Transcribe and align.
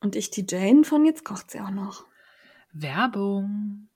Und 0.00 0.16
ich 0.16 0.30
die 0.30 0.46
Jane 0.48 0.84
von 0.84 1.04
Jetzt 1.04 1.24
kocht 1.24 1.50
sie 1.50 1.60
auch 1.60 1.70
noch. 1.70 2.06
Werbung. 2.72 3.88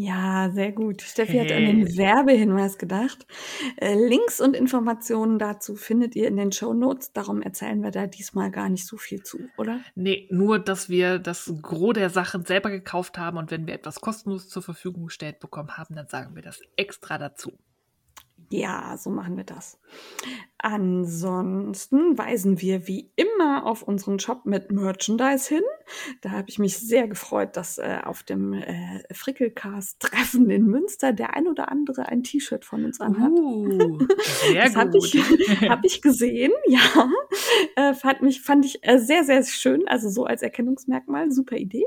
Ja, 0.00 0.50
sehr 0.52 0.70
gut. 0.70 1.02
Steffi 1.02 1.38
hat 1.38 1.50
an 1.50 1.64
den 1.64 1.96
Werbehinweis 1.96 2.78
gedacht. 2.78 3.26
Äh, 3.78 3.94
Links 3.94 4.40
und 4.40 4.54
Informationen 4.54 5.40
dazu 5.40 5.74
findet 5.74 6.14
ihr 6.14 6.28
in 6.28 6.36
den 6.36 6.52
Show 6.52 6.72
Notes. 6.72 7.12
Darum 7.12 7.42
erzählen 7.42 7.82
wir 7.82 7.90
da 7.90 8.06
diesmal 8.06 8.52
gar 8.52 8.68
nicht 8.68 8.86
so 8.86 8.96
viel 8.96 9.24
zu, 9.24 9.40
oder? 9.56 9.80
Nee, 9.96 10.28
nur, 10.30 10.60
dass 10.60 10.88
wir 10.88 11.18
das 11.18 11.52
Gros 11.62 11.94
der 11.94 12.10
Sachen 12.10 12.44
selber 12.44 12.70
gekauft 12.70 13.18
haben 13.18 13.38
und 13.38 13.50
wenn 13.50 13.66
wir 13.66 13.74
etwas 13.74 14.00
kostenlos 14.00 14.48
zur 14.48 14.62
Verfügung 14.62 15.06
gestellt 15.06 15.40
bekommen 15.40 15.76
haben, 15.76 15.96
dann 15.96 16.06
sagen 16.06 16.36
wir 16.36 16.42
das 16.42 16.60
extra 16.76 17.18
dazu. 17.18 17.58
Ja, 18.50 18.96
so 18.96 19.10
machen 19.10 19.36
wir 19.36 19.44
das. 19.44 19.78
Ansonsten 20.60 22.18
weisen 22.18 22.60
wir 22.60 22.88
wie 22.88 23.12
immer 23.14 23.64
auf 23.64 23.82
unseren 23.82 24.18
Shop 24.18 24.44
mit 24.44 24.72
Merchandise 24.72 25.48
hin. 25.48 25.62
Da 26.22 26.30
habe 26.30 26.48
ich 26.48 26.58
mich 26.58 26.78
sehr 26.78 27.06
gefreut, 27.06 27.56
dass 27.56 27.78
äh, 27.78 27.98
auf 28.02 28.22
dem 28.22 28.54
äh, 28.54 29.02
Frickelcast-Treffen 29.12 30.50
in 30.50 30.66
Münster 30.66 31.12
der 31.12 31.34
ein 31.34 31.46
oder 31.46 31.70
andere 31.70 32.08
ein 32.08 32.24
T-Shirt 32.24 32.64
von 32.64 32.84
uns 32.86 33.00
anhat. 33.00 33.30
Uh, 33.30 33.98
sehr 34.50 34.64
das 34.64 34.76
habe 34.76 34.96
ich, 34.96 35.14
hab 35.68 35.84
ich 35.84 36.02
gesehen, 36.02 36.52
ja. 36.66 37.10
Äh, 37.76 37.94
fand, 37.94 38.22
mich, 38.22 38.40
fand 38.40 38.64
ich 38.64 38.78
äh, 38.82 38.98
sehr, 38.98 39.24
sehr 39.24 39.44
schön. 39.44 39.86
Also 39.86 40.08
so 40.08 40.24
als 40.24 40.42
Erkennungsmerkmal, 40.42 41.30
super 41.30 41.56
Idee. 41.56 41.84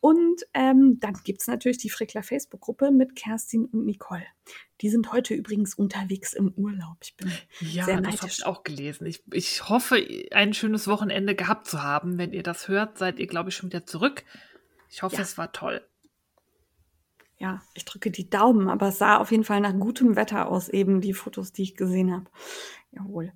Und 0.00 0.46
ähm, 0.54 0.98
dann 1.00 1.14
gibt's 1.24 1.46
natürlich 1.46 1.78
die 1.78 1.90
Frickler 1.90 2.22
Facebook-Gruppe 2.22 2.90
mit 2.90 3.16
Kerstin 3.16 3.66
und 3.66 3.84
Nicole. 3.84 4.24
Die 4.80 4.90
sind 4.90 5.12
heute 5.12 5.34
übrigens 5.34 5.74
unterwegs 5.74 6.32
im 6.32 6.52
Urlaub. 6.56 6.96
Ich 7.02 7.16
bin 7.16 7.32
ja, 7.60 7.84
sehr 7.84 8.00
das 8.00 8.20
habe 8.22 8.30
ich 8.30 8.46
auch 8.46 8.62
gelesen. 8.62 9.06
Ich, 9.06 9.22
ich 9.32 9.68
hoffe, 9.68 9.96
ein 10.30 10.54
schönes 10.54 10.86
Wochenende 10.86 11.34
gehabt 11.34 11.66
zu 11.66 11.82
haben. 11.82 12.16
Wenn 12.18 12.32
ihr 12.32 12.42
das 12.42 12.68
hört, 12.68 12.98
seid 12.98 13.18
ihr, 13.18 13.26
glaube 13.26 13.48
ich, 13.50 13.56
schon 13.56 13.70
wieder 13.70 13.86
zurück. 13.86 14.24
Ich 14.90 15.02
hoffe, 15.02 15.16
Ja. 15.16 15.22
es 15.22 15.36
war 15.36 15.52
toll. 15.52 15.84
Ja, 17.38 17.62
ich 17.74 17.84
drücke 17.84 18.10
die 18.10 18.28
Daumen, 18.28 18.68
aber 18.68 18.88
es 18.88 18.98
sah 18.98 19.18
auf 19.18 19.30
jeden 19.30 19.44
Fall 19.44 19.60
nach 19.60 19.72
gutem 19.78 20.16
Wetter 20.16 20.48
aus, 20.48 20.68
eben 20.68 21.00
die 21.00 21.12
Fotos, 21.14 21.52
die 21.52 21.62
ich 21.62 21.76
gesehen 21.76 22.12
habe. 22.12 22.26
Jawohl. 22.90 23.32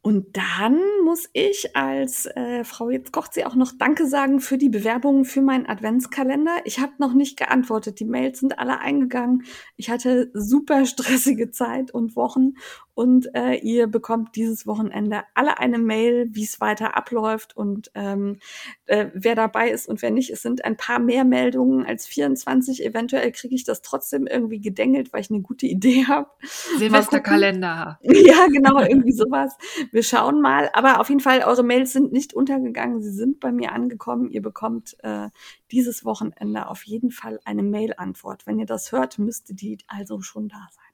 Und 0.00 0.36
dann 0.36 0.78
muss 1.04 1.28
ich 1.32 1.76
als 1.76 2.26
äh, 2.26 2.62
Frau, 2.62 2.88
jetzt 2.88 3.12
kocht 3.12 3.34
sie 3.34 3.44
auch 3.44 3.56
noch 3.56 3.72
Danke 3.76 4.06
sagen 4.06 4.40
für 4.40 4.56
die 4.56 4.68
Bewerbungen 4.68 5.24
für 5.24 5.42
meinen 5.42 5.66
Adventskalender. 5.66 6.56
Ich 6.64 6.78
habe 6.78 6.92
noch 6.98 7.14
nicht 7.14 7.36
geantwortet. 7.36 7.98
Die 7.98 8.04
Mails 8.04 8.38
sind 8.38 8.58
alle 8.60 8.78
eingegangen. 8.78 9.42
Ich 9.76 9.90
hatte 9.90 10.30
super 10.34 10.86
stressige 10.86 11.50
Zeit 11.50 11.90
und 11.90 12.14
Wochen. 12.14 12.54
Und 12.98 13.32
äh, 13.32 13.54
ihr 13.54 13.86
bekommt 13.86 14.34
dieses 14.34 14.66
Wochenende 14.66 15.22
alle 15.34 15.60
eine 15.60 15.78
Mail, 15.78 16.30
wie 16.32 16.42
es 16.42 16.60
weiter 16.60 16.96
abläuft 16.96 17.56
und 17.56 17.92
ähm, 17.94 18.40
äh, 18.86 19.06
wer 19.14 19.36
dabei 19.36 19.70
ist 19.70 19.88
und 19.88 20.02
wer 20.02 20.10
nicht. 20.10 20.30
Es 20.30 20.42
sind 20.42 20.64
ein 20.64 20.76
paar 20.76 20.98
mehr 20.98 21.22
Meldungen 21.22 21.86
als 21.86 22.08
24. 22.08 22.84
Eventuell 22.84 23.30
kriege 23.30 23.54
ich 23.54 23.62
das 23.62 23.82
trotzdem 23.82 24.26
irgendwie 24.26 24.60
gedengelt, 24.60 25.12
weil 25.12 25.20
ich 25.20 25.30
eine 25.30 25.42
gute 25.42 25.66
Idee 25.66 26.06
habe. 26.08 26.28
Silvesterkalender. 26.76 28.00
Ja, 28.08 28.48
genau, 28.48 28.80
irgendwie 28.80 29.12
sowas. 29.12 29.56
Wir 29.92 30.02
schauen 30.02 30.40
mal. 30.40 30.68
Aber 30.72 30.98
auf 30.98 31.08
jeden 31.08 31.20
Fall, 31.20 31.44
eure 31.44 31.62
Mails 31.62 31.92
sind 31.92 32.10
nicht 32.10 32.34
untergegangen. 32.34 33.00
Sie 33.00 33.12
sind 33.12 33.38
bei 33.38 33.52
mir 33.52 33.70
angekommen. 33.70 34.28
Ihr 34.28 34.42
bekommt 34.42 34.96
äh, 35.04 35.28
dieses 35.70 36.04
Wochenende 36.04 36.66
auf 36.66 36.82
jeden 36.82 37.12
Fall 37.12 37.38
eine 37.44 37.62
Mail-Antwort. 37.62 38.44
Wenn 38.48 38.58
ihr 38.58 38.66
das 38.66 38.90
hört, 38.90 39.20
müsste 39.20 39.54
die 39.54 39.78
also 39.86 40.20
schon 40.20 40.48
da 40.48 40.66
sein. 40.72 40.87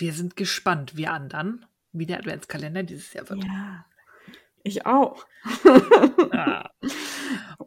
Wir 0.00 0.14
sind 0.14 0.34
gespannt, 0.34 0.96
wir 0.96 1.12
anderen, 1.12 1.66
wie 1.92 2.06
der 2.06 2.18
Adventskalender 2.18 2.82
dieses 2.82 3.12
Jahr 3.12 3.28
wird. 3.28 3.44
Ja, 3.44 3.84
ich 4.62 4.86
auch. 4.86 5.26
Ja. 6.32 6.70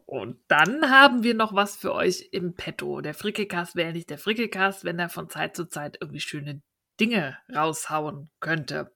Und 0.06 0.38
dann 0.48 0.90
haben 0.90 1.22
wir 1.22 1.34
noch 1.34 1.54
was 1.54 1.76
für 1.76 1.92
euch 1.92 2.28
im 2.32 2.54
Petto. 2.54 3.00
Der 3.00 3.14
Frickelcast 3.14 3.76
wäre 3.76 3.92
nicht 3.92 4.10
der 4.10 4.18
Frickelcast, 4.18 4.84
wenn 4.84 4.98
er 4.98 5.08
von 5.08 5.28
Zeit 5.28 5.56
zu 5.56 5.66
Zeit 5.66 5.98
irgendwie 6.00 6.20
schöne 6.20 6.62
Dinge 7.00 7.38
raushauen 7.54 8.30
könnte. 8.40 8.92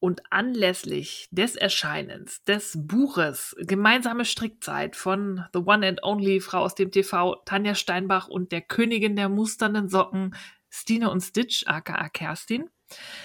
Und 0.00 0.22
anlässlich 0.30 1.28
des 1.30 1.56
Erscheinens 1.56 2.42
des 2.42 2.76
Buches 2.76 3.56
Gemeinsame 3.60 4.24
Strickzeit 4.24 4.96
von 4.96 5.44
The 5.52 5.60
One 5.60 5.86
and 5.86 6.02
Only 6.02 6.40
Frau 6.40 6.58
aus 6.58 6.74
dem 6.74 6.90
TV, 6.90 7.36
Tanja 7.44 7.74
Steinbach 7.74 8.28
und 8.28 8.52
der 8.52 8.62
Königin 8.62 9.16
der 9.16 9.28
musternden 9.28 9.88
Socken, 9.88 10.34
Stine 10.74 11.10
und 11.10 11.20
Stitch, 11.20 11.64
aka 11.66 12.08
Kerstin, 12.08 12.68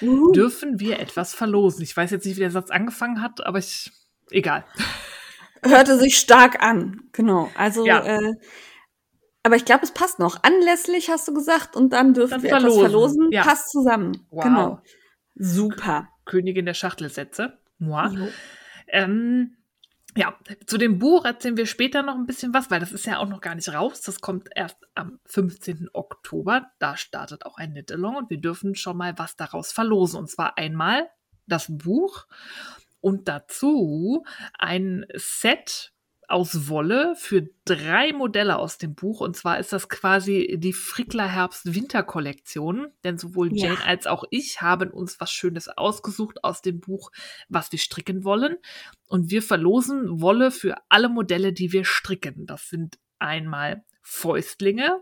Uh, 0.02 0.32
dürfen 0.32 0.80
wir 0.80 1.00
etwas 1.00 1.34
verlosen. 1.36 1.84
Ich 1.84 1.96
weiß 1.96 2.12
jetzt 2.12 2.26
nicht, 2.26 2.38
wie 2.38 2.42
der 2.42 2.50
Satz 2.52 2.72
angefangen 2.72 3.22
hat, 3.22 3.46
aber 3.46 3.60
ich, 3.60 3.92
egal. 4.32 4.64
hörte 5.64 5.98
sich 6.00 6.18
stark 6.18 6.64
an. 6.64 7.02
Genau. 7.12 7.52
Also, 7.56 7.86
Ja. 7.86 8.04
äh, 8.06 8.34
aber 9.44 9.58
ich 9.58 9.66
glaube, 9.66 9.84
es 9.84 9.92
passt 9.92 10.18
noch. 10.20 10.44
Anlässlich 10.44 11.10
hast 11.10 11.28
du 11.28 11.34
gesagt 11.34 11.76
und 11.76 11.92
dann 11.94 12.14
dürfen 12.14 12.32
Dann 12.32 12.44
wir 12.44 12.50
verlosen. 12.52 12.80
etwas 12.80 12.90
verlosen. 12.92 13.32
Ja. 13.32 13.44
Passt 13.44 13.70
zusammen. 13.72 14.26
Wow. 14.32 14.44
Genau. 14.44 14.82
Super. 15.36 16.08
Königin 16.26 16.66
der 16.66 16.74
Schachtelsätze. 16.74 17.60
Moi. 17.80 18.30
Ähm, 18.88 19.58
ja, 20.16 20.36
zu 20.66 20.78
dem 20.78 20.98
Buch 21.00 21.26
erzählen 21.26 21.58
wir 21.58 21.66
später 21.66 22.02
noch 22.02 22.16
ein 22.16 22.26
bisschen 22.26 22.54
was, 22.54 22.72
weil 22.72 22.80
das 22.80 22.92
ist 22.92 23.06
ja 23.06 23.20
auch 23.20 23.28
noch 23.28 23.42
gar 23.42 23.56
nicht 23.56 23.70
raus. 23.70 24.02
Das 24.02 24.22
kommt 24.22 24.50
erst 24.56 24.78
am 24.96 25.20
15. 25.26 25.90
Oktober. 25.94 26.72
Da 26.80 26.98
startet 26.98 27.46
auch 27.46 27.58
ein 27.58 27.72
Knit-Along 27.72 28.16
und 28.16 28.30
wir 28.30 28.40
dürfen 28.40 28.76
schon 28.76 28.98
mal 28.98 29.18
was 29.18 29.36
daraus 29.36 29.72
verlosen. 29.72 30.20
Und 30.20 30.30
zwar 30.30 30.58
einmal 30.58 31.10
das 31.46 31.68
Buch 31.70 32.26
und 33.02 33.28
dazu 33.28 34.26
ein 34.58 35.06
Set 35.16 35.94
aus 36.30 36.68
Wolle 36.68 37.16
für 37.16 37.50
drei 37.66 38.14
Modelle 38.14 38.58
aus 38.58 38.78
dem 38.78 38.96
Buch. 38.96 39.22
Und 39.22 39.36
zwar 39.36 39.60
ist 39.60 39.74
das 39.74 39.90
quasi 39.90 40.56
die 40.60 40.74
Frickler 40.74 41.28
Herbst-Winter-Kollektion. 41.28 42.88
Denn 43.04 43.18
sowohl 43.18 43.56
Ja. 43.56 43.68
Jane 43.68 43.86
als 43.86 44.08
auch 44.08 44.24
ich 44.30 44.62
haben 44.62 44.92
uns 44.92 45.20
was 45.20 45.32
Schönes 45.32 45.68
ausgesucht 45.68 46.44
aus 46.44 46.62
dem 46.62 46.80
Buch, 46.80 47.12
was 47.50 47.72
wir 47.72 47.80
stricken 47.80 48.24
wollen. 48.24 48.58
Und 49.08 49.32
wir 49.32 49.42
verlosen 49.42 50.22
Wolle 50.22 50.52
für 50.52 50.76
alle 50.90 51.10
Modelle, 51.10 51.54
die 51.54 51.72
wir 51.72 51.86
stricken. 51.86 52.46
Das 52.46 52.70
sind 52.70 52.98
einmal 53.20 53.84
Fäustlinge, 54.02 55.02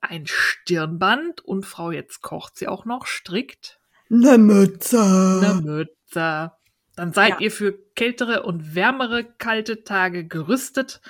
ein 0.00 0.26
Stirnband 0.26 1.42
und 1.42 1.66
Frau 1.66 1.90
jetzt 1.90 2.22
kocht 2.22 2.56
sie 2.56 2.68
auch 2.68 2.84
noch, 2.84 3.06
strickt 3.06 3.78
Ne 4.08 4.36
Mütze. 4.36 5.00
eine 5.00 5.60
Mütze. 5.62 6.52
Dann 6.96 7.12
seid 7.12 7.30
Ja. 7.30 7.40
ihr 7.40 7.50
für 7.50 7.72
kältere 7.94 8.42
und 8.42 8.74
wärmere 8.74 9.24
kalte 9.24 9.84
Tage 9.84 10.26
gerüstet 10.26 11.00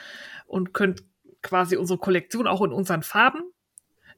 und 0.46 0.72
könnt 0.74 1.02
quasi 1.42 1.76
unsere 1.76 1.98
Kollektion 1.98 2.46
auch 2.46 2.62
in 2.62 2.72
unseren 2.72 3.02
Farben 3.02 3.42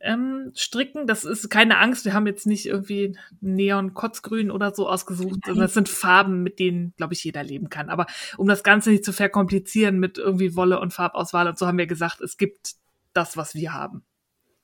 ähm, 0.00 0.52
stricken. 0.54 1.06
Das 1.06 1.24
ist 1.24 1.48
keine 1.48 1.78
Angst, 1.78 2.04
wir 2.04 2.12
haben 2.12 2.26
jetzt 2.26 2.46
nicht 2.46 2.66
irgendwie 2.66 3.16
Neon-Kotzgrün 3.40 4.50
oder 4.50 4.74
so 4.74 4.88
ausgesucht, 4.88 5.40
sondern 5.46 5.62
das 5.62 5.74
sind 5.74 5.88
Farben, 5.88 6.42
mit 6.42 6.58
denen, 6.58 6.92
glaube 6.96 7.14
ich, 7.14 7.24
jeder 7.24 7.42
leben 7.42 7.70
kann. 7.70 7.88
Aber 7.88 8.06
um 8.36 8.46
das 8.46 8.62
Ganze 8.62 8.90
nicht 8.90 9.04
zu 9.04 9.12
verkomplizieren 9.14 9.98
mit 9.98 10.18
irgendwie 10.18 10.54
Wolle 10.56 10.78
und 10.80 10.92
Farbauswahl 10.92 11.48
und 11.48 11.58
so 11.58 11.66
haben 11.66 11.78
wir 11.78 11.86
gesagt, 11.86 12.20
es 12.20 12.36
gibt 12.36 12.74
das, 13.14 13.36
was 13.38 13.54
wir 13.54 13.72
haben. 13.72 14.04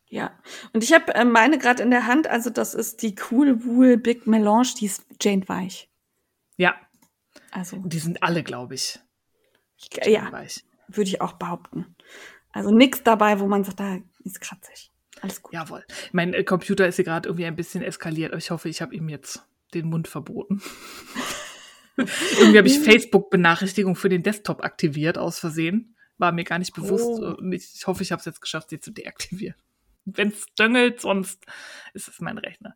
Ja. 0.09 0.33
Und 0.73 0.85
ich 0.85 0.93
habe 0.93 1.15
äh, 1.15 1.25
meine 1.25 1.57
gerade 1.57 1.83
in 1.83 1.91
der 1.91 2.07
Hand. 2.07 2.27
Also, 2.27 2.51
das 2.51 2.75
ist 2.75 3.01
die 3.03 3.15
Cool 3.31 3.65
Wool 3.65 3.97
Big 3.97 4.27
Melange. 4.27 4.69
Die 4.79 4.87
ist 4.87 5.07
Jane 5.23 5.49
Weich. 5.49 5.89
Ja, 6.57 6.75
Also, 7.51 7.77
und 7.77 7.93
die 7.93 7.99
sind 7.99 8.23
alle, 8.23 8.43
glaube 8.43 8.75
ich. 8.75 8.99
ich, 9.77 10.07
ja, 10.07 10.31
würde 10.89 11.09
ich 11.09 11.21
auch 11.21 11.35
behaupten. 11.35 11.97
Also, 12.53 12.71
nichts 12.71 13.03
dabei, 13.03 13.41
wo 13.41 13.47
man 13.47 13.65
sagt, 13.65 13.81
da 13.81 13.99
ist 14.25 14.41
kratzig. 14.41 14.91
Alles 15.21 15.43
gut. 15.43 15.53
Jawohl. 15.53 15.85
Mein 16.13 16.35
äh, 16.35 16.45
Computer 16.45 16.87
ist 16.87 16.97
hier 16.97 17.05
gerade 17.05 17.29
irgendwie 17.29 17.47
ein 17.47 17.57
bisschen 17.57 17.83
eskaliert, 17.83 18.33
aber 18.33 18.39
ich 18.39 18.51
hoffe, 18.51 18.69
ich 18.69 18.81
habe 18.81 18.95
ihm 18.95 19.09
jetzt 19.09 19.45
den 19.75 19.89
Mund 19.89 20.09
verboten. 20.09 20.63
irgendwie 21.97 22.59
habe 22.59 22.69
ich 22.69 22.79
Facebook-Benachrichtigung 22.79 23.97
für 23.97 24.09
den 24.09 24.23
Desktop 24.23 24.65
aktiviert, 24.65 25.19
aus 25.19 25.39
Versehen. 25.39 25.95
War 26.19 26.33
mir 26.33 26.45
gar 26.45 26.59
nicht 26.59 26.75
bewusst. 26.75 27.05
Oh. 27.05 27.37
Ich 27.51 27.87
hoffe, 27.87 28.03
ich 28.03 28.13
habe 28.13 28.21
es 28.21 28.27
jetzt 28.27 28.41
geschafft, 28.41 28.71
sie 28.71 28.81
zu 28.81 28.91
deaktivieren. 28.91 29.57
Wenn 30.17 30.29
es 30.29 30.47
döngelt, 30.59 31.01
sonst 31.01 31.45
ist 31.95 32.09
es 32.09 32.21
mein 32.21 32.39
Rechner. 32.39 32.75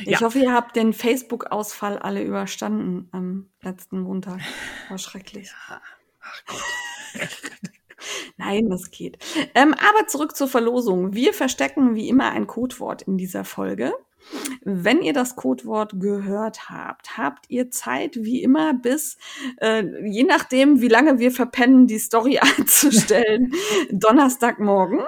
Ich 0.00 0.06
Ja. 0.08 0.20
hoffe, 0.20 0.38
ihr 0.38 0.52
habt 0.52 0.76
den 0.76 0.92
Facebook-Ausfall 0.92 1.98
alle 1.98 2.22
überstanden 2.22 3.08
am 3.12 3.50
letzten 3.62 4.00
Montag. 4.00 4.40
War 4.88 4.98
schrecklich. 4.98 5.50
Ach 5.68 6.42
Gott. 6.46 6.60
Nein, 8.36 8.68
das 8.68 8.90
geht. 8.90 9.18
Ähm, 9.54 9.74
aber 9.74 10.06
zurück 10.08 10.36
zur 10.36 10.48
Verlosung. 10.48 11.14
Wir 11.14 11.32
verstecken 11.32 11.94
wie 11.94 12.08
immer 12.08 12.30
ein 12.32 12.46
Codewort 12.46 13.02
in 13.02 13.16
dieser 13.16 13.44
Folge. 13.44 13.92
Wenn 14.62 15.02
ihr 15.02 15.12
das 15.12 15.36
Codewort 15.36 16.00
gehört 16.00 16.70
habt, 16.70 17.16
habt 17.16 17.46
ihr 17.48 17.70
Zeit, 17.70 18.16
wie 18.16 18.42
immer, 18.42 18.74
bis, 18.74 19.16
äh, 19.60 19.84
je 20.06 20.24
nachdem, 20.24 20.80
wie 20.80 20.88
lange 20.88 21.18
wir 21.18 21.30
verpennen, 21.30 21.86
die 21.86 21.98
Story 21.98 22.38
einzustellen, 22.58 23.52
Donnerstagmorgen 23.90 25.00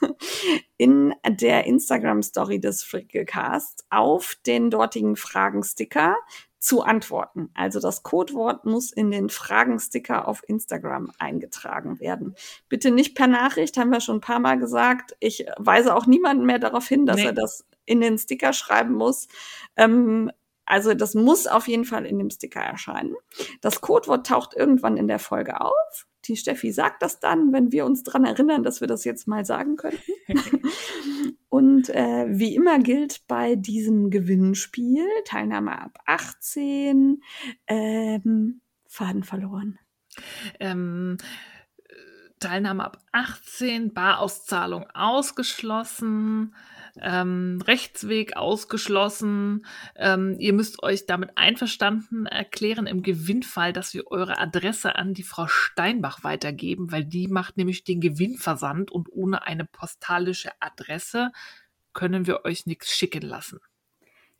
in 0.76 1.14
der 1.28 1.66
Instagram-Story 1.66 2.60
des 2.60 2.82
Frickelcasts 2.82 3.84
auf 3.90 4.36
den 4.46 4.70
dortigen 4.70 5.16
Fragensticker 5.16 6.16
zu 6.60 6.82
antworten. 6.82 7.50
Also 7.54 7.80
das 7.80 8.02
Codewort 8.02 8.66
muss 8.66 8.92
in 8.92 9.10
den 9.10 9.30
Fragensticker 9.30 10.28
auf 10.28 10.42
Instagram 10.46 11.10
eingetragen 11.18 11.98
werden. 12.00 12.36
Bitte 12.68 12.90
nicht 12.90 13.16
per 13.16 13.26
Nachricht, 13.26 13.78
haben 13.78 13.90
wir 13.90 14.00
schon 14.00 14.18
ein 14.18 14.20
paar 14.20 14.40
Mal 14.40 14.58
gesagt. 14.58 15.16
Ich 15.20 15.46
weise 15.56 15.96
auch 15.96 16.06
niemanden 16.06 16.44
mehr 16.44 16.58
darauf 16.58 16.86
hin, 16.86 17.06
dass 17.06 17.16
nee. 17.16 17.24
er 17.24 17.32
das 17.32 17.66
in 17.86 18.02
den 18.02 18.18
Sticker 18.18 18.52
schreiben 18.52 18.94
muss. 18.94 19.26
Ähm, 19.76 20.30
also 20.70 20.94
das 20.94 21.14
muss 21.14 21.48
auf 21.48 21.66
jeden 21.66 21.84
Fall 21.84 22.06
in 22.06 22.18
dem 22.18 22.30
Sticker 22.30 22.60
erscheinen. 22.60 23.16
Das 23.60 23.80
Codewort 23.80 24.24
taucht 24.24 24.54
irgendwann 24.54 24.96
in 24.96 25.08
der 25.08 25.18
Folge 25.18 25.60
auf. 25.60 26.06
Die 26.26 26.36
Steffi 26.36 26.70
sagt 26.70 27.02
das 27.02 27.18
dann, 27.18 27.52
wenn 27.52 27.72
wir 27.72 27.84
uns 27.84 28.04
dran 28.04 28.24
erinnern, 28.24 28.62
dass 28.62 28.80
wir 28.80 28.86
das 28.86 29.04
jetzt 29.04 29.26
mal 29.26 29.44
sagen 29.44 29.74
könnten. 29.74 30.12
Und 31.48 31.88
äh, 31.88 32.26
wie 32.28 32.54
immer 32.54 32.78
gilt 32.78 33.26
bei 33.26 33.56
diesem 33.56 34.10
Gewinnspiel 34.10 35.04
Teilnahme 35.24 35.80
ab 35.80 35.98
18, 36.06 37.20
ähm, 37.66 38.60
Faden 38.86 39.24
verloren. 39.24 39.78
Ähm, 40.60 41.16
Teilnahme 42.38 42.84
ab 42.84 43.02
18, 43.10 43.92
Barauszahlung 43.92 44.86
ausgeschlossen 44.94 46.54
ähm, 47.00 47.62
Rechtsweg 47.66 48.36
ausgeschlossen. 48.36 49.66
Ähm, 49.96 50.36
ihr 50.38 50.52
müsst 50.52 50.82
euch 50.82 51.06
damit 51.06 51.36
einverstanden 51.36 52.26
erklären 52.26 52.86
im 52.86 53.02
Gewinnfall, 53.02 53.72
dass 53.72 53.94
wir 53.94 54.10
eure 54.10 54.38
Adresse 54.38 54.96
an 54.96 55.14
die 55.14 55.22
Frau 55.22 55.46
Steinbach 55.46 56.24
weitergeben, 56.24 56.92
weil 56.92 57.04
die 57.04 57.28
macht 57.28 57.56
nämlich 57.56 57.84
den 57.84 58.00
Gewinnversand 58.00 58.90
und 58.90 59.08
ohne 59.12 59.42
eine 59.46 59.64
postalische 59.64 60.50
Adresse 60.60 61.32
können 61.92 62.26
wir 62.26 62.44
euch 62.44 62.66
nichts 62.66 62.90
schicken 62.94 63.22
lassen. 63.22 63.60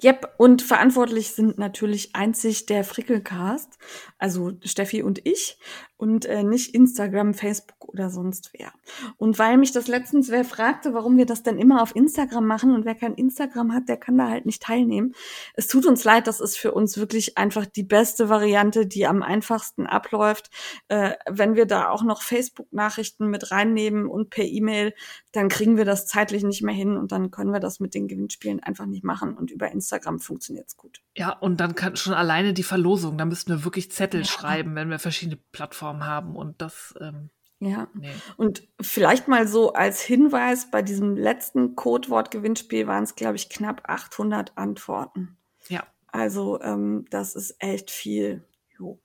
Yep, 0.02 0.34
und 0.38 0.62
verantwortlich 0.62 1.32
sind 1.32 1.58
natürlich 1.58 2.14
einzig 2.14 2.64
der 2.64 2.84
Frickelcast, 2.84 3.76
also 4.16 4.52
Steffi 4.64 5.02
und 5.02 5.26
ich 5.26 5.58
und 6.00 6.24
äh, 6.24 6.42
nicht 6.42 6.74
Instagram, 6.74 7.34
Facebook 7.34 7.88
oder 7.88 8.08
sonst 8.08 8.52
wer. 8.54 8.72
Und 9.18 9.38
weil 9.38 9.58
mich 9.58 9.72
das 9.72 9.86
letztens 9.86 10.30
wer 10.30 10.46
fragte, 10.46 10.94
warum 10.94 11.18
wir 11.18 11.26
das 11.26 11.42
denn 11.42 11.58
immer 11.58 11.82
auf 11.82 11.94
Instagram 11.94 12.46
machen 12.46 12.74
und 12.74 12.86
wer 12.86 12.94
kein 12.94 13.14
Instagram 13.14 13.74
hat, 13.74 13.88
der 13.88 13.98
kann 13.98 14.16
da 14.16 14.30
halt 14.30 14.46
nicht 14.46 14.62
teilnehmen. 14.62 15.14
Es 15.54 15.66
tut 15.66 15.84
uns 15.84 16.02
leid, 16.04 16.26
das 16.26 16.40
ist 16.40 16.56
für 16.56 16.72
uns 16.72 16.96
wirklich 16.96 17.36
einfach 17.36 17.66
die 17.66 17.82
beste 17.82 18.30
Variante, 18.30 18.86
die 18.86 19.06
am 19.06 19.22
einfachsten 19.22 19.86
abläuft. 19.86 20.50
Äh, 20.88 21.12
wenn 21.28 21.54
wir 21.54 21.66
da 21.66 21.90
auch 21.90 22.02
noch 22.02 22.22
Facebook-Nachrichten 22.22 23.26
mit 23.26 23.50
reinnehmen 23.50 24.06
und 24.06 24.30
per 24.30 24.44
E-Mail, 24.44 24.94
dann 25.32 25.50
kriegen 25.50 25.76
wir 25.76 25.84
das 25.84 26.06
zeitlich 26.06 26.44
nicht 26.44 26.62
mehr 26.62 26.74
hin 26.74 26.96
und 26.96 27.12
dann 27.12 27.30
können 27.30 27.52
wir 27.52 27.60
das 27.60 27.78
mit 27.78 27.94
den 27.94 28.08
Gewinnspielen 28.08 28.60
einfach 28.62 28.86
nicht 28.86 29.04
machen 29.04 29.36
und 29.36 29.50
über 29.50 29.70
Instagram 29.70 30.18
funktioniert's 30.18 30.78
gut. 30.78 31.02
Ja, 31.14 31.32
und 31.32 31.60
dann 31.60 31.74
kann 31.74 31.96
schon 31.96 32.14
alleine 32.14 32.54
die 32.54 32.62
Verlosung, 32.62 33.18
da 33.18 33.26
müssten 33.26 33.50
wir 33.50 33.64
wirklich 33.64 33.92
Zettel 33.92 34.22
ja. 34.22 34.26
schreiben, 34.26 34.74
wenn 34.74 34.88
wir 34.88 34.98
verschiedene 34.98 35.38
Plattformen 35.52 35.89
Plattform 35.90 36.06
haben 36.06 36.36
und 36.36 36.60
das. 36.60 36.94
Ähm, 37.00 37.30
ja. 37.60 37.88
Nee. 37.92 38.10
Und 38.36 38.66
vielleicht 38.80 39.28
mal 39.28 39.46
so 39.46 39.74
als 39.74 40.00
Hinweis, 40.00 40.70
bei 40.70 40.80
diesem 40.80 41.16
letzten 41.16 41.76
Codewort-Gewinnspiel 41.76 42.86
waren 42.86 43.04
es, 43.04 43.16
glaube 43.16 43.36
ich, 43.36 43.50
knapp 43.50 43.82
800 43.84 44.56
Antworten. 44.56 45.36
Ja. 45.68 45.84
Also 46.06 46.60
ähm, 46.62 47.04
das 47.10 47.34
ist 47.34 47.56
echt 47.58 47.90
viel. 47.90 48.44
Jo. 48.80 48.98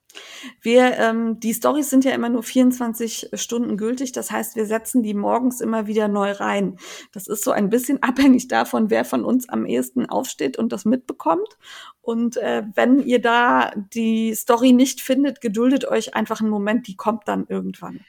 Wir, 0.61 0.97
ähm, 0.97 1.41
die 1.41 1.53
Stories 1.53 1.89
sind 1.89 2.05
ja 2.05 2.11
immer 2.11 2.29
nur 2.29 2.43
24 2.43 3.31
Stunden 3.33 3.75
gültig. 3.75 4.13
Das 4.13 4.31
heißt, 4.31 4.55
wir 4.55 4.65
setzen 4.65 5.03
die 5.03 5.13
morgens 5.13 5.59
immer 5.59 5.85
wieder 5.85 6.07
neu 6.07 6.31
rein. 6.31 6.77
Das 7.11 7.27
ist 7.27 7.43
so 7.43 7.51
ein 7.51 7.69
bisschen 7.69 8.01
abhängig 8.03 8.47
davon, 8.47 8.89
wer 8.89 9.03
von 9.03 9.25
uns 9.25 9.49
am 9.49 9.65
ehesten 9.65 10.05
aufsteht 10.05 10.57
und 10.57 10.71
das 10.71 10.85
mitbekommt. 10.85 11.57
Und 12.01 12.37
äh, 12.37 12.63
wenn 12.73 12.99
ihr 12.99 13.21
da 13.21 13.73
die 13.93 14.33
Story 14.33 14.71
nicht 14.71 15.01
findet, 15.01 15.41
geduldet 15.41 15.85
euch 15.85 16.15
einfach 16.15 16.39
einen 16.39 16.49
Moment, 16.49 16.87
die 16.87 16.95
kommt 16.95 17.27
dann 17.27 17.45
irgendwann. 17.49 17.99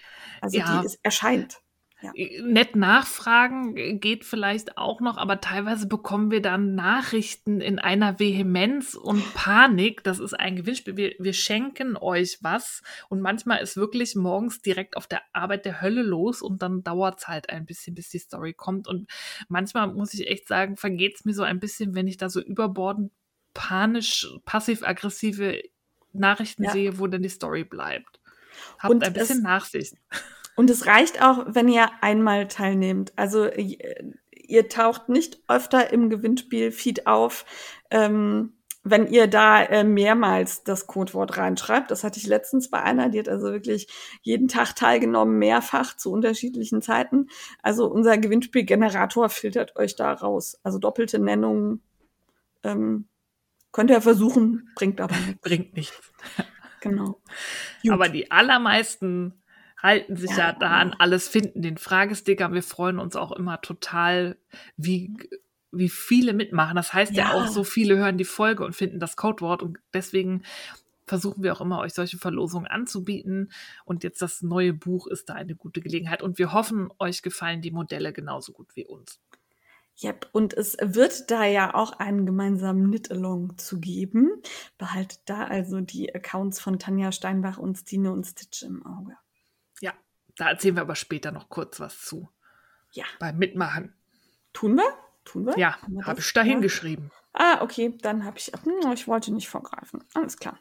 Also 0.40 0.58
ja. 0.58 0.80
die 0.80 0.86
ist, 0.86 1.00
erscheint. 1.02 1.60
Ja. 2.06 2.12
Äh, 2.14 2.42
nett 2.42 2.76
nachfragen 2.76 4.00
geht 4.00 4.24
vielleicht 4.24 4.78
auch 4.78 5.00
noch, 5.00 5.16
aber 5.16 5.40
teilweise 5.40 5.86
bekommen 5.86 6.30
wir 6.30 6.40
dann 6.40 6.74
Nachrichten 6.74 7.60
in 7.60 7.78
einer 7.78 8.18
Vehemenz 8.18 8.94
und 8.94 9.22
Panik. 9.34 10.02
Das 10.04 10.18
ist 10.18 10.34
ein 10.34 10.56
Gewinnspiel. 10.56 10.96
Wir, 10.96 11.14
wir 11.18 11.32
schenken 11.32 11.96
euch 11.96 12.38
was 12.42 12.82
und 13.08 13.20
manchmal 13.20 13.62
ist 13.62 13.76
wirklich 13.76 14.14
morgens 14.14 14.62
direkt 14.62 14.96
auf 14.96 15.06
der 15.06 15.22
Arbeit 15.32 15.64
der 15.64 15.80
Hölle 15.80 16.02
los 16.02 16.42
und 16.42 16.62
dann 16.62 16.82
dauert 16.82 17.18
es 17.18 17.28
halt 17.28 17.50
ein 17.50 17.66
bisschen, 17.66 17.94
bis 17.94 18.08
die 18.10 18.18
Story 18.18 18.54
kommt. 18.54 18.88
Und 18.88 19.10
manchmal 19.48 19.92
muss 19.92 20.14
ich 20.14 20.28
echt 20.28 20.48
sagen, 20.48 20.76
vergeht 20.76 21.16
es 21.16 21.24
mir 21.24 21.34
so 21.34 21.42
ein 21.42 21.60
bisschen, 21.60 21.94
wenn 21.94 22.06
ich 22.06 22.16
da 22.16 22.28
so 22.28 22.40
überbordend 22.40 23.12
panisch, 23.54 24.28
passiv-aggressive 24.44 25.62
Nachrichten 26.12 26.64
ja. 26.64 26.72
sehe, 26.72 26.98
wo 26.98 27.06
dann 27.06 27.22
die 27.22 27.28
Story 27.28 27.64
bleibt. 27.64 28.20
Habt 28.78 28.92
und 28.92 29.04
ein 29.04 29.12
bisschen 29.12 29.42
Nachsicht. 29.42 29.94
Und 30.56 30.70
es 30.70 30.86
reicht 30.86 31.22
auch, 31.22 31.44
wenn 31.48 31.68
ihr 31.68 31.88
einmal 32.00 32.48
teilnehmt. 32.48 33.12
Also 33.16 33.48
ihr 34.32 34.68
taucht 34.68 35.08
nicht 35.08 35.38
öfter 35.48 35.92
im 35.92 36.10
Gewinnspiel-Feed 36.10 37.06
auf, 37.06 37.44
ähm, 37.90 38.54
wenn 38.88 39.08
ihr 39.08 39.26
da 39.26 39.62
äh, 39.64 39.82
mehrmals 39.82 40.62
das 40.62 40.86
Codewort 40.86 41.36
reinschreibt. 41.36 41.90
Das 41.90 42.04
hatte 42.04 42.20
ich 42.20 42.26
letztens 42.26 42.70
bei 42.70 42.80
einer, 42.80 43.08
die 43.08 43.18
hat 43.18 43.28
also 43.28 43.46
wirklich 43.46 43.88
jeden 44.22 44.46
Tag 44.46 44.76
teilgenommen, 44.76 45.38
mehrfach 45.38 45.96
zu 45.96 46.12
unterschiedlichen 46.12 46.82
Zeiten. 46.82 47.28
Also 47.62 47.90
unser 47.90 48.16
Gewinnspielgenerator 48.16 49.28
filtert 49.28 49.74
euch 49.74 49.96
da 49.96 50.12
raus. 50.12 50.60
Also 50.62 50.78
doppelte 50.78 51.18
Nennungen 51.18 51.82
ähm, 52.62 53.08
könnt 53.72 53.90
ihr 53.90 54.00
versuchen, 54.00 54.70
bringt 54.76 55.00
aber 55.00 55.16
nichts. 55.16 55.40
Bringt 55.42 55.76
nichts. 55.76 56.12
Genau. 56.80 57.20
Gut. 57.82 57.90
Aber 57.90 58.08
die 58.08 58.30
allermeisten 58.30 59.42
halten 59.82 60.16
sich 60.16 60.30
ja, 60.30 60.38
ja 60.38 60.52
da 60.52 60.70
an 60.78 60.94
alles 60.98 61.28
finden, 61.28 61.62
den 61.62 61.78
Fragesticker. 61.78 62.52
Wir 62.52 62.62
freuen 62.62 62.98
uns 62.98 63.16
auch 63.16 63.32
immer 63.32 63.60
total, 63.60 64.36
wie, 64.76 65.16
wie 65.70 65.88
viele 65.88 66.32
mitmachen. 66.32 66.76
Das 66.76 66.92
heißt 66.92 67.14
ja. 67.14 67.24
ja 67.24 67.32
auch, 67.32 67.46
so 67.46 67.64
viele 67.64 67.96
hören 67.96 68.18
die 68.18 68.24
Folge 68.24 68.64
und 68.64 68.74
finden 68.74 69.00
das 69.00 69.16
Codewort 69.16 69.62
und 69.62 69.78
deswegen 69.92 70.42
versuchen 71.06 71.42
wir 71.42 71.52
auch 71.52 71.60
immer, 71.60 71.78
euch 71.78 71.94
solche 71.94 72.18
Verlosungen 72.18 72.66
anzubieten. 72.66 73.52
Und 73.84 74.02
jetzt 74.04 74.20
das 74.22 74.42
neue 74.42 74.72
Buch 74.72 75.06
ist 75.06 75.28
da 75.28 75.34
eine 75.34 75.54
gute 75.54 75.80
Gelegenheit. 75.80 76.22
Und 76.22 76.38
wir 76.38 76.52
hoffen, 76.52 76.88
euch 76.98 77.22
gefallen 77.22 77.62
die 77.62 77.70
Modelle 77.70 78.12
genauso 78.12 78.52
gut 78.52 78.74
wie 78.74 78.84
uns. 78.84 79.20
Yep, 80.02 80.28
und 80.32 80.52
es 80.52 80.76
wird 80.78 81.30
da 81.30 81.46
ja 81.46 81.74
auch 81.74 81.92
einen 81.92 82.26
gemeinsamen 82.26 82.88
Knit-Along 82.88 83.56
zu 83.56 83.80
geben. 83.80 84.30
Behaltet 84.76 85.20
da 85.24 85.44
also 85.44 85.80
die 85.80 86.14
Accounts 86.14 86.60
von 86.60 86.78
Tanja 86.78 87.12
Steinbach 87.12 87.56
und 87.56 87.78
Stine 87.78 88.12
und 88.12 88.26
Stitch 88.26 88.62
im 88.62 88.84
Auge. 88.84 89.16
Ja, 90.38 90.46
da 90.46 90.50
erzählen 90.50 90.76
wir 90.76 90.82
aber 90.82 90.96
später 90.96 91.32
noch 91.32 91.48
kurz 91.48 91.80
was 91.80 92.00
zu. 92.02 92.28
Ja. 92.92 93.04
Beim 93.18 93.38
Mitmachen. 93.38 93.94
Tun 94.52 94.76
wir? 94.76 94.92
Tun 95.24 95.46
wir? 95.46 95.58
Ja, 95.58 95.76
habe 96.04 96.20
ich 96.20 96.32
da 96.32 96.42
hingeschrieben. 96.42 97.10
Ah, 97.32 97.60
okay, 97.60 97.94
dann 98.00 98.24
habe 98.24 98.38
ich, 98.38 98.46
hm, 98.46 98.92
ich 98.92 99.06
wollte 99.06 99.32
nicht 99.32 99.48
vorgreifen. 99.48 100.02
Alles 100.14 100.38
klar. 100.38 100.58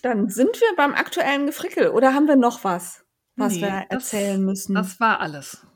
Dann 0.00 0.30
sind 0.30 0.58
wir 0.58 0.74
beim 0.76 0.94
aktuellen 0.94 1.46
Gefrickel 1.46 1.88
oder 1.88 2.14
haben 2.14 2.26
wir 2.26 2.36
noch 2.36 2.64
was, 2.64 3.04
was 3.36 3.54
nee, 3.54 3.62
wir 3.62 3.86
erzählen 3.90 4.40
das, 4.40 4.46
müssen? 4.46 4.74
Das 4.74 5.00
war 5.00 5.20
alles. 5.20 5.66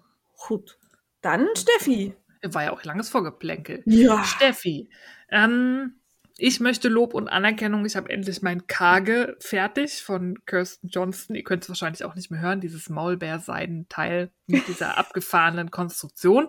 Gut. 0.46 0.78
Dann 1.20 1.48
Steffi. 1.54 2.14
War 2.42 2.64
ja 2.64 2.72
auch 2.72 2.82
langes 2.84 3.10
Vorgeplänkel. 3.10 3.82
Ja. 3.84 4.24
Steffi, 4.24 4.88
ähm, 5.30 5.97
ich 6.40 6.60
möchte 6.60 6.88
Lob 6.88 7.14
und 7.14 7.26
Anerkennung. 7.26 7.84
Ich 7.84 7.96
habe 7.96 8.10
endlich 8.10 8.42
mein 8.42 8.68
Kage 8.68 9.36
fertig 9.40 10.04
von 10.04 10.38
Kirsten 10.46 10.86
Johnston. 10.88 11.34
Ihr 11.34 11.42
könnt 11.42 11.64
es 11.64 11.68
wahrscheinlich 11.68 12.04
auch 12.04 12.14
nicht 12.14 12.30
mehr 12.30 12.40
hören, 12.40 12.60
dieses 12.60 12.88
Maulbeerseidenteil 12.88 14.30
mit 14.46 14.68
dieser 14.68 14.96
abgefahrenen 14.98 15.72
Konstruktion. 15.72 16.48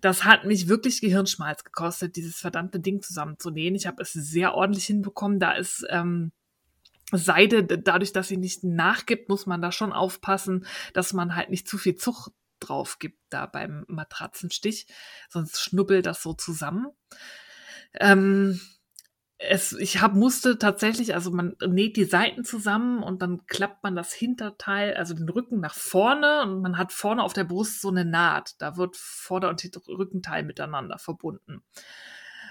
Das 0.00 0.22
hat 0.24 0.44
mich 0.44 0.68
wirklich 0.68 1.00
Gehirnschmalz 1.00 1.64
gekostet, 1.64 2.14
dieses 2.14 2.36
verdammte 2.36 2.78
Ding 2.78 3.02
zusammenzunähen. 3.02 3.74
Ich 3.74 3.88
habe 3.88 4.00
es 4.00 4.12
sehr 4.12 4.54
ordentlich 4.54 4.86
hinbekommen. 4.86 5.40
Da 5.40 5.54
ist 5.54 5.84
ähm, 5.90 6.30
Seide, 7.10 7.64
dadurch, 7.64 8.12
dass 8.12 8.28
sie 8.28 8.36
nicht 8.36 8.62
nachgibt, 8.62 9.28
muss 9.28 9.46
man 9.46 9.60
da 9.60 9.72
schon 9.72 9.92
aufpassen, 9.92 10.66
dass 10.92 11.12
man 11.12 11.34
halt 11.34 11.50
nicht 11.50 11.66
zu 11.66 11.78
viel 11.78 11.96
Zug 11.96 12.28
drauf 12.60 13.00
gibt 13.00 13.18
da 13.28 13.46
beim 13.46 13.84
Matratzenstich, 13.88 14.86
sonst 15.28 15.60
schnubbelt 15.60 16.06
das 16.06 16.22
so 16.22 16.32
zusammen. 16.32 16.86
Ähm, 17.98 18.60
es, 19.38 19.72
ich 19.72 20.00
hab, 20.00 20.14
musste 20.14 20.58
tatsächlich, 20.58 21.14
also 21.14 21.30
man 21.30 21.56
näht 21.66 21.96
die 21.96 22.04
Seiten 22.04 22.44
zusammen 22.44 23.02
und 23.02 23.20
dann 23.20 23.46
klappt 23.46 23.82
man 23.82 23.96
das 23.96 24.12
Hinterteil, 24.12 24.94
also 24.94 25.14
den 25.14 25.28
Rücken 25.28 25.60
nach 25.60 25.74
vorne 25.74 26.42
und 26.42 26.62
man 26.62 26.78
hat 26.78 26.92
vorne 26.92 27.22
auf 27.22 27.32
der 27.32 27.44
Brust 27.44 27.80
so 27.80 27.88
eine 27.88 28.04
Naht. 28.04 28.54
Da 28.58 28.76
wird 28.76 28.96
Vorder- 28.96 29.50
und 29.50 29.62
Rückenteil 29.88 30.44
miteinander 30.44 30.98
verbunden. 30.98 31.62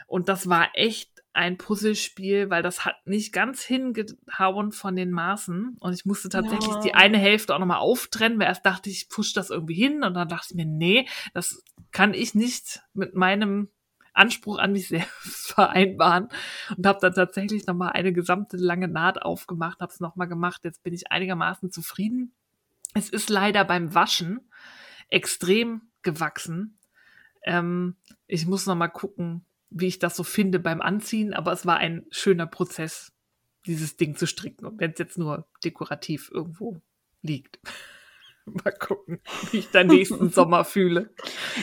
Und 0.08 0.30
das 0.30 0.50
war 0.50 0.70
echt 0.74 1.24
ein 1.32 1.58
Puzzlespiel, 1.58 2.50
weil 2.50 2.62
das 2.62 2.86
hat 2.86 2.96
nicht 3.06 3.34
ganz 3.34 3.64
hingehauen 3.64 4.72
von 4.72 4.96
den 4.96 5.12
Maßen. 5.12 5.78
Und 5.80 5.94
ich 5.94 6.06
musste 6.06 6.30
tatsächlich 6.30 6.76
Ja. 6.76 6.82
die 6.82 6.94
eine 6.94 7.18
Hälfte 7.18 7.56
auch 7.56 7.60
nochmal 7.60 7.80
auftrennen, 7.80 8.38
weil 8.40 8.48
erst 8.48 8.66
dachte 8.66 8.90
ich, 8.90 9.10
push 9.10 9.34
das 9.34 9.50
irgendwie 9.50 9.74
hin. 9.74 10.04
Und 10.04 10.14
dann 10.14 10.28
dachte 10.28 10.48
ich 10.52 10.56
mir, 10.56 10.66
nee, 10.66 11.08
das 11.34 11.64
kann 11.92 12.14
ich 12.14 12.36
nicht 12.36 12.82
mit 12.94 13.16
meinem 13.16 13.70
Anspruch 14.14 14.58
an 14.60 14.72
mich 14.72 14.88
selbst 14.88 15.48
vereinbaren. 15.54 16.30
Und 16.78 16.86
habe 16.86 17.00
dann 17.02 17.14
tatsächlich 17.14 17.66
nochmal 17.66 17.92
eine 17.92 18.14
gesamte 18.14 18.58
lange 18.58 18.88
Naht 18.88 19.22
aufgemacht, 19.22 19.80
habe 19.80 19.92
es 19.92 20.00
nochmal 20.00 20.28
gemacht. 20.28 20.64
Jetzt 20.64 20.84
bin 20.84 20.94
ich 20.94 21.12
einigermaßen 21.12 21.72
zufrieden. 21.72 22.34
Es 22.94 23.10
ist 23.10 23.30
leider 23.30 23.66
beim 23.66 23.94
Waschen 23.96 24.42
extrem 25.10 25.82
gewachsen. 26.02 26.78
Ähm, 27.44 27.96
ich 28.28 28.46
muss 28.46 28.66
noch 28.66 28.76
mal 28.76 28.88
gucken, 28.88 29.46
wie 29.70 29.88
ich 29.88 30.00
das 30.00 30.16
so 30.16 30.24
finde 30.24 30.60
beim 30.60 30.82
Anziehen, 30.82 31.34
aber 31.34 31.52
es 31.52 31.66
war 31.66 31.78
ein 31.78 32.06
schöner 32.12 32.46
Prozess, 32.46 33.12
dieses 33.66 33.98
Ding 33.98 34.16
zu 34.16 34.28
stricken. 34.28 34.66
Und 34.66 34.80
wenn 34.80 34.92
es 34.92 35.00
jetzt 35.00 35.18
nur 35.18 35.48
dekorativ 35.64 36.30
irgendwo 36.32 36.82
liegt. 37.22 37.60
mal 38.46 38.72
gucken, 38.72 39.22
wie 39.52 39.60
ich 39.60 39.72
dann 39.72 39.88
nächsten 39.88 40.30
Sommer 40.32 40.66
fühle. 40.66 41.14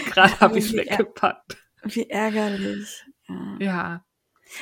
Gerade 0.06 0.40
habe 0.40 0.58
ich 0.58 0.66
es 0.66 0.72
weggepackt. 0.72 1.56
Wie 1.84 2.08
ärgerlich. 2.08 3.04
Ja. 3.28 3.56
Ja. 3.58 4.04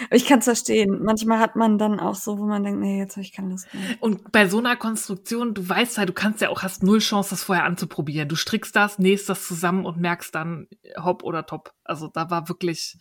Aber 0.06 0.16
ich 0.16 0.26
kann 0.26 0.40
es 0.40 0.44
verstehen. 0.44 1.02
Manchmal 1.02 1.38
hat 1.38 1.56
man 1.56 1.78
dann 1.78 1.98
auch 1.98 2.14
so, 2.14 2.38
wo 2.38 2.44
man 2.44 2.62
denkt, 2.62 2.80
nee, 2.80 2.98
jetzt 2.98 3.16
habe 3.16 3.22
ich 3.22 3.32
keine 3.32 3.50
Lust 3.50 3.72
mehr. 3.72 3.96
Und 4.00 4.30
bei 4.32 4.46
so 4.46 4.58
einer 4.58 4.76
Konstruktion, 4.76 5.54
du 5.54 5.66
weißt 5.66 5.96
ja, 5.96 6.04
du 6.04 6.12
kannst 6.12 6.42
ja 6.42 6.50
auch, 6.50 6.62
hast 6.62 6.82
null 6.82 6.98
Chance, 6.98 7.30
das 7.30 7.42
vorher 7.42 7.64
anzuprobieren. 7.64 8.28
Du 8.28 8.36
strickst 8.36 8.76
das, 8.76 8.98
nähst 8.98 9.28
das 9.28 9.46
zusammen 9.46 9.86
und 9.86 9.96
merkst 9.96 10.34
dann 10.34 10.68
hopp 11.02 11.22
oder 11.22 11.46
top. 11.46 11.72
Also 11.84 12.08
da 12.08 12.30
war 12.30 12.48
wirklich 12.48 12.98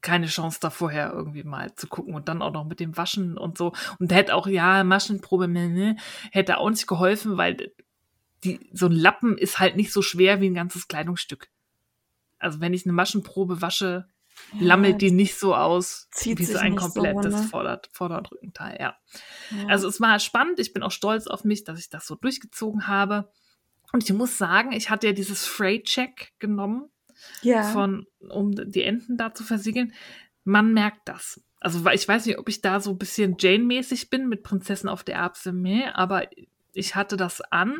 keine 0.00 0.26
Chance, 0.26 0.58
da 0.60 0.70
vorher 0.70 1.12
irgendwie 1.12 1.42
mal 1.42 1.74
zu 1.74 1.86
gucken 1.86 2.14
und 2.14 2.28
dann 2.28 2.40
auch 2.40 2.52
noch 2.52 2.64
mit 2.64 2.80
dem 2.80 2.96
Waschen 2.96 3.36
und 3.36 3.58
so. 3.58 3.72
Und 3.98 4.10
da 4.10 4.16
hätte 4.16 4.34
auch, 4.34 4.46
ja, 4.46 4.84
Maschenprobe, 4.84 5.48
ne, 5.48 5.68
ne, 5.68 5.96
hätte 6.30 6.58
auch 6.58 6.70
nicht 6.70 6.86
geholfen, 6.86 7.36
weil 7.36 7.72
die, 8.44 8.70
so 8.72 8.86
ein 8.86 8.92
Lappen 8.92 9.36
ist 9.36 9.58
halt 9.58 9.76
nicht 9.76 9.92
so 9.92 10.02
schwer 10.02 10.40
wie 10.40 10.48
ein 10.48 10.54
ganzes 10.54 10.88
Kleidungsstück. 10.88 11.48
Also 12.40 12.60
wenn 12.60 12.74
ich 12.74 12.84
eine 12.84 12.92
Maschenprobe 12.92 13.62
wasche, 13.62 14.06
lammelt 14.58 15.02
die 15.02 15.10
nicht 15.10 15.38
so 15.38 15.54
aus 15.54 16.08
Zieht 16.12 16.38
wie 16.38 16.44
so 16.44 16.58
ein 16.58 16.72
nicht 16.72 16.82
so, 16.82 16.88
komplettes 16.88 17.34
ne? 17.34 17.42
Vorder- 17.42 17.82
Vorder- 17.92 18.18
und 18.18 18.32
Rückenteil, 18.32 18.76
ja. 18.80 18.96
Ja. 19.50 19.66
Also 19.68 19.88
es 19.88 20.00
war 20.00 20.18
spannend. 20.18 20.58
Ich 20.58 20.72
bin 20.72 20.82
auch 20.82 20.92
stolz 20.92 21.26
auf 21.26 21.44
mich, 21.44 21.64
dass 21.64 21.78
ich 21.78 21.90
das 21.90 22.06
so 22.06 22.14
durchgezogen 22.14 22.86
habe. 22.86 23.30
Und 23.92 24.04
ich 24.08 24.12
muss 24.14 24.38
sagen, 24.38 24.72
ich 24.72 24.88
hatte 24.88 25.08
ja 25.08 25.12
dieses 25.12 25.46
Freight-Check 25.46 26.32
genommen, 26.38 26.90
ja. 27.42 27.64
von, 27.64 28.06
um 28.20 28.52
die 28.52 28.82
Enden 28.82 29.16
da 29.16 29.34
zu 29.34 29.44
versiegeln. 29.44 29.92
Man 30.44 30.72
merkt 30.72 31.08
das. 31.08 31.42
Also 31.58 31.86
ich 31.90 32.08
weiß 32.08 32.24
nicht, 32.26 32.38
ob 32.38 32.48
ich 32.48 32.62
da 32.62 32.80
so 32.80 32.90
ein 32.92 32.98
bisschen 32.98 33.36
Jane-mäßig 33.38 34.08
bin 34.08 34.28
mit 34.28 34.42
Prinzessin 34.42 34.88
auf 34.88 35.04
der 35.04 35.16
Erbse 35.16 35.52
aber 35.92 36.28
ich 36.72 36.94
hatte 36.94 37.16
das 37.16 37.40
an. 37.40 37.78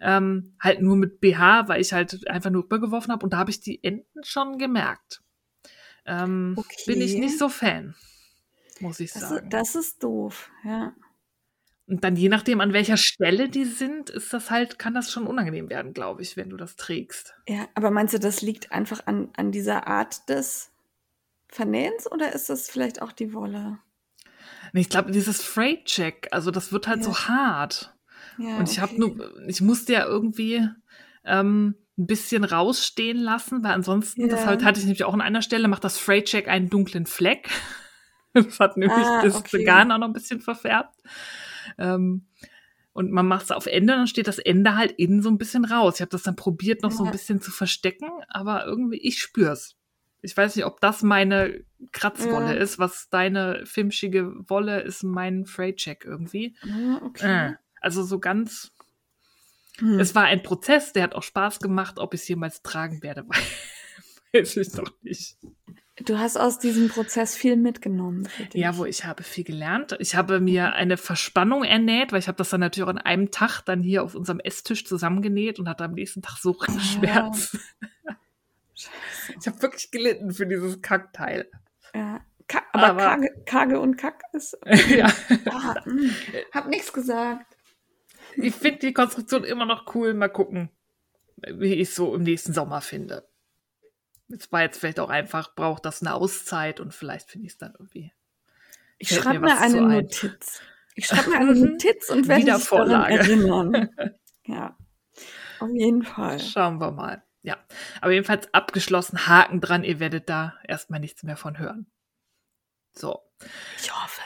Ähm, 0.00 0.54
halt 0.60 0.80
nur 0.80 0.96
mit 0.96 1.20
BH, 1.20 1.68
weil 1.68 1.80
ich 1.80 1.92
halt 1.92 2.26
einfach 2.28 2.50
nur 2.50 2.64
rübergeworfen 2.64 3.12
habe 3.12 3.24
und 3.24 3.32
da 3.32 3.38
habe 3.38 3.50
ich 3.50 3.60
die 3.60 3.82
Enden 3.84 4.24
schon 4.24 4.58
gemerkt. 4.58 5.22
Ähm, 6.06 6.54
Okay. 6.58 6.82
Bin 6.86 7.00
ich 7.02 7.14
nicht 7.16 7.38
so 7.38 7.48
Fan, 7.48 7.94
muss 8.80 8.98
ich 9.00 9.12
das, 9.12 9.22
sagen. 9.28 9.44
ist, 9.44 9.52
das 9.52 9.74
ist 9.74 10.02
doof, 10.02 10.50
ja. 10.64 10.94
Und 11.86 12.04
dann 12.04 12.14
je 12.16 12.28
nachdem, 12.28 12.60
an 12.60 12.72
welcher 12.72 12.96
Stelle 12.96 13.48
die 13.48 13.64
sind, 13.64 14.10
ist 14.10 14.32
das 14.32 14.50
halt, 14.50 14.78
kann 14.78 14.94
das 14.94 15.10
schon 15.10 15.26
unangenehm 15.26 15.68
werden, 15.68 15.92
glaube 15.92 16.22
ich, 16.22 16.36
wenn 16.36 16.48
du 16.48 16.56
das 16.56 16.76
trägst. 16.76 17.34
Ja, 17.48 17.68
aber 17.74 17.90
meinst 17.90 18.14
du, 18.14 18.18
das 18.20 18.42
liegt 18.42 18.70
einfach 18.70 19.06
an, 19.06 19.28
an 19.36 19.50
dieser 19.50 19.88
Art 19.88 20.28
des 20.28 20.70
Vernähens 21.48 22.10
oder 22.10 22.32
ist 22.32 22.48
das 22.48 22.70
vielleicht 22.70 23.02
auch 23.02 23.10
die 23.10 23.32
Wolle? 23.34 23.78
Ich 24.72 24.88
glaube, 24.88 25.10
dieses 25.10 25.42
Freight-Check, 25.42 26.28
also 26.30 26.52
das 26.52 26.72
wird 26.72 26.86
halt 26.86 26.98
Ja. 27.00 27.04
so 27.06 27.18
hart. 27.18 27.92
Ja, 28.40 28.58
Und 28.58 28.70
ich 28.70 28.78
habe 28.78 28.92
okay. 28.92 29.00
nur, 29.16 29.48
ich 29.48 29.60
musste 29.60 29.92
ja 29.92 30.04
irgendwie 30.06 30.66
ähm, 31.24 31.74
ein 31.98 32.06
bisschen 32.06 32.44
rausstehen 32.44 33.18
lassen, 33.18 33.62
weil 33.62 33.72
ansonsten, 33.72 34.28
das 34.28 34.40
Ja. 34.40 34.46
halt, 34.46 34.64
hatte 34.64 34.80
ich 34.80 34.86
nämlich 34.86 35.04
auch 35.04 35.14
an 35.14 35.20
einer 35.20 35.42
Stelle, 35.42 35.68
macht 35.68 35.84
das 35.84 35.98
Freight-Check 35.98 36.48
einen 36.48 36.70
dunklen 36.70 37.06
Fleck. 37.06 37.48
Das 38.32 38.60
hat 38.60 38.76
nämlich 38.76 39.08
Ah, 39.08 39.20
das 39.22 39.34
okay. 39.34 39.64
Garn 39.64 39.90
auch 39.90 39.98
noch 39.98 40.06
ein 40.06 40.12
bisschen 40.12 40.40
verfärbt. 40.40 40.94
Ähm, 41.78 42.26
und 42.92 43.10
man 43.10 43.26
macht 43.26 43.42
es 43.46 43.50
auf 43.50 43.66
Ende, 43.66 43.92
dann 43.94 44.06
steht 44.06 44.28
das 44.28 44.38
Ende 44.38 44.76
halt 44.76 44.92
innen 44.92 45.20
so 45.20 45.28
ein 45.30 45.36
bisschen 45.36 45.64
raus. 45.64 45.96
Ich 45.96 46.00
habe 46.00 46.10
das 46.10 46.22
dann 46.22 46.36
probiert, 46.36 46.82
noch 46.82 46.92
so 46.92 47.02
ein 47.02 47.06
Ja. 47.06 47.10
bisschen 47.10 47.40
zu 47.40 47.50
verstecken, 47.50 48.08
aber 48.28 48.66
irgendwie, 48.66 48.98
ich 48.98 49.18
spür's. 49.20 49.76
Ich 50.22 50.36
weiß 50.36 50.54
nicht, 50.54 50.64
ob 50.64 50.80
das 50.80 51.02
meine 51.02 51.64
Kratzwolle 51.90 52.54
Ja. 52.54 52.60
ist, 52.62 52.78
was 52.78 53.08
deine 53.10 53.66
filmschige 53.66 54.32
Wolle 54.48 54.80
ist, 54.82 55.02
mein 55.02 55.44
Freight-Check 55.44 56.04
irgendwie. 56.04 56.56
Ah, 56.62 57.00
okay. 57.02 57.48
Äh, 57.48 57.52
also 57.80 58.02
so 58.02 58.18
ganz. 58.18 58.72
Hm. 59.78 59.98
Es 59.98 60.14
war 60.14 60.24
ein 60.24 60.42
Prozess, 60.42 60.92
der 60.92 61.02
hat 61.04 61.14
auch 61.14 61.22
Spaß 61.22 61.60
gemacht. 61.60 61.98
Ob 61.98 62.14
ich 62.14 62.20
es 62.22 62.28
jemals 62.28 62.62
tragen 62.62 63.02
werde, 63.02 63.26
weiß 64.32 64.56
ich 64.56 64.74
noch 64.74 64.92
nicht. 65.02 65.36
Du 66.04 66.18
hast 66.18 66.38
aus 66.38 66.58
diesem 66.58 66.88
Prozess 66.88 67.36
viel 67.36 67.56
mitgenommen. 67.56 68.24
Für 68.24 68.44
dich. 68.44 68.60
Ja, 68.60 68.76
wo 68.78 68.86
ich 68.86 69.04
habe 69.04 69.22
viel 69.22 69.44
gelernt. 69.44 69.96
Ich 69.98 70.14
habe 70.14 70.40
mir 70.40 70.72
eine 70.72 70.96
Verspannung 70.96 71.62
ernäht, 71.62 72.12
weil 72.12 72.20
ich 72.20 72.28
habe 72.28 72.38
das 72.38 72.48
dann 72.48 72.60
natürlich 72.60 72.86
auch 72.86 72.90
an 72.90 72.98
einem 72.98 73.30
Tag 73.30 73.60
dann 73.62 73.82
hier 73.82 74.02
auf 74.02 74.14
unserem 74.14 74.40
Esstisch 74.40 74.86
zusammengenäht 74.86 75.58
und 75.58 75.68
hatte 75.68 75.84
am 75.84 75.92
nächsten 75.92 76.22
Tag 76.22 76.38
so 76.38 76.56
Schmerz. 76.80 77.58
Scheiße. 78.74 79.34
Ich 79.38 79.46
habe 79.46 79.60
wirklich 79.60 79.90
gelitten 79.90 80.32
für 80.32 80.46
dieses 80.46 80.80
Kackteil. 80.80 81.50
Ja. 81.94 82.20
Ka 82.48 82.62
aber, 82.72 82.86
Aber- 82.86 83.02
Kage, 83.02 83.42
Kage 83.44 83.80
und 83.80 83.96
Kack 83.96 84.22
ist. 84.32 84.56
ja. 84.88 85.12
Ah, 85.50 85.84
hm. 85.84 86.10
Hab 86.52 86.68
nichts 86.68 86.92
gesagt. 86.94 87.56
Ich 88.36 88.54
finde 88.54 88.78
die 88.78 88.92
Konstruktion 88.92 89.44
immer 89.44 89.66
noch 89.66 89.94
cool. 89.94 90.14
Mal 90.14 90.28
gucken, 90.28 90.70
wie 91.36 91.74
ich 91.74 91.88
es 91.88 91.94
so 91.94 92.14
im 92.14 92.22
nächsten 92.22 92.52
Sommer 92.52 92.80
finde. 92.80 93.28
Es 94.28 94.50
war 94.52 94.62
jetzt 94.62 94.78
vielleicht 94.78 95.00
auch 95.00 95.10
einfach, 95.10 95.54
braucht 95.54 95.84
das 95.84 96.02
eine 96.02 96.14
Auszeit 96.14 96.80
und 96.80 96.94
vielleicht 96.94 97.30
finde 97.30 97.46
ich 97.46 97.54
es 97.54 97.58
dann 97.58 97.72
irgendwie. 97.72 98.12
Ich 98.98 99.08
schreibe 99.08 99.40
mir 99.40 99.46
mir 99.46 99.58
eine. 99.58 99.80
Notiz. 99.80 100.62
Ich 100.94 101.06
schreibe 101.06 101.30
mir 101.30 101.38
eine. 101.38 101.54
Notiz 101.72 102.10
und 102.10 102.28
werde 102.28 102.44
dich 102.44 102.66
daran 102.68 103.10
erinnern. 103.10 103.88
Ja, 104.46 104.76
auf 105.60 105.70
jeden 105.72 106.02
Fall. 106.02 106.40
Schauen 106.40 106.80
wir 106.80 106.90
mal. 106.90 107.22
Ja, 107.42 107.56
aber 108.00 108.10
jedenfalls 108.12 108.52
abgeschlossen, 108.52 109.28
Haken 109.28 109.60
dran, 109.60 109.84
ihr 109.84 110.00
werdet 110.00 110.28
da 110.28 110.54
erstmal 110.66 110.98
nichts 110.98 111.22
mehr 111.22 111.36
von 111.36 111.58
hören. 111.58 111.86
So, 112.92 113.20
Ich 113.78 113.94
hoffe. 113.94 114.22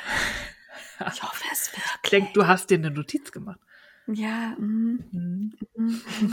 Ich 1.13 1.23
hoffe 1.23 1.45
es 1.53 1.69
ich 1.69 1.77
wirklich. 1.77 2.11
denke, 2.11 2.33
du 2.33 2.47
hast 2.47 2.71
dir 2.71 2.79
eine 2.79 2.91
Notiz 2.91 3.33
gemacht. 3.33 3.61
Ja, 4.07 4.55
mm, 4.59 5.05
Hm. 5.13 5.53
mm. 5.77 6.33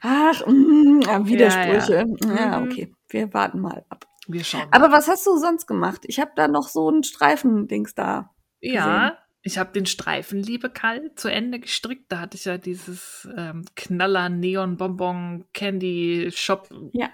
Ach, 0.00 0.46
mm, 0.46 1.00
ja, 1.02 1.26
Widersprüche. 1.26 2.04
Ja, 2.20 2.28
Ja, 2.28 2.36
ja. 2.52 2.60
Mhm. 2.60 2.70
okay. 2.70 2.94
Wir 3.08 3.32
warten 3.32 3.60
mal 3.60 3.84
ab. 3.88 4.06
Wir 4.26 4.44
schauen 4.44 4.68
mal. 4.68 4.76
Aber 4.76 4.92
was 4.92 5.08
hast 5.08 5.26
du 5.26 5.36
sonst 5.38 5.66
gemacht? 5.66 6.02
Ich 6.04 6.20
habe 6.20 6.32
da 6.36 6.48
noch 6.48 6.68
so 6.68 6.90
ein 6.90 7.02
Streifendings 7.04 7.94
da. 7.94 8.34
Ja, 8.60 9.16
ich 9.42 9.56
habe 9.58 9.72
den 9.72 9.86
Streifen 9.86 10.42
Liebe 10.42 10.68
Kall 10.68 11.12
zu 11.14 11.28
Ende 11.28 11.60
gestrickt. 11.60 12.10
Da 12.12 12.20
hatte 12.20 12.36
ich 12.36 12.44
ja 12.44 12.58
dieses 12.58 13.26
ähm, 13.36 13.64
Knaller 13.76 14.28
Neon 14.28 14.76
Bonbon 14.76 15.44
Candy 15.54 16.30
Shop 16.34 16.68
Ja. 16.92 17.08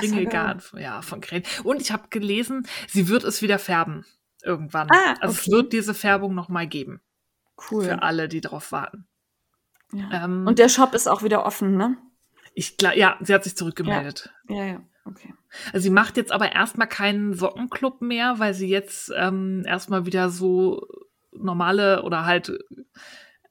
Ringelgarn 0.00 0.62
ja, 0.78 1.02
von 1.02 1.20
Krähen. 1.20 1.42
Und 1.64 1.80
ich 1.82 1.90
habe 1.90 2.04
gelesen, 2.10 2.64
sie 2.86 3.08
wird 3.08 3.24
es 3.24 3.42
wieder 3.42 3.58
färben 3.58 4.04
irgendwann. 4.44 4.86
Ah, 4.92 5.14
Also 5.20 5.32
es 5.34 5.40
okay. 5.48 5.50
wird 5.56 5.72
diese 5.72 5.94
Färbung 5.94 6.34
noch 6.34 6.48
mal 6.48 6.68
geben 6.68 7.00
Cool. 7.70 7.84
für 7.84 8.02
alle, 8.02 8.28
die 8.28 8.40
drauf 8.40 8.70
warten. 8.70 9.06
Ja. 9.92 10.24
Ähm, 10.24 10.46
Und 10.46 10.58
der 10.58 10.68
Shop 10.68 10.94
ist 10.94 11.08
auch 11.08 11.22
wieder 11.22 11.44
offen, 11.44 11.76
ne? 11.76 11.96
ich 12.54 12.76
glaube, 12.76 12.98
ja, 12.98 13.16
sie 13.20 13.32
hat 13.32 13.44
sich 13.44 13.56
zurückgemeldet. 13.56 14.30
Ja, 14.48 14.64
ja. 14.64 14.80
Okay. 15.04 15.32
Also 15.72 15.84
sie 15.84 15.90
macht 15.90 16.16
jetzt 16.16 16.30
aber 16.32 16.52
erstmal 16.52 16.88
keinen 16.88 17.32
Sockenclub 17.32 18.00
mehr, 18.02 18.38
weil 18.38 18.54
sie 18.54 18.68
jetzt 18.68 19.10
ähm, 19.16 19.62
erstmal 19.66 20.04
wieder 20.04 20.30
so 20.30 20.86
normale 21.32 22.02
oder 22.02 22.26
halt 22.26 22.52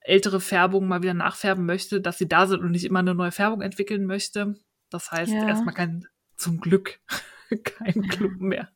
ältere 0.02 0.40
Färbungen 0.40 0.88
mal 0.90 1.02
wieder 1.02 1.14
nachfärben 1.14 1.66
möchte, 1.66 2.02
dass 2.02 2.18
sie 2.18 2.28
da 2.28 2.46
sind 2.48 2.62
und 2.62 2.72
nicht 2.72 2.86
immer 2.86 3.00
eine 3.00 3.16
neue 3.16 3.32
Färbung 3.32 3.62
entwickeln 3.62 4.06
möchte. 4.06 4.56
Das 4.90 5.12
heißt 5.12 5.32
Ja. 5.32 5.48
erstmal 5.48 5.74
kein, 5.74 6.06
zum 6.36 6.60
Glück, 6.60 7.00
kein 7.64 8.08
Club 8.10 8.40
mehr. 8.40 8.70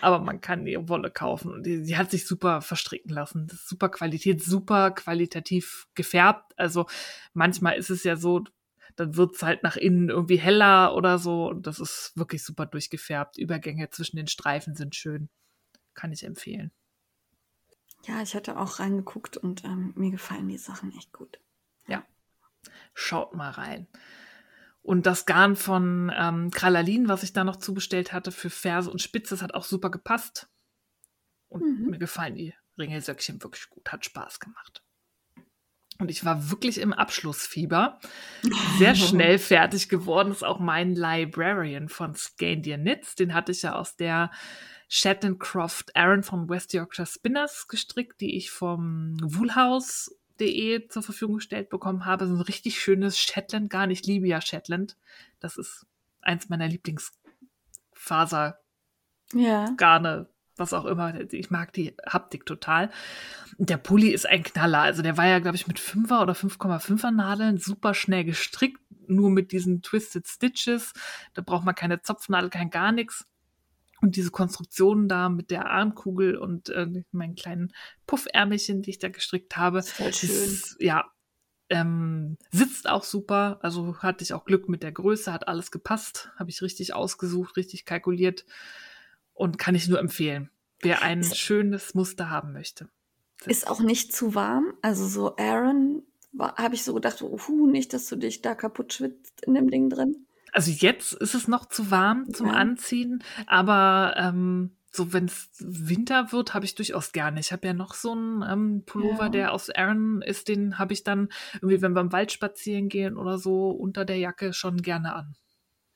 Aber 0.00 0.18
man 0.20 0.40
kann 0.40 0.64
die 0.64 0.76
Wolle 0.88 1.10
kaufen 1.10 1.52
und 1.52 1.64
die, 1.64 1.82
die 1.82 1.96
hat 1.96 2.10
sich 2.10 2.26
super 2.26 2.60
verstricken 2.60 3.10
lassen. 3.10 3.46
Das 3.46 3.60
ist 3.60 3.68
super 3.68 3.88
Qualität, 3.88 4.42
super 4.42 4.90
qualitativ 4.90 5.88
gefärbt. 5.94 6.52
Also 6.58 6.86
manchmal 7.32 7.76
ist 7.76 7.90
es 7.90 8.04
ja 8.04 8.16
so, 8.16 8.44
dann 8.96 9.16
wird's 9.16 9.42
halt 9.42 9.62
nach 9.62 9.76
innen 9.76 10.08
irgendwie 10.08 10.38
heller 10.38 10.94
oder 10.94 11.18
so. 11.18 11.48
Und 11.48 11.66
das 11.66 11.80
ist 11.80 12.12
wirklich 12.14 12.44
super 12.44 12.66
durchgefärbt. 12.66 13.38
Übergänge 13.38 13.90
zwischen 13.90 14.16
den 14.16 14.28
Streifen 14.28 14.74
sind 14.74 14.94
schön. 14.94 15.28
Kann 15.94 16.12
ich 16.12 16.24
empfehlen. 16.24 16.72
Ja, 18.04 18.20
ich 18.22 18.34
hatte 18.34 18.58
auch 18.58 18.80
reingeguckt 18.80 19.36
und 19.36 19.64
ähm, 19.64 19.92
mir 19.96 20.10
gefallen 20.10 20.48
die 20.48 20.58
Sachen 20.58 20.92
echt 20.96 21.12
gut. 21.12 21.38
Ja, 21.86 22.04
schaut 22.94 23.34
mal 23.34 23.50
rein. 23.50 23.86
Und 24.82 25.06
das 25.06 25.26
Garn 25.26 25.54
von 25.54 26.12
ähm, 26.14 26.50
Kralalin, 26.50 27.08
was 27.08 27.22
ich 27.22 27.32
da 27.32 27.44
noch 27.44 27.56
zubestellt 27.56 28.12
hatte 28.12 28.32
für 28.32 28.50
Ferse 28.50 28.90
und 28.90 29.00
Spitze, 29.00 29.34
das 29.34 29.42
hat 29.42 29.54
auch 29.54 29.64
super 29.64 29.90
gepasst. 29.90 30.48
Und 31.48 31.62
mhm. 31.62 31.90
mir 31.90 31.98
gefallen 31.98 32.34
die 32.34 32.54
Ringelsöckchen 32.78 33.42
wirklich 33.42 33.68
gut. 33.70 33.92
Hat 33.92 34.04
Spaß 34.04 34.40
gemacht. 34.40 34.82
Und 35.98 36.10
ich 36.10 36.24
war 36.24 36.50
wirklich 36.50 36.78
im 36.78 36.92
Abschlussfieber. 36.92 38.00
Sehr 38.78 38.94
schnell 38.96 39.38
fertig 39.38 39.88
geworden 39.88 40.32
ist 40.32 40.42
auch 40.42 40.58
mein 40.58 40.96
Librarian 40.96 41.88
von 41.88 42.16
Scandia 42.16 42.76
Knits. 42.76 43.14
Den 43.14 43.34
hatte 43.34 43.52
ich 43.52 43.62
ja 43.62 43.74
aus 43.76 43.94
der 43.94 44.32
Shetland 44.88 45.38
Croft 45.38 45.94
Aaron 45.94 46.24
von 46.24 46.48
West 46.48 46.72
Yorkshire 46.72 47.06
Spinners 47.06 47.68
gestrickt, 47.68 48.20
die 48.20 48.36
ich 48.36 48.50
vom 48.50 49.16
Woolhouse.de 50.42 50.88
zur 50.88 51.02
Verfügung 51.02 51.36
gestellt 51.36 51.68
bekommen 51.70 52.04
habe. 52.04 52.26
So 52.26 52.34
ein 52.34 52.40
richtig 52.40 52.80
schönes 52.80 53.18
Shetland 53.18 53.70
Garn. 53.70 53.90
Ich 53.90 54.04
liebe 54.04 54.26
ja 54.26 54.40
Shetland. 54.40 54.96
Das 55.40 55.56
ist 55.56 55.86
eins 56.20 56.48
meiner 56.48 56.68
Lieblingsfaser 56.68 58.58
ja. 59.34 59.70
Garne, 59.76 60.28
was 60.56 60.72
auch 60.72 60.84
immer. 60.84 61.32
Ich 61.32 61.50
mag 61.50 61.72
die 61.72 61.96
Haptik 62.06 62.46
total. 62.46 62.90
Der 63.58 63.76
Pulli 63.76 64.10
ist 64.10 64.28
ein 64.28 64.42
Knaller. 64.42 64.80
Also 64.80 65.02
der 65.02 65.16
war 65.16 65.26
ja, 65.26 65.38
glaube 65.38 65.56
ich, 65.56 65.66
mit 65.66 65.78
5er 65.78 66.22
oder 66.22 66.34
5,5er 66.34 67.10
Nadeln 67.10 67.58
super 67.58 67.94
schnell 67.94 68.24
gestrickt. 68.24 68.80
Nur 69.08 69.30
mit 69.30 69.50
diesen 69.52 69.82
Twisted 69.82 70.28
Stitches. 70.28 70.92
Da 71.34 71.42
braucht 71.42 71.64
man 71.64 71.74
keine 71.74 72.02
Zopfnadel, 72.02 72.50
kein 72.50 72.70
gar 72.70 72.92
nichts. 72.92 73.26
Und 74.02 74.16
diese 74.16 74.30
Konstruktionen 74.30 75.08
da 75.08 75.28
mit 75.28 75.50
der 75.50 75.70
Armkugel 75.70 76.36
und 76.36 76.68
äh, 76.68 76.88
meinen 77.12 77.36
kleinen 77.36 77.72
Puffärmelchen, 78.06 78.82
die 78.82 78.90
ich 78.90 78.98
da 78.98 79.08
gestrickt 79.08 79.56
habe. 79.56 79.82
Voll 79.82 80.12
schön. 80.12 80.28
Ist, 80.28 80.76
ja, 80.80 81.10
ähm, 81.70 82.36
sitzt 82.50 82.88
auch 82.88 83.04
super. 83.04 83.58
Also 83.62 83.96
hatte 83.98 84.24
ich 84.24 84.34
auch 84.34 84.44
Glück 84.44 84.68
mit 84.68 84.82
der 84.82 84.92
Größe, 84.92 85.32
hat 85.32 85.48
alles 85.48 85.70
gepasst. 85.70 86.30
Habe 86.36 86.50
ich 86.50 86.60
richtig 86.62 86.94
ausgesucht, 86.94 87.56
richtig 87.56 87.84
kalkuliert 87.84 88.44
und 89.32 89.58
kann 89.58 89.74
ich 89.74 89.88
nur 89.88 89.98
empfehlen, 89.98 90.50
wer 90.80 91.02
ein 91.02 91.20
ist, 91.20 91.38
schönes 91.38 91.94
Muster 91.94 92.28
haben 92.28 92.52
möchte. 92.52 92.88
Ist 93.46 93.68
auch 93.68 93.80
nicht 93.80 94.12
zu 94.12 94.34
warm. 94.34 94.74
Also 94.82 95.06
so 95.06 95.36
Aaron 95.36 96.02
habe 96.38 96.74
ich 96.74 96.84
so 96.84 96.94
gedacht, 96.94 97.22
oh, 97.22 97.66
nicht, 97.66 97.92
dass 97.92 98.08
du 98.08 98.16
dich 98.16 98.42
da 98.42 98.54
kaputt 98.54 98.92
schwitzt 98.92 99.42
in 99.42 99.54
dem 99.54 99.70
Ding 99.70 99.90
drin. 99.90 100.26
Also 100.52 100.70
jetzt 100.70 101.14
ist 101.14 101.34
es 101.34 101.48
noch 101.48 101.66
zu 101.66 101.90
warm 101.90 102.32
zum. 102.32 102.50
Anziehen, 102.50 103.24
aber 103.46 104.14
ähm, 104.16 104.76
so 104.90 105.12
wenn 105.14 105.24
es 105.24 105.48
Winter 105.58 106.32
wird, 106.32 106.52
habe 106.52 106.66
ich 106.66 106.74
durchaus 106.74 107.12
gerne. 107.12 107.40
Ich 107.40 107.50
habe 107.50 107.66
ja 107.66 107.72
noch 107.72 107.94
so 107.94 108.12
einen 108.12 108.42
ähm, 108.42 108.82
Pullover, 108.84 109.24
ja. 109.24 109.28
der 109.30 109.52
aus 109.52 109.70
Aaron 109.70 110.20
ist, 110.20 110.48
den 110.48 110.78
habe 110.78 110.92
ich 110.92 111.02
dann 111.02 111.30
irgendwie, 111.54 111.80
wenn 111.80 111.94
wir 111.94 112.02
im 112.02 112.12
Wald 112.12 112.30
spazieren 112.30 112.90
gehen 112.90 113.16
oder 113.16 113.38
so, 113.38 113.70
unter 113.70 114.04
der 114.04 114.18
Jacke 114.18 114.52
schon 114.52 114.82
gerne 114.82 115.14
an. 115.14 115.34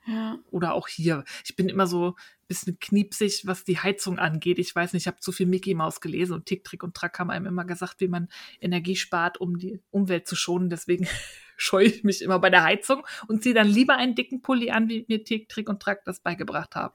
Ja. 0.06 0.38
Oder 0.50 0.74
auch 0.74 0.88
hier. 0.88 1.24
Ich 1.44 1.56
bin 1.56 1.68
immer 1.68 1.86
so 1.86 2.10
ein 2.10 2.46
bisschen 2.46 2.78
kniepsig, 2.78 3.42
was 3.46 3.64
die 3.64 3.78
Heizung 3.78 4.18
angeht. 4.18 4.58
Ich 4.58 4.74
weiß 4.74 4.92
nicht, 4.92 5.02
ich 5.02 5.06
habe 5.08 5.18
zu 5.18 5.32
viel 5.32 5.46
Mickey 5.46 5.74
Maus 5.74 6.00
gelesen 6.00 6.34
und 6.34 6.46
Tick, 6.46 6.64
Trick 6.64 6.82
und 6.84 6.94
Track 6.94 7.18
haben 7.18 7.30
einem 7.30 7.46
immer 7.46 7.64
gesagt, 7.64 8.00
wie 8.00 8.08
man 8.08 8.28
Energie 8.60 8.96
spart, 8.96 9.40
um 9.40 9.58
die 9.58 9.80
Umwelt 9.90 10.28
zu 10.28 10.36
schonen. 10.36 10.70
Deswegen 10.70 11.08
scheue 11.56 11.86
ich 11.86 12.04
mich 12.04 12.22
immer 12.22 12.38
bei 12.38 12.50
der 12.50 12.62
Heizung 12.62 13.04
und 13.26 13.42
ziehe 13.42 13.54
dann 13.54 13.66
lieber 13.66 13.96
einen 13.96 14.14
dicken 14.14 14.42
Pulli 14.42 14.70
an, 14.70 14.88
wie 14.88 15.04
mir 15.08 15.24
Tick, 15.24 15.48
Trick 15.48 15.68
und 15.68 15.82
Track 15.82 16.04
das 16.04 16.20
beigebracht 16.20 16.76
haben. 16.76 16.94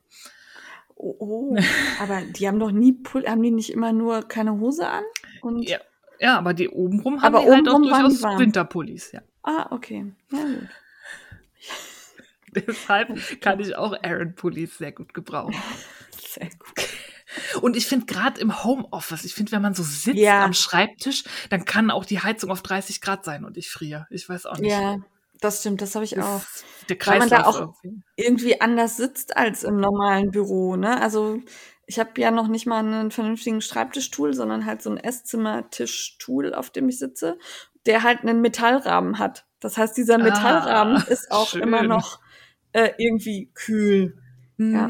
Oh, 0.96 1.16
oh. 1.20 1.58
aber 2.00 2.22
die 2.22 2.48
haben 2.48 2.60
doch 2.60 2.72
nie, 2.72 2.98
haben 3.28 3.44
die 3.44 3.52
nicht 3.52 3.72
immer 3.72 3.92
nur 3.92 4.22
keine 4.24 4.58
Hose 4.58 4.88
an? 4.88 5.04
Und 5.42 5.68
ja. 5.68 5.80
ja, 6.20 6.38
aber 6.38 6.54
die 6.54 6.70
obenrum 6.70 7.22
haben 7.22 7.36
aber 7.36 7.44
die 7.44 7.52
halt 7.52 7.68
auch 7.68 7.82
durchaus 7.82 8.24
Winterpullis, 8.24 9.12
ja. 9.12 9.22
Ah, 9.44 9.68
okay. 9.72 10.14
Ja, 10.32 10.44
gut. 10.44 10.70
Deshalb 12.68 13.42
kann 13.42 13.60
ich 13.60 13.76
auch 13.76 13.94
Aaron 14.04 14.36
Pullis 14.36 14.78
sehr 14.78 14.92
gut 14.92 15.14
gebrauchen. 15.14 15.56
Sehr 16.28 16.50
gut. 16.50 17.62
Und 17.62 17.76
ich 17.76 17.88
finde 17.88 18.06
gerade 18.06 18.40
im 18.40 18.64
Homeoffice, 18.64 19.26
ich 19.26 19.34
finde, 19.34 19.52
wenn 19.52 19.62
man 19.62 19.74
so 19.74 19.84
sitzt 19.84 20.18
ja. 20.18 20.46
am 20.46 20.54
Schreibtisch, 20.54 21.26
dann 21.50 21.66
kann 21.66 21.92
auch 21.92 22.06
die 22.06 22.20
Heizung 22.22 22.52
auf 22.52 22.62
30 22.62 23.02
Grad 23.02 23.26
sein 23.26 23.44
und 23.44 23.58
ich 23.58 23.70
friere. 23.70 24.08
Ich 24.10 24.30
weiß 24.30 24.46
auch 24.46 24.58
nicht. 24.58 24.72
Ja, 24.72 25.00
das 25.42 25.60
stimmt, 25.60 25.82
das 25.82 25.96
habe 25.96 26.06
ich 26.06 26.12
das 26.12 26.26
auch. 26.26 26.42
Der 26.88 26.98
Kreislauf 26.98 27.32
Weil 27.32 27.38
man 27.38 27.44
da 27.44 27.50
auch 27.50 27.60
irgendwie. 27.84 28.04
irgendwie 28.16 28.62
anders 28.62 28.96
sitzt 28.96 29.36
als 29.36 29.64
im 29.64 29.78
normalen 29.78 30.32
Büro. 30.32 30.78
Ne? 30.78 31.02
Also 31.02 31.40
ich 31.86 32.00
habe 32.00 32.12
ja 32.22 32.32
noch 32.32 32.48
nicht 32.48 32.66
mal 32.66 32.80
einen 32.80 33.12
vernünftigen 33.12 33.62
Schreibtischstuhl, 33.62 34.34
sondern 34.34 34.66
halt 34.66 34.82
so 34.82 34.90
ein 34.90 34.98
Esszimmertischstuhl, 34.98 36.54
auf 36.54 36.70
dem 36.70 36.88
ich 36.88 37.00
sitze, 37.00 37.38
der 37.86 38.04
halt 38.04 38.22
einen 38.22 38.42
Metallrahmen 38.42 39.20
hat. 39.20 39.46
Das 39.60 39.78
heißt, 39.78 39.98
dieser 39.98 40.16
ah, 40.16 40.24
Metallrahmen 40.24 40.98
ah, 40.98 41.06
ist 41.10 41.32
auch 41.32 41.50
schön. 41.50 41.64
immer 41.64 41.84
noch 41.84 42.20
äh, 42.74 42.92
irgendwie 42.98 43.52
kühl. 43.54 44.18
Mhm. 44.58 44.74
Ja. 44.74 44.90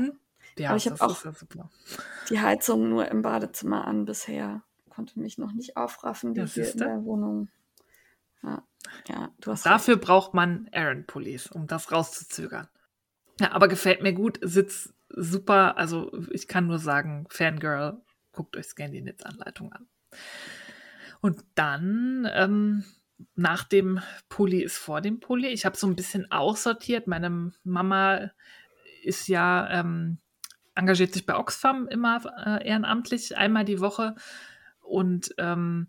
ja. 0.58 0.70
Aber 0.70 0.78
ich 0.78 0.90
habe 0.90 1.02
auch 1.02 1.24
die 2.30 2.40
Heizung 2.40 2.90
nur 2.90 3.08
im 3.10 3.22
Badezimmer 3.22 3.86
an 3.86 4.06
bisher. 4.06 4.64
Konnte 4.90 5.20
mich 5.20 5.38
noch 5.38 5.54
nicht 5.54 5.78
aufraffen, 5.78 6.34
die 6.34 6.46
hier 6.46 6.72
in 6.72 6.78
der 6.78 7.04
Wohnung. 7.06 7.50
Ja, 8.44 8.64
ja 9.08 9.30
du 9.40 9.52
hast 9.52 9.66
Dafür 9.66 9.96
recht. 9.96 10.06
braucht 10.06 10.34
man 10.34 10.70
Aaron-Pullis, 10.74 11.48
um 11.48 11.68
das 11.68 11.92
rauszuzögern. 11.92 12.68
Ja, 13.40 13.54
aber 13.54 13.68
gefällt 13.68 14.04
mir 14.04 14.14
gut, 14.14 14.40
sitzt 14.42 14.94
super. 15.10 15.78
Also 15.78 16.12
ich 16.32 16.48
kann 16.48 16.68
nur 16.68 16.80
sagen, 16.80 17.26
Fangirl, 17.30 18.02
guckt 18.34 18.58
euch 18.58 18.66
Scandinets 18.66 19.24
Anleitung 19.24 19.72
an. 19.72 19.88
Und 21.22 21.44
dann 21.56 22.28
ähm, 22.34 22.84
nach 23.36 23.64
dem 23.64 24.00
Pulli 24.30 24.62
ist 24.64 24.78
vor 24.78 25.02
dem 25.02 25.20
Pulli. 25.20 25.48
Ich 25.48 25.66
habe 25.66 25.78
so 25.78 25.88
ein 25.88 25.96
bisschen 25.96 26.32
aussortiert. 26.32 27.08
Meine 27.08 27.52
Mama 27.64 28.32
ist 29.04 29.28
ja 29.28 29.70
ähm, 29.72 30.20
engagiert 30.76 31.14
sich 31.14 31.26
bei 31.26 31.36
Oxfam 31.36 31.88
immer 31.88 32.22
äh, 32.46 32.68
ehrenamtlich 32.68 33.36
einmal 33.38 33.66
die 33.66 33.80
Woche 33.80 34.16
und 34.80 35.34
ähm, 35.38 35.88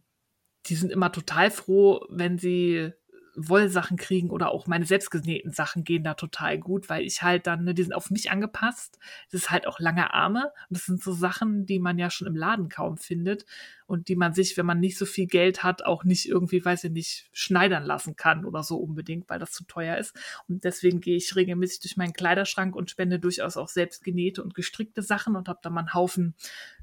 die 0.66 0.74
sind 0.74 0.92
immer 0.92 1.10
total 1.10 1.50
froh, 1.50 2.06
wenn 2.08 2.38
sie 2.38 2.92
Wollsachen 3.34 3.96
kriegen 3.96 4.30
oder 4.30 4.50
auch 4.50 4.66
meine 4.66 4.84
selbstgenähten 4.84 5.52
Sachen 5.52 5.84
gehen 5.84 6.04
da 6.04 6.14
total 6.14 6.58
gut, 6.58 6.88
weil 6.88 7.04
ich 7.04 7.22
halt 7.22 7.46
dann, 7.46 7.64
ne, 7.64 7.74
die 7.74 7.82
sind 7.82 7.94
auf 7.94 8.10
mich 8.10 8.30
angepasst. 8.30 8.98
Das 9.30 9.42
ist 9.42 9.50
halt 9.50 9.66
auch 9.66 9.80
lange 9.80 10.12
Arme. 10.12 10.52
Und 10.68 10.76
das 10.76 10.84
sind 10.84 11.02
so 11.02 11.12
Sachen, 11.12 11.64
die 11.64 11.78
man 11.78 11.98
ja 11.98 12.10
schon 12.10 12.26
im 12.26 12.36
Laden 12.36 12.68
kaum 12.68 12.98
findet 12.98 13.46
und 13.86 14.08
die 14.08 14.16
man 14.16 14.34
sich, 14.34 14.56
wenn 14.56 14.66
man 14.66 14.80
nicht 14.80 14.98
so 14.98 15.06
viel 15.06 15.26
Geld 15.26 15.62
hat, 15.62 15.84
auch 15.84 16.04
nicht 16.04 16.28
irgendwie, 16.28 16.64
weiß 16.64 16.84
ich 16.84 16.90
nicht, 16.90 17.30
schneidern 17.32 17.84
lassen 17.84 18.16
kann 18.16 18.44
oder 18.44 18.62
so 18.62 18.76
unbedingt, 18.76 19.30
weil 19.30 19.38
das 19.38 19.52
zu 19.52 19.64
teuer 19.64 19.96
ist. 19.96 20.14
Und 20.48 20.64
deswegen 20.64 21.00
gehe 21.00 21.16
ich 21.16 21.34
regelmäßig 21.34 21.80
durch 21.80 21.96
meinen 21.96 22.12
Kleiderschrank 22.12 22.76
und 22.76 22.90
spende 22.90 23.18
durchaus 23.18 23.56
auch 23.56 23.68
selbstgenähte 23.68 24.42
und 24.42 24.54
gestrickte 24.54 25.02
Sachen 25.02 25.36
und 25.36 25.48
habe 25.48 25.60
da 25.62 25.70
mal 25.70 25.80
einen 25.80 25.94
Haufen 25.94 26.34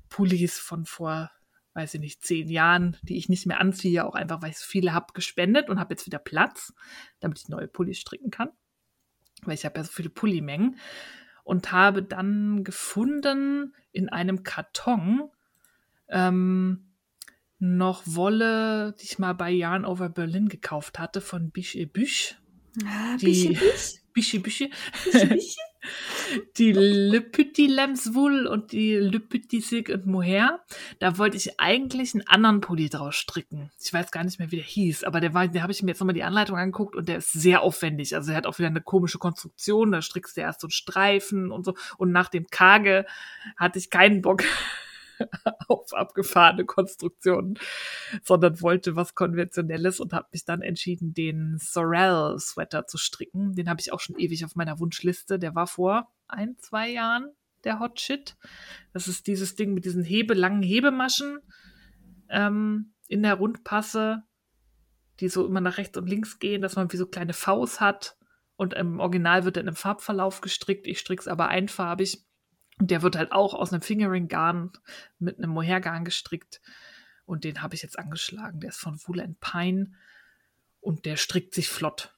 Pullis 0.10 0.58
von 0.58 0.86
vor 0.86 1.30
weiß 1.80 1.94
ich 1.94 2.02
nicht, 2.02 2.26
zehn 2.26 2.50
Jahren, 2.50 2.98
die 3.04 3.18
ich 3.18 3.30
nicht 3.30 3.46
mehr 3.46 3.62
anziehe, 3.62 4.06
auch 4.06 4.14
einfach, 4.14 4.42
weil 4.42 4.50
ich 4.50 4.58
so 4.58 4.66
viele 4.66 4.94
habe, 4.94 5.14
gespendet 5.14 5.70
und 5.70 5.80
habe 5.80 5.94
jetzt 5.94 6.06
wieder 6.06 6.20
Platz, 6.20 6.74
damit 7.22 7.40
ich 7.40 7.48
neue 7.48 7.70
Pullis 7.70 8.00
stricken 8.00 8.32
kann. 8.32 8.50
Weil 9.44 9.54
ich 9.54 9.64
habe 9.64 9.80
ja 9.80 9.86
so 9.86 9.92
viele 9.92 10.10
Pullimengen. 10.10 10.78
Und 11.46 11.72
habe 11.72 12.04
dann 12.04 12.64
gefunden 12.64 13.74
in 13.92 14.10
einem 14.10 14.44
Karton 14.44 15.32
ähm, 16.10 16.92
noch 17.58 18.04
Wolle, 18.06 18.94
die 19.00 19.06
ich 19.06 19.18
mal 19.18 19.34
bei 19.34 19.50
Yarn 19.50 19.86
Over 19.86 20.10
Berlin 20.10 20.50
gekauft 20.50 21.00
hatte, 21.00 21.22
von 21.22 21.50
Biche 21.50 21.80
et 21.80 21.94
Büch. 21.94 22.36
Ah, 22.86 23.16
Biche 23.20 23.54
Büch? 23.54 24.02
Biche 24.14 24.40
Biche. 24.42 24.70
Die 26.58 26.72
Le 26.72 27.22
Petit 27.22 27.68
Lemswool 27.68 28.48
und 28.48 28.72
die 28.72 28.96
Le 28.96 29.20
Petit 29.20 29.62
Silk 29.62 29.90
und 29.90 30.06
Mohair. 30.06 30.60
Da 31.00 31.18
wollte 31.18 31.38
ich 31.38 31.60
eigentlich 31.60 32.14
einen 32.14 32.28
anderen 32.28 32.62
Pulli 32.62 32.90
draus 32.90 33.16
stricken. 33.16 33.72
Ich 33.82 33.92
weiß 33.94 34.12
gar 34.12 34.24
nicht 34.24 34.40
mehr, 34.40 34.52
wie 34.52 34.58
der 34.58 34.66
hieß, 34.66 35.04
aber 35.04 35.20
der 35.22 35.34
war, 35.34 35.48
der 35.48 35.64
habe 35.64 35.72
ich 35.72 35.82
mir 35.82 35.92
jetzt 35.92 36.00
nochmal 36.00 36.14
die 36.14 36.24
Anleitung 36.24 36.58
angeguckt 36.58 36.96
und 36.96 37.08
der 37.08 37.18
ist 37.18 37.32
sehr 37.32 37.62
aufwendig. 37.62 38.16
Also 38.16 38.32
er 38.32 38.38
hat 38.38 38.46
auch 38.46 38.60
wieder 38.60 38.68
eine 38.68 38.82
komische 38.82 39.18
Konstruktion. 39.20 39.92
Da 39.92 40.02
strickst 40.02 40.38
du 40.38 40.42
erst 40.42 40.62
so 40.62 40.68
einen 40.68 40.72
Streifen 40.72 41.52
und 41.52 41.66
so. 41.66 41.76
Und 41.98 42.12
nach 42.12 42.30
dem 42.30 42.48
Kage 42.48 43.06
hatte 43.58 43.80
ich 43.80 43.90
keinen 43.90 44.22
Bock 44.22 44.44
auf 45.68 45.94
abgefahrene 45.94 46.66
Konstruktionen, 46.66 47.60
sondern 48.24 48.62
wollte 48.62 48.96
was 48.96 49.16
Konventionelles 49.16 50.00
und 50.00 50.14
habe 50.14 50.28
mich 50.32 50.46
dann 50.46 50.62
entschieden, 50.62 51.14
den 51.14 51.58
Sorel-Sweater 51.60 52.88
zu 52.88 52.98
stricken. 52.98 53.56
Den 53.56 53.70
habe 53.70 53.82
ich 53.82 53.92
auch 53.92 54.00
schon 54.00 54.18
ewig 54.18 54.46
auf 54.46 54.56
meiner 54.56 54.80
Wunschliste. 54.80 55.40
Der 55.40 55.56
war 55.56 55.68
vor 55.68 56.12
ein, 56.28 56.58
zwei 56.58 56.90
Jahren 56.90 57.32
der 57.64 57.80
Hot 57.80 58.00
Shit. 58.00 58.38
Das 58.94 59.08
ist 59.08 59.28
dieses 59.28 59.56
Ding 59.56 59.74
mit 59.74 59.86
diesen 59.86 60.04
Hebe, 60.04 60.34
langen 60.34 60.64
Hebemaschen 60.64 61.40
ähm, 62.30 62.94
in 63.08 63.24
der 63.24 63.36
Rundpasse, 63.36 64.24
die 65.20 65.30
so 65.30 65.46
immer 65.46 65.62
nach 65.62 65.78
rechts 65.78 65.98
und 65.98 66.08
links 66.08 66.40
gehen, 66.40 66.62
dass 66.62 66.76
man 66.76 66.92
wie 66.92 66.98
so 66.98 67.06
kleine 67.06 67.34
Faust 67.34 67.82
hat. 67.82 68.16
Und 68.56 68.74
im 68.74 69.00
Original 69.00 69.46
wird 69.46 69.58
in 69.58 69.68
einem 69.68 69.76
Farbverlauf 69.76 70.42
gestrickt. 70.42 70.86
Ich 70.88 71.00
stricke 71.00 71.22
es 71.22 71.28
aber 71.28 71.48
einfarbig 71.48 72.26
der 72.80 73.02
wird 73.02 73.16
halt 73.18 73.32
auch 73.32 73.54
aus 73.54 73.74
einem 73.74 73.82
Fingering-Garn 73.82 74.72
mit 75.20 75.38
einem 75.38 75.52
Mohair-Garn 75.52 76.06
gestrickt. 76.06 76.62
Und 77.26 77.44
den 77.44 77.62
habe 77.62 77.76
ich 77.76 77.84
jetzt 77.84 78.00
angeschlagen. 78.00 78.60
Der 78.60 78.70
ist 78.70 78.80
von 78.80 79.00
Wool 79.06 79.20
and 79.22 79.40
Pine 79.40 79.92
und 80.80 81.06
der 81.06 81.16
strickt 81.18 81.54
sich 81.54 81.70
flott. 81.70 82.16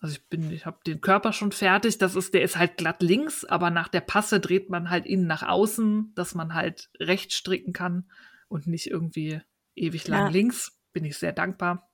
Also 0.00 0.14
ich 0.14 0.26
bin, 0.28 0.50
ich 0.50 0.64
habe 0.64 0.78
den 0.86 1.02
Körper 1.02 1.32
schon 1.34 1.52
fertig. 1.52 1.98
Das 1.98 2.14
ist, 2.14 2.32
der 2.32 2.42
ist 2.42 2.56
halt 2.56 2.78
glatt 2.78 3.02
links, 3.02 3.44
aber 3.44 3.68
nach 3.68 3.88
der 3.88 4.00
Passe 4.00 4.40
dreht 4.40 4.70
man 4.70 4.88
halt 4.88 5.04
innen 5.04 5.26
nach 5.26 5.42
außen, 5.42 6.12
dass 6.14 6.34
man 6.34 6.54
halt 6.54 6.88
rechts 6.98 7.34
stricken 7.34 7.74
kann 7.74 8.10
und 8.48 8.66
nicht 8.66 8.86
irgendwie 8.86 9.42
ewig 9.74 10.08
lang 10.08 10.26
Ja. 10.26 10.28
links. 10.28 10.78
Bin 10.92 11.04
ich 11.04 11.18
sehr 11.18 11.32
dankbar. 11.32 11.90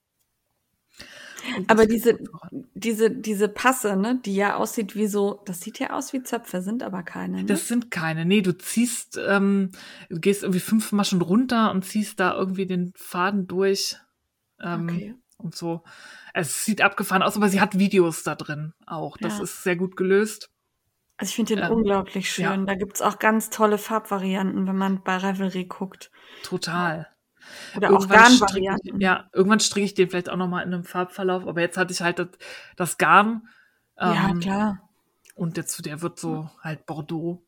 Aber 1.69 1.87
diese, 1.87 2.19
diese, 2.75 3.11
diese 3.11 3.49
Passe, 3.49 3.97
ne, 3.97 4.21
die 4.25 4.35
ja 4.35 4.57
aussieht 4.57 4.95
wie 4.97 5.07
so, 5.07 5.43
das 5.47 5.61
sieht 5.61 5.79
ja 5.79 5.91
aus 5.91 6.13
wie 6.13 6.23
Zöpfe, 6.23 6.63
sind 6.63 6.83
aber 6.83 7.03
keine. 7.03 7.39
Ne? 7.39 7.45
Das 7.45 7.69
sind 7.69 7.91
keine. 7.91 8.25
Nee, 8.25 8.43
du 8.43 8.57
ziehst, 8.57 9.19
ähm, 9.27 9.71
du 10.09 10.21
gehst 10.21 10.43
irgendwie 10.43 10.61
fünf 10.61 10.93
Maschen 10.93 11.23
runter 11.23 11.71
und 11.71 11.85
ziehst 11.85 12.21
da 12.21 12.35
irgendwie 12.35 12.67
den 12.67 12.93
Faden 12.97 13.47
durch. 13.47 13.97
Ähm, 14.61 14.85
okay. 14.89 15.15
Und 15.39 15.55
so. 15.55 15.83
Es 16.33 16.65
sieht 16.65 16.81
abgefahren 16.83 17.23
aus, 17.23 17.37
aber 17.37 17.49
sie 17.49 17.61
hat 17.61 17.79
Videos 17.79 18.23
da 18.23 18.35
drin 18.35 18.73
auch. 18.87 19.17
Das 19.19 19.39
Ja. 19.39 19.45
ist 19.45 19.63
sehr 19.63 19.77
gut 19.77 19.97
gelöst. 19.97 20.51
Also 21.19 21.31
ich 21.31 21.37
finde 21.37 21.57
den 21.57 21.65
ähm, 21.65 21.73
unglaublich 21.73 22.31
schön. 22.31 22.45
ja. 22.45 22.57
Da 22.57 22.75
gibt's 22.75 23.01
auch 23.03 23.19
ganz 23.19 23.49
tolle 23.51 23.79
Farbvarianten, 23.79 24.67
wenn 24.67 24.77
man 24.77 25.03
bei 25.03 25.17
Ravelry 25.17 25.65
guckt. 25.65 26.11
Total. 26.43 27.09
Oder 27.77 27.89
auch 27.89 28.01
Irgendwann 28.01 28.19
stricke 28.33 28.39
Garnvarianten. 28.63 28.97
ich, 28.97 29.03
ja, 29.03 29.29
irgendwann 29.33 29.61
stricke 29.61 29.85
ich 29.87 29.95
den 29.95 30.09
vielleicht 30.11 30.29
auch 30.31 30.37
noch 30.37 30.49
mal 30.49 30.63
in 30.63 30.73
einem 30.75 30.85
Farbverlauf, 30.85 31.47
aber 31.47 31.61
jetzt 31.61 31.77
hatte 31.77 31.93
ich 31.93 32.01
halt 32.01 32.19
das, 32.19 32.29
das 32.77 32.99
Garn. 32.99 33.49
Ja, 33.99 34.29
ähm, 34.31 34.41
klar. 34.41 34.83
Und 35.35 35.57
jetzt, 35.57 35.85
der 35.87 36.03
wird 36.03 36.19
so 36.19 36.51
halt 36.63 36.87
Bordeaux 36.87 37.43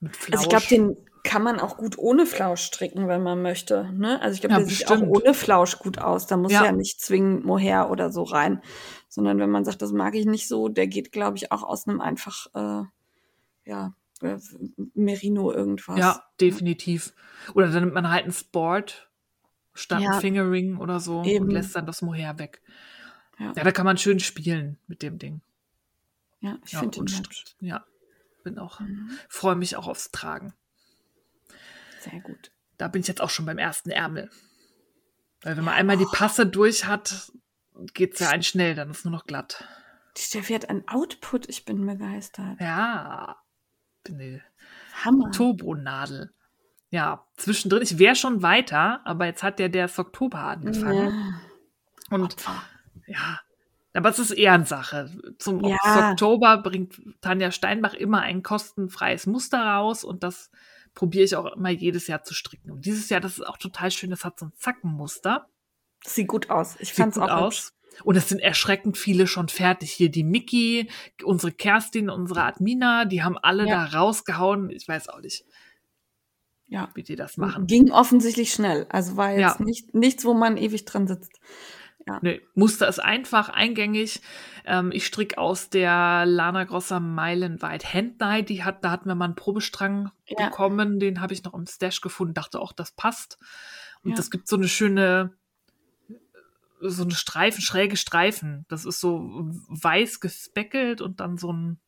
mit 0.00 0.16
Flausch. 0.16 0.32
Also 0.32 0.42
ich 0.44 0.48
glaube, 0.50 0.66
den 0.68 0.96
kann 1.24 1.42
man 1.42 1.58
auch 1.60 1.76
gut 1.78 1.96
ohne 1.98 2.26
Flausch 2.26 2.62
stricken, 2.62 3.08
wenn 3.08 3.22
man 3.22 3.40
möchte. 3.40 3.90
Ne? 3.92 4.20
Also 4.20 4.34
ich 4.34 4.40
glaube, 4.42 4.52
Ja, 4.54 4.58
der 4.60 4.68
sieht 4.68 4.86
auch 4.88 4.90
bestimmt. 4.92 5.10
ohne 5.16 5.34
Flausch 5.34 5.78
gut 5.78 5.98
aus. 5.98 6.26
Da 6.26 6.36
muss 6.36 6.52
ja, 6.52 6.64
Ja. 6.66 6.72
nicht 6.72 7.00
zwingend 7.00 7.44
Mohair 7.46 7.90
oder 7.90 8.12
so 8.12 8.22
rein. 8.24 8.60
Sondern 9.08 9.38
wenn 9.38 9.48
man 9.50 9.64
sagt, 9.64 9.80
das 9.80 9.92
mag 9.92 10.14
ich 10.14 10.26
nicht 10.26 10.48
so, 10.48 10.68
der 10.68 10.86
geht, 10.86 11.12
glaube 11.12 11.36
ich, 11.38 11.50
auch 11.52 11.62
aus 11.62 11.86
einem 11.88 12.00
einfach, 12.02 12.46
äh, 12.54 12.82
ja, 13.64 13.94
äh, 14.20 14.36
Merino 14.94 15.50
irgendwas. 15.52 15.98
Ja, 15.98 16.22
definitiv. 16.40 17.14
Oder 17.54 17.68
dann 17.68 17.84
nimmt 17.84 17.94
man 17.94 18.10
halt 18.10 18.24
einen 18.24 18.32
Sport 18.32 19.10
statt 19.74 20.00
Ja. 20.02 20.20
Fingering 20.20 20.76
oder 20.78 21.00
so 21.00 21.22
Eben. 21.24 21.46
und 21.46 21.50
lässt 21.50 21.74
dann 21.76 21.86
das 21.86 22.02
Mohair 22.02 22.38
weg. 22.38 22.62
Ja. 23.38 23.52
Ja, 23.56 23.64
da 23.64 23.72
kann 23.72 23.84
man 23.84 23.98
schön 23.98 24.20
spielen 24.20 24.78
mit 24.86 25.02
dem 25.02 25.18
Ding. 25.18 25.40
Ja, 26.40 26.58
ich 26.64 26.72
ja, 26.72 26.80
finde 26.80 27.00
den 27.04 27.08
hübsch. 27.18 27.56
ja, 27.60 27.84
bin 28.44 28.58
auch, 28.58 28.80
Mhm. 28.80 29.10
freue 29.28 29.56
mich 29.56 29.76
auch 29.76 29.88
aufs 29.88 30.10
Tragen. 30.10 30.54
Sehr 32.00 32.20
gut. 32.20 32.52
Da 32.76 32.88
bin 32.88 33.00
ich 33.00 33.08
jetzt 33.08 33.20
auch 33.20 33.30
schon 33.30 33.46
beim 33.46 33.58
ersten 33.58 33.90
Ärmel. 33.90 34.30
Weil 35.42 35.56
wenn 35.56 35.64
man 35.64 35.74
einmal 35.74 35.96
die 35.96 36.06
Passe 36.10 36.46
durch 36.46 36.86
hat, 36.86 37.32
geht's 37.94 38.20
ja 38.20 38.30
ein 38.30 38.42
schnell, 38.42 38.74
dann 38.74 38.90
ist 38.90 39.04
nur 39.04 39.12
noch 39.12 39.26
glatt. 39.26 39.66
Die 40.16 40.22
Steffi 40.22 40.52
hat 40.54 40.68
ein 40.68 40.86
Output, 40.88 41.48
ich 41.48 41.64
bin 41.64 41.84
begeistert. 41.86 42.60
Ja, 42.60 43.36
bin 44.04 44.18
die 44.18 44.42
Hammer. 45.04 45.30
Turbonadel. 45.32 46.32
Ja, 46.94 47.26
zwischendrin, 47.36 47.82
ich 47.82 47.98
wäre 47.98 48.14
schon 48.14 48.42
weiter, 48.42 49.00
aber 49.04 49.26
jetzt 49.26 49.42
hat 49.42 49.58
ja 49.58 49.66
der 49.66 49.90
Oktober 49.96 50.38
angefangen. 50.38 51.10
Ja. 52.10 52.16
Und 52.16 52.34
Opfer. 52.34 52.62
ja, 53.08 53.40
aber 53.94 54.10
es 54.10 54.20
ist 54.20 54.30
Ehrensache. 54.30 55.10
Zum 55.40 55.64
Ja. 55.64 56.10
Oktober 56.12 56.58
bringt 56.58 57.00
Tanja 57.20 57.50
Steinbach 57.50 57.94
immer 57.94 58.20
ein 58.20 58.44
kostenfreies 58.44 59.26
Muster 59.26 59.58
raus 59.60 60.04
und 60.04 60.22
das 60.22 60.52
probiere 60.94 61.24
ich 61.24 61.34
auch 61.34 61.46
immer 61.56 61.70
jedes 61.70 62.06
Jahr 62.06 62.22
zu 62.22 62.32
stricken. 62.32 62.70
Und 62.70 62.86
dieses 62.86 63.08
Jahr, 63.08 63.20
das 63.20 63.32
ist 63.38 63.44
auch 63.44 63.56
total 63.58 63.90
schön, 63.90 64.10
das 64.10 64.24
hat 64.24 64.38
so 64.38 64.46
ein 64.46 64.52
Zackenmuster. 64.56 65.48
Das 66.04 66.14
sieht 66.14 66.28
gut 66.28 66.48
aus. 66.50 66.76
Ich 66.78 66.92
fand's 66.94 67.18
gut 67.18 67.28
auch 67.28 67.46
hübsch. 67.46 67.58
aus. 67.58 67.72
Und 68.04 68.14
es 68.16 68.28
sind 68.28 68.40
erschreckend 68.40 68.96
viele 68.98 69.26
schon 69.26 69.48
fertig. 69.48 69.90
Hier 69.90 70.10
die 70.10 70.22
Miki, 70.22 70.88
unsere 71.24 71.50
Kerstin, 71.50 72.08
unsere 72.10 72.44
Admina, 72.44 73.04
die 73.04 73.24
haben 73.24 73.36
alle 73.38 73.66
Ja. 73.66 73.88
da 73.88 73.98
rausgehauen. 73.98 74.70
Ich 74.70 74.86
weiß 74.86 75.08
auch 75.08 75.20
nicht, 75.20 75.44
Ja. 76.66 76.90
wie 76.94 77.02
die 77.02 77.16
das 77.16 77.36
machen. 77.36 77.66
Ging 77.66 77.90
offensichtlich 77.92 78.52
schnell. 78.52 78.86
Also 78.88 79.16
war 79.16 79.30
jetzt 79.32 79.58
Ja. 79.58 79.64
nicht, 79.64 79.94
nichts, 79.94 80.24
wo 80.24 80.34
man 80.34 80.56
ewig 80.56 80.84
dran 80.84 81.06
sitzt. 81.06 81.32
Nee, 82.20 82.42
Muster 82.54 82.86
ist 82.86 82.98
einfach, 82.98 83.48
eingängig. 83.48 84.20
Ähm, 84.66 84.92
ich 84.92 85.06
stricke 85.06 85.38
aus 85.38 85.70
der 85.70 86.26
Lana 86.26 86.64
Grossa 86.64 87.00
Meilenweit 87.00 87.94
Hand 87.94 88.20
Die 88.50 88.62
hat, 88.62 88.84
da 88.84 88.90
hatten 88.90 89.08
wir 89.08 89.14
mal 89.14 89.24
einen 89.24 89.36
Probestrang 89.36 90.10
Ja. 90.26 90.48
bekommen. 90.50 90.98
Den 91.00 91.22
habe 91.22 91.32
ich 91.32 91.44
noch 91.44 91.54
im 91.54 91.66
Stash 91.66 92.02
gefunden. 92.02 92.34
Dachte 92.34 92.60
auch, 92.60 92.72
das 92.72 92.92
passt. 92.92 93.38
Und 94.02 94.10
Ja. 94.10 94.16
das 94.16 94.30
gibt 94.30 94.48
so 94.48 94.56
eine 94.56 94.68
schöne, 94.68 95.32
so 96.80 97.04
eine 97.04 97.14
Streifen, 97.14 97.62
schräge 97.62 97.96
Streifen. 97.96 98.66
Das 98.68 98.84
ist 98.84 99.00
so 99.00 99.22
weiß 99.68 100.20
gespeckelt 100.20 101.00
und 101.00 101.20
dann 101.20 101.38
so 101.38 101.50
ein 101.54 101.80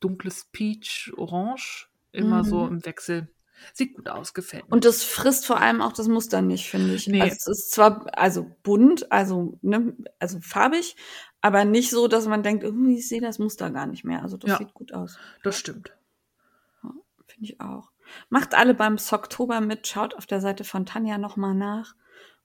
dunkles 0.00 0.46
Peach, 0.50 1.12
Orange. 1.16 1.88
Immer 2.10 2.38
Mhm. 2.38 2.44
so 2.48 2.66
im 2.66 2.84
Wechsel. 2.84 3.28
Sieht 3.72 3.94
gut 3.94 4.08
aus, 4.08 4.34
gefällt 4.34 4.64
mir. 4.68 4.72
Und 4.72 4.84
das 4.84 5.02
frisst 5.02 5.46
vor 5.46 5.58
allem 5.60 5.80
auch 5.82 5.92
das 5.92 6.08
Muster 6.08 6.42
nicht, 6.42 6.68
finde 6.70 6.94
ich. 6.94 7.06
Nee. 7.06 7.20
Also 7.22 7.34
es 7.34 7.46
ist 7.46 7.72
zwar 7.72 8.06
also 8.18 8.50
bunt, 8.62 9.10
also 9.12 9.58
ne, 9.62 9.94
also 10.18 10.40
farbig, 10.40 10.96
aber 11.40 11.64
nicht 11.64 11.90
so, 11.90 12.08
dass 12.08 12.26
man 12.26 12.42
denkt, 12.42 12.62
irgendwie 12.64 12.98
ich 12.98 13.08
sehe 13.08 13.20
das 13.20 13.38
Muster 13.38 13.70
gar 13.70 13.86
nicht 13.86 14.04
mehr. 14.04 14.22
Also 14.22 14.36
das 14.36 14.50
Ja. 14.50 14.58
sieht 14.58 14.74
gut 14.74 14.92
aus, 14.92 15.18
das 15.42 15.58
stimmt. 15.58 15.92
finde 17.26 17.44
ich 17.52 17.60
auch. 17.60 17.90
Macht 18.28 18.54
alle 18.54 18.74
beim 18.74 18.98
Socktober 18.98 19.60
mit, 19.60 19.86
schaut 19.86 20.14
auf 20.16 20.26
der 20.26 20.40
Seite 20.40 20.64
von 20.64 20.84
Tanja 20.84 21.16
noch 21.16 21.36
mal 21.36 21.54
nach 21.54 21.94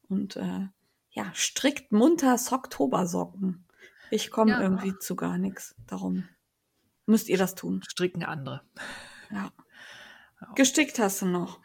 und 0.10 0.36
äh, 0.36 0.67
ja, 1.10 1.25
strickt 1.34 1.91
munter 1.91 2.38
Socktober-Socken. 2.38 3.65
Ich 4.12 4.30
komme 4.30 4.51
Ja. 4.51 4.62
irgendwie 4.62 4.97
zu 4.99 5.15
gar 5.15 5.38
nichts. 5.39 5.75
Darum 5.88 6.25
müsst 7.08 7.30
ihr 7.30 7.38
das 7.38 7.56
tun. 7.56 7.82
Stricken 7.88 8.23
andere. 8.23 8.62
Ja. 9.32 9.49
Gestickt 10.56 11.00
hast 11.00 11.21
du 11.21 11.26
noch. 11.26 11.60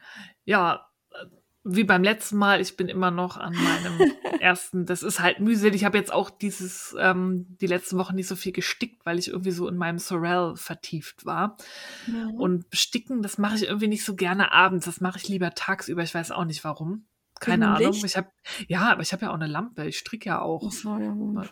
ja, 0.44 0.87
äh, 1.12 1.26
wie 1.64 1.85
beim 1.85 2.02
letzten 2.02 2.38
Mal, 2.38 2.61
ich 2.61 2.76
bin 2.76 2.88
immer 2.88 3.11
noch 3.11 3.37
an 3.37 3.54
meinem 3.54 4.12
ersten, 4.40 4.87
das 4.87 5.02
ist 5.02 5.20
halt 5.20 5.40
mühselig. 5.40 5.76
Ich 5.76 5.85
habe 5.85 5.98
jetzt 5.98 6.12
auch 6.12 6.30
dieses, 6.30 6.96
ähm, 6.98 7.46
die 7.61 7.66
letzten 7.66 7.98
Wochen 7.98 8.14
nicht 8.14 8.28
so 8.28 8.37
viel 8.37 8.52
gestickt, 8.52 9.04
weil 9.04 9.18
ich 9.18 9.28
irgendwie 9.28 9.50
so 9.50 9.68
in 9.68 9.76
meinem 9.76 9.98
Sorel 9.98 10.56
vertieft 10.56 11.26
war. 11.26 11.56
Ja. 12.06 12.28
Und 12.37 12.64
sticken, 12.72 13.22
das 13.22 13.38
mache 13.38 13.56
ich 13.56 13.64
irgendwie 13.64 13.88
nicht 13.88 14.04
so 14.04 14.14
gerne 14.16 14.52
abends. 14.52 14.87
Das 14.87 15.00
mache 15.00 15.18
ich 15.18 15.28
lieber 15.28 15.54
tagsüber. 15.54 16.02
Ich 16.02 16.14
weiß 16.14 16.30
auch 16.30 16.44
nicht 16.46 16.64
warum. 16.64 17.04
Keine 17.40 17.68
Ahnung. 17.68 17.92
Licht? 17.92 18.05
Ich 18.05 18.16
habe, 18.16 18.31
ja, 18.68 18.92
aber 18.92 19.03
ich 19.03 19.12
habe 19.12 19.24
ja 19.24 19.31
auch 19.31 19.35
eine 19.35 19.46
Lampe. 19.46 19.87
Ich 19.87 19.98
stricke 19.98 20.29
ja 20.29 20.40
auch. 20.40 20.70
So, 20.70 20.98
ja. 20.98 21.42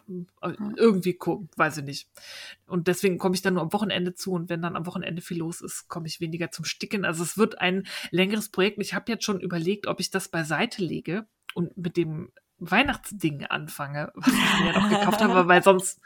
Äh, 0.43 0.55
Irgendwie, 0.77 1.19
weiß 1.57 1.79
ich 1.79 1.85
nicht. 1.85 2.11
Und 2.67 2.89
deswegen 2.89 3.19
komme 3.19 3.35
ich 3.35 3.43
dann 3.43 3.55
nur 3.55 3.63
am 3.63 3.73
Wochenende 3.73 4.15
zu 4.15 4.33
und 4.33 4.51
wenn 4.51 4.63
dann 4.63 4.77
am 4.77 4.87
Wochenende 4.87 5.23
viel 5.23 5.39
los 5.39 5.61
ist, 5.63 5.89
komme 5.89 6.07
ich 6.07 6.21
weniger 6.21 6.51
zum 6.51 6.67
Sticken. 6.67 7.05
Also 7.05 7.23
es 7.23 7.39
wird 7.39 7.61
ein 7.61 7.87
längeres 8.11 8.51
Projekt. 8.51 8.79
Ich 8.81 8.95
habe 8.95 9.11
jetzt 9.11 9.25
schon 9.25 9.41
überlegt, 9.41 9.87
ob 9.87 9.99
ich 9.99 10.11
das 10.11 10.29
beiseite 10.29 10.85
lege 10.85 11.27
und 11.55 11.77
mit 11.77 11.97
dem 11.97 12.31
Weihnachtsding 12.59 13.47
anfange, 13.47 14.13
was 14.15 14.33
ich 14.33 14.61
mir 14.65 14.73
noch 14.73 14.89
gekauft 14.91 15.23
habe, 15.23 15.49
weil 15.49 15.63
sonst 15.65 16.01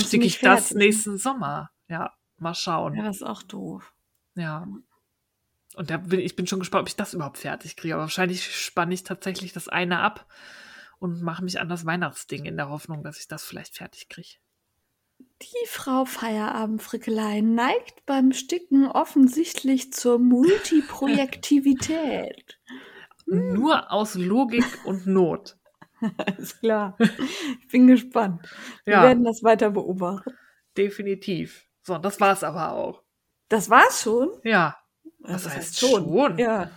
sticke 0.00 0.24
ich 0.24 0.40
das 0.40 0.68
fertig, 0.68 0.76
ne? 0.76 0.84
nächsten 0.84 1.18
Sommer. 1.18 1.70
Ja, 1.88 2.12
mal 2.38 2.54
schauen. 2.54 2.94
Ja, 2.94 3.04
das 3.04 3.16
ist 3.16 3.22
auch 3.22 3.42
doof. 3.42 3.94
Ja. 4.34 4.66
Und 5.74 5.90
da 5.90 5.96
bin, 5.96 6.20
ich 6.20 6.36
bin 6.36 6.46
schon 6.46 6.58
gespannt, 6.58 6.82
ob 6.82 6.88
ich 6.88 6.96
das 6.96 7.14
überhaupt 7.14 7.38
fertig 7.38 7.76
kriege. 7.76 7.94
Aber 7.94 8.02
wahrscheinlich 8.02 8.54
spanne 8.54 8.94
ich 8.94 9.04
tatsächlich 9.04 9.52
das 9.52 9.68
eine 9.68 10.00
ab 10.00 10.26
und 10.98 11.22
mache 11.22 11.42
mich 11.44 11.60
an 11.60 11.68
das 11.68 11.86
Weihnachtsding 11.86 12.44
in 12.44 12.56
der 12.56 12.68
Hoffnung, 12.68 13.02
dass 13.02 13.18
ich 13.18 13.28
das 13.28 13.44
vielleicht 13.44 13.76
fertig 13.76 14.08
kriege. 14.08 14.36
Die 15.40 15.66
Frau 15.66 16.04
Feierabendfrickelei 16.04 17.40
neigt 17.40 18.04
beim 18.06 18.32
Sticken 18.32 18.86
offensichtlich 18.86 19.92
zur 19.92 20.18
Multiprojektivität. 20.18 22.58
Hm. 23.26 23.52
Nur 23.54 23.90
aus 23.92 24.14
Logik 24.14 24.64
und 24.84 25.06
Not. 25.06 25.56
Ist 26.38 26.60
klar. 26.60 26.96
Ich 27.60 27.68
bin 27.68 27.86
gespannt. 27.86 28.48
Wir 28.84 28.94
Ja. 28.94 29.02
werden 29.04 29.24
das 29.24 29.42
weiter 29.42 29.70
beobachten. 29.70 30.32
Definitiv. 30.76 31.66
So, 31.82 31.98
das 31.98 32.20
war's 32.20 32.44
aber 32.44 32.72
auch. 32.72 33.02
Das 33.48 33.70
war's 33.70 34.02
schon. 34.02 34.30
Ja. 34.44 34.76
Das 35.20 35.44
Was 35.46 35.56
heißt 35.56 35.78
schon? 35.78 36.38
Ja. 36.38 36.70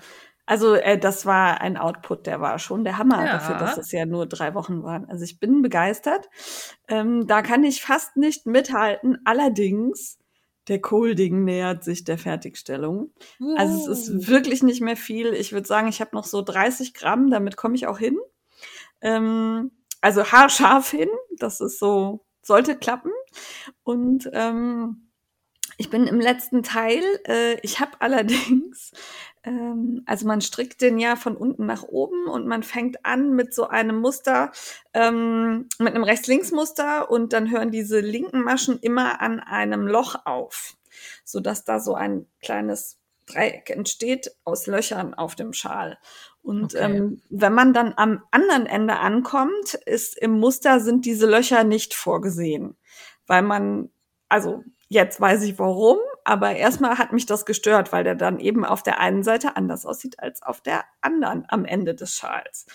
Also 0.46 0.76
äh, 0.76 1.00
das 1.00 1.26
war 1.26 1.62
ein 1.62 1.76
Output, 1.76 2.28
der 2.28 2.40
war 2.40 2.60
schon 2.60 2.84
der 2.84 2.98
Hammer 3.00 3.26
Ja. 3.26 3.34
dafür, 3.34 3.56
dass 3.56 3.78
es 3.78 3.92
ja 3.92 4.06
nur 4.06 4.28
drei 4.28 4.54
Wochen 4.54 4.84
waren. 4.84 5.06
Also 5.10 5.24
ich 5.24 5.40
bin 5.40 5.62
begeistert. 5.64 6.30
Ähm, 6.88 7.26
da 7.26 7.42
kann 7.42 7.64
ich 7.64 7.82
fast 7.82 8.16
nicht 8.16 8.46
mithalten. 8.46 9.18
Allerdings, 9.26 10.20
der 10.68 10.82
Kohlding 10.82 11.44
nähert 11.44 11.84
sich 11.84 12.04
der 12.04 12.18
Fertigstellung. 12.20 13.12
Also 13.58 13.92
es 13.92 14.08
ist 14.08 14.28
wirklich 14.28 14.62
nicht 14.62 14.82
mehr 14.82 14.98
viel. 14.98 15.34
Ich 15.34 15.52
würde 15.52 15.68
sagen, 15.68 15.88
ich 15.88 16.00
habe 16.00 16.16
noch 16.16 16.26
so 16.26 16.42
30 16.44 16.94
Gramm, 16.94 17.32
damit 17.32 17.58
komme 17.58 17.76
ich 17.76 17.88
auch 17.88 17.98
hin. 18.00 18.18
Ähm, 19.02 19.72
also 20.02 20.26
haarscharf 20.26 20.92
hin, 20.92 21.10
das 21.38 21.62
ist 21.62 21.80
so, 21.80 22.24
sollte 22.44 22.76
klappen. 22.78 23.12
Und 23.84 24.30
ähm, 24.34 25.05
ich 25.78 25.90
bin 25.90 26.08
im 26.08 26.20
letzten 26.20 26.64
Teil. 26.64 27.04
Äh, 27.28 27.60
ich 27.62 27.80
habe 27.80 27.92
allerdings, 28.00 28.92
ähm, 29.44 30.04
also 30.06 30.28
man 30.28 30.42
strickt 30.42 30.82
den 30.82 30.98
ja 31.00 31.16
von 31.16 31.36
unten 31.36 31.66
nach 31.66 31.84
oben 31.84 32.28
und 32.28 32.48
man 32.48 32.64
fängt 32.64 33.06
an 33.06 33.34
mit 33.34 33.54
so 33.54 33.68
einem 33.68 34.00
Muster, 34.00 34.52
ähm, 34.94 35.68
mit 35.80 35.94
einem 35.94 36.04
Rechts-Links-Muster 36.04 37.10
und 37.10 37.34
dann 37.34 37.52
hören 37.52 37.72
diese 37.72 38.00
linken 38.00 38.44
Maschen 38.44 38.80
immer 38.80 39.22
an 39.22 39.40
einem 39.40 39.88
Loch 39.88 40.16
auf, 40.26 40.76
so 41.24 41.40
dass 41.40 41.64
da 41.64 41.80
so 41.80 41.96
ein 41.96 42.28
kleines 42.42 43.00
Dreieck 43.26 43.70
entsteht 43.72 44.36
aus 44.44 44.68
Löchern 44.68 45.14
auf 45.14 45.36
dem 45.36 45.54
Schal. 45.54 45.98
Und 46.44 46.76
okay. 46.76 46.98
ähm, 46.98 47.22
wenn 47.30 47.54
man 47.54 47.74
dann 47.74 47.94
am 47.98 48.24
anderen 48.30 48.68
Ende 48.68 48.98
ankommt, 48.98 49.74
ist 49.86 50.16
im 50.18 50.40
Muster 50.40 50.80
sind 50.80 51.06
diese 51.06 51.26
Löcher 51.28 51.64
nicht 51.64 51.96
vorgesehen, 51.96 52.78
weil 53.26 53.42
man, 53.42 53.90
also 54.30 54.64
jetzt 54.88 55.19
weiß 55.19 55.43
ich 55.43 55.58
warum, 55.60 55.98
aber 56.24 56.56
erstmal 56.56 56.98
hat 56.98 57.13
mich 57.13 57.26
das 57.26 57.45
gestört, 57.45 57.91
weil 57.91 58.04
der 58.04 58.15
dann 58.15 58.39
eben 58.39 58.65
auf 58.65 58.84
der 58.84 59.00
einen 59.00 59.24
Seite 59.24 59.56
anders 59.56 59.86
aussieht 59.86 60.19
als 60.19 60.41
auf 60.41 60.62
der 60.62 60.86
anderen 61.02 61.45
am 61.48 61.65
Ende 61.65 61.95
des 61.95 62.15
Schals. 62.15 62.65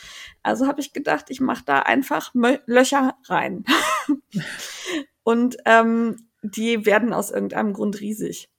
Also 0.43 0.67
habe 0.67 0.81
ich 0.81 0.93
gedacht, 0.93 1.27
ich 1.29 1.41
mache 1.41 1.65
da 1.65 1.81
einfach 1.81 2.35
Mö 2.35 2.59
Löcher 2.67 3.17
rein. 3.27 3.65
Und 5.23 5.57
ähm, 5.65 6.29
die 6.43 6.87
werden 6.87 7.13
aus 7.13 7.31
irgendeinem 7.31 7.73
Grund 7.73 8.01
riesig. 8.01 8.51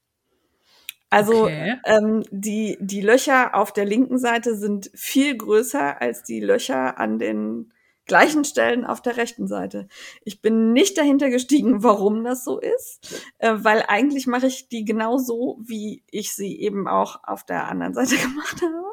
Also 1.09 1.43
okay. 1.43 1.77
ähm, 1.83 2.23
die, 2.31 2.77
die 2.79 3.01
Löcher 3.01 3.55
auf 3.55 3.73
der 3.73 3.85
linken 3.85 4.17
Seite 4.17 4.55
sind 4.55 4.89
viel 4.93 5.35
größer 5.35 6.01
als 6.01 6.23
die 6.23 6.39
Löcher 6.39 6.97
an 6.99 7.19
den 7.19 7.73
gleichen 8.05 8.43
Stellen 8.43 8.85
auf 8.85 9.01
der 9.01 9.17
rechten 9.17 9.47
Seite. 9.47 9.87
Ich 10.23 10.41
bin 10.41 10.73
nicht 10.73 10.97
dahinter 10.97 11.29
gestiegen, 11.29 11.83
warum 11.83 12.23
das 12.23 12.43
so 12.43 12.59
ist, 12.59 13.25
äh, 13.39 13.53
weil 13.57 13.83
eigentlich 13.87 14.27
mache 14.27 14.47
ich 14.47 14.69
die 14.69 14.85
genau 14.85 15.17
so, 15.17 15.59
wie 15.61 16.03
ich 16.11 16.33
sie 16.33 16.59
eben 16.59 16.87
auch 16.87 17.23
auf 17.23 17.45
der 17.45 17.67
anderen 17.67 17.93
Seite 17.95 18.17
gemacht 18.17 18.61
habe. 18.61 18.91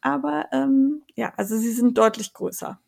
Aber 0.00 0.48
ähm, 0.52 1.02
ja, 1.14 1.32
also 1.36 1.56
sie 1.56 1.72
sind 1.72 1.96
deutlich 1.96 2.34
größer. 2.34 2.78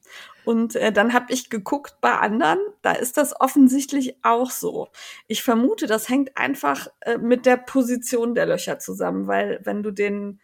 Und 0.44 0.76
äh, 0.76 0.92
dann 0.92 1.12
habe 1.12 1.32
ich 1.32 1.50
geguckt 1.50 1.96
bei 2.00 2.12
anderen, 2.12 2.60
da 2.82 2.92
ist 2.92 3.16
das 3.16 3.40
offensichtlich 3.40 4.18
auch 4.22 4.50
so. 4.50 4.88
Ich 5.26 5.42
vermute, 5.42 5.86
das 5.86 6.08
hängt 6.08 6.36
einfach 6.36 6.88
äh, 7.00 7.18
mit 7.18 7.46
der 7.46 7.56
Position 7.56 8.34
der 8.34 8.46
Löcher 8.46 8.78
zusammen, 8.78 9.26
weil 9.26 9.60
wenn 9.64 9.82
du 9.82 9.90
den 9.90 10.40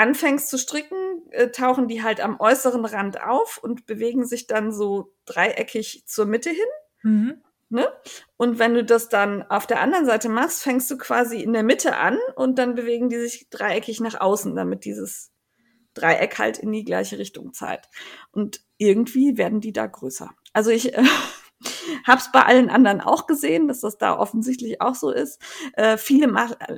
anfängst 0.00 0.48
zu 0.48 0.56
stricken, 0.56 0.96
äh, 1.30 1.50
tauchen 1.50 1.86
die 1.86 2.02
halt 2.02 2.20
am 2.20 2.40
äußeren 2.40 2.86
Rand 2.86 3.20
auf 3.20 3.58
und 3.62 3.84
bewegen 3.84 4.24
sich 4.24 4.46
dann 4.46 4.72
so 4.72 5.12
dreieckig 5.26 6.04
zur 6.06 6.24
Mitte 6.24 6.50
hin. 6.50 6.58
Mhm. 7.02 7.42
Ne? 7.68 7.86
Und 8.36 8.58
wenn 8.58 8.74
du 8.74 8.82
das 8.82 9.10
dann 9.10 9.42
auf 9.42 9.66
der 9.66 9.80
anderen 9.80 10.06
Seite 10.06 10.28
machst, 10.28 10.62
fängst 10.62 10.90
du 10.90 10.96
quasi 10.96 11.40
in 11.40 11.52
der 11.52 11.62
Mitte 11.62 11.96
an 11.96 12.18
und 12.34 12.58
dann 12.58 12.74
bewegen 12.74 13.10
die 13.10 13.18
sich 13.18 13.48
dreieckig 13.50 14.00
nach 14.00 14.18
außen, 14.18 14.56
damit 14.56 14.84
dieses 14.84 15.30
Dreieck 15.94 16.38
halt 16.38 16.58
in 16.58 16.72
die 16.72 16.84
gleiche 16.84 17.18
Richtung 17.18 17.52
zeigt. 17.52 17.86
Und 18.32 18.62
irgendwie 18.78 19.36
werden 19.36 19.60
die 19.60 19.72
da 19.72 19.86
größer. 19.86 20.30
Also 20.54 20.70
ich 20.70 20.94
äh, 20.94 21.04
habe 22.06 22.20
es 22.20 22.32
bei 22.32 22.42
allen 22.42 22.70
anderen 22.70 23.02
auch 23.02 23.26
gesehen, 23.26 23.68
dass 23.68 23.80
das 23.80 23.98
da 23.98 24.18
offensichtlich 24.18 24.80
auch 24.80 24.94
so 24.94 25.10
ist. 25.10 25.40
Äh, 25.74 25.98
viele 25.98 26.32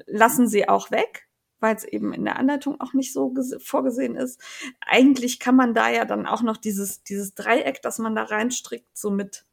lassen 0.07 0.49
sie 0.49 0.69
auch 0.69 0.91
weg, 0.91 1.29
weil 1.62 1.77
es 1.77 1.85
eben 1.85 2.12
in 2.12 2.25
der 2.25 2.38
Anleitung 2.38 2.81
auch 2.81 2.92
nicht 2.92 3.12
so 3.12 3.35
vorgesehen 3.59 4.16
ist. 4.16 4.40
Eigentlich 4.81 5.38
kann 5.38 5.57
man 5.57 5.75
da 5.75 5.88
ja 5.88 6.05
dann 6.05 6.27
auch 6.27 6.42
noch 6.42 6.57
dieses, 6.57 7.03
dieses 7.05 7.35
Dreieck, 7.35 7.81
das 7.83 7.98
man 7.98 8.14
da 8.14 8.25
reinstrickt, 8.25 8.96
so 8.96 9.11
mit, 9.11 9.46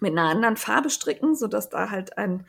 mit 0.00 0.12
einer 0.12 0.28
anderen 0.28 0.56
Farbe 0.56 0.90
stricken, 0.90 1.34
so 1.34 1.46
dass 1.46 1.68
da 1.68 1.90
halt 1.90 2.18
ein 2.18 2.44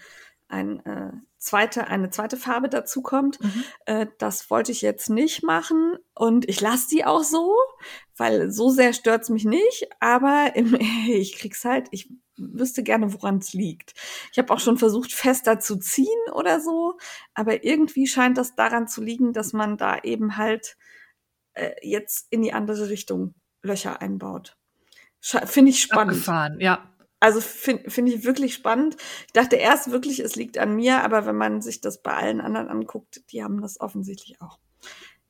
ein, 0.50 0.84
äh, 0.86 1.12
zweite, 1.38 1.88
eine 1.88 2.10
zweite 2.10 2.36
Farbe 2.36 2.70
dazu 2.70 3.02
kommt. 3.02 3.42
Mhm. 3.42 3.64
Äh, 3.86 4.08
das 4.18 4.50
wollte 4.50 4.72
ich 4.72 4.82
jetzt 4.82 5.10
nicht 5.10 5.44
machen 5.44 5.96
und 6.16 6.50
ich 6.50 6.60
lasse 6.60 6.90
die 6.90 7.06
auch 7.06 7.24
so, 7.24 7.56
weil 8.18 8.52
so 8.52 8.70
sehr 8.70 8.94
stört's 8.94 9.30
mich 9.30 9.46
nicht, 9.46 9.88
aber 10.00 10.56
im, 10.56 10.76
ich 11.08 11.38
krieg's 11.38 11.64
halt, 11.64 11.88
ich 11.92 12.12
wüsste 12.40 12.84
gerne, 12.84 13.14
woran 13.14 13.38
es 13.38 13.54
liegt. 13.54 13.94
Ich 14.32 14.40
habe 14.40 14.54
auch 14.54 14.60
schon 14.60 14.78
versucht, 14.78 15.14
fester 15.14 15.60
zu 15.60 15.78
ziehen 15.78 16.08
oder 16.34 16.60
so, 16.60 16.98
aber 17.34 17.64
irgendwie 17.64 18.08
scheint 18.08 18.38
das 18.38 18.56
daran 18.56 18.88
zu 18.88 19.02
liegen, 19.02 19.34
dass 19.34 19.54
man 19.54 19.78
da 19.78 20.00
eben 20.00 20.38
halt 20.38 20.78
äh, 21.54 21.72
jetzt 21.82 22.28
in 22.30 22.42
die 22.42 22.54
andere 22.54 22.90
Richtung 22.90 23.36
Löcher 23.62 24.02
einbaut. 24.02 24.58
Finde 25.22 25.72
ich 25.72 25.82
spannend. 25.82 26.12
Abgefahren, 26.14 26.60
ja. 26.60 26.90
Also 27.20 27.42
finde 27.42 27.90
find 27.90 28.08
ich 28.08 28.24
wirklich 28.24 28.54
spannend. 28.54 28.96
Ich 29.28 29.34
dachte 29.34 29.58
erst 29.58 29.92
wirklich, 29.92 30.20
es 30.22 30.38
liegt 30.38 30.58
an 30.58 30.76
mir, 30.76 31.04
aber 31.04 31.26
wenn 31.26 31.36
man 31.36 31.62
sich 31.62 31.82
das 31.82 32.02
bei 32.02 32.14
allen 32.14 32.40
anderen 32.40 32.70
anguckt, 32.70 33.30
die 33.32 33.44
haben 33.44 33.62
das 33.62 33.82
offensichtlich 33.82 34.42
auch. 34.42 34.60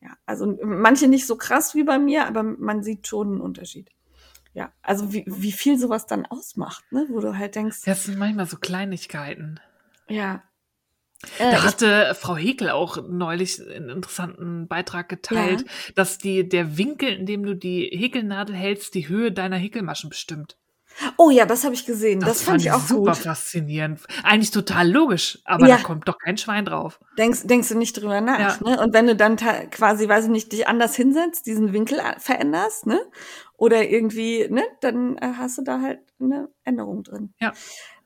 Ja, 0.01 0.15
also 0.25 0.55
manche 0.63 1.07
nicht 1.07 1.25
so 1.25 1.35
krass 1.35 1.73
wie 1.73 1.83
bei 1.83 1.97
mir, 1.97 2.27
aber 2.27 2.43
man 2.43 2.83
sieht 2.83 3.07
schon 3.07 3.29
einen 3.29 3.41
Unterschied. 3.41 3.89
Ja, 4.59 4.73
also 4.81 5.13
wie, 5.13 5.23
wie 5.25 5.53
viel 5.53 5.79
sowas 5.79 6.05
dann 6.05 6.25
ausmacht, 6.25 6.83
ne? 6.91 7.07
wo 7.09 7.21
du 7.21 7.37
halt 7.37 7.55
denkst. 7.55 7.83
Das 7.85 8.03
sind 8.03 8.17
manchmal 8.17 8.45
so 8.45 8.57
Kleinigkeiten. 8.57 9.61
Ja. 10.09 10.43
Äh, 11.37 11.51
da 11.51 11.63
hatte 11.63 12.13
Frau 12.19 12.35
Hekel 12.35 12.69
auch 12.69 13.07
neulich 13.07 13.61
einen 13.61 13.87
interessanten 13.87 14.67
Beitrag 14.67 15.07
geteilt, 15.07 15.61
ja. 15.61 15.93
dass 15.95 16.17
die, 16.17 16.49
der 16.49 16.77
Winkel, 16.77 17.07
in 17.07 17.25
dem 17.25 17.43
du 17.43 17.55
die 17.55 17.85
Häkelnadel 17.85 18.53
hältst, 18.53 18.95
die 18.95 19.07
Höhe 19.07 19.31
deiner 19.31 19.55
Häkelmaschen 19.55 20.09
bestimmt. 20.09 20.57
Oh 21.17 21.29
ja, 21.29 21.45
das 21.45 21.63
habe 21.63 21.73
ich 21.73 21.85
gesehen. 21.85 22.19
Das, 22.19 22.29
das 22.29 22.41
fand, 22.43 22.61
ich 22.61 22.71
auch 22.71 22.79
super 22.79 23.11
gut. 23.11 23.21
faszinierend. 23.21 24.01
Eigentlich 24.23 24.51
total 24.51 24.89
logisch, 24.89 25.39
aber 25.45 25.67
ja. 25.67 25.77
da 25.77 25.83
kommt 25.83 26.07
doch 26.07 26.17
kein 26.17 26.37
Schwein 26.37 26.65
drauf. 26.65 26.99
Denkst, 27.17 27.43
denkst 27.43 27.69
du 27.69 27.77
nicht 27.77 27.93
drüber 27.93 28.21
nach, 28.21 28.61
ja. 28.61 28.69
ne? 28.69 28.81
Und 28.81 28.93
wenn 28.93 29.07
du 29.07 29.15
dann 29.15 29.35
quasi, 29.35 30.07
weiß 30.07 30.25
ich 30.25 30.31
nicht, 30.31 30.51
dich 30.51 30.67
anders 30.67 30.95
hinsetzt, 30.95 31.45
diesen 31.45 31.73
Winkel 31.73 32.01
veränderst, 32.17 32.85
ne? 32.85 32.99
Oder 33.57 33.89
irgendwie, 33.89 34.47
ne, 34.49 34.63
dann 34.81 35.17
äh, 35.17 35.33
hast 35.37 35.57
du 35.57 35.63
da 35.63 35.81
halt 35.81 35.99
eine 36.19 36.49
Änderung 36.63 37.03
drin. 37.03 37.33
Ja. 37.39 37.53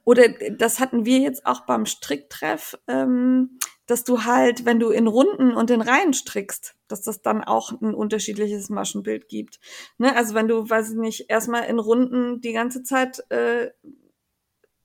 Oder 0.06 0.24
das 0.58 0.80
hatten 0.80 1.06
wir 1.06 1.20
jetzt 1.20 1.46
auch 1.46 1.62
beim 1.62 1.86
Stricktreff, 1.86 2.78
ähm, 2.88 3.60
dass 3.86 4.04
du 4.04 4.24
halt, 4.24 4.66
wenn 4.66 4.80
du 4.80 4.90
in 4.90 5.08
Runden 5.08 5.54
und 5.54 5.70
in 5.70 5.82
Reihen 5.82 6.14
strickst, 6.14 6.76
dass 6.88 7.02
das 7.02 7.22
dann 7.22 7.44
auch 7.44 7.72
ein 7.72 7.94
unterschiedliches 7.94 8.70
Maschenbild 8.70 9.28
gibt. 9.28 9.60
Ne? 9.98 10.16
Also 10.16 10.34
wenn 10.34 10.48
du, 10.48 10.70
weiß 10.70 10.92
ich 10.92 10.98
nicht, 10.98 11.30
erstmal 11.30 11.66
in 11.66 11.80
Runden 11.80 12.42
die 12.42 12.54
ganze 12.54 12.84
Zeit 12.84 13.24
äh, 13.30 13.72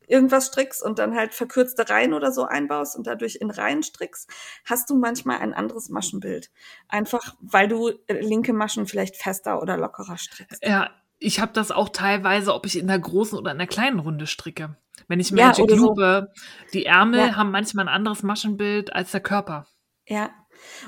irgendwas 0.08 0.46
strickst 0.46 0.82
und 0.82 0.98
dann 0.98 1.14
halt 1.14 1.34
verkürzte 1.34 1.88
Reihen 1.88 2.14
oder 2.14 2.32
so 2.32 2.44
einbaust 2.44 2.96
und 2.96 3.06
dadurch 3.06 3.37
in 3.37 3.50
Reihen 3.50 3.82
strickst, 3.82 4.30
hast 4.64 4.90
du 4.90 4.96
manchmal 4.96 5.38
ein 5.38 5.54
anderes 5.54 5.90
Maschenbild. 5.90 6.50
Einfach, 6.88 7.37
weil 7.40 7.68
du 7.68 7.90
äh, 8.06 8.20
linke 8.20 8.52
Maschen 8.52 8.87
vielleicht 8.87 9.16
fester 9.16 9.62
oder 9.62 9.76
lockerer 9.76 10.16
strickst. 10.16 10.64
Ja, 10.64 10.90
ich 11.18 11.40
habe 11.40 11.52
das 11.52 11.70
auch 11.70 11.88
teilweise, 11.88 12.54
ob 12.54 12.66
ich 12.66 12.78
in 12.78 12.87
der 12.87 12.98
großen 12.98 13.38
oder 13.38 13.52
in 13.52 13.59
der 13.59 13.66
kleinen 13.66 13.98
Runde 13.98 14.26
stricke. 14.26 14.76
Wenn 15.07 15.20
ich 15.20 15.33
Magic 15.33 15.70
ja, 15.70 15.76
Lube, 15.76 16.28
so. 16.35 16.68
die 16.72 16.87
Ärmel 16.87 17.20
ja. 17.20 17.37
haben 17.37 17.50
manchmal 17.50 17.88
ein 17.88 17.94
anderes 17.94 18.22
Maschenbild 18.22 18.92
als 18.92 19.12
der 19.12 19.20
Körper. 19.20 19.66
Ja. 20.07 20.31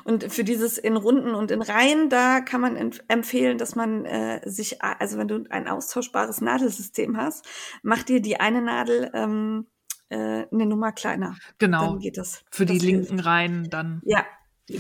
Und 0.03 0.33
für 0.33 0.43
dieses 0.43 0.79
in 0.79 0.97
Runden 0.97 1.35
und 1.35 1.53
in 1.53 1.63
Reihen, 1.63 2.09
da 2.09 2.41
kann 2.41 2.61
man 2.61 2.77
empfehlen, 3.09 3.57
dass 3.57 3.77
man 3.77 4.05
äh, 4.05 4.41
sich, 4.45 4.83
also 4.83 5.17
wenn 5.17 5.29
du 5.29 5.45
ein 5.49 5.69
austauschbares 5.69 6.41
Nadelsystem 6.41 7.17
hast, 7.17 7.47
mach 7.83 8.03
dir 8.03 8.21
die 8.21 8.41
eine 8.41 8.63
Nadel 8.63 9.11
ähm, 9.15 9.69
äh, 10.09 10.47
eine 10.53 10.67
Nummer 10.67 10.91
kleiner. 10.91 11.37
Genau. 11.59 11.87
Dann 11.87 11.99
geht 12.01 12.19
das. 12.19 12.45
Für 12.51 12.67
das 12.67 12.79
die 12.79 12.85
linken 12.85 13.15
hilft. 13.15 13.27
Reihen 13.27 13.71
dann. 13.71 14.01
Ja, 14.05 14.27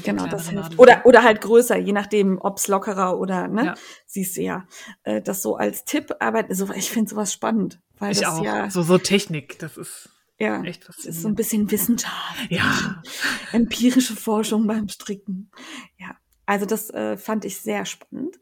Genau, 0.04 0.26
das 0.26 0.48
hilft. 0.48 0.78
Oder, 0.78 1.04
oder 1.04 1.22
halt 1.22 1.40
größer, 1.40 1.76
je 1.76 1.92
nachdem, 1.92 2.38
ob's 2.40 2.68
lockerer 2.68 3.18
oder, 3.18 3.48
ne? 3.48 3.66
Ja. 3.66 3.74
Siehst 4.06 4.36
du 4.36 4.42
ja. 4.42 4.66
Äh, 5.02 5.22
das 5.22 5.42
so 5.42 5.56
als 5.56 5.84
Tipp, 5.84 6.14
aber 6.20 6.44
so, 6.50 6.70
ich 6.72 6.90
finde 6.90 7.10
sowas 7.10 7.32
spannend. 7.32 7.80
Weil 7.98 8.12
ich 8.12 8.20
das 8.20 8.28
auch. 8.28 8.44
ja. 8.44 8.70
So, 8.70 8.82
so 8.82 8.98
Technik, 8.98 9.58
das 9.58 9.76
ist. 9.76 10.08
Ja, 10.38 10.62
echt 10.62 10.88
das 10.88 11.04
ist 11.04 11.20
so 11.20 11.28
ein 11.28 11.34
bisschen 11.34 11.70
Wissenschaft. 11.70 12.14
Ja. 12.48 13.02
Empirische 13.52 14.16
Forschung 14.16 14.66
beim 14.66 14.88
Stricken. 14.88 15.50
Ja. 15.98 16.16
Also 16.46 16.66
das 16.66 16.90
äh, 16.90 17.16
fand 17.16 17.44
ich 17.44 17.60
sehr 17.60 17.84
spannend. 17.84 18.36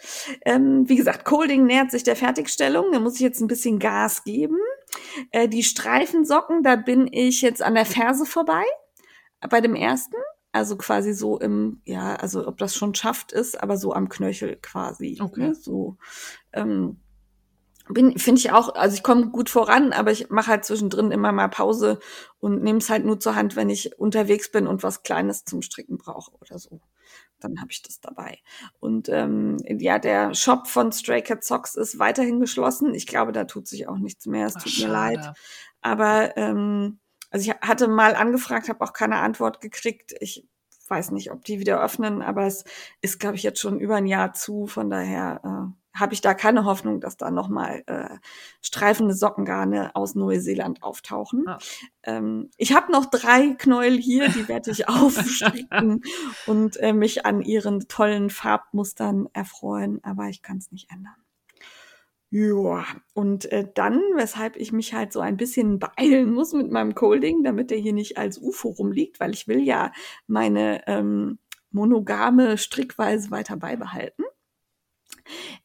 Ähm, 0.47 0.89
wie 0.89 0.97
gesagt, 0.97 1.25
Colding 1.27 1.67
nähert 1.67 1.91
sich 1.91 2.05
der 2.05 2.17
Fertigstellung. 2.17 2.87
Da 2.93 3.01
muss 3.01 3.17
ich 3.17 3.21
jetzt 3.21 3.41
ein 3.41 3.49
bisschen 3.49 3.79
Gas 3.79 4.25
geben. 4.25 4.57
Äh, 5.31 5.49
die 5.49 5.63
Streifensocken, 5.63 6.63
da 6.63 6.77
bin 6.77 7.07
ich 7.13 7.43
jetzt 7.43 7.61
an 7.61 7.75
der 7.75 7.85
Ferse 7.85 8.25
vorbei. 8.25 8.63
Bei 9.51 9.61
dem 9.61 9.75
ersten. 9.75 10.17
Also 10.53 10.77
quasi 10.77 11.13
so 11.13 11.39
im, 11.39 11.83
ja, 11.85 12.17
also 12.17 12.47
ob 12.47 12.59
das 12.59 12.75
schon 12.75 12.95
schafft 12.95 13.33
ist, 13.33 13.63
aber 13.63 13.77
so 13.77 13.93
am 13.93 14.09
Knöchel 14.09 14.57
quasi. 14.57 15.19
Okay. 15.21 15.49
Ne? 15.49 15.55
So. 15.55 15.99
Ähm, 16.53 17.01
bin 17.89 18.19
finde 18.19 18.41
ich 18.41 18.53
auch, 18.53 18.75
also 18.75 18.95
ich 18.95 19.03
komme 19.03 19.29
gut 19.29 19.51
voran, 19.51 19.93
aber 19.93 20.11
ich 20.11 20.31
mache 20.31 20.49
halt 20.49 20.65
zwischendrin 20.65 21.11
immer 21.11 21.33
mal 21.33 21.49
Pause 21.49 21.99
und 22.39 22.63
nehme 22.63 22.79
es 22.79 22.91
halt 22.91 23.05
nur 23.05 23.19
zur 23.19 23.35
Hand, 23.35 23.57
wenn 23.57 23.71
ich 23.71 23.99
unterwegs 23.99 24.51
bin 24.51 24.67
und 24.67 24.83
was 24.83 25.03
Kleines 25.03 25.45
zum 25.45 25.63
Stricken 25.63 25.97
brauche 25.97 26.33
oder 26.41 26.59
so. 26.59 26.81
Dann 27.41 27.61
habe 27.61 27.71
ich 27.71 27.83
das 27.83 28.01
dabei. 28.01 28.39
Und 28.81 29.09
ähm, 29.09 29.57
ja, 29.65 29.99
der 29.99 30.35
Shop 30.35 30.67
von 30.67 30.93
Stray 30.93 31.23
Cat 31.23 31.45
Socks 31.45 31.77
ist 31.77 31.99
weiterhin 31.99 32.41
geschlossen. 32.41 32.95
Ich 32.95 33.07
glaube, 33.07 33.33
da 33.33 33.45
tut 33.45 33.69
sich 33.69 33.89
auch 33.89 33.99
nichts 33.99 34.27
mehr. 34.27 34.47
Es 34.47 34.57
Ach, 34.57 34.63
tut 34.65 34.79
mir 34.81 34.89
leid. 34.89 35.33
Aber 35.81 36.37
ähm, 36.37 36.99
also 37.31 37.51
ich 37.51 37.57
hatte 37.61 37.89
mal 37.89 38.15
angefragt, 38.15 38.69
habe 38.69 38.85
auch 38.85 38.93
keine 38.93 39.17
Antwort 39.17 39.61
gekriegt. 39.61 40.15
Ich 40.21 40.47
weiß 40.89 41.11
nicht, 41.11 41.31
ob 41.31 41.45
die 41.45 41.61
wieder 41.61 41.83
öffnen, 41.83 42.23
aber 42.23 42.47
es 42.47 42.65
ist, 43.01 43.21
glaube 43.21 43.37
ich, 43.37 43.43
jetzt 43.43 43.61
schon 43.61 43.79
über 43.79 43.97
ein 43.97 44.07
Jahr 44.07 44.33
zu. 44.33 44.67
Von 44.67 44.89
daher 44.91 45.41
äh, 45.45 45.99
habe 45.99 46.15
ich 46.15 46.21
da 46.21 46.35
keine 46.35 46.65
Hoffnung, 46.65 47.01
dass 47.01 47.17
da 47.17 47.31
nochmal 47.31 47.83
äh, 47.87 48.17
streifende 48.61 49.15
Sockengarne 49.15 49.95
aus 49.95 50.15
Neuseeland 50.15 50.83
auftauchen. 50.83 51.45
Ah. 51.47 51.59
Ähm, 52.05 52.51
ich 52.57 52.75
habe 52.75 52.93
noch 52.93 53.07
drei 53.07 53.55
Knäuel 53.59 53.99
hier, 53.99 54.29
die 54.29 54.49
werde 54.49 54.71
ich 54.71 54.89
aufstricken 54.89 56.03
und 56.47 56.77
äh, 56.79 56.93
mich 56.93 57.27
an 57.27 57.43
ihren 57.43 57.89
tollen 57.89 58.31
Farbmustern 58.31 59.29
erfreuen, 59.33 60.01
aber 60.03 60.29
ich 60.29 60.43
kann 60.43 60.59
es 60.59 60.71
nicht 60.71 60.91
ändern. 60.91 61.17
Ja, 62.31 62.85
und 63.15 63.51
äh, 63.53 63.67
dann, 63.75 64.03
weshalb 64.15 64.57
ich 64.57 64.71
mich 64.71 64.93
halt 64.93 65.15
so 65.15 65.21
ein 65.21 65.39
bisschen 65.39 65.79
beeilen 65.79 66.31
muss 66.33 66.53
mit 66.53 66.71
meinem 66.71 66.95
Colding, 66.95 67.43
damit 67.43 67.71
der 67.71 67.79
hier 67.79 67.95
nicht 67.95 68.19
als 68.19 68.39
UFO 68.39 68.69
rumliegt, 68.69 69.19
weil 69.19 69.33
ich 69.33 69.49
will 69.49 69.63
ja 69.63 69.93
meine 70.27 70.87
ähm, 70.87 71.39
monogame 71.71 72.59
Strickweise 72.59 73.31
weiter 73.31 73.57
beibehalten. 73.57 74.25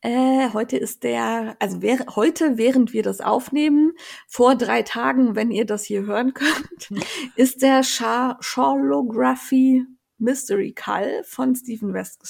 Äh, 0.02 0.50
heute 0.54 0.78
ist 0.78 1.04
der, 1.04 1.56
also 1.60 1.82
wär, 1.82 2.06
heute, 2.16 2.58
während 2.58 2.94
wir 2.94 3.04
das 3.04 3.20
aufnehmen, 3.22 3.94
vor 4.28 4.56
drei 4.56 4.82
Tagen, 4.84 5.36
wenn 5.36 5.52
ihr 5.52 5.66
das 5.66 5.84
hier 5.84 6.06
hören 6.06 6.34
könnt, 6.34 6.94
ist 7.36 7.62
der 7.62 7.84
Charlography 7.84 9.86
Mystery 10.24 10.72
Call 10.72 11.24
von 11.24 11.56
Stephen 11.56 11.94
West 11.94 12.22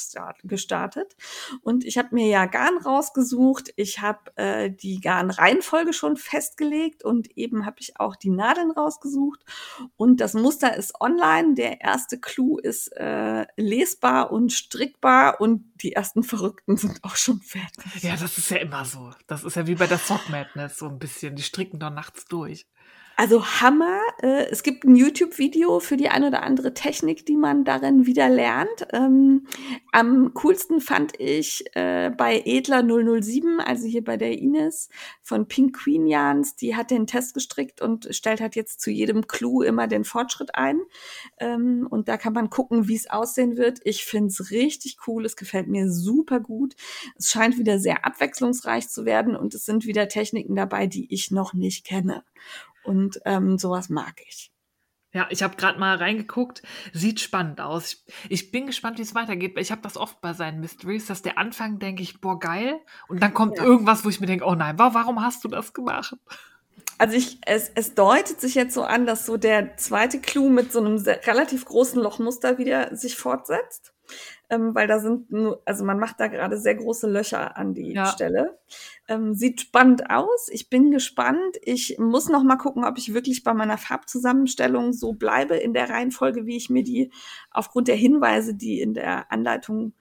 gestartet. 0.44 1.16
Und 1.62 1.86
ich 1.86 1.98
habe 1.98 2.10
mir 2.12 2.28
ja 2.28 2.46
Garn 2.46 2.78
rausgesucht. 2.78 3.72
Ich 3.76 4.02
habe 4.02 4.36
äh, 4.36 4.72
die 4.72 5.00
Garn-Reihenfolge 5.00 5.94
schon 5.94 6.18
festgelegt 6.18 7.06
und 7.06 7.38
eben 7.38 7.66
habe 7.66 7.78
ich 7.80 8.00
auch 8.00 8.16
die 8.16 8.32
Nadeln 8.32 8.72
rausgesucht. 8.72 9.46
Und 9.96 10.20
das 10.20 10.34
Muster 10.34 10.76
ist 10.76 11.00
online. 11.00 11.54
Der 11.54 11.82
erste 11.82 12.20
Clou 12.20 12.58
ist 12.58 12.88
äh, 12.98 13.46
lesbar 13.56 14.32
und 14.32 14.52
strickbar 14.52 15.40
und 15.40 15.72
die 15.82 15.94
ersten 15.94 16.24
Verrückten 16.24 16.78
sind 16.78 17.04
auch 17.04 17.16
schon 17.16 17.40
fertig. 17.40 18.02
Ja, 18.02 18.16
das 18.16 18.38
ist 18.38 18.50
ja 18.50 18.58
immer 18.58 18.86
so. 18.86 19.12
Das 19.28 19.44
ist 19.44 19.56
ja 19.56 19.68
wie 19.68 19.76
bei 19.76 19.88
der 19.88 19.98
Sock 20.00 20.30
Madness 20.30 20.78
so 20.78 20.88
ein 20.88 21.00
bisschen. 21.00 21.36
Die 21.36 21.44
stricken 21.44 21.80
doch 21.80 21.92
nachts 21.92 22.26
durch. 22.26 22.66
Also 23.16 23.46
Hammer. 23.46 24.00
Äh, 24.24 24.48
es 24.50 24.64
gibt 24.64 24.86
ein 24.86 24.96
YouTube-Video 24.96 25.80
für 25.80 25.98
die 25.98 26.10
eine 26.10 26.28
oder 26.28 26.42
andere 26.42 26.74
Technik, 26.74 27.26
die 27.28 27.38
man 27.38 27.64
darin 27.64 28.08
wieder 28.08 28.28
lernt. 28.28 28.88
Ähm, 28.92 29.46
am 29.92 30.34
coolsten 30.34 30.82
fand 30.82 31.20
ich 31.20 31.64
äh, 31.76 32.10
bei 32.10 32.42
Edler 32.44 32.82
007, 32.82 33.60
also 33.60 33.86
hier 33.86 34.04
bei 34.04 34.18
der 34.18 34.40
Ines 34.40 34.90
von 35.22 35.48
Pink 35.48 35.78
Queen 35.78 36.08
Jans, 36.08 36.56
die 36.56 36.76
hat 36.76 36.90
den 36.90 37.06
Test 37.06 37.36
gestrickt 37.36 37.82
und 37.82 38.08
stellt 38.16 38.42
halt 38.42 38.56
jetzt 38.56 38.82
zu 38.82 38.90
jedem 38.90 39.28
Clou 39.28 39.62
immer 39.62 39.88
den 39.88 40.06
Fortschritt 40.06 40.56
ein. 40.56 40.82
Ähm, 41.40 41.88
und 41.88 42.08
da 42.08 42.18
kann 42.18 42.34
man 42.34 42.50
gucken, 42.50 42.88
wie 42.88 42.96
es 42.96 43.10
aussehen 43.10 43.58
wird. 43.58 43.80
Ich 43.84 44.06
finde 44.06 44.30
es 44.30 44.50
richtig 44.50 44.98
cool. 45.06 45.24
Es 45.26 45.36
gefällt 45.36 45.68
mir 45.68 45.92
super 45.92 46.40
gut. 46.40 46.76
Es 47.16 47.30
scheint 47.30 47.60
wieder 47.60 47.78
sehr 47.78 48.06
abwechslungsreich 48.08 48.90
zu 48.90 49.06
werden 49.06 49.36
und 49.36 49.54
es 49.54 49.66
sind 49.66 49.86
wieder 49.86 50.08
Techniken 50.08 50.56
dabei, 50.56 50.88
die 50.88 51.14
ich 51.14 51.30
noch 51.30 51.54
nicht 51.54 51.86
kenne. 51.86 52.24
Und 52.84 53.20
ähm, 53.26 53.58
sowas 53.58 53.90
mag 53.90 54.16
ich. 54.28 54.52
Ja, 55.14 55.28
ich 55.30 55.44
habe 55.44 55.56
gerade 55.56 55.80
mal 55.80 55.96
reingeguckt. 55.98 56.64
Sieht 56.92 57.20
spannend 57.20 57.62
aus. 57.62 57.94
Ich, 57.94 58.04
ich 58.30 58.52
bin 58.52 58.66
gespannt, 58.66 58.98
wie 58.98 59.04
es 59.04 59.14
weitergeht. 59.14 59.56
Ich 59.60 59.72
habe 59.72 59.82
das 59.82 59.96
oft 59.96 60.20
bei 60.22 60.34
seinen 60.34 60.60
Mysteries, 60.60 61.06
dass 61.06 61.22
der 61.22 61.38
Anfang 61.38 61.78
denke 61.78 62.02
ich, 62.02 62.20
boah, 62.20 62.40
geil. 62.40 62.80
Und 63.08 63.22
dann 63.22 63.34
kommt 63.34 63.58
ja. 63.58 63.64
irgendwas, 63.64 64.04
wo 64.04 64.10
ich 64.10 64.20
mir 64.20 64.28
denke, 64.28 64.46
oh 64.46 64.56
nein, 64.56 64.80
warum 64.80 65.22
hast 65.22 65.44
du 65.44 65.50
das 65.50 65.74
gemacht? 65.74 66.16
Also 66.98 67.16
ich, 67.16 67.38
es, 67.46 67.70
es 67.76 67.94
deutet 67.94 68.42
sich 68.42 68.56
jetzt 68.56 68.74
so 68.74 68.84
an, 68.84 69.06
dass 69.06 69.26
so 69.26 69.38
der 69.38 69.78
zweite 69.78 70.20
Clou 70.20 70.50
mit 70.50 70.72
so 70.72 70.80
einem 70.80 70.98
sehr, 70.98 71.26
relativ 71.28 71.66
großen 71.66 72.02
Lochmuster 72.02 72.58
wieder 72.58 72.96
sich 72.96 73.16
fortsetzt 73.16 73.93
ähm, 74.50 74.76
weil 74.76 74.88
da 74.88 75.00
sind 75.00 75.32
nur, 75.32 75.62
also 75.66 75.84
man 75.84 76.00
macht 76.00 76.20
da 76.20 76.28
gerade 76.28 76.58
sehr 76.58 76.76
große 76.76 77.10
Löcher 77.10 77.58
an 77.58 77.74
die 77.74 77.94
ja. 77.94 78.06
Stelle. 78.06 78.60
Ähm, 79.08 79.34
sieht 79.34 79.62
spannend 79.62 80.10
aus. 80.10 80.50
Ich 80.52 80.70
bin 80.70 80.92
gespannt. 80.92 81.58
Ich 81.62 81.98
muss 82.00 82.30
noch 82.30 82.44
mal 82.44 82.58
gucken, 82.58 82.84
ob 82.84 82.98
ich 82.98 83.14
wirklich 83.14 83.44
bei 83.44 83.54
meiner 83.54 83.78
Farbzusammenstellung 83.78 84.94
so 84.94 85.14
bleibe 85.14 85.56
in 85.56 85.74
der 85.74 85.90
Reihenfolge, 85.90 86.46
wie 86.46 86.58
ich 86.58 86.70
mir 86.70 86.84
die 86.84 87.12
aufgrund 87.52 87.88
der 87.88 87.96
Hinweise, 87.96 88.56
die 88.56 88.82
in 88.82 88.94
der 88.94 89.32
Anleitung 89.32 89.94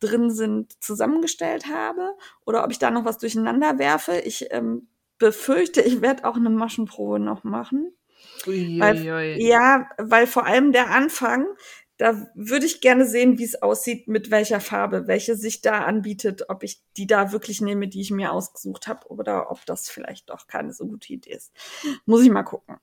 drin 0.00 0.30
sind, 0.30 0.82
zusammengestellt 0.82 1.66
habe 1.66 2.16
oder 2.44 2.64
ob 2.64 2.70
ich 2.70 2.78
da 2.78 2.90
noch 2.90 3.04
was 3.04 3.18
durcheinander 3.18 3.78
werfe. 3.78 4.18
Ich 4.24 4.46
ähm, 4.50 4.88
befürchte, 5.18 5.82
ich 5.82 6.00
werde 6.00 6.24
auch 6.24 6.36
eine 6.36 6.50
Maschenprobe 6.50 7.20
noch 7.20 7.44
machen. 7.44 7.92
Ui, 8.46 8.78
weil, 8.80 8.96
ui. 8.96 9.46
Ja, 9.46 9.88
weil 9.98 10.26
vor 10.26 10.46
allem 10.46 10.72
der 10.72 10.90
Anfang, 10.90 11.46
da 12.00 12.30
würde 12.34 12.64
ich 12.64 12.80
gerne 12.80 13.04
sehen, 13.04 13.38
wie 13.38 13.44
es 13.44 13.60
aussieht, 13.60 14.08
mit 14.08 14.30
welcher 14.30 14.60
Farbe, 14.60 15.06
welche 15.06 15.36
sich 15.36 15.60
da 15.60 15.84
anbietet, 15.84 16.48
ob 16.48 16.62
ich 16.62 16.82
die 16.96 17.06
da 17.06 17.30
wirklich 17.30 17.60
nehme, 17.60 17.88
die 17.88 18.00
ich 18.00 18.10
mir 18.10 18.32
ausgesucht 18.32 18.88
habe, 18.88 19.06
oder 19.08 19.50
ob 19.50 19.66
das 19.66 19.90
vielleicht 19.90 20.30
doch 20.30 20.46
keine 20.46 20.72
so 20.72 20.86
gute 20.86 21.12
Idee 21.12 21.32
ist. 21.32 21.52
Muss 22.06 22.22
ich 22.22 22.30
mal 22.30 22.42
gucken. 22.42 22.78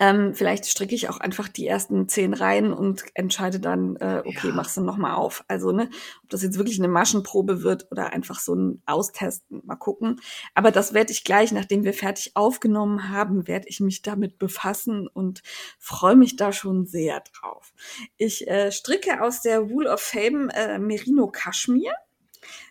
Ähm, 0.00 0.34
vielleicht 0.34 0.64
stricke 0.64 0.94
ich 0.94 1.10
auch 1.10 1.20
einfach 1.20 1.46
die 1.46 1.66
ersten 1.66 2.08
zehn 2.08 2.32
Reihen 2.32 2.72
und 2.72 3.04
entscheide 3.12 3.60
dann, 3.60 3.96
äh, 3.96 4.22
okay, 4.24 4.48
ja. 4.48 4.54
machst 4.54 4.78
du 4.78 4.80
noch 4.80 4.96
mal 4.96 5.14
auf. 5.14 5.44
Also, 5.46 5.72
ne, 5.72 5.90
ob 6.22 6.30
das 6.30 6.42
jetzt 6.42 6.56
wirklich 6.56 6.78
eine 6.78 6.88
Maschenprobe 6.88 7.62
wird 7.62 7.86
oder 7.90 8.14
einfach 8.14 8.40
so 8.40 8.54
ein 8.54 8.82
Austesten, 8.86 9.60
mal 9.66 9.76
gucken. 9.76 10.18
Aber 10.54 10.70
das 10.70 10.94
werde 10.94 11.12
ich 11.12 11.22
gleich, 11.22 11.52
nachdem 11.52 11.84
wir 11.84 11.92
fertig 11.92 12.32
aufgenommen 12.34 13.10
haben, 13.10 13.46
werde 13.46 13.68
ich 13.68 13.80
mich 13.80 14.00
damit 14.00 14.38
befassen 14.38 15.06
und 15.06 15.42
freue 15.78 16.16
mich 16.16 16.36
da 16.36 16.50
schon 16.50 16.86
sehr 16.86 17.20
drauf. 17.20 17.74
Ich 18.16 18.48
äh, 18.48 18.72
stricke 18.72 19.22
aus 19.22 19.42
der 19.42 19.68
Wool 19.68 19.86
of 19.86 20.00
Fame 20.00 20.48
äh, 20.48 20.78
Merino 20.78 21.30
Kaschmir. 21.30 21.92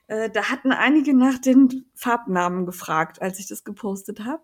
Äh, 0.08 0.32
da 0.32 0.50
hatten 0.50 0.72
einige 0.72 1.16
nach 1.16 1.38
den 1.38 1.86
Farbnamen 1.94 2.66
gefragt, 2.66 3.22
als 3.22 3.38
ich 3.38 3.48
das 3.48 3.64
gepostet 3.64 4.22
habe. 4.22 4.42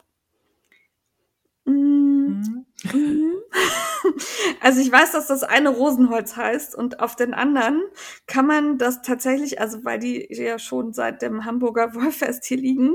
Mhm. 2.27 2.65
Mhm. 2.93 3.33
Also 4.61 4.81
ich 4.81 4.91
weiß, 4.91 5.13
dass 5.13 5.27
das 5.27 5.43
eine 5.43 5.69
Rosenholz 5.69 6.35
heißt 6.35 6.75
und 6.75 6.99
auf 6.99 7.15
den 7.15 7.33
anderen 7.33 7.81
kann 8.27 8.45
man 8.45 8.77
das 8.77 9.01
tatsächlich, 9.01 9.59
also 9.59 9.83
weil 9.83 9.99
die 9.99 10.27
ja 10.29 10.59
schon 10.59 10.93
seit 10.93 11.21
dem 11.21 11.45
Hamburger 11.45 11.95
Wollfest 11.95 12.45
hier 12.45 12.57
liegen, 12.57 12.93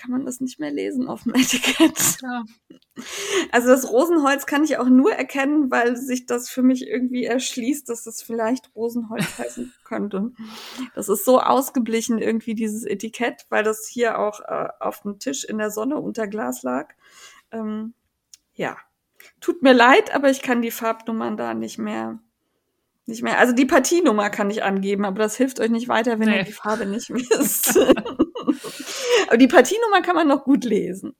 kann 0.00 0.10
man 0.10 0.24
das 0.24 0.40
nicht 0.40 0.60
mehr 0.60 0.72
lesen 0.72 1.08
auf 1.08 1.24
dem 1.24 1.34
Etikett. 1.34 2.18
Ja. 2.22 2.44
Also 3.50 3.68
das 3.68 3.90
Rosenholz 3.90 4.46
kann 4.46 4.64
ich 4.64 4.78
auch 4.78 4.88
nur 4.88 5.12
erkennen, 5.12 5.70
weil 5.70 5.96
sich 5.96 6.26
das 6.26 6.48
für 6.48 6.62
mich 6.62 6.86
irgendwie 6.86 7.24
erschließt, 7.24 7.88
dass 7.88 8.04
das 8.04 8.22
vielleicht 8.22 8.74
Rosenholz 8.74 9.24
heißen 9.38 9.72
könnte. 9.84 10.32
Das 10.94 11.08
ist 11.08 11.24
so 11.24 11.40
ausgeblichen 11.40 12.18
irgendwie 12.18 12.54
dieses 12.54 12.84
Etikett, 12.84 13.46
weil 13.48 13.64
das 13.64 13.86
hier 13.86 14.18
auch 14.18 14.40
äh, 14.40 14.68
auf 14.80 15.02
dem 15.02 15.18
Tisch 15.18 15.44
in 15.44 15.58
der 15.58 15.70
Sonne 15.70 15.96
unter 15.96 16.26
Glas 16.26 16.62
lag. 16.62 16.94
Ähm, 17.50 17.94
ja, 18.54 18.76
tut 19.40 19.62
mir 19.62 19.72
leid, 19.72 20.14
aber 20.14 20.30
ich 20.30 20.42
kann 20.42 20.62
die 20.62 20.70
Farbnummern 20.70 21.36
da 21.36 21.54
nicht 21.54 21.78
mehr, 21.78 22.18
nicht 23.06 23.22
mehr. 23.22 23.38
Also 23.38 23.54
die 23.54 23.66
Partienummer 23.66 24.30
kann 24.30 24.50
ich 24.50 24.62
angeben, 24.62 25.04
aber 25.04 25.18
das 25.18 25.36
hilft 25.36 25.60
euch 25.60 25.70
nicht 25.70 25.88
weiter, 25.88 26.18
wenn 26.18 26.28
nee. 26.28 26.38
ihr 26.38 26.44
die 26.44 26.52
Farbe 26.52 26.86
nicht 26.86 27.10
wisst. 27.10 27.76
aber 29.28 29.36
die 29.36 29.48
Partienummer 29.48 30.02
kann 30.02 30.16
man 30.16 30.28
noch 30.28 30.44
gut 30.44 30.64
lesen. 30.64 31.14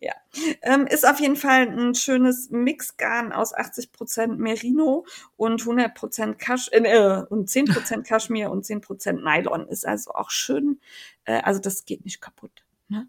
Ja, 0.00 0.14
ähm, 0.62 0.86
ist 0.86 1.06
auf 1.06 1.20
jeden 1.20 1.36
Fall 1.36 1.68
ein 1.68 1.94
schönes 1.94 2.50
Mixgarn 2.50 3.32
aus 3.32 3.54
80% 3.54 4.36
Merino 4.36 5.06
und 5.36 5.62
100% 5.62 6.34
Kasch 6.34 6.68
äh, 6.72 7.22
und 7.28 7.48
10% 7.48 8.02
Kaschmir 8.02 8.50
und 8.50 8.64
10% 8.64 9.12
Nylon. 9.22 9.68
Ist 9.68 9.86
also 9.86 10.12
auch 10.12 10.30
schön. 10.30 10.80
Äh, 11.24 11.40
also 11.42 11.60
das 11.60 11.84
geht 11.84 12.04
nicht 12.04 12.20
kaputt. 12.20 12.64
Ne? 12.88 13.08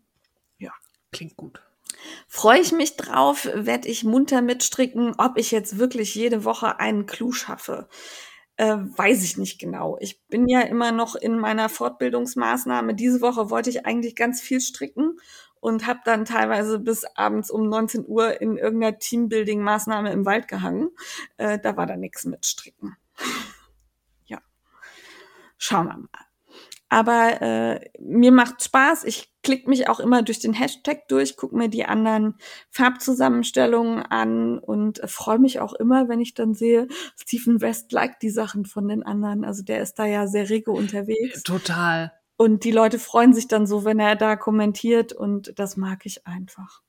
Ja, 0.57 0.73
klingt 1.11 1.35
gut. 1.35 1.61
Freue 2.27 2.61
ich 2.61 2.71
mich 2.71 2.95
drauf, 2.97 3.47
werde 3.53 3.87
ich 3.87 4.03
munter 4.03 4.41
mitstricken. 4.41 5.15
Ob 5.17 5.37
ich 5.37 5.51
jetzt 5.51 5.77
wirklich 5.77 6.15
jede 6.15 6.43
Woche 6.43 6.79
einen 6.79 7.05
Clou 7.05 7.31
schaffe, 7.31 7.87
äh, 8.57 8.77
weiß 8.77 9.23
ich 9.23 9.37
nicht 9.37 9.59
genau. 9.59 9.97
Ich 9.99 10.21
bin 10.27 10.47
ja 10.47 10.61
immer 10.61 10.91
noch 10.91 11.15
in 11.15 11.39
meiner 11.39 11.69
Fortbildungsmaßnahme. 11.69 12.93
Diese 12.93 13.21
Woche 13.21 13.49
wollte 13.49 13.69
ich 13.69 13.85
eigentlich 13.85 14.15
ganz 14.15 14.41
viel 14.41 14.59
stricken 14.61 15.17
und 15.61 15.87
habe 15.87 15.99
dann 16.05 16.25
teilweise 16.25 16.79
bis 16.79 17.05
abends 17.15 17.51
um 17.51 17.67
19 17.67 18.05
Uhr 18.07 18.41
in 18.41 18.57
irgendeiner 18.57 18.97
Teambuilding-Maßnahme 18.97 20.11
im 20.11 20.25
Wald 20.25 20.47
gehangen. 20.47 20.89
Äh, 21.37 21.59
da 21.59 21.77
war 21.77 21.85
da 21.85 21.95
nichts 21.95 22.25
mit 22.25 22.45
Stricken. 22.45 22.95
ja, 24.25 24.39
schauen 25.57 25.87
wir 25.87 25.97
mal. 25.97 26.28
Aber 26.89 27.41
äh, 27.41 27.89
mir 27.99 28.31
macht 28.31 28.63
Spaß. 28.63 29.03
Ich 29.03 29.31
klicke 29.43 29.69
mich 29.69 29.87
auch 29.87 29.99
immer 29.99 30.23
durch 30.23 30.39
den 30.39 30.53
Hashtag 30.53 31.07
durch, 31.07 31.37
gucke 31.37 31.55
mir 31.55 31.69
die 31.69 31.85
anderen 31.85 32.35
Farbzusammenstellungen 32.71 34.01
an 34.01 34.57
und 34.57 34.99
äh, 34.99 35.07
freue 35.07 35.39
mich 35.39 35.59
auch 35.59 35.73
immer, 35.73 36.09
wenn 36.09 36.19
ich 36.19 36.33
dann 36.33 36.55
sehe, 36.55 36.87
Stephen 37.15 37.61
West 37.61 37.91
liked 37.91 38.23
die 38.23 38.31
Sachen 38.31 38.65
von 38.65 38.87
den 38.87 39.03
anderen. 39.03 39.45
Also 39.45 39.63
der 39.63 39.81
ist 39.81 39.99
da 39.99 40.05
ja 40.05 40.27
sehr 40.27 40.49
rege 40.49 40.71
unterwegs. 40.71 41.43
Total. 41.43 42.11
Und 42.37 42.63
die 42.63 42.71
Leute 42.71 42.99
freuen 42.99 43.33
sich 43.33 43.47
dann 43.47 43.67
so, 43.67 43.85
wenn 43.85 43.99
er 43.99 44.15
da 44.15 44.35
kommentiert 44.35 45.13
und 45.13 45.57
das 45.59 45.77
mag 45.77 46.05
ich 46.05 46.25
einfach. 46.25 46.81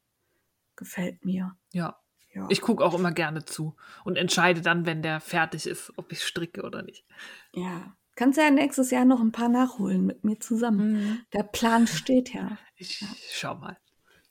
Gefällt 0.76 1.24
mir. 1.24 1.56
Ja. 1.72 1.98
Ja. 2.32 2.46
Ich 2.48 2.60
gucke 2.60 2.84
auch 2.84 2.94
immer 2.94 3.10
gerne 3.10 3.44
zu 3.44 3.74
und 4.04 4.16
entscheide 4.16 4.60
dann, 4.60 4.86
wenn 4.86 5.02
der 5.02 5.20
fertig 5.20 5.66
ist, 5.66 5.92
ob 5.96 6.12
ich 6.12 6.24
stricke 6.24 6.62
oder 6.62 6.82
nicht. 6.82 7.04
ja. 7.52 7.96
Kannst 8.20 8.36
ja 8.38 8.50
nächstes 8.50 8.90
Jahr 8.90 9.06
noch 9.06 9.22
ein 9.22 9.32
paar 9.32 9.48
nachholen 9.48 10.04
mit 10.04 10.24
mir 10.24 10.38
zusammen. 10.38 11.24
Der 11.32 11.42
Plan 11.42 11.86
steht 11.86 12.34
ja. 12.34 12.58
Ich 12.76 13.02
schau 13.32 13.54
mal. 13.54 13.78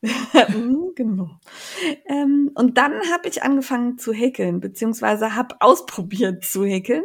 Mhm, 0.50 0.92
genau. 0.96 1.32
Ähm, 2.06 2.52
und 2.54 2.78
dann 2.78 2.94
habe 3.12 3.28
ich 3.28 3.42
angefangen 3.42 3.98
zu 3.98 4.14
häkeln, 4.14 4.60
beziehungsweise 4.60 5.36
habe 5.36 5.56
ausprobiert 5.60 6.46
zu 6.46 6.66
häkeln. 6.66 7.04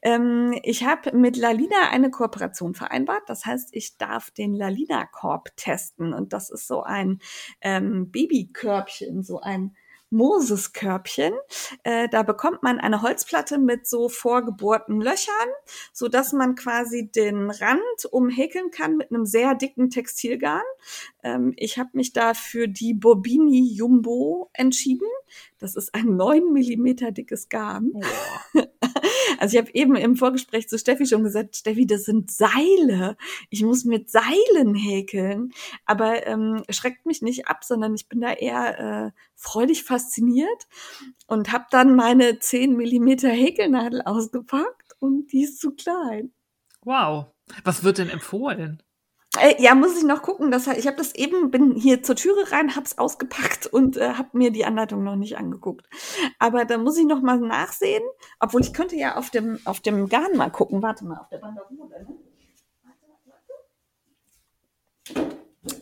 Ähm, 0.00 0.58
ich 0.62 0.86
habe 0.86 1.14
mit 1.14 1.36
Lalina 1.36 1.90
eine 1.90 2.10
Kooperation 2.10 2.74
vereinbart. 2.74 3.24
Das 3.26 3.44
heißt, 3.44 3.68
ich 3.72 3.98
darf 3.98 4.30
den 4.30 4.54
Lalina-Korb 4.54 5.54
testen. 5.56 6.14
Und 6.14 6.32
das 6.32 6.48
ist 6.48 6.66
so 6.66 6.82
ein 6.82 7.18
ähm, 7.60 8.10
Babykörbchen, 8.10 9.22
so 9.22 9.40
ein 9.40 9.76
Moses-Körbchen. 10.14 11.34
Äh, 11.82 12.08
da 12.08 12.22
bekommt 12.22 12.62
man 12.62 12.80
eine 12.80 13.02
Holzplatte 13.02 13.58
mit 13.58 13.86
so 13.86 14.08
vorgebohrten 14.08 15.00
Löchern, 15.00 15.48
so 15.92 16.08
dass 16.08 16.32
man 16.32 16.54
quasi 16.54 17.10
den 17.10 17.50
Rand 17.50 17.82
umhäkeln 18.10 18.70
kann 18.70 18.96
mit 18.96 19.10
einem 19.10 19.26
sehr 19.26 19.54
dicken 19.54 19.90
Textilgarn. 19.90 20.64
Ähm, 21.24 21.52
ich 21.56 21.78
habe 21.78 21.90
mich 21.94 22.12
da 22.12 22.34
für 22.34 22.68
die 22.68 22.94
Bobini 22.94 23.74
Jumbo 23.74 24.50
entschieden. 24.52 25.08
Das 25.58 25.74
ist 25.74 25.94
ein 25.94 26.16
9 26.16 26.52
Millimeter 26.52 27.10
dickes 27.10 27.48
Garn. 27.48 27.92
Also 29.38 29.56
ich 29.56 29.62
habe 29.62 29.74
eben 29.74 29.96
im 29.96 30.16
Vorgespräch 30.16 30.68
zu 30.68 30.78
Steffi 30.78 31.06
schon 31.06 31.24
gesagt, 31.24 31.56
Steffi, 31.56 31.86
das 31.86 32.04
sind 32.04 32.30
Seile. 32.30 33.16
Ich 33.50 33.62
muss 33.62 33.84
mit 33.84 34.10
Seilen 34.10 34.74
häkeln. 34.74 35.52
Aber 35.86 36.26
ähm, 36.26 36.62
schreckt 36.70 37.06
mich 37.06 37.22
nicht 37.22 37.48
ab, 37.48 37.64
sondern 37.64 37.94
ich 37.94 38.08
bin 38.08 38.20
da 38.20 38.32
eher 38.32 38.78
äh, 38.78 39.10
freudig 39.34 39.84
fasziniert 39.84 40.68
und 41.26 41.52
habe 41.52 41.66
dann 41.70 41.96
meine 41.96 42.38
10 42.38 42.76
Millimeter 42.76 43.28
Häkelnadel 43.28 44.02
ausgepackt 44.02 44.92
und 44.98 45.32
die 45.32 45.42
ist 45.44 45.60
zu 45.60 45.72
klein. 45.72 46.32
Wow. 46.82 47.26
Was 47.64 47.84
wird 47.84 47.98
denn 47.98 48.10
empfohlen? 48.10 48.82
Äh, 49.40 49.62
ja, 49.62 49.74
muss 49.74 49.96
ich 49.96 50.04
noch 50.04 50.22
gucken. 50.22 50.50
Das, 50.50 50.66
ich 50.66 50.86
habe 50.86 50.96
das 50.96 51.14
eben, 51.14 51.50
bin 51.50 51.74
hier 51.74 52.02
zur 52.02 52.16
Türe 52.16 52.50
rein, 52.52 52.76
hab's 52.76 52.98
ausgepackt 52.98 53.66
und 53.72 53.96
äh, 53.96 54.14
habe 54.14 54.30
mir 54.32 54.50
die 54.50 54.64
Anleitung 54.64 55.02
noch 55.02 55.16
nicht 55.16 55.36
angeguckt. 55.36 55.88
Aber 56.38 56.64
da 56.64 56.78
muss 56.78 56.98
ich 56.98 57.06
noch 57.06 57.20
mal 57.20 57.38
nachsehen. 57.38 58.02
Obwohl 58.40 58.60
ich 58.60 58.72
könnte 58.72 58.96
ja 58.96 59.16
auf 59.16 59.30
dem 59.30 59.58
auf 59.64 59.80
dem 59.80 60.08
Garn 60.08 60.36
mal 60.36 60.50
gucken. 60.50 60.82
Warte 60.82 61.04
mal, 61.04 61.18
auf 61.18 61.28
der 61.28 61.38
Banderole. 61.38 62.06
Ne? 62.06 62.16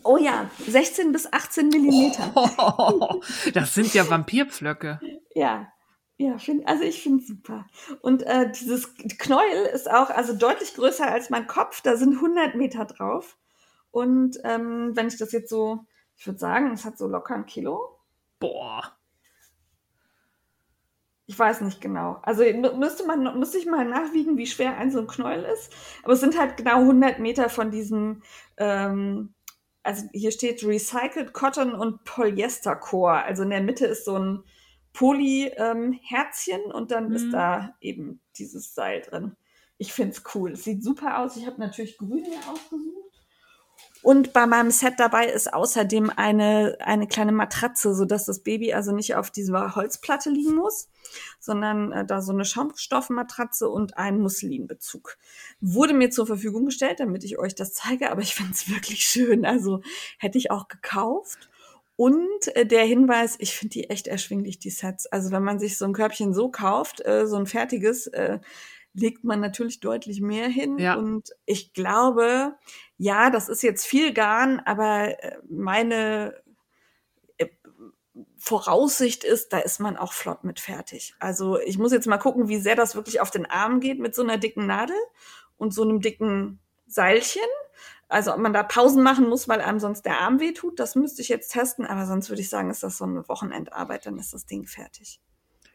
Oh 0.04 0.16
ja, 0.16 0.50
16 0.66 1.12
bis 1.12 1.32
18 1.32 1.68
Millimeter. 1.68 2.32
das 3.54 3.74
sind 3.74 3.92
ja 3.94 4.08
Vampirpflöcke. 4.08 5.00
Ja, 5.34 5.72
ja, 6.16 6.38
find, 6.38 6.68
also 6.68 6.84
ich 6.84 7.02
finde 7.02 7.24
super. 7.24 7.66
Und 8.00 8.22
äh, 8.22 8.50
dieses 8.52 8.94
Knäuel 8.94 9.66
ist 9.72 9.90
auch 9.90 10.10
also 10.10 10.34
deutlich 10.34 10.74
größer 10.74 11.06
als 11.06 11.30
mein 11.30 11.46
Kopf. 11.46 11.80
Da 11.82 11.96
sind 11.96 12.14
100 12.14 12.54
Meter 12.54 12.84
drauf. 12.84 13.36
Und 13.92 14.38
ähm, 14.42 14.90
wenn 14.96 15.06
ich 15.08 15.18
das 15.18 15.30
jetzt 15.32 15.50
so, 15.50 15.84
ich 16.16 16.26
würde 16.26 16.38
sagen, 16.40 16.72
es 16.72 16.84
hat 16.84 16.98
so 16.98 17.06
locker 17.06 17.34
ein 17.36 17.46
Kilo. 17.46 17.98
Boah. 18.40 18.96
Ich 21.26 21.38
weiß 21.38 21.60
nicht 21.60 21.80
genau. 21.80 22.18
Also 22.22 22.42
mü- 22.42 22.74
müsste 22.76 23.06
man, 23.06 23.38
müsste 23.38 23.58
ich 23.58 23.66
mal 23.66 23.84
nachwiegen, 23.86 24.36
wie 24.36 24.46
schwer 24.46 24.76
ein 24.76 24.90
so 24.90 24.98
ein 24.98 25.06
Knäuel 25.06 25.44
ist. 25.44 25.72
Aber 26.02 26.14
es 26.14 26.20
sind 26.20 26.36
halt 26.38 26.56
genau 26.56 26.80
100 26.80 27.20
Meter 27.20 27.48
von 27.48 27.70
diesem, 27.70 28.22
ähm, 28.56 29.32
also 29.82 30.04
hier 30.12 30.32
steht 30.32 30.64
Recycled 30.64 31.32
Cotton 31.32 31.74
und 31.74 32.04
Polyester 32.04 32.76
Core. 32.76 33.22
Also 33.24 33.44
in 33.44 33.50
der 33.50 33.62
Mitte 33.62 33.86
ist 33.86 34.04
so 34.04 34.18
ein 34.18 34.42
Poly-Herzchen 34.94 36.62
und 36.72 36.90
dann 36.90 37.08
Mhm. 37.08 37.14
ist 37.14 37.30
da 37.32 37.74
eben 37.80 38.20
dieses 38.36 38.74
Seil 38.74 39.00
drin. 39.02 39.36
Ich 39.78 39.92
finde 39.92 40.12
es 40.16 40.22
cool. 40.34 40.52
Es 40.52 40.64
sieht 40.64 40.82
super 40.82 41.18
aus. 41.20 41.36
Ich 41.36 41.46
habe 41.46 41.60
natürlich 41.60 41.96
grün 41.98 42.24
hier 42.24 42.38
ausgesucht. 42.50 43.11
Und 44.02 44.32
bei 44.32 44.46
meinem 44.46 44.72
Set 44.72 44.94
dabei 44.98 45.26
ist 45.28 45.52
außerdem 45.52 46.10
eine, 46.14 46.76
eine 46.80 47.06
kleine 47.06 47.30
Matratze, 47.30 47.94
sodass 47.94 48.26
das 48.26 48.40
Baby 48.40 48.72
also 48.72 48.92
nicht 48.92 49.14
auf 49.14 49.30
dieser 49.30 49.76
Holzplatte 49.76 50.28
liegen 50.28 50.56
muss, 50.56 50.88
sondern 51.38 51.92
äh, 51.92 52.04
da 52.04 52.20
so 52.20 52.32
eine 52.32 52.44
Schaumstoffmatratze 52.44 53.68
und 53.68 53.96
ein 53.96 54.18
Muslinbezug. 54.18 55.16
Wurde 55.60 55.94
mir 55.94 56.10
zur 56.10 56.26
Verfügung 56.26 56.66
gestellt, 56.66 56.98
damit 56.98 57.22
ich 57.22 57.38
euch 57.38 57.54
das 57.54 57.74
zeige, 57.74 58.10
aber 58.10 58.22
ich 58.22 58.34
finde 58.34 58.52
es 58.52 58.68
wirklich 58.68 59.04
schön. 59.04 59.44
Also 59.44 59.82
hätte 60.18 60.38
ich 60.38 60.50
auch 60.50 60.66
gekauft. 60.66 61.48
Und 61.94 62.56
äh, 62.56 62.66
der 62.66 62.84
Hinweis, 62.84 63.36
ich 63.38 63.54
finde 63.54 63.74
die 63.74 63.90
echt 63.90 64.08
erschwinglich, 64.08 64.58
die 64.58 64.70
Sets. 64.70 65.06
Also 65.06 65.30
wenn 65.30 65.44
man 65.44 65.60
sich 65.60 65.78
so 65.78 65.84
ein 65.84 65.92
Körbchen 65.92 66.34
so 66.34 66.50
kauft, 66.50 67.04
äh, 67.06 67.28
so 67.28 67.36
ein 67.36 67.46
fertiges, 67.46 68.08
äh, 68.08 68.40
legt 68.94 69.24
man 69.24 69.40
natürlich 69.40 69.80
deutlich 69.80 70.20
mehr 70.20 70.48
hin. 70.48 70.78
Ja. 70.78 70.94
Und 70.94 71.30
ich 71.46 71.72
glaube, 71.72 72.56
ja, 72.98 73.30
das 73.30 73.48
ist 73.48 73.62
jetzt 73.62 73.86
viel 73.86 74.12
Garn, 74.12 74.60
aber 74.60 75.22
äh, 75.22 75.38
meine 75.48 76.42
äh, 77.38 77.48
Voraussicht 78.36 79.24
ist, 79.24 79.52
da 79.52 79.58
ist 79.58 79.80
man 79.80 79.96
auch 79.96 80.12
flott 80.12 80.44
mit 80.44 80.60
fertig. 80.60 81.14
Also 81.18 81.58
ich 81.58 81.78
muss 81.78 81.92
jetzt 81.92 82.06
mal 82.06 82.18
gucken, 82.18 82.48
wie 82.48 82.58
sehr 82.58 82.76
das 82.76 82.94
wirklich 82.94 83.20
auf 83.20 83.30
den 83.30 83.46
Arm 83.46 83.80
geht 83.80 83.98
mit 83.98 84.14
so 84.14 84.22
einer 84.22 84.38
dicken 84.38 84.66
Nadel 84.66 84.96
und 85.56 85.72
so 85.72 85.82
einem 85.82 86.00
dicken 86.00 86.60
Seilchen. 86.86 87.42
Also 88.08 88.34
ob 88.34 88.40
man 88.40 88.52
da 88.52 88.62
Pausen 88.62 89.02
machen 89.02 89.26
muss, 89.26 89.48
weil 89.48 89.62
einem 89.62 89.80
sonst 89.80 90.02
der 90.02 90.20
Arm 90.20 90.38
wehtut, 90.38 90.78
das 90.78 90.96
müsste 90.96 91.22
ich 91.22 91.30
jetzt 91.30 91.52
testen. 91.52 91.86
Aber 91.86 92.04
sonst 92.04 92.28
würde 92.28 92.42
ich 92.42 92.50
sagen, 92.50 92.70
ist 92.70 92.82
das 92.82 92.98
so 92.98 93.04
eine 93.04 93.26
Wochenendarbeit, 93.26 94.04
dann 94.04 94.18
ist 94.18 94.34
das 94.34 94.44
Ding 94.44 94.66
fertig. 94.66 95.22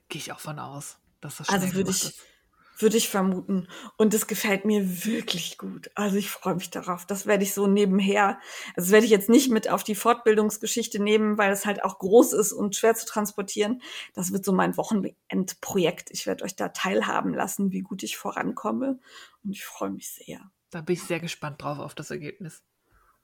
Gehe 0.07 0.21
ich 0.21 0.31
auch 0.31 0.39
von 0.39 0.59
aus, 0.59 0.99
dass 1.19 1.37
das 1.37 1.49
Also 1.49 1.65
schnell 1.65 1.77
würde 1.77 1.85
gemacht 1.85 2.03
ich, 2.03 2.09
ist. 2.09 2.36
Würde 2.81 2.97
ich 2.97 3.09
vermuten. 3.09 3.67
Und 3.97 4.13
es 4.13 4.27
gefällt 4.27 4.65
mir 4.65 5.05
wirklich 5.05 5.57
gut. 5.57 5.89
Also 5.95 6.17
ich 6.17 6.29
freue 6.29 6.55
mich 6.55 6.69
darauf. 6.69 7.05
Das 7.05 7.25
werde 7.25 7.43
ich 7.43 7.53
so 7.53 7.67
nebenher, 7.67 8.39
also 8.75 8.87
das 8.87 8.91
werde 8.91 9.05
ich 9.05 9.11
jetzt 9.11 9.29
nicht 9.29 9.51
mit 9.51 9.69
auf 9.69 9.83
die 9.83 9.95
Fortbildungsgeschichte 9.95 10.99
nehmen, 10.99 11.37
weil 11.37 11.51
es 11.51 11.65
halt 11.65 11.83
auch 11.83 11.99
groß 11.99 12.33
ist 12.33 12.53
und 12.53 12.75
schwer 12.75 12.95
zu 12.95 13.05
transportieren. 13.05 13.81
Das 14.13 14.31
wird 14.31 14.45
so 14.45 14.53
mein 14.53 14.77
Wochenendprojekt. 14.77 16.11
Ich 16.11 16.25
werde 16.25 16.43
euch 16.43 16.55
da 16.55 16.69
teilhaben 16.69 17.33
lassen, 17.33 17.71
wie 17.71 17.81
gut 17.81 18.03
ich 18.03 18.17
vorankomme. 18.17 18.99
Und 19.43 19.51
ich 19.51 19.65
freue 19.65 19.91
mich 19.91 20.09
sehr. 20.09 20.51
Da 20.69 20.81
bin 20.81 20.93
ich 20.93 21.03
sehr 21.03 21.19
gespannt 21.19 21.61
drauf 21.61 21.79
auf 21.79 21.95
das 21.95 22.11
Ergebnis. 22.11 22.63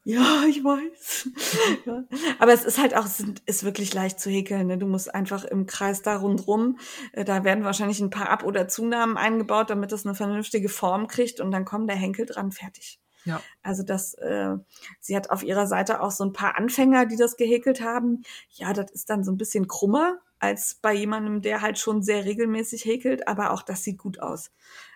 Ja, 0.06 0.44
ich 0.50 0.62
weiß. 0.64 1.30
ja. 1.86 2.04
Aber 2.40 2.52
es 2.52 2.66
ist 2.66 2.78
halt 2.78 2.94
auch, 2.96 3.06
es 3.06 3.24
ist 3.46 3.64
wirklich 3.64 3.94
leicht 3.94 4.20
zu 4.20 4.30
häkeln. 4.30 4.68
Ne? 4.68 4.78
Du 4.78 4.86
musst 4.86 5.14
einfach 5.14 5.46
im 5.46 5.66
Kreis 5.66 6.02
da 6.02 6.18
rundrum, 6.18 6.78
äh, 7.14 7.24
da 7.24 7.46
werden 7.46 7.64
wahrscheinlich 7.64 8.02
ein 8.02 8.10
paar 8.10 8.30
Ab- 8.30 8.44
oder 8.44 8.68
Zunahmen 8.68 9.16
eingebaut, 9.16 9.70
damit 9.70 9.94
es 9.94 10.06
eine 10.06 10.16
vernünftige 10.16 10.68
Form 10.68 11.08
kriegt 11.08 11.40
und 11.40 11.52
dann 11.52 11.64
kommt 11.64 11.90
der 11.90 11.96
Henkel 11.96 12.26
dran, 12.26 12.52
fertig. 12.52 13.00
Ja. 13.24 13.42
Also 13.62 13.84
das, 13.84 14.14
äh, 14.16 14.58
sie 15.00 15.16
hat 15.16 15.30
auf 15.30 15.44
ihrer 15.44 15.68
Seite 15.68 16.02
auch 16.02 16.12
so 16.12 16.26
ein 16.26 16.34
paar 16.34 16.58
Anfänger, 16.58 17.06
die 17.06 17.16
das 17.16 17.38
gehäkelt 17.38 17.80
haben. 17.80 18.24
Ja, 18.52 18.74
das 18.74 18.92
ist 18.92 19.10
dann 19.10 19.24
so 19.24 19.32
ein 19.32 19.38
bisschen 19.38 19.70
krummer 19.70 20.20
als 20.40 20.76
bei 20.76 20.94
jemandem, 20.94 21.42
der 21.42 21.62
halt 21.62 21.80
schon 21.80 22.04
sehr 22.04 22.26
regelmäßig 22.26 22.84
häkelt, 22.84 23.30
aber 23.30 23.52
auch 23.52 23.62
das 23.62 23.84
sieht 23.84 23.98
gut 23.98 24.20
aus. 24.20 24.52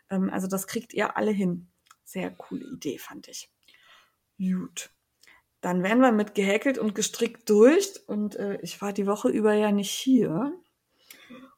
Ähm, 0.09 0.29
also 0.29 0.47
das 0.47 0.67
kriegt 0.67 0.93
ihr 0.93 1.15
alle 1.15 1.31
hin. 1.31 1.67
Sehr 2.03 2.31
coole 2.31 2.65
Idee, 2.65 2.97
fand 2.97 3.29
ich. 3.29 3.49
Gut. 4.37 4.91
Dann 5.61 5.83
wären 5.83 5.99
wir 5.99 6.11
mit 6.11 6.35
gehäkelt 6.35 6.77
und 6.77 6.95
gestrickt 6.95 7.49
durch. 7.49 8.01
Und 8.07 8.35
äh, 8.35 8.59
ich 8.61 8.81
war 8.81 8.93
die 8.93 9.07
Woche 9.07 9.29
über 9.29 9.53
ja 9.53 9.71
nicht 9.71 9.91
hier. 9.91 10.53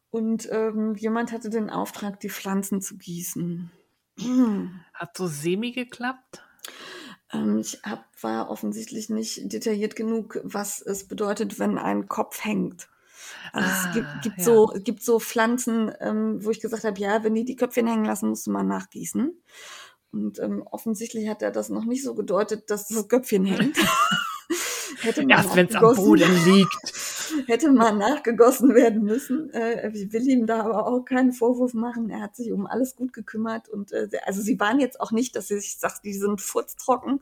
Und 0.10 0.50
ähm, 0.52 0.96
jemand 0.96 1.32
hatte 1.32 1.50
den 1.50 1.70
Auftrag, 1.70 2.20
die 2.20 2.30
Pflanzen 2.30 2.82
zu 2.82 2.98
gießen. 2.98 3.72
Hat 4.94 5.16
so 5.16 5.28
semi 5.28 5.72
geklappt? 5.72 6.44
Ähm, 7.32 7.60
ich 7.60 7.82
hab, 7.84 8.06
war 8.22 8.50
offensichtlich 8.50 9.10
nicht 9.10 9.52
detailliert 9.54 9.96
genug, 9.96 10.40
was 10.44 10.82
es 10.82 11.08
bedeutet, 11.08 11.60
wenn 11.60 11.78
ein 11.78 12.08
Kopf 12.08 12.44
hängt. 12.44 12.90
Also 13.54 13.70
Ah, 13.70 13.88
es 13.88 13.94
gibt, 13.94 14.22
gibt 14.24 14.38
ja. 14.40 14.44
so 14.44 14.74
gibt 14.84 15.04
so 15.04 15.20
Pflanzen, 15.20 15.92
ähm, 16.00 16.44
wo 16.44 16.50
ich 16.50 16.60
gesagt 16.60 16.84
habe, 16.84 17.00
ja, 17.00 17.24
wenn 17.24 17.36
die 17.36 17.46
die 17.46 17.56
Köpfchen 17.56 17.88
hängen 17.88 18.06
lassen, 18.06 18.30
musst 18.30 18.48
du 18.48 18.52
mal 18.52 18.64
nachgießen. 18.64 19.32
Und 20.12 20.40
ähm, 20.40 20.64
offensichtlich 20.64 21.28
hat 21.30 21.42
er 21.42 21.52
das 21.52 21.70
noch 21.70 21.86
nicht 21.86 22.04
so 22.04 22.16
gedeutet, 22.16 22.70
dass 22.70 22.88
das 22.88 23.08
Köpfchen 23.08 23.46
hängt. 23.46 23.78
hätte 25.02 25.22
man 25.22 25.30
Erst 25.30 25.56
wenn 25.56 25.68
es 25.68 25.76
am 25.76 25.84
nachgegossen- 25.84 25.96
Boden 26.04 26.46
liegt. 26.46 27.48
hätte 27.48 27.72
mal 27.72 27.92
nachgegossen 27.96 28.74
werden 28.74 29.04
müssen. 29.04 29.52
Äh, 29.54 29.92
ich 29.96 30.12
will 30.12 30.28
ihm 30.28 30.48
da 30.48 30.62
aber 30.64 30.88
auch 30.88 31.02
keinen 31.06 31.32
Vorwurf 31.32 31.74
machen. 31.76 32.10
Er 32.10 32.22
hat 32.22 32.36
sich 32.36 32.52
um 32.52 32.66
alles 32.66 32.96
gut 32.96 33.14
gekümmert 33.14 33.70
und 33.70 33.92
äh, 33.92 34.08
also 34.26 34.42
sie 34.42 34.60
waren 34.60 34.80
jetzt 34.80 35.00
auch 35.00 35.12
nicht, 35.12 35.36
dass 35.36 35.48
sie 35.48 35.60
sich 35.60 35.78
sagt, 35.78 36.04
die 36.06 36.14
sind 36.14 36.42
furztrocken, 36.42 37.22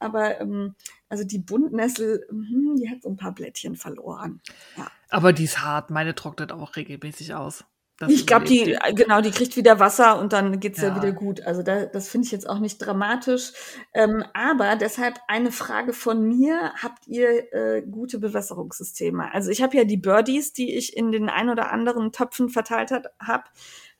aber 0.00 0.40
ähm, 0.40 0.74
also 1.08 1.22
die 1.22 1.38
Buntnessel, 1.38 2.26
mhm, 2.32 2.74
die 2.76 2.90
hat 2.90 3.02
so 3.02 3.08
ein 3.10 3.16
paar 3.16 3.32
Blättchen 3.32 3.76
verloren. 3.76 4.40
Ja, 4.76 4.88
Aber 5.08 5.32
die 5.32 5.44
ist 5.44 5.62
hart. 5.62 5.90
Meine 5.90 6.16
trocknet 6.16 6.50
auch 6.50 6.74
regelmäßig 6.74 7.34
aus. 7.34 7.64
Das 8.06 8.12
Ich 8.12 8.26
glaube, 8.26 8.44
die, 8.46 8.64
die. 8.64 8.94
genau, 8.94 9.20
die 9.20 9.30
kriegt 9.30 9.56
wieder 9.56 9.78
Wasser 9.80 10.18
und 10.20 10.32
dann 10.32 10.60
geht's 10.60 10.80
ja, 10.80 10.88
Ja. 10.88 10.96
wieder 10.96 11.12
gut. 11.12 11.40
Also 11.42 11.62
da, 11.62 11.86
das 11.86 12.08
finde 12.08 12.26
ich 12.26 12.32
jetzt 12.32 12.48
auch 12.48 12.58
nicht 12.58 12.78
dramatisch. 12.78 13.52
Ähm, 13.92 14.24
aber 14.32 14.76
deshalb 14.76 15.18
eine 15.28 15.52
Frage 15.52 15.92
von 15.92 16.22
mir. 16.22 16.72
Habt 16.82 17.06
ihr 17.06 17.52
äh, 17.52 17.82
gute 17.82 18.18
Bewässerungssysteme? 18.18 19.32
Also 19.32 19.50
ich 19.50 19.62
habe 19.62 19.76
ja 19.76 19.84
die 19.84 19.96
Birdies, 19.96 20.52
die 20.52 20.74
ich 20.76 20.96
in 20.96 21.12
den 21.12 21.28
ein 21.28 21.48
oder 21.50 21.70
anderen 21.72 22.12
Töpfen 22.12 22.48
verteilt 22.48 22.90
habe. 22.92 23.44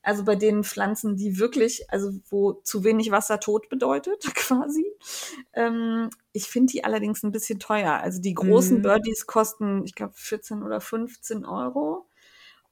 Also 0.06 0.22
bei 0.24 0.36
den 0.36 0.64
Pflanzen, 0.64 1.16
die 1.16 1.38
wirklich, 1.38 1.90
also 1.90 2.10
wo 2.28 2.52
zu 2.62 2.84
wenig 2.84 3.10
Wasser 3.10 3.40
tot 3.40 3.70
bedeutet, 3.70 4.22
quasi. 4.34 4.84
Ähm, 5.54 6.10
ich 6.32 6.44
finde 6.48 6.72
die 6.72 6.84
allerdings 6.84 7.22
ein 7.22 7.32
bisschen 7.32 7.58
teuer. 7.58 7.94
Also 8.02 8.20
die 8.20 8.34
großen 8.34 8.78
Mhm. 8.78 8.82
Birdies 8.82 9.26
kosten, 9.26 9.82
ich 9.84 9.94
glaube, 9.94 10.12
14 10.16 10.62
oder 10.62 10.80
15 10.80 11.44
Euro. 11.46 12.06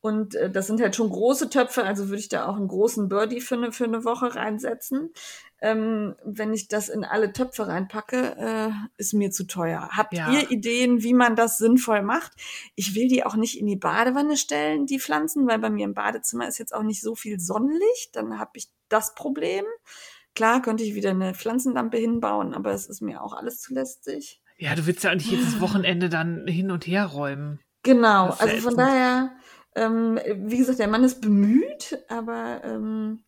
Und 0.02 0.34
äh, 0.34 0.50
das 0.50 0.66
sind 0.66 0.80
halt 0.80 0.96
schon 0.96 1.08
große 1.08 1.48
Töpfe, 1.48 1.84
also 1.84 2.08
würde 2.08 2.18
ich 2.18 2.28
da 2.28 2.46
auch 2.46 2.56
einen 2.56 2.66
großen 2.66 3.08
Birdie 3.08 3.40
für 3.40 3.54
eine, 3.54 3.70
für 3.70 3.84
eine 3.84 4.04
Woche 4.04 4.34
reinsetzen. 4.34 5.12
Ähm, 5.60 6.16
wenn 6.24 6.52
ich 6.52 6.66
das 6.66 6.88
in 6.88 7.04
alle 7.04 7.32
Töpfe 7.32 7.68
reinpacke, 7.68 8.36
äh, 8.36 8.70
ist 8.96 9.14
mir 9.14 9.30
zu 9.30 9.46
teuer. 9.46 9.88
Habt 9.92 10.12
Ja. 10.12 10.28
ihr 10.32 10.50
Ideen, 10.50 11.04
wie 11.04 11.14
man 11.14 11.36
das 11.36 11.56
sinnvoll 11.56 12.02
macht? 12.02 12.32
Ich 12.74 12.96
will 12.96 13.06
die 13.06 13.24
auch 13.24 13.36
nicht 13.36 13.60
in 13.60 13.68
die 13.68 13.76
Badewanne 13.76 14.36
stellen, 14.36 14.86
die 14.86 14.98
Pflanzen, 14.98 15.46
weil 15.46 15.60
bei 15.60 15.70
mir 15.70 15.84
im 15.84 15.94
Badezimmer 15.94 16.48
ist 16.48 16.58
jetzt 16.58 16.74
auch 16.74 16.82
nicht 16.82 17.00
so 17.00 17.14
viel 17.14 17.38
Sonnenlicht. 17.38 18.16
Dann 18.16 18.40
habe 18.40 18.50
ich 18.54 18.68
das 18.88 19.14
Problem. 19.14 19.64
Klar 20.34 20.62
könnte 20.62 20.82
ich 20.82 20.96
wieder 20.96 21.10
eine 21.10 21.32
Pflanzenlampe 21.32 21.96
hinbauen, 21.98 22.54
aber 22.54 22.72
es 22.72 22.86
ist 22.86 23.02
mir 23.02 23.22
auch 23.22 23.34
alles 23.34 23.60
zu 23.60 23.72
lästig. 23.72 24.42
Ja, 24.58 24.74
du 24.74 24.84
willst 24.86 25.04
ja 25.04 25.10
auch 25.10 25.14
nicht 25.14 25.30
jedes 25.30 25.60
Wochenende 25.60 26.08
dann 26.08 26.44
hin 26.48 26.72
und 26.72 26.88
her 26.88 27.06
räumen. 27.06 27.60
Genau, 27.84 28.30
also 28.30 28.56
von 28.58 28.76
daher, 28.76 29.32
ähm, 29.74 30.18
wie 30.36 30.58
gesagt, 30.58 30.78
der 30.78 30.88
Mann 30.88 31.04
ist 31.04 31.20
bemüht, 31.20 31.98
aber 32.08 32.62
ähm, 32.64 33.24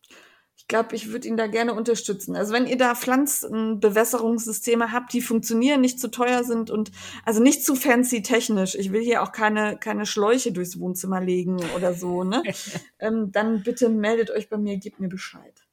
ich 0.65 0.67
glaube, 0.67 0.95
ich 0.95 1.11
würde 1.11 1.27
ihn 1.27 1.37
da 1.37 1.45
gerne 1.45 1.75
unterstützen. 1.75 2.35
Also 2.35 2.51
wenn 2.51 2.65
ihr 2.65 2.77
da 2.77 2.95
Pflanzenbewässerungssysteme 2.95 4.91
habt, 4.91 5.13
die 5.13 5.21
funktionieren, 5.21 5.79
nicht 5.79 5.99
zu 5.99 6.09
teuer 6.09 6.43
sind 6.43 6.71
und 6.71 6.91
also 7.23 7.39
nicht 7.39 7.63
zu 7.63 7.75
fancy 7.75 8.23
technisch. 8.23 8.73
Ich 8.73 8.91
will 8.91 9.03
hier 9.03 9.21
auch 9.21 9.31
keine, 9.31 9.77
keine 9.77 10.07
Schläuche 10.07 10.51
durchs 10.51 10.79
Wohnzimmer 10.79 11.21
legen 11.21 11.59
oder 11.75 11.93
so, 11.93 12.23
ne? 12.23 12.41
ähm, 12.99 13.31
dann 13.31 13.61
bitte 13.61 13.89
meldet 13.89 14.31
euch 14.31 14.49
bei 14.49 14.57
mir, 14.57 14.77
gebt 14.77 14.99
mir 14.99 15.09
Bescheid. 15.09 15.67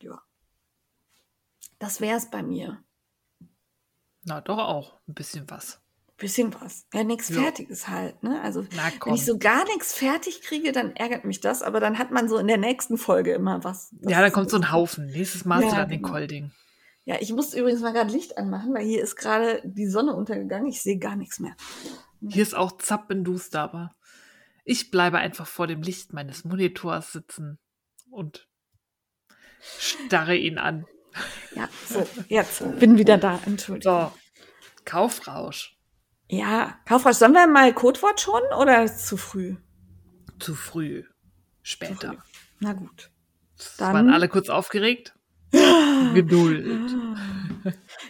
Ja. 0.00 0.22
Das 1.78 2.00
wär's 2.00 2.30
bei 2.30 2.42
mir. 2.42 2.82
Na, 4.22 4.40
doch 4.40 4.56
auch 4.56 5.00
ein 5.06 5.12
bisschen 5.12 5.50
was. 5.50 5.83
Bisschen 6.24 6.54
was. 6.58 6.86
Ja, 6.94 7.04
nichts 7.04 7.28
Ja. 7.28 7.42
Fertiges 7.42 7.86
halt, 7.86 8.22
ne? 8.22 8.40
Also 8.40 8.64
Na 8.74 8.90
Wenn 9.04 9.12
ich 9.14 9.26
so 9.26 9.36
gar 9.36 9.64
nichts 9.66 9.92
fertig 9.92 10.40
kriege, 10.40 10.72
dann 10.72 10.96
ärgert 10.96 11.26
mich 11.26 11.40
das, 11.40 11.60
aber 11.60 11.80
dann 11.80 11.98
hat 11.98 12.12
man 12.12 12.30
so 12.30 12.38
in 12.38 12.46
der 12.46 12.56
nächsten 12.56 12.96
Folge 12.96 13.34
immer 13.34 13.62
was. 13.62 13.94
Ja, 14.00 14.22
dann 14.22 14.32
kommt 14.32 14.48
so 14.48 14.56
ein 14.56 14.72
Haufen. 14.72 15.04
Nächstes 15.04 15.44
Mal 15.44 15.62
Ja, 15.62 15.70
dann 15.70 15.90
den 15.90 15.98
genau. 16.00 16.12
Kolding. 16.12 16.50
Ja, 17.04 17.16
ich 17.20 17.30
muss 17.34 17.52
übrigens 17.52 17.82
mal 17.82 17.92
gerade 17.92 18.10
Licht 18.10 18.38
anmachen, 18.38 18.72
weil 18.72 18.86
hier 18.86 19.02
ist 19.02 19.16
gerade 19.16 19.60
die 19.66 19.86
Sonne 19.86 20.14
untergegangen. 20.14 20.66
Ich 20.66 20.80
sehe 20.80 20.96
gar 20.98 21.14
nichts 21.14 21.40
mehr. 21.40 21.54
Hier 22.26 22.42
ist 22.42 22.54
auch 22.54 22.72
zappenduster, 22.78 23.60
aber 23.60 23.94
ich 24.64 24.90
bleibe 24.90 25.18
einfach 25.18 25.46
vor 25.46 25.66
dem 25.66 25.82
Licht 25.82 26.14
meines 26.14 26.46
Monitors 26.46 27.12
sitzen 27.12 27.58
und 28.10 28.48
starre 29.60 30.36
ihn 30.36 30.56
an. 30.56 30.86
Ja, 31.54 31.68
so, 31.86 32.02
jetzt 32.28 32.62
bin 32.80 32.96
wieder 32.96 33.18
da. 33.18 33.38
Entschuldigung. 33.44 34.10
So, 34.10 34.12
Kaufrausch. 34.86 35.76
Ja, 36.28 36.78
Kaufrausch, 36.86 37.16
sollen 37.16 37.32
wir 37.34 37.46
mal 37.46 37.72
Codewort 37.74 38.20
schon 38.20 38.42
oder 38.58 38.86
zu 38.86 39.16
früh? 39.16 39.56
Zu 40.38 40.54
früh. 40.54 41.04
Später. 41.62 42.08
früh. 42.14 42.18
Na 42.60 42.72
gut. 42.72 43.10
Dann- 43.78 43.94
waren 43.94 44.10
alle 44.10 44.28
kurz 44.28 44.48
aufgeregt. 44.48 45.14
Geduld. 46.14 46.90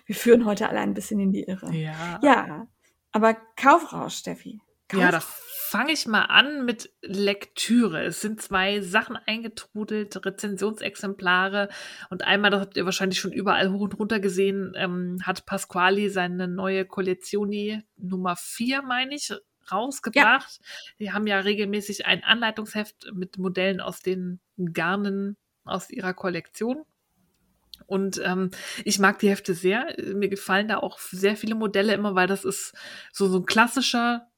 Wir 0.07 0.15
führen 0.15 0.45
heute 0.47 0.69
alle 0.69 0.81
ein 0.81 0.95
bisschen 0.95 1.21
in 1.21 1.33
die 1.33 1.43
Irre. 1.45 1.73
Ja. 1.75 2.19
Ja, 2.23 2.67
aber 3.13 3.35
Kaufrausch, 3.57 4.17
Steffi. 4.17 4.61
Ja, 4.93 5.11
da 5.11 5.21
fange 5.21 5.93
ich 5.93 6.07
mal 6.07 6.23
an 6.23 6.65
mit 6.65 6.91
Lektüre. 7.03 8.05
Es 8.05 8.21
sind 8.21 8.41
zwei 8.41 8.81
Sachen 8.81 9.17
eingetrudelt, 9.17 10.25
Rezensionsexemplare. 10.25 11.69
Und 12.11 12.23
einmal, 12.23 12.53
das 12.53 12.61
habt 12.61 12.77
ihr 12.77 12.85
wahrscheinlich 12.85 13.19
schon 13.19 13.33
überall 13.33 13.73
hoch 13.73 13.81
und 13.81 13.99
runter 13.99 14.21
gesehen, 14.21 14.73
ähm, 14.77 15.19
hat 15.25 15.47
Pasquali 15.47 16.11
seine 16.11 16.47
neue 16.47 16.85
Collezioni 16.85 17.83
Nummer 17.97 18.37
4, 18.37 18.83
meine 18.83 19.17
ich, 19.17 19.33
rausgebracht. 19.73 20.61
Die 21.01 21.13
haben 21.13 21.27
ja 21.27 21.41
regelmäßig 21.41 22.07
ein 22.07 22.23
Anleitungsheft 22.23 23.11
mit 23.13 23.39
Modellen 23.39 23.81
aus 23.81 24.01
den 24.01 24.39
Garnen 24.73 25.37
aus 25.65 25.91
ihrer 25.91 26.15
Kollektion. 26.15 26.85
Und 27.87 28.21
ähm, 28.25 28.51
ich 28.85 29.01
mag 29.01 29.19
die 29.19 29.29
Hefte 29.29 29.55
sehr. 29.55 29.95
Mir 30.15 30.29
gefallen 30.29 30.69
da 30.69 30.79
auch 30.79 30.99
sehr 30.99 31.37
viele 31.37 31.57
Modelle 31.57 31.95
immer, 31.95 32.15
weil 32.15 32.29
das 32.29 32.45
ist 32.45 32.75
so, 33.13 33.27
so 33.27 33.39
ein 33.39 33.47
klassischer 33.47 34.29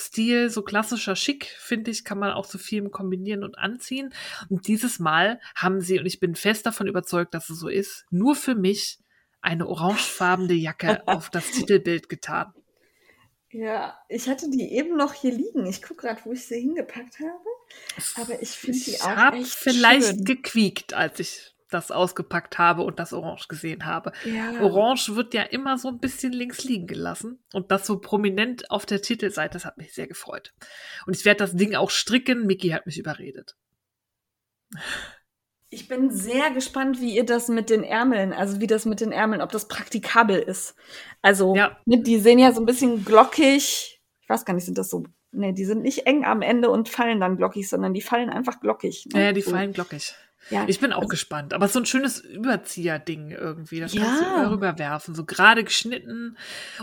Stil, 0.00 0.50
so 0.50 0.62
klassischer 0.62 1.16
Schick, 1.16 1.46
finde 1.58 1.90
ich, 1.90 2.04
kann 2.04 2.18
man 2.18 2.32
auch 2.32 2.44
so 2.44 2.58
viel 2.58 2.88
kombinieren 2.88 3.44
und 3.44 3.58
anziehen. 3.58 4.12
Und 4.48 4.66
dieses 4.66 4.98
Mal 4.98 5.40
haben 5.54 5.80
sie, 5.80 5.98
und 5.98 6.06
ich 6.06 6.20
bin 6.20 6.34
fest 6.34 6.66
davon 6.66 6.86
überzeugt, 6.86 7.34
dass 7.34 7.50
es 7.50 7.58
so 7.58 7.68
ist, 7.68 8.04
nur 8.10 8.34
für 8.34 8.54
mich 8.54 8.98
eine 9.40 9.66
orangefarbene 9.66 10.54
Jacke 10.54 11.02
auf 11.06 11.30
das 11.30 11.50
Titelbild 11.50 12.08
getan. 12.08 12.52
Ja, 13.52 13.98
ich 14.08 14.28
hatte 14.28 14.48
die 14.48 14.72
eben 14.72 14.96
noch 14.96 15.12
hier 15.12 15.32
liegen. 15.32 15.66
Ich 15.66 15.82
gucke 15.82 16.06
gerade, 16.06 16.20
wo 16.24 16.32
ich 16.32 16.46
sie 16.46 16.60
hingepackt 16.60 17.18
habe. 17.18 18.20
Aber 18.20 18.40
ich 18.42 18.50
finde 18.50 18.78
die 18.78 18.90
Ich 18.92 19.02
auch 19.02 19.08
habe 19.08 19.38
echt 19.38 19.54
vielleicht 19.54 20.06
schön. 20.06 20.24
gequiekt, 20.24 20.94
als 20.94 21.18
ich 21.18 21.52
das 21.70 21.90
ausgepackt 21.90 22.58
habe 22.58 22.82
und 22.82 22.98
das 22.98 23.12
Orange 23.12 23.48
gesehen 23.48 23.86
habe. 23.86 24.12
Ja. 24.24 24.60
Orange 24.60 25.16
wird 25.16 25.32
ja 25.34 25.42
immer 25.42 25.78
so 25.78 25.88
ein 25.88 25.98
bisschen 25.98 26.32
links 26.32 26.64
liegen 26.64 26.86
gelassen. 26.86 27.38
Und 27.52 27.70
das 27.70 27.86
so 27.86 27.98
prominent 27.98 28.70
auf 28.70 28.84
der 28.86 29.00
Titelseite, 29.02 29.54
das 29.54 29.64
hat 29.64 29.78
mich 29.78 29.94
sehr 29.94 30.06
gefreut. 30.06 30.52
Und 31.06 31.16
ich 31.16 31.24
werde 31.24 31.38
das 31.38 31.54
Ding 31.54 31.74
auch 31.74 31.90
stricken. 31.90 32.46
Miki 32.46 32.68
hat 32.70 32.86
mich 32.86 32.98
überredet. 32.98 33.56
Ich 35.72 35.86
bin 35.86 36.10
sehr 36.10 36.50
gespannt, 36.50 37.00
wie 37.00 37.14
ihr 37.16 37.24
das 37.24 37.48
mit 37.48 37.70
den 37.70 37.84
Ärmeln, 37.84 38.32
also 38.32 38.60
wie 38.60 38.66
das 38.66 38.86
mit 38.86 39.00
den 39.00 39.12
Ärmeln, 39.12 39.40
ob 39.40 39.52
das 39.52 39.68
praktikabel 39.68 40.38
ist. 40.40 40.74
Also, 41.22 41.54
Ja. 41.54 41.76
ne, 41.86 42.02
die 42.02 42.18
sehen 42.18 42.40
ja 42.40 42.52
so 42.52 42.60
ein 42.60 42.66
bisschen 42.66 43.04
glockig. 43.04 44.00
Ich 44.20 44.28
weiß 44.28 44.44
gar 44.44 44.54
nicht, 44.54 44.64
sind 44.64 44.78
das 44.78 44.90
so. 44.90 45.04
Nee, 45.32 45.52
die 45.52 45.64
sind 45.64 45.82
nicht 45.82 46.06
eng 46.06 46.24
am 46.24 46.42
Ende 46.42 46.70
und 46.70 46.88
fallen 46.88 47.20
dann 47.20 47.36
glockig, 47.36 47.68
sondern 47.68 47.94
die 47.94 48.00
fallen 48.00 48.30
einfach 48.30 48.58
glockig. 48.60 49.06
ne? 49.12 49.20
Ja, 49.20 49.26
ja, 49.26 49.32
die 49.32 49.42
So. 49.42 49.52
fallen 49.52 49.72
glockig. 49.72 50.12
Ja. 50.48 50.64
Ich 50.68 50.80
bin 50.80 50.92
auch 50.92 50.98
Also- 51.02 51.08
gespannt. 51.08 51.52
Aber 51.52 51.68
so 51.68 51.78
ein 51.80 51.86
schönes 51.86 52.20
Überzieher-Ding 52.24 53.30
irgendwie. 53.30 53.80
Das 53.80 53.94
kannst 53.94 54.20
du 54.20 54.24
Ja. 54.24 54.42
immer 54.42 54.50
rüberwerfen. 54.52 55.14
So 55.14 55.24
gerade 55.24 55.64
geschnitten. 55.64 56.36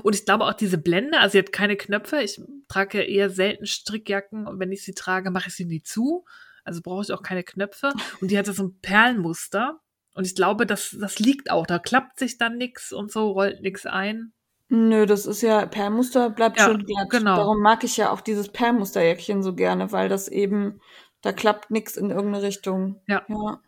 Und 0.03 0.16
ich 0.16 0.26
glaube 0.26 0.45
auch 0.45 0.53
diese 0.53 0.78
Blende, 0.78 1.20
also 1.20 1.34
sie 1.34 1.39
hat 1.39 1.51
keine 1.51 1.76
Knöpfe. 1.76 2.22
Ich 2.22 2.39
trage 2.68 2.99
ja 2.99 3.03
eher 3.03 3.30
selten 3.30 3.66
Strickjacken. 3.66 4.45
Und 4.47 4.60
wenn 4.60 4.72
ich 4.72 4.84
sie 4.84 4.93
trage, 4.93 5.32
mache 5.32 5.49
ich 5.49 5.55
sie 5.55 5.66
nie 5.66 5.82
zu. 5.82 6.26
Also 6.64 6.82
brauche 6.82 7.01
ich 7.03 7.12
auch 7.12 7.24
keine 7.24 7.43
Knöpfe. 7.43 7.91
Und 8.22 8.30
die 8.32 8.38
hatte 8.38 8.53
so 8.53 8.64
ein 8.64 8.80
Perlenmuster. 8.82 9.80
Und 10.14 10.26
ich 10.28 10.36
glaube, 10.36 10.66
das, 10.66 10.95
das 10.99 11.20
liegt 11.20 11.51
auch. 11.51 11.66
Da 11.68 11.80
klappt 11.80 12.20
sich 12.20 12.38
dann 12.38 12.58
nix 12.58 12.91
und 12.91 13.12
so, 13.12 13.32
rollt 13.32 13.62
nix 13.62 13.86
ein. 13.86 14.34
Nö, 14.70 15.05
das 15.05 15.26
ist 15.26 15.41
ja, 15.41 15.66
Perlmuster 15.66 16.30
bleibt 16.30 16.60
Ja, 16.60 16.66
schön 16.66 16.84
glatt. 16.86 17.10
genau. 17.10 17.38
Darum 17.38 17.62
mag 17.62 17.86
ich 17.86 17.95
ja 17.95 18.10
auch 18.12 18.20
dieses 18.20 18.49
Perlmusterjäckchen 18.49 19.41
so 19.41 19.55
gerne, 19.55 19.93
weil 19.93 20.10
das 20.10 20.28
eben, 20.28 20.82
da 21.22 21.32
klappt 21.34 21.72
nichts 21.72 21.97
in 21.97 22.09
irgendeine 22.09 22.43
Richtung. 22.43 23.01
Ja. 23.07 23.24
ja. 23.28 23.59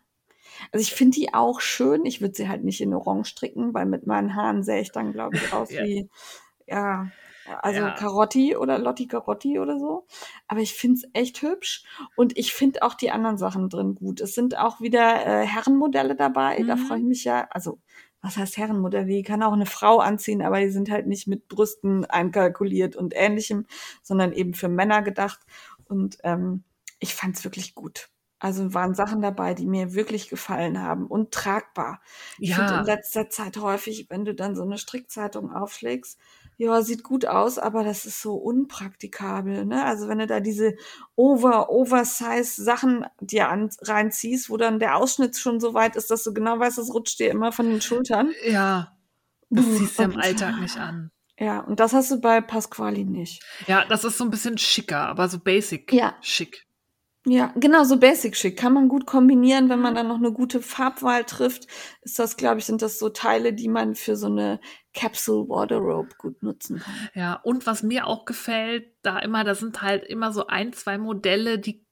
Also 0.72 0.82
ich 0.82 0.94
finde 0.94 1.16
die 1.16 1.34
auch 1.34 1.60
schön. 1.60 2.04
Ich 2.04 2.20
würde 2.20 2.34
sie 2.34 2.48
halt 2.48 2.64
nicht 2.64 2.80
in 2.80 2.94
Orange 2.94 3.28
stricken, 3.30 3.72
weil 3.74 3.86
mit 3.86 4.06
meinen 4.06 4.34
Haaren 4.34 4.62
sähe 4.62 4.80
ich 4.82 4.92
dann, 4.92 5.12
glaube 5.12 5.36
ich, 5.36 5.52
aus 5.52 5.70
Ja. 5.70 5.82
wie, 5.84 6.08
ja, 6.66 7.10
also 7.62 7.80
Ja. 7.80 7.90
Carotti 7.92 8.56
oder 8.56 8.78
Lotti 8.78 9.06
Carotti 9.06 9.58
oder 9.58 9.78
so. 9.78 10.06
Aber 10.48 10.60
ich 10.60 10.74
finde 10.74 10.98
es 10.98 11.10
echt 11.14 11.42
hübsch 11.42 11.84
und 12.16 12.36
ich 12.38 12.52
finde 12.52 12.82
auch 12.82 12.94
die 12.94 13.10
anderen 13.10 13.38
Sachen 13.38 13.68
drin 13.68 13.94
gut. 13.94 14.20
Es 14.20 14.34
sind 14.34 14.56
auch 14.58 14.80
wieder 14.80 15.26
äh, 15.26 15.46
Herrenmodelle 15.46 16.14
dabei. 16.14 16.62
Da 16.66 16.76
Mhm. 16.76 16.80
freue 16.80 16.98
ich 16.98 17.04
mich 17.04 17.24
ja, 17.24 17.48
also 17.50 17.78
was 18.22 18.36
heißt 18.36 18.58
Herrenmodell? 18.58 19.06
Die 19.06 19.22
kann 19.22 19.42
auch 19.42 19.54
eine 19.54 19.64
Frau 19.66 19.98
anziehen, 19.98 20.42
aber 20.42 20.60
die 20.60 20.68
sind 20.70 20.90
halt 20.90 21.06
nicht 21.06 21.26
mit 21.26 21.48
Brüsten 21.48 22.04
einkalkuliert 22.04 22.94
und 22.94 23.14
ähnlichem, 23.16 23.66
sondern 24.02 24.32
eben 24.34 24.52
für 24.52 24.68
Männer 24.68 25.00
gedacht. 25.02 25.40
Und 25.88 26.18
ähm, 26.22 26.62
ich 27.00 27.14
fand 27.14 27.36
es 27.36 27.44
wirklich 27.44 27.74
gut. 27.74 28.08
Also 28.38 28.72
waren 28.72 28.94
Sachen 28.94 29.20
dabei, 29.20 29.52
die 29.54 29.66
mir 29.66 29.92
wirklich 29.94 30.30
gefallen 30.30 30.80
haben 30.82 31.06
und 31.06 31.32
tragbar. 31.32 32.00
Ich 32.38 32.54
finde 32.54 32.74
Ja. 32.74 32.80
in 32.80 32.86
letzter 32.86 33.28
Zeit 33.28 33.58
häufig, 33.58 34.06
wenn 34.08 34.24
du 34.24 34.34
dann 34.34 34.56
so 34.56 34.62
eine 34.62 34.78
Strickzeitung 34.78 35.52
aufschlägst, 35.52 36.18
ja, 36.56 36.82
sieht 36.82 37.02
gut 37.04 37.26
aus, 37.26 37.58
aber 37.58 37.84
das 37.84 38.04
ist 38.06 38.20
so 38.22 38.34
unpraktikabel, 38.36 39.64
ne? 39.66 39.84
Also 39.84 40.08
wenn 40.08 40.18
du 40.18 40.26
da 40.26 40.40
diese 40.40 40.74
over, 41.16 41.70
oversize 41.70 42.62
Sachen 42.62 43.06
dir 43.20 43.48
an, 43.48 43.70
reinziehst, 43.80 44.50
wo 44.50 44.56
dann 44.58 44.78
der 44.78 44.96
Ausschnitt 44.96 45.36
schon 45.38 45.60
so 45.60 45.74
weit 45.74 45.96
ist, 45.96 46.10
dass 46.10 46.22
du 46.24 46.32
genau 46.34 46.58
weißt, 46.58 46.78
es 46.78 46.92
rutscht 46.94 47.18
dir 47.20 47.30
immer 47.30 47.52
von 47.52 47.70
den 47.70 47.80
Schultern. 47.80 48.36
Ja. 48.46 48.96
Das 49.54 49.64
Buh, 49.64 49.74
ziehst 49.76 49.98
du 49.98 50.02
im 50.04 50.16
Alltag 50.16 50.58
nicht 50.58 50.76
an. 50.78 51.10
Ja, 51.38 51.60
und 51.60 51.80
das 51.80 51.92
hast 51.92 52.10
du 52.10 52.20
bei 52.20 52.40
Pasquali 52.40 53.04
nicht. 53.04 53.42
Ja, 53.66 53.84
das 53.84 54.04
ist 54.04 54.18
so 54.18 54.24
ein 54.24 54.30
bisschen 54.30 54.58
schicker, 54.58 55.08
aber 55.08 55.28
so 55.28 55.38
basic 55.38 55.92
Ja. 55.92 56.14
schick. 56.20 56.66
Ja, 57.26 57.52
genau, 57.56 57.84
so 57.84 57.98
Basic 57.98 58.34
Schick 58.34 58.56
kann 58.56 58.72
man 58.72 58.88
gut 58.88 59.04
kombinieren, 59.04 59.68
wenn 59.68 59.80
man 59.80 59.94
dann 59.94 60.08
noch 60.08 60.16
eine 60.16 60.32
gute 60.32 60.62
Farbwahl 60.62 61.24
trifft. 61.24 61.66
Ist 62.00 62.18
das, 62.18 62.38
glaube 62.38 62.60
ich, 62.60 62.64
sind 62.64 62.80
das 62.80 62.98
so 62.98 63.10
Teile, 63.10 63.52
die 63.52 63.68
man 63.68 63.94
für 63.94 64.16
so 64.16 64.26
eine 64.26 64.58
Capsule 64.94 65.46
Wardrobe 65.48 66.08
gut 66.16 66.42
nutzen 66.42 66.78
kann. 66.78 66.94
Ja, 67.14 67.34
und 67.34 67.66
was 67.66 67.82
mir 67.82 68.06
auch 68.06 68.24
gefällt, 68.24 68.94
da 69.02 69.18
immer, 69.18 69.44
da 69.44 69.54
sind 69.54 69.82
halt 69.82 70.04
immer 70.04 70.32
so 70.32 70.46
ein, 70.46 70.72
zwei 70.72 70.96
Modelle, 70.96 71.58
die 71.58 71.84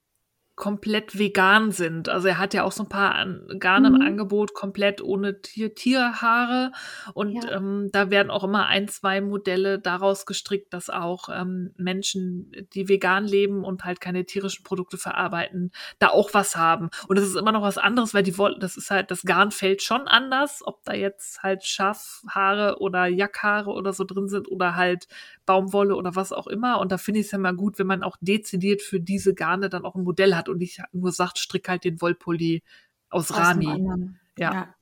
komplett 0.59 1.16
vegan 1.16 1.70
sind. 1.70 2.09
Also 2.09 2.26
er 2.26 2.38
hat 2.38 2.52
ja 2.52 2.64
auch 2.64 2.72
so 2.72 2.82
ein 2.82 2.88
paar 2.88 3.24
Garne 3.61 3.90
mhm. 3.90 3.96
im 3.96 4.02
Angebot, 4.02 4.54
komplett 4.54 5.00
ohne 5.00 5.40
Tier 5.40 5.72
Tierhaare. 5.72 6.72
Und 7.14 7.44
ja. 7.44 7.52
ähm, 7.52 7.90
da 7.92 8.11
werden 8.11 8.30
auch 8.30 8.42
immer 8.42 8.66
ein, 8.66 8.88
zwei 8.88 9.20
Modelle 9.20 9.78
daraus 9.78 10.26
gestrickt, 10.26 10.74
dass 10.74 10.90
auch 10.90 11.28
ähm, 11.32 11.72
Menschen, 11.76 12.50
die 12.74 12.88
vegan 12.88 13.24
leben 13.24 13.64
und 13.64 13.84
halt 13.84 14.00
keine 14.00 14.24
tierischen 14.24 14.64
Produkte 14.64 14.98
verarbeiten, 14.98 15.70
da 16.00 16.09
auch 16.09 16.34
was 16.34 16.56
haben. 16.56 16.90
Und 17.06 17.16
das 17.16 17.26
ist 17.26 17.36
immer 17.36 17.52
noch 17.52 17.62
was 17.62 17.78
anderes, 17.78 18.12
weil 18.12 18.24
die 18.24 18.36
Wolle, 18.36 18.59
das 18.59 18.76
ist 18.76 18.90
halt, 18.90 19.12
das 19.12 19.22
Garn 19.22 19.52
fällt 19.52 19.80
schon 19.82 20.09
anders, 20.09 20.62
ob 20.66 20.82
da 20.82 20.92
jetzt 20.92 21.40
halt 21.44 21.64
Schafhaare 21.64 22.80
oder 22.80 23.06
Jackhaare 23.06 23.70
oder 23.70 23.92
so 23.92 24.02
drin 24.02 24.28
sind 24.28 24.50
oder 24.50 24.74
halt 24.74 25.06
Baumwolle 25.49 25.96
oder 25.96 26.14
was 26.14 26.32
auch 26.32 26.46
immer. 26.46 26.78
Und 26.78 26.92
da 26.92 26.99
finde 26.99 27.20
ich 27.20 27.26
es 27.26 27.32
ja 27.32 27.38
mal 27.38 27.57
gut, 27.57 27.78
wenn 27.78 27.86
man 27.86 28.03
auch 28.03 28.18
dezidiert 28.20 28.82
für 28.82 29.01
diese 29.01 29.34
Garne 29.34 29.70
dann 29.70 29.86
auch 29.86 29.94
ein 29.94 30.05
Modell 30.05 30.34
hat 30.34 30.51
und 30.51 30.59
nicht 30.59 30.82
nur 30.92 31.11
sagt, 31.11 31.38
strick 31.38 31.70
halt 31.70 31.84
den 31.84 32.03
Wollpulli 32.03 32.62
aus, 33.09 33.30
aus 33.30 33.38
Rani. 33.38 33.88
Ja. 34.36 34.53
ja. 34.53 34.74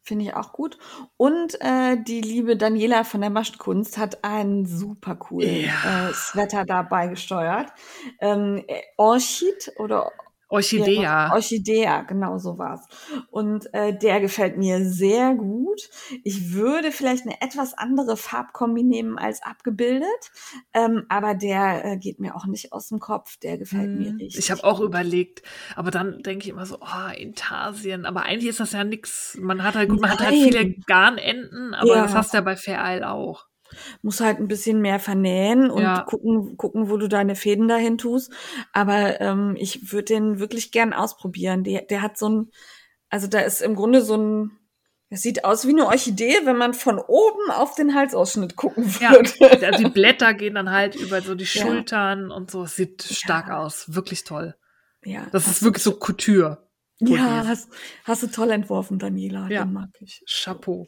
Finde 0.00 0.24
ich 0.24 0.34
auch 0.34 0.52
gut. 0.52 0.78
Und 1.16 1.60
äh, 1.60 1.96
die 2.02 2.22
liebe 2.22 2.56
Daniela 2.56 3.04
von 3.04 3.20
der 3.20 3.28
Maschenkunst 3.28 3.98
hat 3.98 4.24
einen 4.24 4.64
super 4.64 5.16
coolen 5.16 5.64
ja. 5.64 6.08
äh, 6.08 6.14
Sweater 6.14 6.64
dabei 6.64 7.08
gesteuert. 7.08 7.72
Ähm, 8.20 8.64
Orchid 8.96 9.72
oder 9.78 10.12
Orchidea. 10.48 11.02
Ja, 11.02 11.32
Orchidea, 11.32 12.02
genau 12.02 12.38
so 12.38 12.56
war's. 12.56 12.86
Und 13.30 13.72
äh, 13.74 13.96
der 13.96 14.20
gefällt 14.20 14.56
mir 14.56 14.84
sehr 14.84 15.34
gut. 15.34 15.88
Ich 16.22 16.52
würde 16.52 16.92
vielleicht 16.92 17.24
eine 17.24 17.40
etwas 17.40 17.74
andere 17.74 18.16
Farbkombi 18.16 18.84
nehmen 18.84 19.18
als 19.18 19.42
abgebildet, 19.42 20.06
ähm, 20.72 21.04
aber 21.08 21.34
der 21.34 21.84
äh, 21.84 21.96
geht 21.96 22.20
mir 22.20 22.36
auch 22.36 22.46
nicht 22.46 22.72
aus 22.72 22.88
dem 22.88 23.00
Kopf. 23.00 23.36
Der 23.38 23.58
gefällt 23.58 23.86
hm, 23.86 23.98
mir 23.98 24.12
richtig. 24.20 24.38
Ich 24.38 24.50
habe 24.50 24.62
auch 24.62 24.80
überlegt, 24.80 25.42
aber 25.74 25.90
dann 25.90 26.22
denke 26.22 26.44
ich 26.44 26.50
immer 26.50 26.66
so, 26.66 26.78
oh, 26.80 27.12
Intarsien. 27.16 28.06
Aber 28.06 28.22
eigentlich 28.22 28.50
ist 28.50 28.60
das 28.60 28.72
ja 28.72 28.84
nix. 28.84 29.36
Man 29.40 29.64
hat 29.64 29.74
halt 29.74 29.88
gut, 29.88 30.00
man 30.00 30.10
Nein. 30.10 30.18
hat 30.18 30.26
halt 30.26 30.36
viele 30.36 30.74
Garnenden, 30.86 31.74
aber 31.74 31.96
ja. 31.96 32.02
das 32.02 32.14
hast 32.14 32.32
du 32.32 32.38
ja 32.38 32.42
bei 32.42 32.56
Fair 32.56 32.80
Isle 32.84 33.10
auch. 33.10 33.46
Muss 34.02 34.20
halt 34.20 34.38
ein 34.38 34.48
bisschen 34.48 34.80
mehr 34.80 34.98
vernähen 34.98 35.70
und 35.70 35.82
ja. 35.82 36.02
gucken, 36.02 36.56
gucken, 36.56 36.90
wo 36.90 36.96
du 36.96 37.08
deine 37.08 37.34
Fäden 37.34 37.68
dahin 37.68 37.98
tust. 37.98 38.32
Aber 38.72 39.20
ähm, 39.20 39.54
ich 39.58 39.92
würde 39.92 40.14
den 40.14 40.38
wirklich 40.38 40.72
gern 40.72 40.92
ausprobieren. 40.92 41.64
Der, 41.64 41.82
der 41.82 42.02
hat 42.02 42.18
so 42.18 42.28
ein, 42.28 42.50
also 43.08 43.26
da 43.26 43.40
ist 43.40 43.62
im 43.62 43.74
Grunde 43.74 44.02
so 44.02 44.16
ein, 44.16 44.50
es 45.08 45.22
sieht 45.22 45.44
aus 45.44 45.66
wie 45.66 45.70
eine 45.70 45.86
Orchidee, 45.86 46.40
wenn 46.44 46.56
man 46.56 46.74
von 46.74 46.98
oben 46.98 47.50
auf 47.50 47.74
den 47.76 47.94
Halsausschnitt 47.94 48.56
gucken 48.56 48.84
würde. 49.00 49.60
Ja, 49.60 49.70
die 49.70 49.88
Blätter 49.88 50.34
gehen 50.34 50.56
dann 50.56 50.70
halt 50.70 50.96
über 50.96 51.22
so 51.22 51.34
die 51.34 51.46
Schultern 51.46 52.30
ja. 52.30 52.34
und 52.34 52.50
so. 52.50 52.64
Es 52.64 52.76
sieht 52.76 53.02
stark 53.02 53.48
ja. 53.48 53.58
aus. 53.58 53.94
Wirklich 53.94 54.24
toll. 54.24 54.56
Ja. 55.04 55.26
Das 55.30 55.46
ist 55.46 55.62
wirklich 55.62 55.84
so 55.84 55.92
Couture. 55.92 56.66
Ja, 56.98 57.44
hast, 57.46 57.68
hast 58.04 58.22
du 58.22 58.26
toll 58.26 58.50
entworfen, 58.50 58.98
Daniela. 58.98 59.48
Ja. 59.48 59.64
Den 59.64 59.74
mag 59.74 59.90
ich. 60.00 60.22
Chapeau. 60.26 60.86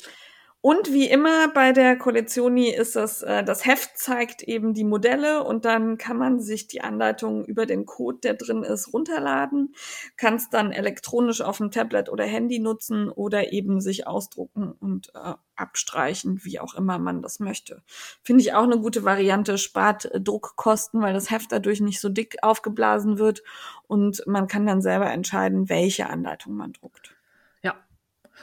Und 0.60 0.92
wie 0.92 1.08
immer 1.08 1.46
bei 1.52 1.70
der 1.70 1.96
Collezioni 1.96 2.68
ist 2.70 2.96
das, 2.96 3.22
äh, 3.22 3.44
das 3.44 3.64
Heft 3.64 3.96
zeigt 3.96 4.42
eben 4.42 4.74
die 4.74 4.82
Modelle 4.82 5.44
und 5.44 5.64
dann 5.64 5.98
kann 5.98 6.16
man 6.16 6.40
sich 6.40 6.66
die 6.66 6.80
Anleitung 6.80 7.44
über 7.44 7.64
den 7.64 7.86
Code, 7.86 8.18
der 8.24 8.34
drin 8.34 8.64
ist, 8.64 8.92
runterladen, 8.92 9.74
kann 10.16 10.34
es 10.34 10.50
dann 10.50 10.72
elektronisch 10.72 11.42
auf 11.42 11.58
dem 11.58 11.70
Tablet 11.70 12.08
oder 12.08 12.24
Handy 12.24 12.58
nutzen 12.58 13.08
oder 13.08 13.52
eben 13.52 13.80
sich 13.80 14.08
ausdrucken 14.08 14.72
und 14.80 15.12
äh, 15.14 15.34
abstreichen, 15.54 16.40
wie 16.42 16.58
auch 16.58 16.74
immer 16.74 16.98
man 16.98 17.22
das 17.22 17.38
möchte. 17.38 17.82
Finde 18.24 18.42
ich 18.42 18.52
auch 18.52 18.64
eine 18.64 18.80
gute 18.80 19.04
Variante, 19.04 19.58
spart 19.58 20.06
äh, 20.06 20.20
Druckkosten, 20.20 21.00
weil 21.00 21.14
das 21.14 21.30
Heft 21.30 21.52
dadurch 21.52 21.80
nicht 21.80 22.00
so 22.00 22.08
dick 22.08 22.38
aufgeblasen 22.42 23.18
wird 23.18 23.44
und 23.86 24.24
man 24.26 24.48
kann 24.48 24.66
dann 24.66 24.82
selber 24.82 25.08
entscheiden, 25.08 25.68
welche 25.68 26.08
Anleitung 26.08 26.54
man 26.54 26.72
druckt. 26.72 27.17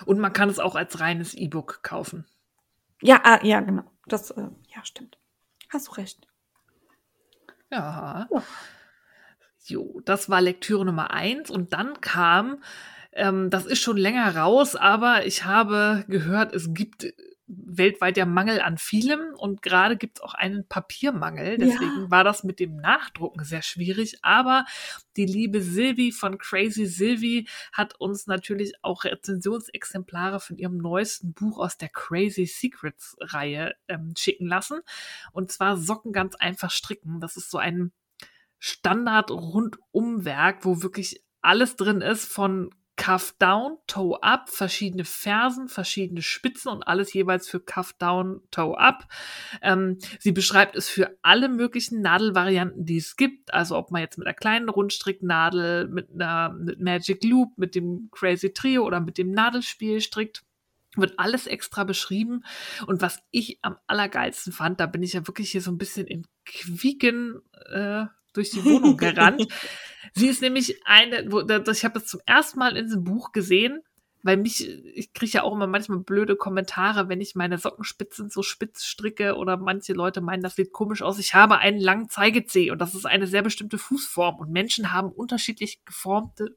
Und 0.06 0.20
man 0.20 0.34
kann 0.34 0.50
es 0.50 0.60
auch 0.60 0.76
als 0.76 1.00
reines 1.00 1.34
E-Book 1.34 1.80
kaufen. 1.84 2.26
Ja, 3.02 3.22
ah, 3.24 3.40
ja, 3.44 3.62
genau. 3.62 3.84
Das, 4.08 4.32
äh, 4.32 4.48
ja, 4.76 4.84
stimmt. 4.84 5.18
Hast 5.70 5.88
du 5.88 5.92
recht. 5.94 6.28
Ja. 7.72 8.28
ja. 8.32 8.44
Jo, 9.66 10.02
das 10.06 10.30
war 10.30 10.42
Lektüre 10.42 10.86
Nummer 10.86 11.12
eins 11.12 11.50
und 11.50 11.74
dann 11.74 12.00
kam, 12.00 12.62
ähm, 13.14 13.50
das 13.50 13.66
ist 13.66 13.82
schon 13.82 13.98
länger 13.98 14.36
raus, 14.36 14.76
aber 14.76 15.26
ich 15.26 15.44
habe 15.44 16.06
gehört, 16.08 16.54
es 16.54 16.74
gibt 16.74 17.08
weltweit 17.48 18.18
ja 18.18 18.26
Mangel 18.26 18.60
an 18.60 18.78
vielem 18.78 19.36
und 19.36 19.62
gerade 19.62 19.98
gibt 19.98 20.18
es 20.18 20.24
auch 20.24 20.34
einen 20.34 20.68
Papiermangel. 20.68 21.58
Deswegen 21.58 22.04
ja. 22.04 22.12
war 22.12 22.24
das 22.24 22.44
mit 22.44 22.60
dem 22.60 22.78
Nachdrucken 22.78 23.44
sehr 23.44 23.62
schwierig. 23.62 24.18
Aber 24.24 24.66
die 25.16 25.26
liebe 25.26 25.62
Sylvie 25.62 26.12
von 26.12 26.40
Crazy 26.40 26.88
Sylvie 26.88 27.48
hat 27.72 28.00
uns 28.00 28.26
natürlich 28.26 28.74
auch 28.82 29.04
Rezensionsexemplare 29.04 30.40
von 30.40 30.58
ihrem 30.58 30.78
neuesten 30.78 31.34
Buch 31.34 31.60
aus 31.60 31.78
der 31.78 31.90
Crazy 31.90 32.48
Secrets 32.48 33.16
Reihe 33.20 33.76
ähm, 33.88 34.14
schicken 34.18 34.48
lassen. 34.48 34.80
Und 35.32 35.52
zwar 35.52 35.78
Socken 35.78 36.14
ganz 36.14 36.36
einfach 36.36 36.72
stricken. 36.72 37.20
Das 37.20 37.38
ist 37.38 37.52
so 37.52 37.60
ein 37.60 37.92
Standard-Rundumwerk, 38.58 40.66
wo 40.66 40.82
wirklich 40.82 41.24
alles 41.42 41.76
drin 41.76 42.02
ist 42.02 42.26
von 42.26 42.74
Cuff 42.98 43.36
Down, 43.40 43.78
Toe 43.88 44.22
Up, 44.24 44.50
verschiedene 44.50 45.04
Fersen, 45.04 45.68
verschiedene 45.68 46.22
Spitzen 46.22 46.72
und 46.72 46.84
alles 46.84 47.14
jeweils 47.14 47.48
für 47.48 47.60
Cuff 47.60 47.94
Down, 47.94 48.42
Toe 48.52 48.78
Up. 48.78 49.08
Ähm, 49.62 49.98
sie 50.20 50.32
beschreibt 50.32 50.76
es 50.76 50.88
für 50.88 51.18
alle 51.22 51.50
möglichen 51.50 52.02
Nadelvarianten, 52.02 52.86
die 52.86 52.98
es 52.98 53.16
gibt. 53.18 53.54
Also 53.54 53.78
ob 53.78 53.92
man 53.92 54.02
jetzt 54.02 54.18
mit 54.18 54.28
einer 54.28 54.34
kleinen 54.34 54.70
Rundstricknadel, 54.70 55.88
mit 55.88 56.10
einer 56.14 56.54
mit 56.54 56.80
Magic 56.80 57.24
Loop, 57.24 57.58
mit 57.58 57.76
dem 57.76 58.10
Crazy 58.12 58.54
Trio 58.54 58.84
oder 58.84 59.00
mit 59.00 59.18
dem 59.18 59.32
Nadelspiel 59.32 60.02
strickt 60.02 60.44
wird 60.98 61.20
alles 61.20 61.46
extra 61.46 61.84
beschrieben. 61.84 62.46
Und 62.88 63.02
was 63.02 63.20
ich 63.32 63.60
am 63.62 63.78
allergeilsten 63.88 64.54
fand, 64.54 64.80
da 64.80 64.86
bin 64.86 65.04
ich 65.04 65.14
ja 65.14 65.28
wirklich 65.28 65.52
hier 65.52 65.62
so 65.62 65.72
ein 65.72 65.78
bisschen 65.78 66.08
in 66.08 66.26
Quieken 66.46 67.42
äh, 67.70 68.06
durch 68.36 68.52
die 68.52 68.64
Wohnung 68.64 68.98
gerannt. 68.98 69.48
Sie 70.14 70.28
ist 70.28 70.42
nämlich 70.42 70.86
eine, 70.86 71.32
wo, 71.32 71.42
das, 71.42 71.78
ich 71.78 71.86
habe 71.86 72.00
das 72.00 72.08
zum 72.08 72.22
ersten 72.26 72.60
Mal 72.60 72.78
in 72.78 72.86
diesem 72.86 73.04
Buch 73.04 73.32
gesehen, 73.32 73.82
weil 74.24 74.38
mich, 74.38 74.68
ich 74.96 75.14
kriege 75.14 75.34
ja 75.34 75.44
auch 75.44 75.54
immer 75.54 75.68
manchmal 75.68 76.00
blöde 76.00 76.36
Kommentare, 76.36 77.10
wenn 77.10 77.22
ich 77.22 77.36
meine 77.36 77.60
Sockenspitzen 77.60 78.30
so 78.30 78.42
spitz 78.42 78.84
stricke 78.86 79.36
oder 79.36 79.56
manche 79.56 79.94
Leute 79.94 80.20
meinen, 80.20 80.42
das 80.42 80.56
sieht 80.56 80.72
komisch 80.72 81.04
aus. 81.04 81.20
Ich 81.20 81.36
habe 81.36 81.60
einen 81.60 81.80
langen 81.80 82.10
Zeigezeh 82.10 82.72
und 82.72 82.80
das 82.80 82.96
ist 82.96 83.06
eine 83.06 83.28
sehr 83.28 83.44
bestimmte 83.44 83.78
Fußform 83.78 84.40
und 84.40 84.52
Menschen 84.52 84.92
haben 84.92 85.12
unterschiedlich 85.12 85.86
geformte 85.86 86.56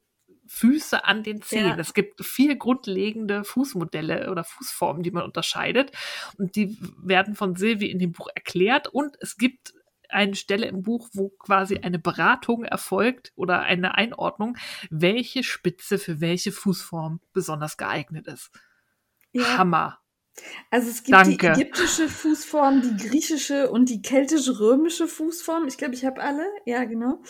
Füße 0.49 1.05
an 1.05 1.21
den 1.21 1.43
Zehen. 1.43 1.67
Ja. 1.67 1.77
Es 1.77 1.93
gibt 1.93 2.25
vier 2.25 2.55
grundlegende 2.55 3.43
Fußmodelle 3.43 4.31
oder 4.31 4.43
Fußformen, 4.43 5.03
die 5.03 5.11
man 5.11 5.23
unterscheidet. 5.23 5.91
Und 6.39 6.55
die 6.55 6.75
werden 6.97 7.35
von 7.35 7.55
Silvi 7.55 7.85
in 7.85 7.99
dem 7.99 8.13
Buch 8.13 8.29
erklärt. 8.33 8.87
Und 8.87 9.15
es 9.19 9.37
gibt 9.37 9.75
eine 10.09 10.35
Stelle 10.35 10.67
im 10.67 10.83
Buch, 10.83 11.09
wo 11.13 11.29
quasi 11.29 11.77
eine 11.77 11.99
Beratung 11.99 12.63
erfolgt 12.63 13.31
oder 13.35 13.61
eine 13.61 13.95
Einordnung, 13.95 14.57
welche 14.89 15.43
Spitze 15.43 15.97
für 15.97 16.21
welche 16.21 16.51
Fußform 16.51 17.21
besonders 17.33 17.77
geeignet 17.77 18.27
ist. 18.27 18.51
Ja. 19.31 19.57
Hammer. 19.57 19.99
Also 20.69 20.89
es 20.89 21.03
gibt 21.03 21.17
Danke. 21.17 21.53
die 21.53 21.61
ägyptische 21.61 22.07
Fußform, 22.07 22.81
die 22.81 23.07
griechische 23.07 23.69
und 23.69 23.89
die 23.89 24.01
keltisch-römische 24.01 25.07
Fußform. 25.07 25.67
Ich 25.67 25.77
glaube, 25.77 25.95
ich 25.95 26.05
habe 26.05 26.21
alle. 26.21 26.45
Ja, 26.65 26.83
genau. 26.85 27.21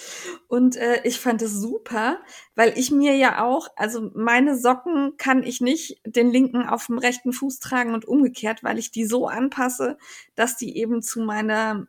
Und 0.48 0.76
äh, 0.76 1.02
ich 1.04 1.20
fand 1.20 1.42
es 1.42 1.54
super, 1.54 2.20
weil 2.56 2.78
ich 2.78 2.92
mir 2.92 3.16
ja 3.16 3.44
auch, 3.44 3.70
also 3.76 4.12
meine 4.14 4.58
Socken 4.58 5.16
kann 5.18 5.44
ich 5.44 5.62
nicht 5.62 6.02
den 6.06 6.32
linken 6.32 6.68
auf 6.68 6.88
dem 6.88 6.98
rechten 6.98 7.34
Fuß 7.34 7.60
tragen 7.60 7.94
und 7.94 8.06
umgekehrt, 8.06 8.64
weil 8.64 8.78
ich 8.78 8.92
die 8.92 9.06
so 9.06 9.28
anpasse, 9.28 9.98
dass 10.36 10.58
die 10.58 10.78
eben 10.78 11.02
zu 11.02 11.22
meiner, 11.22 11.88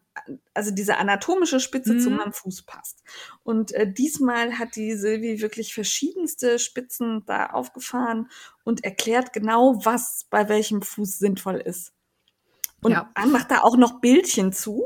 also 0.55 0.71
diese 0.71 0.97
anatomische 0.99 1.61
Spitze 1.61 1.95
mhm. 1.95 2.01
zu 2.01 2.11
meinem 2.11 2.33
Fuß 2.33 2.63
passt. 2.63 3.03
Und 3.43 3.73
äh, 3.73 3.91
diesmal 3.91 4.59
hat 4.59 4.77
die 4.77 4.95
Silvi 4.95 5.41
wirklich 5.41 5.75
verschiedenste 5.75 6.59
Spitzen 6.59 7.25
da 7.27 7.47
aufgefahren 7.47 8.31
und 8.65 8.85
erklärt 8.85 9.33
genau, 9.33 9.85
was 9.85 10.27
bei 10.31 10.49
welchem 10.49 10.83
Fuß 10.83 11.19
sinnvoll 11.19 11.57
ist. 11.57 11.93
Und 12.83 12.93
ja. 12.93 13.11
man 13.17 13.31
macht 13.31 13.51
da 13.51 13.61
auch 13.61 13.77
noch 13.77 14.01
Bildchen 14.01 14.53
zu. 14.53 14.85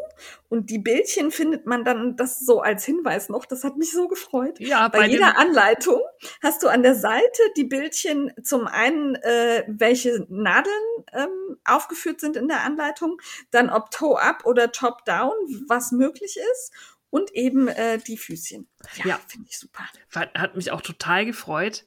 Und 0.49 0.71
die 0.71 0.79
Bildchen 0.79 1.31
findet 1.31 1.67
man 1.67 1.85
dann 1.85 2.17
das 2.17 2.41
so 2.41 2.61
als 2.61 2.85
Hinweis 2.85 3.29
noch. 3.29 3.45
Das 3.45 3.65
hat 3.65 3.77
mich 3.77 3.93
so 3.93 4.09
gefreut. 4.09 4.59
Ja, 4.61 4.89
bei, 4.89 5.01
bei 5.01 5.07
jeder 5.07 5.39
Anleitung 5.39 6.01
hast 6.43 6.63
du 6.63 6.69
an 6.69 6.83
der 6.83 6.95
Seite 6.95 7.43
die 7.57 7.65
Bildchen 7.65 8.33
zum 8.43 8.67
einen, 8.67 9.15
äh, 9.17 9.65
welche 9.69 10.27
Nadeln 10.29 10.75
ähm, 11.13 11.59
aufgeführt 11.65 12.21
sind 12.21 12.37
in 12.37 12.49
der 12.49 12.63
Anleitung, 12.63 13.21
dann 13.51 13.71
ob 13.71 13.91
Toe 13.91 14.21
up 14.21 14.45
oder 14.45 14.73
Top 14.73 15.05
down, 15.05 15.33
was 15.69 15.93
möglich 15.93 16.37
ist 16.53 16.73
und 17.15 17.33
eben 17.33 17.69
äh, 17.69 17.99
die 17.99 18.17
Füßchen. 18.17 18.67
Ja, 18.97 19.07
Ja. 19.07 19.21
finde 19.29 19.47
ich 19.49 19.57
super. 19.57 19.85
Hat, 20.17 20.57
mich 20.57 20.73
auch 20.73 20.81
total 20.81 21.25
gefreut. 21.25 21.85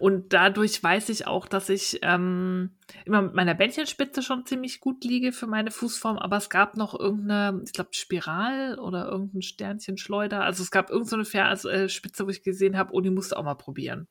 Und 0.00 0.32
dadurch 0.32 0.82
weiß 0.82 1.10
ich 1.10 1.28
auch, 1.28 1.46
dass 1.46 1.68
ich 1.68 2.00
ähm, 2.02 2.76
immer 3.04 3.22
mit 3.22 3.34
meiner 3.34 3.54
Bändchenspitze 3.54 4.20
schon 4.20 4.46
ziemlich 4.46 4.80
gut 4.80 5.04
liege 5.04 5.30
für 5.30 5.46
meine 5.46 5.70
Fußform. 5.70 6.18
Aber 6.18 6.38
es 6.38 6.50
gab 6.50 6.76
noch 6.76 6.98
irgendeine, 6.98 7.62
ich 7.64 7.72
glaube, 7.72 7.90
Spiral 7.92 8.80
oder 8.80 9.06
irgendein 9.06 9.42
Sternchenschleuder. 9.42 10.42
Also 10.42 10.64
es 10.64 10.72
gab 10.72 10.90
irgendeine 10.90 11.24
so 11.24 11.68
eine 11.68 11.84
äh, 11.84 11.88
Spitze, 11.88 12.26
wo 12.26 12.30
ich 12.30 12.42
gesehen 12.42 12.76
habe, 12.76 12.92
oh, 12.94 13.00
die 13.00 13.10
musst 13.10 13.30
du 13.30 13.36
auch 13.36 13.44
mal 13.44 13.54
probieren. 13.54 14.08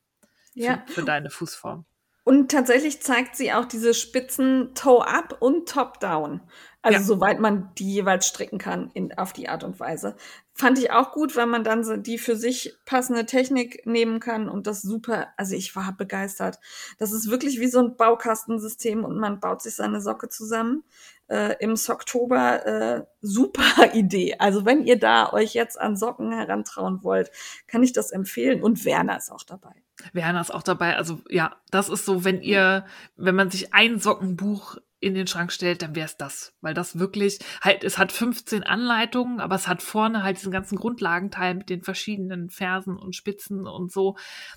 Ja. 0.54 0.82
Für, 0.86 0.94
für 0.94 1.02
deine 1.04 1.28
Fußform. 1.28 1.84
Und 2.24 2.50
tatsächlich 2.50 3.02
zeigt 3.02 3.36
sie 3.36 3.52
auch 3.52 3.66
diese 3.66 3.92
Spitzen 3.94 4.74
Toe-up 4.74 5.36
und 5.40 5.68
Top-down. 5.68 6.40
Also 6.82 6.98
Ja. 7.00 7.04
soweit 7.04 7.40
man 7.40 7.70
die 7.78 7.92
jeweils 7.92 8.26
stricken 8.26 8.58
kann 8.58 8.90
in, 8.94 9.16
auf 9.16 9.32
die 9.32 9.48
Art 9.48 9.64
und 9.64 9.78
Weise. 9.80 10.16
Fand 10.52 10.78
ich 10.78 10.90
auch 10.90 11.12
gut, 11.12 11.34
weil 11.36 11.46
man 11.46 11.64
dann 11.64 11.82
so 11.82 11.96
die 11.96 12.18
für 12.18 12.36
sich 12.36 12.74
passende 12.86 13.26
Technik 13.26 13.84
nehmen 13.86 14.20
kann 14.20 14.48
und 14.48 14.66
das 14.66 14.82
super, 14.82 15.28
also 15.36 15.54
ich 15.56 15.74
war 15.76 15.92
begeistert. 15.96 16.60
Das 16.98 17.12
ist 17.12 17.30
wirklich 17.30 17.58
wie 17.60 17.66
so 17.68 17.80
ein 17.80 17.96
Baukastensystem 17.96 19.04
und 19.04 19.18
man 19.18 19.40
baut 19.40 19.62
sich 19.62 19.74
seine 19.74 20.00
Socke 20.00 20.28
zusammen. 20.28 20.84
Äh, 21.28 21.56
Im 21.60 21.76
Socktober 21.76 22.66
äh, 22.66 23.04
super 23.20 23.62
Idee. 23.94 24.36
Also 24.38 24.64
wenn 24.64 24.84
ihr 24.84 24.98
da 24.98 25.32
euch 25.32 25.54
jetzt 25.54 25.80
an 25.80 25.96
Socken 25.96 26.32
herantrauen 26.32 27.02
wollt, 27.02 27.30
kann 27.66 27.82
ich 27.82 27.92
das 27.92 28.10
empfehlen. 28.10 28.62
Und 28.62 28.84
Werner 28.84 29.16
ist 29.16 29.30
auch 29.30 29.42
dabei. 29.42 29.74
Werner 30.12 30.40
ist 30.40 30.52
auch 30.52 30.62
dabei. 30.62 30.96
Also 30.96 31.20
ja, 31.28 31.56
das 31.70 31.88
ist 31.88 32.04
so, 32.04 32.24
wenn 32.24 32.42
ihr, 32.42 32.84
wenn 33.16 33.34
man 33.34 33.50
sich 33.50 33.72
ein 33.72 33.98
Sockenbuch 33.98 34.76
in 35.04 35.14
den 35.14 35.26
Schrank 35.26 35.52
stellt, 35.52 35.82
dann 35.82 35.94
wäre 35.94 36.06
es 36.06 36.16
das. 36.16 36.54
Weil 36.60 36.74
das 36.74 36.98
wirklich, 36.98 37.38
halt, 37.60 37.84
es 37.84 37.98
hat 37.98 38.10
15 38.10 38.62
Anleitungen, 38.62 39.40
aber 39.40 39.54
es 39.54 39.68
hat 39.68 39.82
vorne 39.82 40.22
halt 40.22 40.38
diesen 40.38 40.52
ganzen 40.52 40.76
Grundlagenteil 40.76 41.54
mit 41.54 41.68
den 41.68 41.82
verschiedenen 41.82 42.48
Fersen 42.50 42.96
und 42.96 43.14
Spitzen 43.14 43.66
und 43.66 43.92
so. 43.92 44.16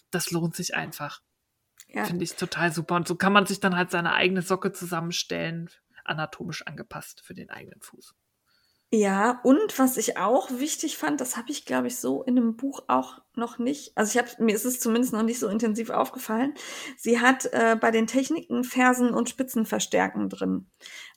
Das 0.09 0.31
lohnt 0.31 0.55
sich 0.55 0.75
einfach. 0.75 1.21
Ja. 1.89 2.05
Finde 2.05 2.23
ich 2.23 2.35
total 2.35 2.71
super. 2.71 2.95
Und 2.95 3.07
so 3.07 3.15
kann 3.15 3.33
man 3.33 3.45
sich 3.45 3.59
dann 3.59 3.75
halt 3.75 3.91
seine 3.91 4.13
eigene 4.13 4.41
Socke 4.41 4.71
zusammenstellen, 4.71 5.69
anatomisch 6.07 6.65
angepasst 6.65 7.21
für 7.21 7.33
den 7.33 7.49
eigenen 7.49 7.81
Fuß. 7.81 8.15
Ja, 8.89 9.41
und 9.43 9.77
was 9.79 9.97
ich 9.97 10.15
auch 10.15 10.49
wichtig 10.49 10.95
fand, 10.97 11.19
das 11.19 11.35
habe 11.35 11.51
ich, 11.51 11.65
glaube 11.65 11.87
ich, 11.87 11.97
so 11.97 12.23
in 12.23 12.37
einem 12.37 12.55
Buch 12.55 12.83
auch 12.87 13.19
noch 13.35 13.59
nicht. 13.59 13.91
Also 13.95 14.11
ich 14.11 14.17
habe 14.17 14.41
mir 14.41 14.55
ist 14.55 14.63
es 14.63 14.79
zumindest 14.79 15.11
noch 15.11 15.23
nicht 15.23 15.39
so 15.39 15.49
intensiv 15.49 15.89
aufgefallen. 15.89 16.53
Sie 16.95 17.19
hat 17.19 17.47
äh, 17.51 17.75
bei 17.77 17.91
den 17.91 18.07
Techniken 18.07 18.63
Fersen 18.63 19.13
und 19.13 19.27
Spitzenverstärken 19.27 20.29
drin. 20.29 20.67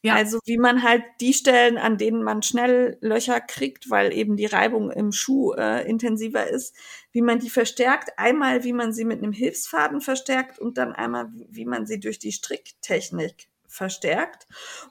Ja. 0.02 0.16
Also 0.16 0.40
wie 0.46 0.58
man 0.58 0.82
halt 0.82 1.04
die 1.20 1.32
Stellen, 1.32 1.78
an 1.78 1.96
denen 1.96 2.24
man 2.24 2.42
schnell 2.42 2.98
Löcher 3.02 3.40
kriegt, 3.40 3.88
weil 3.88 4.12
eben 4.12 4.36
die 4.36 4.46
Reibung 4.46 4.90
im 4.90 5.12
Schuh 5.12 5.52
äh, 5.52 5.88
intensiver 5.88 6.48
ist, 6.48 6.74
wie 7.12 7.22
man 7.22 7.38
die 7.38 7.50
verstärkt. 7.50 8.18
Einmal, 8.18 8.64
wie 8.64 8.72
man 8.72 8.92
sie 8.92 9.04
mit 9.04 9.18
einem 9.18 9.32
Hilfsfaden 9.32 10.00
verstärkt 10.00 10.58
und 10.58 10.76
dann 10.76 10.92
einmal, 10.92 11.28
wie, 11.34 11.46
wie 11.50 11.66
man 11.66 11.86
sie 11.86 12.00
durch 12.00 12.18
die 12.18 12.32
Stricktechnik 12.32 13.48
verstärkt. 13.70 14.46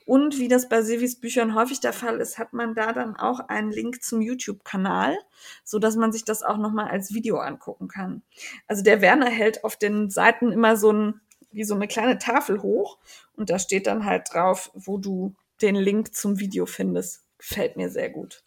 Und 0.05 0.39
wie 0.39 0.47
das 0.47 0.69
bei 0.69 0.81
Silvis 0.81 1.19
Büchern 1.19 1.53
häufig 1.53 1.81
der 1.81 1.93
Fall 1.93 2.19
ist, 2.19 2.39
hat 2.39 2.53
man 2.53 2.73
da 2.73 2.93
dann 2.93 3.15
auch 3.15 3.41
einen 3.41 3.71
Link 3.71 4.01
zum 4.01 4.21
YouTube-Kanal, 4.21 5.17
so 5.63 5.79
dass 5.79 5.95
man 5.95 6.11
sich 6.11 6.23
das 6.23 6.41
auch 6.41 6.57
nochmal 6.57 6.89
als 6.89 7.13
Video 7.13 7.37
angucken 7.37 7.89
kann. 7.89 8.23
Also 8.67 8.81
der 8.81 9.01
Werner 9.01 9.29
hält 9.29 9.63
auf 9.63 9.75
den 9.75 10.09
Seiten 10.09 10.51
immer 10.51 10.77
so 10.77 10.91
ein, 10.91 11.21
wie 11.51 11.65
so 11.65 11.75
eine 11.75 11.87
kleine 11.87 12.17
Tafel 12.17 12.61
hoch 12.61 12.97
und 13.35 13.49
da 13.49 13.59
steht 13.59 13.85
dann 13.85 14.05
halt 14.05 14.33
drauf, 14.33 14.71
wo 14.73 14.97
du 14.97 15.35
den 15.61 15.75
Link 15.75 16.15
zum 16.15 16.39
Video 16.39 16.65
findest. 16.65 17.25
Gefällt 17.37 17.75
mir 17.75 17.89
sehr 17.89 18.09
gut. 18.09 18.43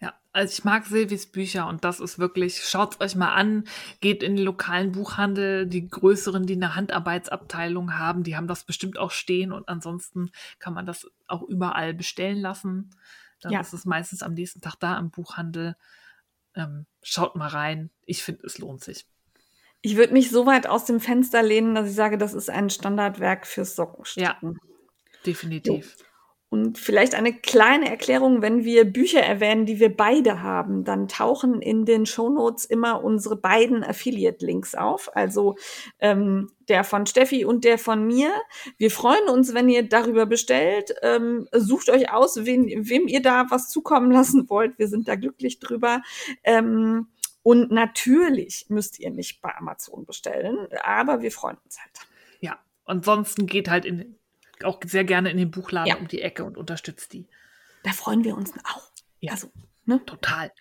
Ja, 0.00 0.14
also 0.32 0.52
ich 0.52 0.64
mag 0.64 0.84
Silvis 0.84 1.26
Bücher 1.26 1.66
und 1.68 1.84
das 1.84 2.00
ist 2.00 2.18
wirklich, 2.18 2.64
schaut's 2.64 3.00
euch 3.00 3.14
mal 3.14 3.32
an, 3.32 3.64
geht 4.00 4.22
in 4.22 4.36
den 4.36 4.44
lokalen 4.44 4.92
Buchhandel, 4.92 5.66
die 5.66 5.88
größeren, 5.88 6.44
die 6.46 6.54
eine 6.54 6.74
Handarbeitsabteilung 6.74 7.96
haben, 7.96 8.22
die 8.22 8.36
haben 8.36 8.46
das 8.46 8.64
bestimmt 8.64 8.98
auch 8.98 9.10
stehen 9.10 9.52
und 9.52 9.68
ansonsten 9.68 10.30
kann 10.58 10.74
man 10.74 10.84
das 10.84 11.10
auch 11.26 11.42
überall 11.42 11.94
bestellen 11.94 12.40
lassen. 12.40 12.90
Dann 13.40 13.52
Ja. 13.52 13.60
ist 13.60 13.72
es 13.72 13.86
meistens 13.86 14.22
am 14.22 14.34
nächsten 14.34 14.60
Tag 14.60 14.76
da 14.80 14.98
im 14.98 15.10
Buchhandel. 15.10 15.76
Ähm, 16.54 16.86
schaut 17.02 17.36
mal 17.36 17.48
rein. 17.48 17.90
Ich 18.04 18.22
finde, 18.22 18.46
es 18.46 18.58
lohnt 18.58 18.82
sich. 18.82 19.06
Ich 19.82 19.96
würde 19.96 20.12
mich 20.12 20.30
so 20.30 20.46
weit 20.46 20.66
aus 20.66 20.84
dem 20.84 21.00
Fenster 21.00 21.42
lehnen, 21.42 21.74
dass 21.74 21.88
ich 21.88 21.94
sage, 21.94 22.18
das 22.18 22.34
ist 22.34 22.50
ein 22.50 22.70
Standardwerk 22.70 23.46
fürs 23.46 23.76
Sockenstricken. 23.76 24.58
Definitiv. 25.24 25.96
Und 26.48 26.78
vielleicht 26.78 27.16
eine 27.16 27.32
kleine 27.32 27.90
Erklärung, 27.90 28.40
wenn 28.40 28.64
wir 28.64 28.84
Bücher 28.84 29.20
erwähnen, 29.20 29.66
die 29.66 29.80
wir 29.80 29.94
beide 29.94 30.42
haben, 30.42 30.84
dann 30.84 31.08
tauchen 31.08 31.60
in 31.60 31.84
den 31.84 32.06
Shownotes 32.06 32.64
immer 32.64 33.02
unsere 33.02 33.36
beiden 33.36 33.82
Affiliate-Links 33.82 34.76
auf, 34.76 35.10
also 35.16 35.56
ähm, 35.98 36.52
der 36.68 36.84
von 36.84 37.04
Steffi 37.06 37.44
und 37.44 37.64
der 37.64 37.78
von 37.78 38.06
mir. 38.06 38.30
Wir 38.78 38.92
freuen 38.92 39.28
uns, 39.28 39.54
wenn 39.54 39.68
ihr 39.68 39.88
darüber 39.88 40.24
bestellt. 40.24 40.94
Ähm, 41.02 41.48
sucht 41.52 41.90
euch 41.90 42.12
aus, 42.12 42.36
wen, 42.44 42.88
wem 42.88 43.08
ihr 43.08 43.22
da 43.22 43.46
was 43.50 43.68
zukommen 43.68 44.12
lassen 44.12 44.48
wollt. 44.48 44.78
Wir 44.78 44.86
sind 44.86 45.08
da 45.08 45.16
glücklich 45.16 45.58
drüber. 45.58 46.02
Ähm, 46.44 47.08
und 47.42 47.72
natürlich 47.72 48.66
müsst 48.68 49.00
ihr 49.00 49.10
nicht 49.10 49.40
bei 49.40 49.54
Amazon 49.56 50.04
bestellen, 50.04 50.68
aber 50.82 51.22
wir 51.22 51.32
freuen 51.32 51.56
uns 51.64 51.78
halt. 51.80 52.06
Ja. 52.40 52.58
Ansonsten 52.84 53.46
geht 53.46 53.68
halt 53.68 53.84
in, 53.84 54.16
auch 54.64 54.80
sehr 54.84 55.04
gerne 55.04 55.30
in 55.30 55.36
den 55.36 55.50
Buchladen 55.50 55.88
Ja. 55.88 55.96
um 55.96 56.08
die 56.08 56.22
Ecke 56.22 56.44
und 56.44 56.56
unterstützt 56.56 57.12
die. 57.12 57.26
Da 57.82 57.92
freuen 57.92 58.24
wir 58.24 58.36
uns 58.36 58.52
auch. 58.64 58.90
Ja. 59.20 59.32
Also, 59.32 59.50
ne? 59.84 60.00
Total. 60.06 60.52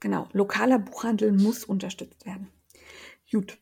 Genau, 0.00 0.28
lokaler 0.32 0.78
Buchhandel 0.78 1.32
muss 1.32 1.64
unterstützt 1.64 2.26
werden. 2.26 2.48
Gut, 3.30 3.56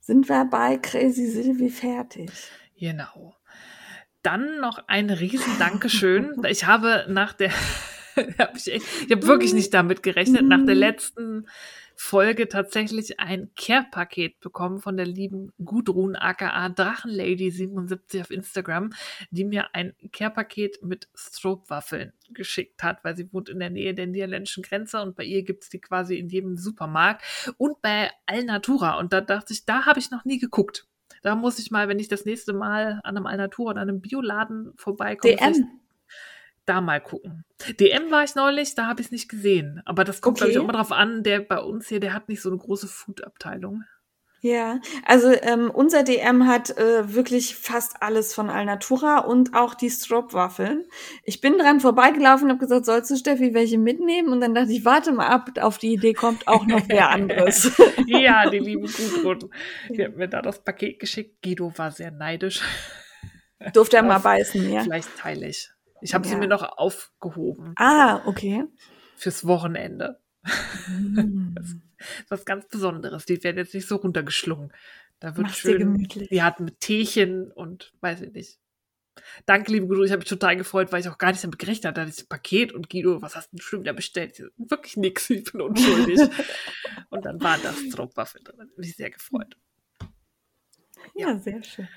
sind 0.00 0.28
wir 0.28 0.44
bei 0.44 0.76
Crazy 0.76 1.26
Sylvie 1.26 1.70
fertig? 1.70 2.30
Genau. 2.78 3.34
Dann 4.22 4.60
noch 4.60 4.86
ein 4.88 5.10
riesen 5.10 5.58
Dankeschön. 5.58 6.42
Ich 6.48 6.66
habe 6.66 7.06
nach 7.08 7.32
der, 7.32 7.50
hab 8.38 8.56
ich, 8.56 8.68
ich 8.68 9.10
habe 9.10 9.26
wirklich 9.26 9.54
nicht 9.54 9.72
damit 9.72 10.02
gerechnet, 10.02 10.44
nach 10.44 10.64
der 10.64 10.74
letzten 10.74 11.48
Folge 12.00 12.48
tatsächlich 12.48 13.18
ein 13.18 13.50
Care-Paket 13.56 14.38
bekommen 14.38 14.78
von 14.78 14.96
der 14.96 15.04
lieben 15.04 15.52
Gudrun 15.58 16.14
aka 16.14 16.68
Drachenlady77 16.68 18.20
auf 18.20 18.30
Instagram, 18.30 18.90
die 19.32 19.44
mir 19.44 19.74
ein 19.74 19.94
Care-Paket 20.12 20.80
mit 20.84 21.08
Stroopwaffeln 21.12 22.12
geschickt 22.30 22.84
hat, 22.84 23.02
weil 23.02 23.16
sie 23.16 23.30
wohnt 23.32 23.48
in 23.48 23.58
der 23.58 23.70
Nähe 23.70 23.94
der 23.94 24.06
niederländischen 24.06 24.62
Grenze 24.62 25.02
und 25.02 25.16
bei 25.16 25.24
ihr 25.24 25.42
gibt's 25.42 25.70
die 25.70 25.80
quasi 25.80 26.16
in 26.16 26.28
jedem 26.28 26.56
Supermarkt 26.56 27.24
und 27.58 27.82
bei 27.82 28.12
Alnatura. 28.26 28.96
Und 28.96 29.12
da 29.12 29.20
dachte 29.20 29.52
ich, 29.52 29.64
da 29.64 29.84
habe 29.84 29.98
ich 29.98 30.12
noch 30.12 30.24
nie 30.24 30.38
geguckt. 30.38 30.86
Da 31.22 31.34
muss 31.34 31.58
ich 31.58 31.72
mal, 31.72 31.88
wenn 31.88 31.98
ich 31.98 32.06
das 32.06 32.24
nächste 32.24 32.52
Mal 32.52 33.00
an 33.02 33.16
einem 33.16 33.26
Alnatura 33.26 33.72
oder 33.72 33.80
einem 33.82 34.00
Bioladen 34.00 34.72
vorbeikomme, 34.76 35.34
DM. 35.34 35.80
Da 36.68 36.80
mal 36.80 37.00
gucken. 37.00 37.44
DM 37.80 38.10
war 38.10 38.24
ich 38.24 38.34
neulich, 38.34 38.74
da 38.74 38.86
habe 38.86 39.00
ich 39.00 39.08
es 39.08 39.12
nicht 39.12 39.28
gesehen. 39.28 39.82
Aber 39.84 40.04
das 40.04 40.20
kommt, 40.20 40.38
glaube 40.38 40.50
ich, 40.50 40.56
Okay. 40.58 40.64
auch 40.64 40.68
immer 40.68 40.78
drauf 40.78 40.92
an, 40.92 41.22
der 41.22 41.40
bei 41.40 41.58
uns 41.60 41.88
hier, 41.88 42.00
der 42.00 42.14
hat 42.14 42.28
nicht 42.28 42.40
so 42.42 42.48
eine 42.50 42.58
große 42.58 42.86
Food-Abteilung. 42.88 43.84
Ja, 44.40 44.78
also 45.04 45.32
ähm, 45.32 45.68
unser 45.68 46.04
DM 46.04 46.46
hat 46.46 46.70
äh, 46.78 47.12
wirklich 47.12 47.56
fast 47.56 48.00
alles 48.04 48.32
von 48.32 48.50
Alnatura 48.50 49.18
und 49.18 49.54
auch 49.56 49.74
die 49.74 49.90
Stroop-Waffeln. 49.90 50.84
Ich 51.24 51.40
bin 51.40 51.58
dran 51.58 51.80
vorbeigelaufen 51.80 52.44
und 52.44 52.50
habe 52.52 52.60
gesagt, 52.60 52.86
sollst 52.86 53.10
du 53.10 53.16
Steffi 53.16 53.52
welche 53.52 53.78
mitnehmen? 53.78 54.28
Und 54.32 54.40
dann 54.40 54.54
dachte 54.54 54.70
ich, 54.70 54.84
warte 54.84 55.10
mal 55.10 55.26
ab, 55.26 55.50
auf 55.60 55.78
die 55.78 55.92
Idee 55.94 56.12
kommt 56.12 56.46
auch 56.46 56.66
noch 56.66 56.88
wer 56.88 57.10
anderes. 57.10 57.72
Ja, 58.06 58.48
die 58.48 58.58
liebe 58.60 58.86
Gudrun. 59.22 59.52
Die 59.90 60.04
hat 60.04 60.14
mir 60.14 60.28
da 60.28 60.40
das 60.40 60.62
Paket 60.62 61.00
geschickt. 61.00 61.42
Guido 61.42 61.72
war 61.76 61.90
sehr 61.90 62.12
neidisch. 62.12 62.62
Durfte 63.72 63.96
er 63.96 64.04
mal 64.04 64.18
beißen, 64.20 64.70
ja. 64.70 64.82
Vielleicht 64.82 65.16
teile 65.18 65.48
ich. 65.48 65.68
Ich 66.00 66.14
habe 66.14 66.26
sie 66.26 66.34
Ja. 66.34 66.38
mir 66.38 66.48
noch 66.48 66.62
aufgehoben 66.78 67.74
Ah, 67.76 68.22
okay. 68.26 68.64
fürs 69.16 69.46
Wochenende. 69.46 70.20
Hm. 70.44 71.54
was 72.28 72.44
ganz 72.44 72.68
Besonderes. 72.68 73.24
Die 73.26 73.42
werden 73.42 73.56
jetzt 73.58 73.74
nicht 73.74 73.88
so 73.88 73.96
runtergeschlungen. 73.96 74.72
Da 75.20 75.36
wird 75.36 75.48
Mach's 75.48 75.58
schön. 75.58 75.78
gemütlich. 75.78 76.28
Die 76.28 76.42
hat 76.42 76.60
mit 76.60 76.80
Teechen 76.80 77.50
und 77.50 77.92
weiß 78.00 78.20
ich 78.22 78.32
nicht. 78.32 78.58
Danke, 79.46 79.72
liebe 79.72 79.88
Guido. 79.88 80.04
Ich 80.04 80.12
habe 80.12 80.20
mich 80.20 80.28
total 80.28 80.56
gefreut, 80.56 80.92
weil 80.92 81.00
ich 81.00 81.08
auch 81.08 81.18
gar 81.18 81.32
nicht 81.32 81.42
damit 81.42 81.58
gerechnet 81.58 81.86
hatte. 81.86 82.06
Dieses 82.06 82.24
Paket 82.24 82.72
und 82.72 82.88
Guido, 82.88 83.20
was 83.20 83.34
hast 83.34 83.52
du 83.52 83.56
denn 83.56 83.62
schon 83.62 83.80
wieder 83.80 83.92
bestellt? 83.92 84.38
Ich 84.38 84.70
Wirklich 84.70 84.96
nix, 84.96 85.28
ich 85.30 85.50
bin 85.50 85.60
unschuldig. 85.60 86.20
und 87.10 87.24
dann 87.24 87.42
war 87.42 87.58
das 87.58 87.76
Stroopwaffe 87.80 88.38
drin. 88.38 88.60
Hab 88.60 88.78
mich 88.78 88.94
sehr 88.94 89.10
gefreut. 89.10 89.56
Ja, 91.16 91.36
sehr 91.38 91.64
schön. 91.64 91.88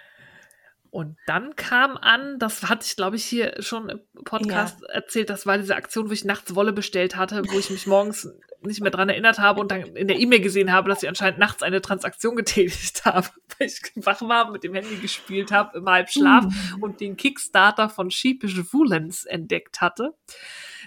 Und 0.92 1.18
dann 1.26 1.56
kam 1.56 1.96
an, 1.98 2.38
das 2.38 2.64
hatte 2.70 2.86
ich, 2.86 2.96
glaube 2.98 3.16
ich, 3.16 3.24
hier 3.24 3.56
schon 3.64 3.88
im 3.90 4.02
Podcast 4.26 4.84
erzählt, 4.84 5.30
das 5.30 5.46
war 5.46 5.58
diese 5.58 5.76
Aktion, 5.76 6.10
wo 6.10 6.14
ich 6.14 6.26
nachts 6.26 6.54
Wolle 6.54 6.74
bestellt 6.74 7.16
hatte, 7.16 7.44
wo 7.50 7.58
ich 7.58 7.70
mich 7.70 7.88
morgens 7.88 8.28
nicht 8.64 8.82
mehr 8.82 8.92
dran 8.92 9.08
erinnert 9.10 9.40
habe 9.40 9.60
und 9.62 9.72
dann 9.72 9.96
in 9.96 10.08
der 10.08 10.20
E-Mail 10.20 10.42
gesehen 10.42 10.72
habe, 10.72 10.90
dass 10.90 11.02
ich 11.02 11.10
anscheinend 11.10 11.40
nachts 11.40 11.64
eine 11.64 11.82
Transaktion 11.82 12.36
getätigt 12.36 13.06
habe, 13.06 13.26
weil 13.58 13.68
ich 13.68 13.82
wach 14.06 14.22
war, 14.22 14.52
mit 14.52 14.64
dem 14.66 14.74
Handy 14.76 14.98
gespielt 14.98 15.52
habe, 15.52 15.78
im 15.78 15.90
Halbschlaf 15.90 16.44
Mhm. 16.44 16.84
und 16.84 17.00
den 17.00 17.16
Kickstarter 17.16 17.88
von 17.90 18.12
Sheepish 18.12 18.74
Woolens 18.74 19.24
entdeckt 19.24 19.80
hatte. 19.82 20.14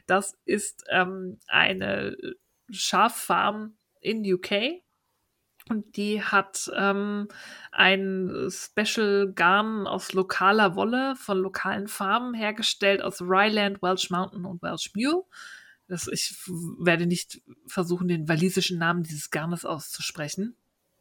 Das 0.06 0.36
ist 0.44 0.84
ähm, 0.90 1.40
eine 1.48 2.14
Schaffarm 2.70 3.76
in 4.00 4.22
UK. 4.30 4.82
Und 5.70 5.96
die 5.96 6.22
hat 6.22 6.70
ähm, 6.76 7.28
ein 7.72 8.48
Special 8.50 9.32
Garn 9.34 9.86
aus 9.86 10.12
lokaler 10.12 10.76
Wolle 10.76 11.16
von 11.16 11.38
lokalen 11.38 11.88
Farmen 11.88 12.34
hergestellt, 12.34 13.02
aus 13.02 13.22
Ryland, 13.22 13.80
Welsh 13.80 14.10
Mountain 14.10 14.44
und 14.44 14.62
Welsh 14.62 14.92
Mule. 14.94 15.22
Das, 15.88 16.06
ich 16.08 16.36
werde 16.78 17.06
nicht 17.06 17.42
versuchen, 17.66 18.08
den 18.08 18.28
walisischen 18.28 18.78
Namen 18.78 19.02
dieses 19.02 19.30
Garnes 19.30 19.64
auszusprechen. 19.64 20.56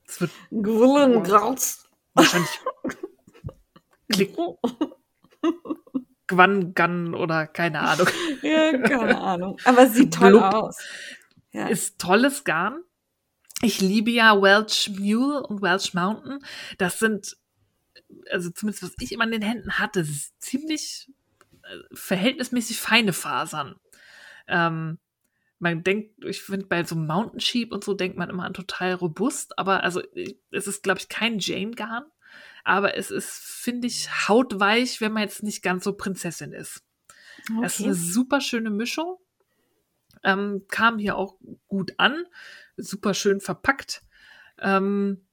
Es 0.07 0.22
wird 0.22 0.32
wahrscheinlich 2.14 2.59
klicken. 4.11 4.55
Gwan, 6.28 6.74
Gun 6.74 7.16
oder 7.16 7.47
keine 7.47 7.82
Ahnung. 7.82 8.07
Ja, 8.41 8.78
keine 8.78 9.20
Ahnung. 9.20 9.57
Aber 9.66 9.84
es 9.84 9.93
sieht 9.93 10.14
toll 10.14 10.32
Blub. 10.32 10.53
aus. 10.53 10.78
Ja. 11.51 11.68
Ist 11.68 11.99
tolles 11.99 12.43
Garn. 12.43 12.82
Ich 13.64 13.80
liebe 13.80 14.11
ja 14.11 14.41
Welsh 14.41 14.89
Mule 14.89 15.41
und 15.47 15.61
Welsh 15.61 15.93
Mountain. 15.93 16.39
Das 16.78 16.99
sind, 16.99 17.38
also 18.30 18.49
zumindest 18.51 18.84
was 18.84 18.93
ich 18.99 19.11
immer 19.11 19.24
in 19.24 19.32
den 19.32 19.41
Händen 19.41 19.80
hatte, 19.80 20.05
ziemlich 20.39 21.09
äh, 21.64 21.78
verhältnismäßig 21.93 22.80
feine 22.80 23.14
Fasern. 23.14 23.76
Ähm, 24.47 24.99
man 25.59 25.82
denkt, 25.82 26.26
ich 26.26 26.41
finde, 26.41 26.66
bei 26.66 26.84
so 26.84 26.95
Mountain 26.95 27.39
Sheep 27.39 27.72
und 27.72 27.86
so 27.86 27.93
denkt 27.93 28.18
man 28.18 28.30
immer 28.30 28.43
an 28.43 28.53
total 28.53 28.95
robust, 28.95 29.57
aber 29.57 29.84
also 29.84 30.01
es 30.51 30.68
ist, 30.68 30.84
glaube 30.84 30.99
ich, 30.99 31.07
kein 31.07 31.39
Jane-Garn, 31.39 32.03
aber 32.66 32.97
es 32.97 33.11
ist, 33.11 33.30
finde 33.32 33.88
ich, 33.88 34.28
hautweich, 34.28 34.99
wenn 34.99 35.14
man 35.14 35.24
jetzt 35.24 35.41
nicht 35.41 35.64
ganz 35.64 35.86
so 35.86 35.93
Prinzessin 35.93 36.51
ist. 36.51 36.84
Das 37.61 37.76
ist 37.76 37.80
Okay. 37.80 37.86
eine 37.86 37.95
super 37.95 38.41
schöne 38.41 38.72
Mischung. 38.72 39.18
Ähm, 40.24 40.66
kam 40.70 40.99
hier 40.99 41.18
auch 41.18 41.38
gut 41.68 41.93
an, 41.97 42.26
super 42.78 43.13
schön 43.13 43.39
verpackt. 43.39 44.01
Ähm, 44.59 45.26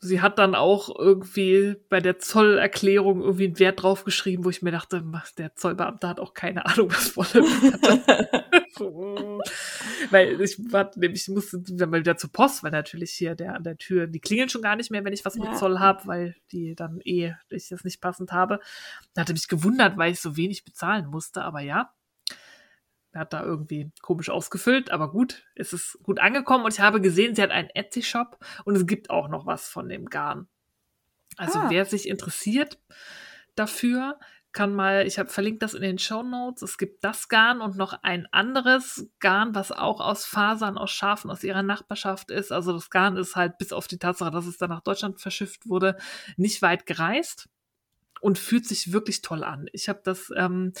sie 0.00 0.20
hat 0.20 0.38
dann 0.38 0.54
auch 0.54 0.94
irgendwie 0.98 1.76
bei 1.88 2.00
der 2.00 2.18
Zollerklärung 2.18 3.22
irgendwie 3.22 3.46
einen 3.46 3.58
Wert 3.58 3.82
draufgeschrieben, 3.82 4.44
wo 4.44 4.50
ich 4.50 4.62
mir 4.62 4.70
dachte, 4.70 5.02
der 5.38 5.54
Zollbeamte 5.56 6.06
hat 6.06 6.20
auch 6.20 6.34
keine 6.34 6.66
Ahnung, 6.66 6.90
was 6.90 7.16
Wolle 7.16 7.42
weil 10.10 10.40
ich 10.40 10.58
war 10.72 10.90
nämlich, 10.96 11.22
ich 11.22 11.28
musste 11.28 11.60
dann 11.60 11.90
mal 11.90 12.00
wieder 12.00 12.16
zur 12.16 12.30
Post, 12.32 12.62
weil 12.62 12.70
natürlich 12.70 13.12
hier 13.12 13.34
der 13.34 13.54
an 13.54 13.62
der 13.62 13.78
Tür, 13.78 14.06
die 14.06 14.20
klingeln 14.20 14.48
schon 14.48 14.62
gar 14.62 14.76
nicht 14.76 14.90
mehr, 14.90 15.04
wenn 15.04 15.12
ich 15.12 15.24
was 15.24 15.36
Ja. 15.36 15.48
mit 15.48 15.58
Zoll 15.58 15.78
habe, 15.78 16.06
weil 16.06 16.36
die 16.52 16.74
dann 16.74 17.00
eh, 17.04 17.32
ich 17.50 17.68
das 17.68 17.84
nicht 17.84 18.00
passend 18.00 18.32
habe. 18.32 18.60
Da 19.14 19.22
hatte 19.22 19.32
mich 19.32 19.48
gewundert, 19.48 19.96
weil 19.96 20.12
ich 20.12 20.20
so 20.20 20.36
wenig 20.36 20.64
bezahlen 20.64 21.06
musste, 21.06 21.42
aber 21.42 21.60
ja. 21.60 21.92
Er 23.14 23.20
hat 23.20 23.32
da 23.32 23.42
irgendwie 23.44 23.90
komisch 24.02 24.28
ausgefüllt, 24.28 24.90
aber 24.90 25.10
gut, 25.10 25.44
es 25.54 25.72
ist 25.72 25.98
gut 26.02 26.20
angekommen 26.20 26.64
und 26.64 26.74
ich 26.74 26.80
habe 26.80 27.00
gesehen, 27.00 27.34
sie 27.34 27.42
hat 27.42 27.50
einen 27.50 27.70
Etsy-Shop 27.70 28.38
und 28.64 28.76
es 28.76 28.86
gibt 28.86 29.08
auch 29.10 29.28
noch 29.28 29.46
was 29.46 29.68
von 29.68 29.88
dem 29.88 30.06
Garn. 30.06 30.48
Also 31.36 31.58
Ah. 31.60 31.70
wer 31.70 31.84
sich 31.84 32.08
interessiert 32.08 32.78
dafür, 33.54 34.18
kann 34.52 34.72
mal, 34.74 35.06
ich 35.06 35.18
habe 35.18 35.28
verlinkt 35.28 35.62
das 35.62 35.74
in 35.74 35.82
den 35.82 35.98
Show 35.98 36.22
Notes. 36.22 36.62
Es 36.62 36.78
gibt 36.78 37.02
das 37.02 37.28
Garn 37.28 37.60
und 37.60 37.76
noch 37.76 37.92
ein 38.04 38.28
anderes 38.30 39.08
Garn, 39.18 39.54
was 39.54 39.72
auch 39.72 40.00
aus 40.00 40.24
Fasern, 40.26 40.78
aus 40.78 40.92
Schafen 40.92 41.30
aus 41.30 41.42
ihrer 41.42 41.62
Nachbarschaft 41.64 42.30
ist. 42.30 42.52
Also 42.52 42.72
das 42.72 42.88
Garn 42.90 43.16
ist 43.16 43.34
halt 43.34 43.58
bis 43.58 43.72
auf 43.72 43.88
die 43.88 43.98
Tatsache, 43.98 44.30
dass 44.30 44.46
es 44.46 44.56
dann 44.58 44.70
nach 44.70 44.82
Deutschland 44.82 45.20
verschifft 45.20 45.68
wurde, 45.68 45.96
nicht 46.36 46.62
weit 46.62 46.86
gereist 46.86 47.48
und 48.20 48.38
fühlt 48.38 48.66
sich 48.66 48.92
wirklich 48.92 49.22
toll 49.22 49.42
an. 49.44 49.66
Ich 49.72 49.88
habe 49.88 50.00
das 50.04 50.32
ähm, 50.36 50.72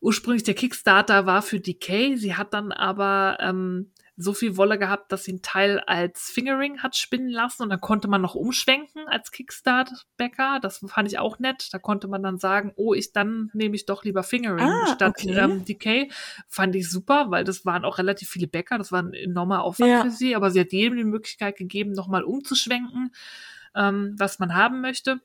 ursprünglich 0.00 0.42
der 0.44 0.54
Kickstarter 0.54 1.26
war 1.26 1.42
für 1.42 1.60
Decay. 1.60 2.16
Sie 2.16 2.34
hat 2.36 2.54
dann 2.54 2.72
aber 2.72 3.36
ähm, 3.40 3.92
so 4.16 4.34
viel 4.34 4.56
Wolle 4.58 4.78
gehabt, 4.78 5.12
dass 5.12 5.24
sie 5.24 5.32
einen 5.32 5.42
Teil 5.42 5.80
als 5.80 6.30
Fingering 6.30 6.82
hat 6.82 6.94
spinnen 6.96 7.30
lassen 7.30 7.62
und 7.62 7.70
dann 7.70 7.80
konnte 7.80 8.06
man 8.08 8.20
noch 8.20 8.34
umschwenken 8.34 9.06
als 9.08 9.30
Kickstart-Bäcker. 9.30 10.58
Das 10.60 10.84
fand 10.88 11.08
ich 11.08 11.18
auch 11.18 11.38
nett. 11.38 11.68
Da 11.72 11.78
konnte 11.78 12.06
man 12.08 12.22
dann 12.22 12.38
sagen, 12.38 12.72
oh, 12.76 12.92
ich 12.92 13.12
dann 13.12 13.50
nehme 13.54 13.76
ich 13.76 13.86
doch 13.86 14.04
lieber 14.04 14.22
Fingering 14.22 14.68
Ah, 14.68 14.94
statt 14.94 15.14
okay. 15.18 15.32
ähm, 15.38 15.64
Decay. 15.64 16.10
Fand 16.48 16.74
ich 16.76 16.90
super, 16.90 17.30
weil 17.30 17.44
das 17.44 17.64
waren 17.64 17.84
auch 17.84 17.98
relativ 17.98 18.28
viele 18.28 18.46
Bäcker. 18.46 18.76
Das 18.78 18.92
war 18.92 19.02
ein 19.02 19.14
enormer 19.14 19.62
Aufwand 19.62 19.90
Ja. 19.90 20.02
für 20.02 20.10
sie, 20.10 20.36
aber 20.36 20.50
sie 20.50 20.60
hat 20.60 20.72
jedem 20.72 20.98
die 20.98 21.04
Möglichkeit 21.04 21.56
gegeben, 21.56 21.92
nochmal 21.92 22.22
umzuschwenken, 22.24 23.12
ähm, 23.74 24.14
was 24.18 24.38
man 24.38 24.54
haben 24.54 24.80
möchte 24.82 25.20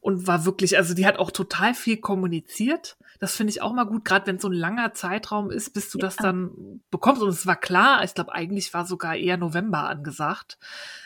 und 0.00 0.26
war 0.26 0.44
wirklich, 0.44 0.76
also 0.76 0.94
die 0.94 1.06
hat 1.06 1.18
auch 1.18 1.30
total 1.30 1.74
viel 1.74 1.96
kommuniziert. 1.98 2.96
Das 3.18 3.36
finde 3.36 3.50
ich 3.50 3.60
auch 3.60 3.72
mal 3.74 3.84
gut, 3.84 4.04
gerade 4.04 4.26
wenn 4.26 4.36
es 4.36 4.42
so 4.42 4.48
ein 4.48 4.54
langer 4.54 4.94
Zeitraum 4.94 5.50
ist, 5.50 5.74
bis 5.74 5.90
du 5.90 5.98
das 5.98 6.16
Ja. 6.16 6.22
dann 6.24 6.80
bekommst. 6.90 7.20
Und 7.22 7.28
es 7.28 7.46
war 7.46 7.56
klar, 7.56 8.02
ich 8.04 8.14
glaube, 8.14 8.32
eigentlich 8.32 8.72
war 8.72 8.86
sogar 8.86 9.14
eher 9.16 9.36
November 9.36 9.88
angesagt. 9.88 10.58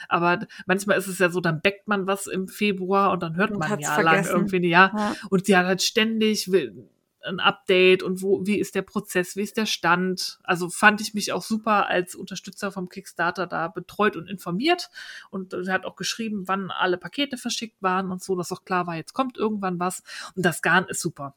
Aber 0.09 0.47
manchmal 0.67 0.97
ist 0.99 1.09
es 1.09 1.19
ja 1.19 1.31
so, 1.31 1.41
dann 1.41 1.61
backt 1.61 1.89
man 1.89 2.07
was 2.07 2.27
im 2.27 2.47
Februar 2.47 3.11
und 3.11 3.23
dann 3.23 3.37
hört 3.37 3.51
Und 3.51 3.59
man 3.59 3.79
ja 3.81 4.01
lang 4.01 4.25
irgendwie, 4.25 4.69
ja. 4.69 4.93
Ja. 4.97 5.15
Und 5.31 5.47
sie 5.47 5.57
hat 5.57 5.67
halt 5.67 5.83
ständig 5.83 6.53
will- 6.53 6.89
ein 7.25 7.41
Update 7.41 8.03
und 8.03 8.23
wo, 8.23 8.47
wie 8.47 8.59
ist 8.59 8.75
der 8.75 8.83
Prozess, 8.83 9.37
wie 9.37 9.43
ist 9.43 9.57
der 9.57 9.67
Stand. 9.67 10.39
Also 10.45 10.69
fand 10.69 11.01
ich 11.01 11.15
mich 11.15 11.33
auch 11.33 11.43
super 11.43 11.87
als 11.87 12.15
Unterstützer 12.15 12.71
vom 12.71 12.89
Kickstarter 12.89 13.47
da 13.47 13.69
betreut 13.69 14.17
und 14.17 14.29
informiert. 14.29 14.91
Und 15.31 15.55
hat 15.69 15.85
auch 15.85 15.97
geschrieben, 15.97 16.47
wann 16.47 16.71
alle 16.71 16.99
Pakete 16.99 17.37
verschickt 17.37 17.83
waren 17.83 18.11
und 18.11 18.23
so, 18.23 18.37
dass 18.37 18.53
auch 18.53 18.65
klar 18.65 18.87
war, 18.87 18.97
jetzt 18.97 19.13
kommt 19.13 19.37
irgendwann 19.37 19.81
was. 19.81 20.03
Und 20.35 20.45
das 20.45 20.63
Garn 20.63 20.87
ist 20.89 21.01
super. 21.01 21.35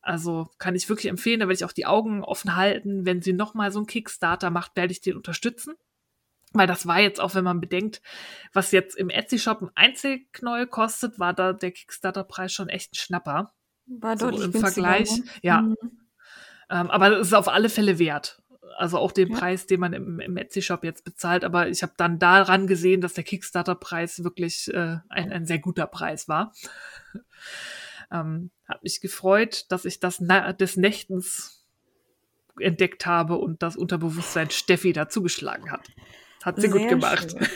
Also 0.00 0.50
kann 0.58 0.74
ich 0.74 0.88
wirklich 0.88 1.06
empfehlen, 1.08 1.40
da 1.40 1.46
werde 1.46 1.54
ich 1.54 1.64
auch 1.64 1.72
die 1.72 1.86
Augen 1.86 2.22
offen 2.22 2.56
halten. 2.56 3.06
Wenn 3.06 3.22
sie 3.22 3.32
nochmal 3.32 3.72
so 3.72 3.78
einen 3.78 3.86
Kickstarter 3.86 4.50
macht, 4.50 4.76
werde 4.76 4.92
ich 4.92 5.00
den 5.00 5.16
unterstützen. 5.16 5.74
Weil 6.52 6.66
das 6.66 6.86
war 6.86 7.00
jetzt 7.00 7.20
auch, 7.20 7.34
wenn 7.34 7.42
man 7.42 7.60
bedenkt, 7.60 8.00
was 8.52 8.70
jetzt 8.70 8.96
im 8.96 9.10
Etsy-Shop 9.10 9.62
ein 9.62 9.70
Einzelknäuel 9.74 10.66
kostet, 10.66 11.18
war 11.18 11.32
da 11.32 11.52
der 11.52 11.72
Kickstarter-Preis 11.72 12.52
schon 12.52 12.68
echt 12.68 12.92
ein 12.92 12.96
Schnapper. 12.96 13.52
War 13.86 14.16
So 14.18 14.30
deutlich 14.30 14.54
im 14.54 14.60
Vergleich, 14.60 15.10
ne? 15.10 15.24
ja. 15.42 15.62
Mhm. 15.62 15.76
Ähm, 16.70 16.90
aber 16.90 17.18
es 17.18 17.28
ist 17.28 17.34
auf 17.34 17.48
alle 17.48 17.68
Fälle 17.68 17.98
wert. 17.98 18.40
Also 18.76 18.98
auch 18.98 19.12
den 19.12 19.30
Ja. 19.30 19.38
Preis, 19.38 19.66
den 19.66 19.80
man 19.80 19.92
im, 19.92 20.18
im 20.18 20.36
Etsy-Shop 20.36 20.82
jetzt 20.82 21.04
bezahlt. 21.04 21.44
Aber 21.44 21.68
ich 21.68 21.82
habe 21.82 21.92
dann 21.96 22.18
daran 22.18 22.66
gesehen, 22.66 23.00
dass 23.00 23.14
der 23.14 23.24
Kickstarter-Preis 23.24 24.24
wirklich 24.24 24.72
äh, 24.72 24.98
ein, 25.08 25.30
ein 25.30 25.46
sehr 25.46 25.58
guter 25.58 25.86
Preis 25.86 26.26
war. 26.28 26.52
ähm, 28.10 28.50
hat 28.66 28.82
mich 28.82 29.00
gefreut, 29.00 29.66
dass 29.70 29.84
ich 29.84 30.00
das 30.00 30.20
na 30.20 30.52
des 30.52 30.76
Nächtens 30.76 31.64
entdeckt 32.58 33.06
habe 33.06 33.36
und 33.36 33.62
das 33.62 33.76
Unterbewusstsein 33.76 34.50
Steffi 34.50 34.92
da 34.92 35.08
zugeschlagen 35.08 35.70
hat. 35.70 35.88
Hat 36.44 36.60
sie 36.60 36.68
gut 36.68 36.80
Sehr 36.80 36.88
gemacht. 36.90 37.30
schön. 37.38 37.48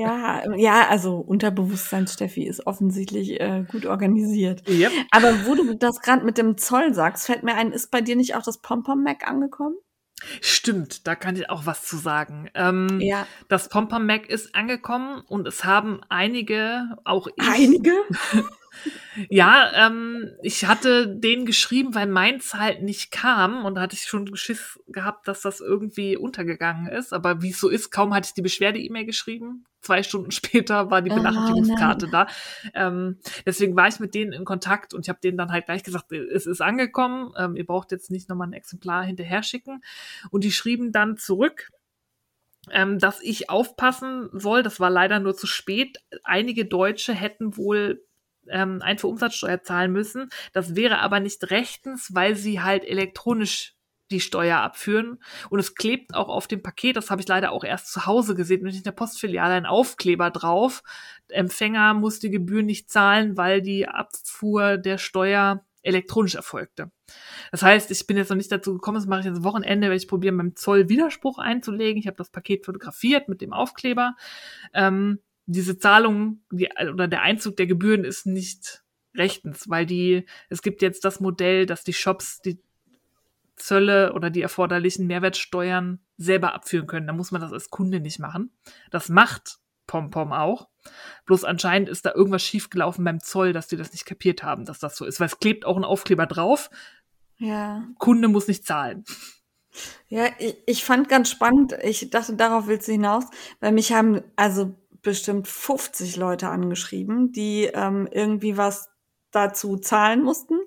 Ja, 0.00 0.42
ja, 0.56 0.88
also 0.88 1.18
Unterbewusstsein 1.18 2.08
Steffi 2.08 2.44
ist 2.46 2.66
offensichtlich 2.66 3.40
äh, 3.40 3.64
gut 3.70 3.86
organisiert. 3.86 4.68
Yep. 4.68 4.90
Aber 5.12 5.46
wo 5.46 5.54
du 5.54 5.74
das 5.76 6.00
gerade 6.00 6.24
mit 6.24 6.36
dem 6.36 6.58
Zoll 6.58 6.94
sagst, 6.94 7.26
fällt 7.26 7.44
mir 7.44 7.54
ein, 7.54 7.70
ist 7.70 7.90
bei 7.92 8.00
dir 8.00 8.16
nicht 8.16 8.34
auch 8.34 8.42
das 8.42 8.58
Pompom 8.60 9.04
Mac 9.04 9.28
angekommen? 9.28 9.76
Stimmt, 10.40 11.06
da 11.06 11.14
kann 11.14 11.36
ich 11.36 11.48
auch 11.48 11.64
was 11.64 11.84
zu 11.84 11.96
sagen. 11.96 12.50
Ähm, 12.54 12.98
Ja. 13.00 13.24
Das 13.48 13.68
Pompom 13.68 14.04
Mac 14.04 14.28
ist 14.28 14.52
angekommen 14.54 15.22
und 15.28 15.46
es 15.46 15.64
haben 15.64 16.00
einige, 16.08 16.96
auch 17.04 17.28
ich, 17.28 17.48
Einige? 17.48 17.92
Ja, 19.28 19.72
ähm, 19.74 20.30
ich 20.42 20.66
hatte 20.66 21.08
den 21.08 21.44
geschrieben, 21.44 21.94
weil 21.94 22.06
meins 22.06 22.54
halt 22.54 22.82
nicht 22.82 23.10
kam 23.10 23.64
und 23.64 23.74
da 23.74 23.82
hatte 23.82 23.94
ich 23.94 24.02
schon 24.02 24.34
Schiss 24.36 24.78
gehabt, 24.86 25.26
dass 25.26 25.42
das 25.42 25.60
irgendwie 25.60 26.16
untergegangen 26.16 26.86
ist. 26.86 27.12
Aber 27.12 27.42
wie 27.42 27.50
es 27.50 27.60
so 27.60 27.68
ist, 27.68 27.90
kaum 27.90 28.14
hatte 28.14 28.28
ich 28.28 28.34
die 28.34 28.42
Beschwerde-E-Mail 28.42 29.06
geschrieben. 29.06 29.64
Zwei 29.80 30.02
Stunden 30.02 30.30
später 30.32 30.90
war 30.90 31.02
die 31.02 31.10
Oh, 31.10 31.16
Benachrichtigungskarte 31.16 32.08
da. 32.08 32.26
Ähm, 32.74 33.18
deswegen 33.44 33.76
war 33.76 33.88
ich 33.88 33.98
mit 34.00 34.14
denen 34.14 34.32
in 34.32 34.44
Kontakt 34.44 34.94
und 34.94 35.06
ich 35.06 35.08
habe 35.08 35.20
denen 35.22 35.38
dann 35.38 35.52
halt 35.52 35.66
gleich 35.66 35.82
gesagt, 35.82 36.12
es 36.12 36.46
ist 36.46 36.60
angekommen, 36.60 37.32
ähm, 37.36 37.56
ihr 37.56 37.66
braucht 37.66 37.90
jetzt 37.90 38.10
nicht 38.10 38.28
nochmal 38.28 38.48
ein 38.48 38.52
Exemplar 38.52 39.04
hinterher 39.04 39.42
schicken. 39.42 39.82
Und 40.30 40.44
die 40.44 40.52
schrieben 40.52 40.92
dann 40.92 41.16
zurück, 41.16 41.70
ähm, 42.70 42.98
dass 42.98 43.22
ich 43.22 43.50
aufpassen 43.50 44.28
soll. 44.32 44.62
Das 44.62 44.80
war 44.80 44.90
leider 44.90 45.20
nur 45.20 45.34
zu 45.34 45.46
spät. 45.46 45.98
Einige 46.22 46.64
Deutsche 46.66 47.14
hätten 47.14 47.56
wohl 47.56 48.04
ähm, 48.50 48.80
Einfuhrumsatzsteuer 48.82 49.62
zahlen 49.62 49.92
müssen. 49.92 50.28
Das 50.52 50.76
wäre 50.76 50.98
aber 50.98 51.20
nicht 51.20 51.50
rechtens, 51.50 52.14
weil 52.14 52.36
sie 52.36 52.60
halt 52.60 52.84
elektronisch 52.84 53.74
die 54.10 54.20
Steuer 54.20 54.58
abführen. 54.58 55.18
Und 55.50 55.58
es 55.58 55.74
klebt 55.74 56.14
auch 56.14 56.28
auf 56.28 56.46
dem 56.46 56.62
Paket, 56.62 56.96
das 56.96 57.10
habe 57.10 57.20
ich 57.20 57.28
leider 57.28 57.52
auch 57.52 57.64
erst 57.64 57.92
zu 57.92 58.06
Hause 58.06 58.34
gesehen, 58.34 58.62
nicht 58.62 58.78
in 58.78 58.82
der 58.82 58.92
Postfiliale, 58.92 59.54
ein 59.54 59.66
Aufkleber 59.66 60.30
drauf. 60.30 60.82
Empfänger 61.28 61.94
muss 61.94 62.18
die 62.18 62.30
Gebühr 62.30 62.62
nicht 62.62 62.90
zahlen, 62.90 63.36
weil 63.36 63.60
die 63.60 63.86
Abfuhr 63.86 64.78
der 64.78 64.98
Steuer 64.98 65.64
elektronisch 65.82 66.34
erfolgte. 66.34 66.90
Das 67.50 67.62
heißt, 67.62 67.90
ich 67.90 68.06
bin 68.06 68.16
jetzt 68.16 68.30
noch 68.30 68.36
nicht 68.36 68.52
dazu 68.52 68.74
gekommen, 68.74 68.96
das 68.96 69.06
mache 69.06 69.20
ich 69.20 69.26
jetzt 69.26 69.44
Wochenende, 69.44 69.88
werde 69.88 69.96
ich 69.96 70.08
probieren, 70.08 70.36
beim 70.36 70.56
Zoll 70.56 70.88
Widerspruch 70.88 71.38
einzulegen. 71.38 72.00
Ich 72.00 72.06
habe 72.06 72.16
das 72.16 72.30
Paket 72.30 72.66
fotografiert 72.66 73.28
mit 73.28 73.40
dem 73.40 73.52
Aufkleber. 73.52 74.16
Ähm, 74.74 75.20
diese 75.48 75.78
Zahlung 75.78 76.42
die, 76.52 76.68
oder 76.92 77.08
der 77.08 77.22
Einzug 77.22 77.56
der 77.56 77.66
Gebühren 77.66 78.04
ist 78.04 78.26
nicht 78.26 78.84
rechtens, 79.14 79.68
weil 79.68 79.86
die, 79.86 80.26
es 80.50 80.62
gibt 80.62 80.82
jetzt 80.82 81.04
das 81.04 81.20
Modell, 81.20 81.64
dass 81.64 81.84
die 81.84 81.94
Shops 81.94 82.40
die 82.42 82.60
Zölle 83.56 84.12
oder 84.12 84.30
die 84.30 84.42
erforderlichen 84.42 85.06
Mehrwertsteuern 85.06 86.00
selber 86.18 86.54
abführen 86.54 86.86
können. 86.86 87.06
Da 87.06 87.12
muss 87.12 87.32
man 87.32 87.40
das 87.40 87.52
als 87.52 87.70
Kunde 87.70 87.98
nicht 87.98 88.18
machen. 88.18 88.52
Das 88.90 89.08
macht 89.08 89.58
PomPom 89.86 90.32
auch. 90.32 90.68
Bloß 91.24 91.44
anscheinend 91.44 91.88
ist 91.88 92.04
da 92.04 92.12
irgendwas 92.14 92.42
schiefgelaufen 92.42 93.04
beim 93.04 93.20
Zoll, 93.20 93.52
dass 93.52 93.66
die 93.68 93.76
das 93.76 93.92
nicht 93.92 94.04
kapiert 94.04 94.42
haben, 94.42 94.66
dass 94.66 94.78
das 94.78 94.96
so 94.96 95.06
ist. 95.06 95.18
Weil 95.18 95.28
es 95.28 95.40
klebt 95.40 95.64
auch 95.64 95.78
ein 95.78 95.84
Aufkleber 95.84 96.26
drauf. 96.26 96.70
Ja. 97.38 97.88
Kunde 97.98 98.28
muss 98.28 98.48
nicht 98.48 98.66
zahlen. 98.66 99.04
Ja, 100.08 100.26
ich, 100.38 100.56
ich 100.66 100.84
fand 100.84 101.08
ganz 101.08 101.30
spannend, 101.30 101.74
ich 101.82 102.10
dachte, 102.10 102.34
darauf 102.36 102.66
willst 102.66 102.88
du 102.88 102.92
hinaus, 102.92 103.24
weil 103.60 103.72
mich 103.72 103.92
haben 103.92 104.22
also 104.36 104.74
bestimmt 105.02 105.48
50 105.48 106.16
Leute 106.16 106.48
angeschrieben, 106.48 107.32
die 107.32 107.64
ähm, 107.72 108.08
irgendwie 108.10 108.56
was 108.56 108.88
dazu 109.30 109.76
zahlen 109.76 110.22
mussten. 110.22 110.58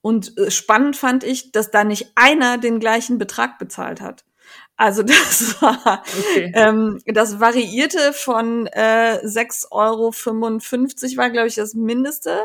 Und 0.00 0.38
äh, 0.38 0.50
spannend 0.50 0.96
fand 0.96 1.24
ich, 1.24 1.52
dass 1.52 1.70
da 1.70 1.84
nicht 1.84 2.12
einer 2.14 2.58
den 2.58 2.78
gleichen 2.80 3.18
Betrag 3.18 3.58
bezahlt 3.58 4.00
hat. 4.00 4.24
Also 4.76 5.02
das 5.04 5.60
war, 5.62 6.02
Okay. 6.30 6.52
ähm, 6.54 7.00
das 7.06 7.40
variierte 7.40 8.12
von 8.12 8.66
äh, 8.68 9.20
6,55 9.24 9.70
Euro 9.70 10.12
war, 11.16 11.30
glaube 11.30 11.48
ich, 11.48 11.54
das 11.54 11.74
Mindeste, 11.74 12.44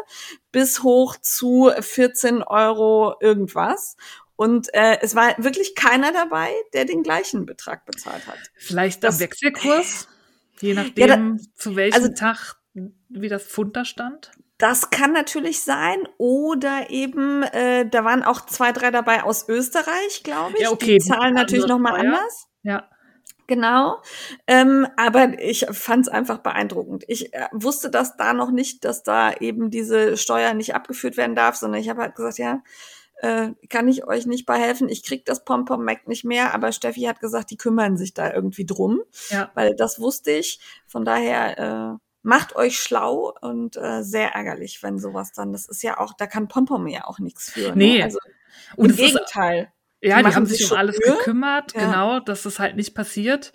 bis 0.52 0.84
hoch 0.84 1.18
zu 1.22 1.72
14 1.80 2.44
Euro 2.44 3.16
irgendwas. 3.20 3.96
Und 4.36 4.74
äh, 4.74 4.98
es 5.02 5.16
war 5.16 5.36
wirklich 5.38 5.76
keiner 5.76 6.14
dabei, 6.14 6.50
der 6.74 6.86
den 6.86 7.04
gleichen 7.04 7.46
Betrag 7.46 7.86
bezahlt 7.86 8.26
hat. 8.28 8.38
Vielleicht 8.56 9.04
Das- 9.04 9.16
am 9.16 9.20
Wechselkurs, 9.22 10.08
je 10.62 10.74
nachdem, 10.74 11.08
Ja, 11.08 11.16
da- 11.16 11.36
zu 11.56 11.76
welchem 11.76 11.96
also- 12.04 12.14
Tag 12.14 12.56
wie 13.10 13.30
das 13.30 13.44
Pfund 13.44 13.76
da 13.76 13.86
stand. 13.86 14.32
Das 14.58 14.90
kann 14.90 15.14
natürlich 15.14 15.62
sein. 15.62 16.08
Oder 16.18 16.90
eben, 16.90 17.44
äh, 17.44 17.88
da 17.90 18.04
waren 18.04 18.24
auch 18.24 18.46
zwei, 18.46 18.72
drei 18.74 18.92
dabei 18.92 19.24
aus 19.24 19.48
Österreich, 19.48 20.22
glaube 20.24 20.54
ich. 20.56 20.64
Ja, 20.64 20.72
okay, 20.72 20.98
Die 20.98 21.06
zahlen 21.06 21.34
natürlich 21.34 21.66
nochmal 21.68 21.96
anders. 22.00 22.48
Ja. 22.64 22.90
Genau. 23.48 24.02
Ähm, 24.46 24.86
aber 24.96 25.40
ich 25.40 25.66
fand 25.72 26.06
es 26.06 26.14
einfach 26.14 26.40
beeindruckend. 26.40 27.04
Ich 27.08 27.34
äh, 27.34 27.48
wusste 27.52 27.90
das 27.90 28.16
da 28.18 28.34
noch 28.34 28.52
nicht, 28.52 28.86
dass 28.86 29.02
da 29.02 29.32
eben 29.34 29.72
diese 29.72 30.18
Steuer 30.18 30.54
nicht 30.54 30.76
abgeführt 30.76 31.18
werden 31.18 31.36
darf, 31.36 31.56
sondern 31.56 31.82
ich 31.82 31.90
habe 31.90 32.02
halt 32.02 32.14
gesagt, 32.16 32.38
ja, 32.38 32.62
äh, 33.22 33.50
kann 33.70 33.88
ich 33.88 34.06
euch 34.08 34.26
nicht 34.26 34.46
bei 34.46 34.58
helfen. 34.58 34.90
Ich 34.90 35.04
krieg 35.04 35.26
das 35.26 35.44
Pompom 35.46 35.84
Mac 35.86 36.08
nicht 36.08 36.24
mehr, 36.26 36.54
aber 36.54 36.72
Steffi 36.72 37.02
hat 37.02 37.20
gesagt, 37.20 37.52
die 37.52 37.58
kümmern 37.58 37.98
sich 37.98 38.14
da 38.14 38.34
irgendwie 38.34 38.66
drum, 38.66 39.02
Ja. 39.30 39.52
weil 39.56 39.76
das 39.76 40.00
wusste 40.00 40.32
ich. 40.32 40.60
Von 40.88 41.06
daher 41.06 41.58
äh, 41.96 41.98
macht 42.22 42.56
euch 42.56 42.80
schlau 42.80 43.34
und 43.42 43.78
äh, 43.78 44.04
sehr 44.04 44.34
ärgerlich, 44.36 44.82
wenn 44.84 45.00
sowas 45.00 45.32
dann. 45.32 45.52
Das 45.54 45.68
ist 45.68 45.84
ja 45.84 46.00
auch, 46.00 46.14
da 46.14 46.28
kann 46.28 46.48
Pompom 46.48 46.88
ja 46.88 47.06
auch 47.06 47.20
nichts 47.20 47.52
für. 47.52 47.76
Nee. 47.76 47.98
Ne? 48.00 48.04
Also 48.06 48.20
Und 48.76 48.86
im 48.90 48.96
es 48.96 49.00
ist 49.02 49.14
Gegenteil. 49.14 49.72
Ja, 50.02 50.18
Die 50.22 50.30
die, 50.30 50.36
haben 50.36 50.46
sich 50.46 50.72
um 50.72 50.78
alles 50.78 50.98
Mühe. 50.98 51.18
gekümmert, 51.18 51.74
Ja. 51.74 51.86
genau, 51.86 52.20
dass 52.22 52.44
das 52.44 52.58
halt 52.60 52.76
nicht 52.78 52.96
passiert. 52.96 53.52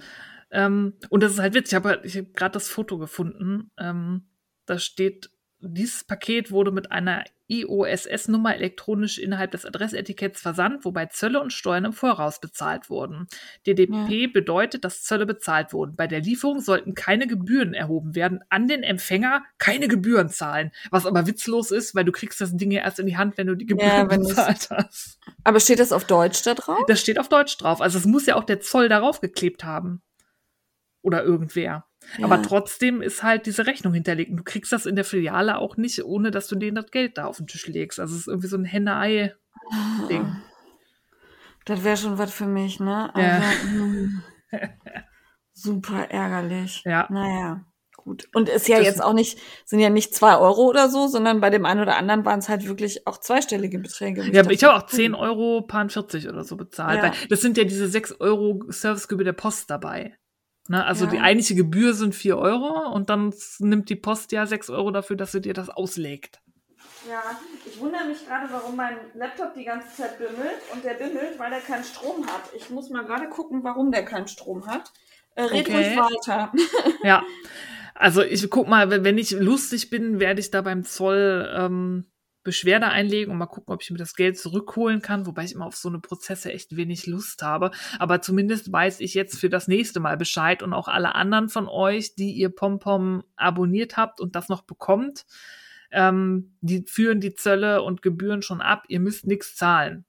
Ähm, 0.51 0.95
und 1.09 1.23
das 1.23 1.33
ist 1.33 1.39
halt 1.39 1.55
witzig. 1.55 1.73
Ich 1.73 1.75
habe 1.85 2.01
ich 2.05 2.17
hab 2.19 2.35
gerade 2.35 2.53
das 2.53 2.69
Foto 2.69 2.99
gefunden. 2.99 3.71
Ähm, 3.79 4.29
da 4.67 4.79
steht, 4.79 5.31
dieses 5.69 6.05
Paket 6.05 6.51
wurde 6.51 6.71
mit 6.73 6.91
einer 6.93 7.25
IOSS-Nummer 7.49 8.55
elektronisch 8.55 9.19
innerhalb 9.19 9.51
des 9.51 9.67
Adressetiketts 9.67 10.41
versandt, 10.41 10.85
wobei 10.85 11.07
Zölle 11.07 11.41
und 11.43 11.53
Steuern 11.53 11.85
im 11.85 11.93
Voraus 11.93 12.41
bezahlt 12.41 12.89
wurden. 12.89 13.27
DDP 13.67 14.27
bedeutet, 14.29 14.85
dass 14.85 15.03
Zölle 15.03 15.27
bezahlt 15.27 15.73
wurden. 15.75 15.95
Bei 15.95 16.07
der 16.07 16.21
Lieferung 16.21 16.61
sollten 16.61 16.95
keine 16.95 17.27
Gebühren 17.27 17.75
erhoben 17.75 18.15
werden, 18.15 18.41
an 18.49 18.67
den 18.67 18.83
Empfänger 18.83 19.43
keine 19.59 19.89
Gebühren 19.89 20.31
zahlen. 20.31 20.73
Was 20.91 21.05
aber 21.05 21.27
witzlos 21.27 21.71
ist, 21.71 21.95
weil 21.95 22.05
du 22.05 22.13
kriegst 22.13 22.41
das 22.41 22.57
Ding 22.57 22.71
ja 22.71 22.83
erst 22.83 22.99
in 22.99 23.07
die 23.07 23.17
Hand, 23.19 23.37
wenn 23.37 23.47
du 23.47 23.55
die 23.57 23.67
Gebühren 23.67 24.11
es- 24.11 24.29
bezahlt 24.29 24.71
hast. 24.71 25.19
Aber 25.45 25.61
steht 25.61 25.81
das 25.81 25.93
auf 25.93 26.07
Deutsch 26.07 26.43
da 26.45 26.55
drauf? 26.55 26.85
Das 26.89 27.01
steht 27.01 27.19
auf 27.19 27.29
Deutsch 27.29 27.59
drauf. 27.59 27.81
Also 27.83 27.99
es 27.99 28.07
muss 28.07 28.25
ja 28.27 28.37
auch 28.37 28.45
der 28.45 28.61
Zoll 28.61 28.89
darauf 28.89 29.21
geklebt 29.21 29.65
haben. 29.65 30.01
Oder 31.03 31.23
irgendwer. 31.23 31.85
Ja. 32.19 32.25
Aber 32.27 32.43
trotzdem 32.43 33.03
ist 33.03 33.23
halt 33.23 33.47
diese 33.47 33.67
Rechnung 33.67 33.93
hinterlegt. 33.95 34.31
Und 34.31 34.37
du 34.39 34.45
kriegst 34.45 34.73
das 34.73 34.87
in 34.87 34.95
der 34.97 35.05
Filiale 35.05 35.59
auch 35.59 35.77
nicht, 35.77 36.05
ohne 36.05 36.31
dass 36.31 36.47
du 36.49 36.57
denen 36.57 36.77
das 36.77 36.91
Geld 36.91 37.19
da 37.19 37.27
auf 37.27 37.39
den 37.39 37.47
Tisch 37.47 37.67
legst. 37.67 37.99
Also 38.01 38.15
es 38.15 38.23
ist 38.23 38.29
irgendwie 38.29 38.49
so 38.49 38.57
ein 38.57 38.65
Henne-Ei-Ding. 38.65 40.37
Das 41.67 41.83
wäre 41.83 41.97
schon 41.97 42.19
was 42.19 42.31
für 42.31 42.45
mich, 42.45 42.79
ne? 42.79 43.11
Ja. 43.17 43.37
Also, 43.37 43.47
hm. 43.71 44.23
super 45.53 46.11
ärgerlich. 46.11 46.83
Ja. 46.85 47.07
Naja, 47.11 47.65
gut. 47.97 48.29
Und 48.35 48.49
ist 48.49 48.69
ja 48.69 48.77
Das- 48.79 48.87
jetzt 48.87 49.03
auch 49.03 49.15
nicht, 49.15 49.39
sind 49.65 49.81
ja 49.81 49.89
nicht 49.91 50.15
zwei 50.15 50.37
Euro 50.37 50.65
oder 50.69 50.91
so, 50.91 51.07
sondern 51.07 51.41
bei 51.41 51.49
dem 51.51 51.65
einen 51.65 51.81
oder 51.81 51.97
anderen 51.97 52.25
waren 52.27 52.41
es 52.41 52.49
halt 52.51 52.67
wirklich 52.67 53.07
auch 53.07 53.19
zweistellige 53.19 53.79
Beträge. 53.79 54.23
Ja, 54.31 54.43
aber 54.43 54.53
ich 54.53 54.63
habe 54.63 54.77
auch 54.77 54.87
10 54.87 55.15
Euro, 55.15 55.63
paar 55.63 55.89
40 55.89 56.29
oder 56.29 56.45
so 56.45 56.57
bezahlt. 56.57 56.99
Ja. 56.99 57.05
Weil 57.05 57.13
das 57.31 57.41
sind 57.41 57.57
ja 57.57 57.65
diese 57.65 57.89
6 57.89 58.21
Euro 58.21 58.63
Servicegebühr 58.69 59.25
der 59.25 59.33
Post 59.33 59.71
dabei. 59.71 60.19
Ne? 60.69 60.85
Also 60.85 61.05
Ja. 61.05 61.11
die 61.11 61.21
eigentliche 61.21 61.55
Gebühr 61.55 61.95
sind 61.95 62.15
4 62.15 62.39
Euro 62.39 62.91
und 62.93 63.11
dann 63.11 63.35
nimmt 63.59 63.89
die 63.91 63.97
Post 63.97 64.33
ja 64.33 64.47
6 64.47 64.71
Euro 64.71 64.91
dafür, 64.91 65.17
dass 65.17 65.33
sie 65.33 65.41
dir 65.41 65.55
das 65.55 65.69
auslegt. 65.69 66.41
Ja, 67.09 67.23
ich 67.67 67.79
wundere 67.79 68.07
mich 68.07 68.25
gerade, 68.27 68.51
warum 68.51 68.77
mein 68.77 68.97
Laptop 69.15 69.53
die 69.55 69.65
ganze 69.65 69.95
Zeit 69.95 70.17
bimmelt. 70.19 70.57
Und 70.73 70.83
der 70.85 70.95
bimmelt, 70.95 71.39
weil 71.39 71.51
der 71.51 71.61
keinen 71.61 71.85
Strom 71.85 72.27
hat. 72.27 72.43
Ich 72.57 72.71
muss 72.71 72.89
mal 72.89 73.05
gerade 73.05 73.29
gucken, 73.29 73.63
warum 73.63 73.91
der 73.93 74.05
keinen 74.07 74.27
Strom 74.27 74.67
hat. 74.67 74.91
Äh, 75.35 75.43
red 75.43 75.69
Okay. 75.69 75.77
ruhig 75.77 75.97
weiter. 76.27 76.53
Ja, 77.05 77.23
also 77.95 78.23
ich 78.23 78.49
guck 78.49 78.67
mal, 78.69 78.89
wenn 78.89 79.05
wenn 79.05 79.19
ich 79.19 79.33
lustig 79.33 79.91
bin, 79.91 80.19
werde 80.19 80.41
ich 80.41 80.51
da 80.51 80.63
beim 80.63 80.85
Zoll 80.85 81.53
ähm, 81.55 82.07
Beschwerde 82.45 82.89
einlegen 82.89 83.33
und 83.33 83.39
mal 83.39 83.47
gucken, 83.47 83.75
ob 83.75 83.83
ich 83.83 83.91
mir 83.91 83.99
das 83.99 84.15
Geld 84.15 84.39
zurückholen 84.39 85.03
kann, 85.03 85.27
wobei 85.27 85.45
ich 85.45 85.53
immer 85.55 85.67
auf 85.67 85.77
so 85.77 85.89
eine 85.89 85.99
Prozesse 85.99 86.53
echt 86.53 86.77
wenig 86.77 87.07
Lust 87.07 87.43
habe. 87.43 87.71
Aber 87.99 88.21
zumindest 88.21 88.71
weiß 88.71 89.01
ich 89.01 89.15
jetzt 89.15 89.39
für 89.39 89.49
das 89.49 89.67
nächste 89.67 89.99
Mal 90.01 90.17
Bescheid 90.17 90.63
und 90.63 90.73
auch 90.73 90.89
alle 90.89 91.15
anderen 91.15 91.49
von 91.49 91.67
euch, 91.69 92.15
die 92.15 92.33
ihr 92.33 92.51
Pompom 92.51 93.25
abonniert 93.37 93.97
habt 93.97 94.21
und 94.21 94.37
das 94.37 94.49
noch 94.49 94.63
bekommt, 94.63 95.27
ähm, 95.91 96.57
die 96.61 96.85
führen 96.87 97.21
die 97.21 97.35
Zölle 97.35 97.83
und 97.83 98.03
Gebühren 98.03 98.43
schon 98.43 98.61
ab. 98.61 98.85
Ihr 98.89 99.01
müsst 99.01 99.27
nichts 99.27 99.57
zahlen. 99.57 100.05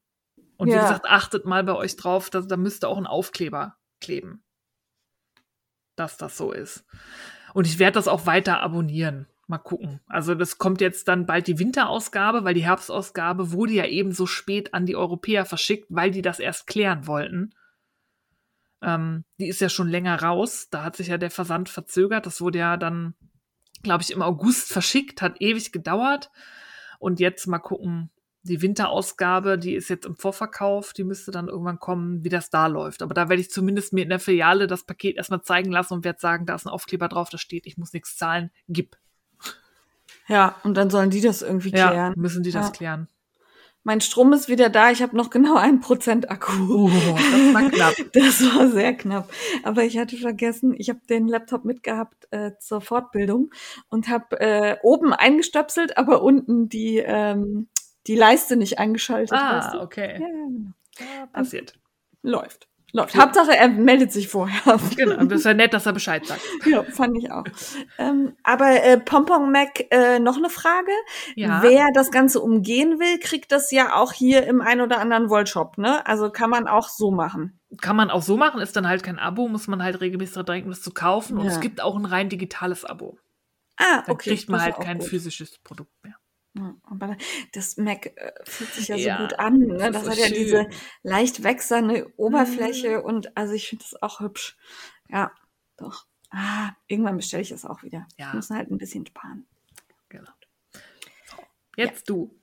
Und 0.57 0.67
wie 0.69 0.73
Ja. 0.73 0.81
gesagt, 0.81 1.05
achtet 1.07 1.45
mal 1.45 1.63
bei 1.63 1.75
euch 1.75 1.95
drauf, 1.95 2.29
dass, 2.29 2.47
da 2.47 2.57
müsste 2.57 2.87
auch 2.87 2.97
ein 2.97 3.07
Aufkleber 3.07 3.77
kleben 4.01 4.43
dass 5.95 6.17
das 6.17 6.37
so 6.37 6.51
ist. 6.51 6.85
Und 7.53 7.67
ich 7.67 7.79
werde 7.79 7.93
das 7.95 8.07
auch 8.07 8.25
weiter 8.25 8.61
abonnieren. 8.61 9.27
Mal 9.47 9.59
gucken. 9.59 10.01
Also 10.07 10.33
das 10.33 10.57
kommt 10.57 10.81
jetzt 10.81 11.07
dann 11.07 11.27
bald 11.27 11.45
die 11.45 11.59
Winterausgabe, 11.59 12.43
weil 12.43 12.55
die 12.55 12.65
Herbstausgabe 12.65 13.51
wurde 13.51 13.73
ja 13.73 13.85
eben 13.85 14.11
so 14.11 14.25
spät 14.25 14.73
an 14.73 14.87
die 14.87 14.95
Europäer 14.95 15.45
verschickt, 15.45 15.85
weil 15.89 16.09
die 16.09 16.23
das 16.23 16.39
erst 16.39 16.65
klären 16.65 17.05
wollten. 17.05 17.53
Ähm, 18.81 19.23
die 19.39 19.47
ist 19.47 19.61
ja 19.61 19.69
schon 19.69 19.87
länger 19.87 20.21
raus. 20.21 20.69
Da 20.71 20.83
hat 20.83 20.95
sich 20.95 21.07
ja 21.07 21.17
der 21.17 21.29
Versand 21.29 21.69
verzögert. 21.69 22.25
Das 22.25 22.41
wurde 22.41 22.59
ja 22.59 22.75
dann, 22.77 23.13
glaube 23.83 24.01
ich, 24.01 24.11
im 24.11 24.23
August 24.23 24.71
verschickt, 24.73 25.21
hat 25.21 25.39
ewig 25.41 25.71
gedauert. 25.71 26.31
Und 26.97 27.19
jetzt 27.19 27.45
mal 27.45 27.59
gucken, 27.59 28.09
die 28.45 28.61
Winterausgabe, 28.61 29.57
die 29.57 29.73
ist 29.73 29.89
jetzt 29.89 30.05
im 30.05 30.15
Vorverkauf, 30.15 30.93
die 30.93 31.03
müsste 31.03 31.31
dann 31.31 31.47
irgendwann 31.47 31.79
kommen, 31.79 32.23
wie 32.23 32.29
das 32.29 32.51
da 32.51 32.67
läuft. 32.67 33.01
Aber 33.01 33.13
da 33.13 33.27
werde 33.27 33.41
ich 33.41 33.49
zumindest 33.49 33.91
mir 33.91 34.03
in 34.03 34.09
der 34.09 34.19
Filiale 34.19 34.67
das 34.67 34.85
Paket 34.85 35.17
erstmal 35.17 35.41
zeigen 35.41 35.71
lassen 35.71 35.93
und 35.93 36.03
werde 36.03 36.19
sagen, 36.19 36.45
da 36.45 36.53
ist 36.55 36.65
ein 36.65 36.69
Aufkleber 36.69 37.07
drauf, 37.07 37.29
da 37.29 37.39
steht, 37.39 37.65
ich 37.65 37.77
muss 37.77 37.93
nichts 37.93 38.17
zahlen, 38.17 38.51
gib. 38.67 38.97
Ja, 40.27 40.55
und 40.63 40.75
dann 40.75 40.89
sollen 40.89 41.09
die 41.09 41.21
das 41.21 41.41
irgendwie 41.41 41.71
Ja, 41.71 41.89
klären. 41.89 42.13
müssen 42.17 42.43
die 42.43 42.51
das 42.51 42.67
Ja. 42.67 42.71
klären. 42.71 43.07
Mein 43.83 44.01
Strom 44.01 44.33
ist 44.33 44.49
wieder 44.49 44.69
da. 44.69 44.89
Ich 44.89 45.03
habe 45.03 45.15
noch 45.15 45.29
genau 45.29 45.57
ein 45.57 45.79
Prozent 45.79 46.31
Akku. 46.31 46.87
Oh, 46.87 46.89
das 47.15 47.53
war 47.53 47.69
knapp. 47.69 47.93
Das 48.13 48.41
war 48.55 48.67
sehr 48.69 48.95
knapp. 48.95 49.31
Aber 49.63 49.83
ich 49.83 49.99
hatte 49.99 50.17
vergessen, 50.17 50.73
ich 50.75 50.89
habe 50.89 51.01
den 51.07 51.27
Laptop 51.27 51.65
mitgehabt 51.65 52.27
äh, 52.31 52.53
zur 52.59 52.81
Fortbildung 52.81 53.51
und 53.89 54.07
habe 54.07 54.39
äh, 54.39 54.77
oben 54.81 55.13
eingestöpselt, 55.13 55.97
aber 55.99 56.23
unten 56.23 56.67
die, 56.67 56.97
ähm, 56.97 57.67
die 58.07 58.15
Leiste 58.15 58.55
nicht 58.55 58.79
eingeschaltet. 58.79 59.33
weißt 59.37 59.43
Ah, 59.43 59.71
du? 59.77 59.81
okay. 59.83 60.13
Ja, 60.19 60.27
ja, 60.27 60.47
genau. 60.47 60.71
Ja, 61.19 61.25
passiert. 61.27 61.73
Läuft. 62.23 62.67
Hauptsache, 62.97 63.55
er 63.57 63.67
meldet 63.67 64.11
sich 64.11 64.27
vorher. 64.27 64.79
Genau, 64.95 65.23
das 65.25 65.39
ist 65.39 65.45
ja 65.45 65.53
nett, 65.53 65.73
dass 65.73 65.85
er 65.85 65.93
Bescheid 65.93 66.25
sagt. 66.25 66.41
ja, 66.65 66.83
fand 66.83 67.17
ich 67.17 67.31
auch. 67.31 67.43
ähm, 67.97 68.35
aber 68.43 68.83
äh, 68.83 68.97
Pompon 68.99 69.51
Mac, 69.51 69.85
äh, 69.91 70.19
noch 70.19 70.37
eine 70.37 70.49
Frage. 70.49 70.91
Ja. 71.35 71.61
Wer 71.61 71.87
das 71.93 72.11
Ganze 72.11 72.39
umgehen 72.41 72.99
will, 72.99 73.19
kriegt 73.19 73.51
das 73.51 73.71
ja 73.71 73.95
auch 73.95 74.13
hier 74.13 74.45
im 74.47 74.61
ein 74.61 74.81
oder 74.81 74.99
anderen 74.99 75.29
Wollshop, 75.29 75.77
ne? 75.77 76.05
Also 76.07 76.29
kann 76.29 76.49
man 76.49 76.67
auch 76.67 76.89
so 76.89 77.11
machen. 77.11 77.59
Kann 77.81 77.95
man 77.95 78.09
auch 78.09 78.21
so 78.21 78.37
machen, 78.37 78.61
ist 78.61 78.75
dann 78.75 78.87
halt 78.87 79.03
kein 79.03 79.19
Abo, 79.19 79.47
muss 79.47 79.67
man 79.67 79.83
halt 79.83 79.99
regelmäßig 80.01 80.35
daran 80.35 80.45
denken, 80.55 80.69
das 80.69 80.81
zu 80.81 80.91
kaufen. 80.91 81.37
Und 81.37 81.45
Ja. 81.45 81.51
es 81.51 81.59
gibt 81.59 81.81
auch 81.81 81.95
ein 81.95 82.05
rein 82.05 82.29
digitales 82.29 82.85
Abo. 82.85 83.17
Ah, 83.77 84.03
Dann 84.05 84.15
okay. 84.15 84.29
kriegt 84.29 84.49
man 84.49 84.61
halt 84.61 84.77
kein 84.79 84.99
gut. 84.99 85.07
physisches 85.09 85.57
Produkt 85.59 85.91
mehr. 86.03 86.15
Ja, 86.57 86.75
aber 86.83 87.17
das 87.51 87.75
Mac 87.77 88.05
äh, 88.05 88.31
fühlt 88.45 88.73
sich 88.73 88.87
ja, 88.87 88.95
Ja, 88.95 89.17
so 89.17 89.23
gut 89.23 89.39
an. 89.39 89.59
Ne? 89.59 89.77
das 89.77 89.91
Das, 89.91 90.09
hat 90.09 90.17
ja 90.17 90.25
schön. 90.27 90.35
diese 90.35 90.69
leicht 91.03 91.43
wechselnde 91.43 92.13
Oberfläche 92.17 93.01
und 93.01 93.35
also 93.37 93.53
ich 93.53 93.67
finde 93.67 93.83
das 93.83 94.01
auch 94.01 94.21
hübsch. 94.21 94.57
Ja, 95.09 95.31
doch. 95.77 96.05
Ah, 96.29 96.71
irgendwann 96.87 97.17
bestelle 97.17 97.43
ich 97.43 97.49
das 97.49 97.65
auch 97.65 97.83
wieder. 97.83 98.07
Ja. 98.17 98.29
Ich 98.29 98.33
muss 98.33 98.49
halt 98.49 98.71
ein 98.71 98.77
bisschen 98.77 99.05
sparen. 99.05 99.45
Genau. 100.09 100.31
Jetzt 101.75 102.09
du. 102.09 102.33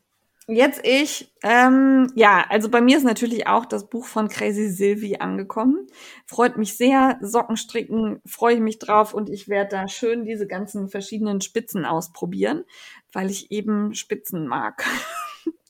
Jetzt 0.49 0.81
ich. 0.85 1.33
Ähm, 1.43 2.11
ja, 2.17 2.45
also 2.49 2.69
bei 2.69 2.81
mir 2.81 2.97
ist 2.97 3.05
natürlich 3.05 3.47
auch 3.47 3.65
das 3.65 3.89
Buch 3.89 4.07
von 4.07 4.29
Crazy 4.29 4.69
Sylvie 4.69 5.21
angekommen. 5.21 5.87
Freut 6.27 6.57
mich 6.57 6.77
sehr. 6.77 7.19
Sockenstricken 7.21 8.21
freue 8.27 8.55
ich 8.55 8.61
mich 8.61 8.79
drauf 8.79 9.15
und 9.15 9.31
ich 9.31 9.49
werde 9.49 9.77
da 9.77 9.89
schön 9.89 10.25
diese 10.25 10.49
ganzen 10.49 10.89
verschiedenen 10.89 11.41
Spitzen 11.41 11.85
ausprobieren, 11.85 12.65
weil 13.13 13.31
ich 13.31 13.53
eben 13.53 13.95
Spitzen 13.95 14.47
mag. 14.47 14.85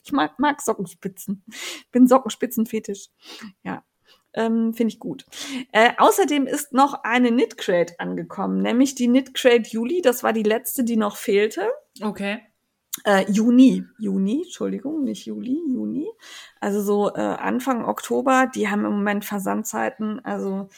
Ich 0.04 0.10
mag, 0.10 0.40
mag 0.40 0.60
Sockenspitzen. 0.60 1.44
Bin 1.92 2.08
Sockenspitzenfetisch. 2.08 3.10
Ja. 3.62 3.84
Ähm, 4.34 4.74
Finde 4.74 4.92
ich 4.92 4.98
gut. 4.98 5.26
Äh, 5.70 5.92
außerdem 5.96 6.48
ist 6.48 6.72
noch 6.72 7.04
eine 7.04 7.28
Knit 7.28 7.56
Crate 7.56 8.00
angekommen, 8.00 8.62
nämlich 8.62 8.96
die 8.96 9.06
Knit 9.06 9.32
Crate 9.32 9.68
Juli. 9.68 10.02
Das 10.02 10.24
war 10.24 10.32
die 10.32 10.42
letzte, 10.42 10.82
die 10.82 10.96
noch 10.96 11.16
fehlte. 11.16 11.70
Okay. 12.00 12.40
Äh, 13.04 13.30
Juni, 13.30 13.84
Juni, 13.98 14.42
Entschuldigung, 14.44 15.02
nicht 15.04 15.26
Juli, 15.26 15.60
Juni. 15.72 16.08
Also 16.60 16.82
so 16.82 17.14
äh, 17.14 17.20
Anfang 17.20 17.84
Oktober. 17.84 18.50
Die 18.54 18.68
haben 18.68 18.84
im 18.84 18.92
Moment 18.92 19.24
Versandzeiten. 19.24 20.24
Also 20.24 20.68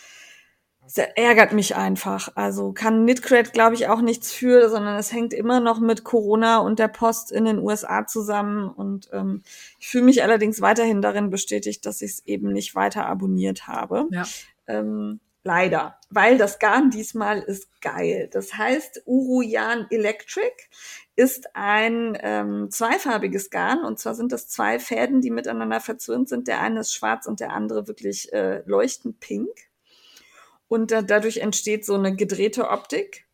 ärgert 1.16 1.52
mich 1.52 1.76
einfach. 1.76 2.30
Also 2.34 2.72
kann 2.72 3.04
Knitcred, 3.04 3.52
glaube 3.52 3.74
ich, 3.74 3.88
auch 3.88 4.00
nichts 4.00 4.32
für, 4.32 4.68
sondern 4.68 4.96
es 4.96 5.12
hängt 5.12 5.32
immer 5.32 5.60
noch 5.60 5.80
mit 5.80 6.04
Corona 6.04 6.58
und 6.58 6.78
der 6.78 6.88
Post 6.88 7.32
in 7.32 7.44
den 7.44 7.58
USA 7.58 8.06
zusammen. 8.06 8.68
Und 8.68 9.08
ähm, 9.12 9.42
ich 9.78 9.88
fühle 9.88 10.04
mich 10.04 10.22
allerdings 10.22 10.60
weiterhin 10.60 11.02
darin 11.02 11.30
bestätigt, 11.30 11.86
dass 11.86 12.02
ich 12.02 12.12
es 12.12 12.26
eben 12.26 12.52
nicht 12.52 12.74
weiter 12.74 13.06
abonniert 13.06 13.66
habe. 13.66 14.06
Ja. 14.10 14.24
Ähm, 14.66 15.20
leider, 15.42 15.98
weil 16.10 16.38
das 16.38 16.58
Garn 16.58 16.90
diesmal 16.90 17.40
ist 17.40 17.80
geil. 17.80 18.28
Das 18.32 18.54
heißt, 18.54 19.02
Uruyan 19.06 19.86
Electric 19.90 20.52
ist 21.16 21.54
ein 21.54 22.18
ähm, 22.20 22.70
zweifarbiges 22.70 23.50
Garn 23.50 23.84
und 23.84 23.98
zwar 23.98 24.14
sind 24.14 24.32
das 24.32 24.48
zwei 24.48 24.80
Fäden, 24.80 25.20
die 25.20 25.30
miteinander 25.30 25.80
verzwirnt 25.80 26.28
sind. 26.28 26.48
Der 26.48 26.60
eine 26.60 26.80
ist 26.80 26.92
schwarz 26.92 27.26
und 27.26 27.40
der 27.40 27.52
andere 27.52 27.86
wirklich 27.86 28.32
äh, 28.32 28.62
leuchtend 28.66 29.20
pink. 29.20 29.50
Und 30.66 30.90
da, 30.90 31.02
dadurch 31.02 31.38
entsteht 31.38 31.84
so 31.84 31.94
eine 31.94 32.16
gedrehte 32.16 32.68
Optik. 32.68 33.26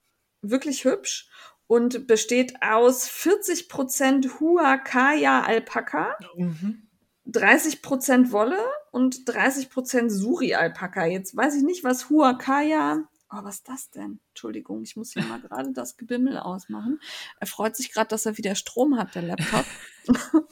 Wirklich 0.42 0.84
hübsch. 0.84 1.28
Und 1.66 2.06
besteht 2.06 2.54
aus 2.62 3.08
40% 3.08 4.40
Huacaya 4.40 5.42
Alpaka, 5.42 6.16
Mhm. 6.36 6.88
30% 7.26 8.32
Wolle 8.32 8.58
und 8.90 9.24
30% 9.26 10.10
Suri 10.10 10.54
Alpaka. 10.54 11.06
Jetzt 11.06 11.36
weiß 11.36 11.54
ich 11.56 11.62
nicht, 11.62 11.84
was 11.84 12.10
Huacaya. 12.10 13.04
Oh, 13.32 13.38
was 13.44 13.56
ist 13.56 13.68
das 13.68 13.90
denn? 13.90 14.18
Entschuldigung, 14.30 14.82
ich 14.82 14.96
muss 14.96 15.12
hier 15.12 15.22
mal 15.24 15.40
gerade 15.40 15.72
das 15.72 15.96
Gebimmel 15.96 16.36
ausmachen. 16.38 17.00
Er 17.38 17.46
freut 17.46 17.76
sich 17.76 17.92
gerade, 17.92 18.08
dass 18.08 18.26
er 18.26 18.36
wieder 18.38 18.54
Strom 18.56 18.98
hat, 18.98 19.14
der 19.14 19.22
Laptop. 19.22 19.64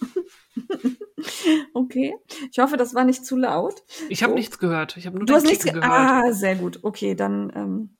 okay. 1.74 2.14
Ich 2.53 2.59
hoffe, 2.59 2.76
das 2.76 2.95
war 2.95 3.05
nicht 3.05 3.24
zu 3.24 3.37
laut. 3.37 3.83
Ich 4.09 4.22
habe 4.22 4.33
So. 4.33 4.37
nichts 4.37 4.59
gehört. 4.59 4.97
Ich 4.97 5.07
habe 5.07 5.16
nur 5.16 5.26
Du 5.26 5.35
hast 5.35 5.45
nichts 5.45 5.64
ge 5.64 5.72
gehört. 5.72 5.91
Ah, 5.91 6.33
sehr 6.33 6.57
gut. 6.57 6.81
Okay, 6.83 7.14
dann 7.14 7.53
ähm, 7.55 7.97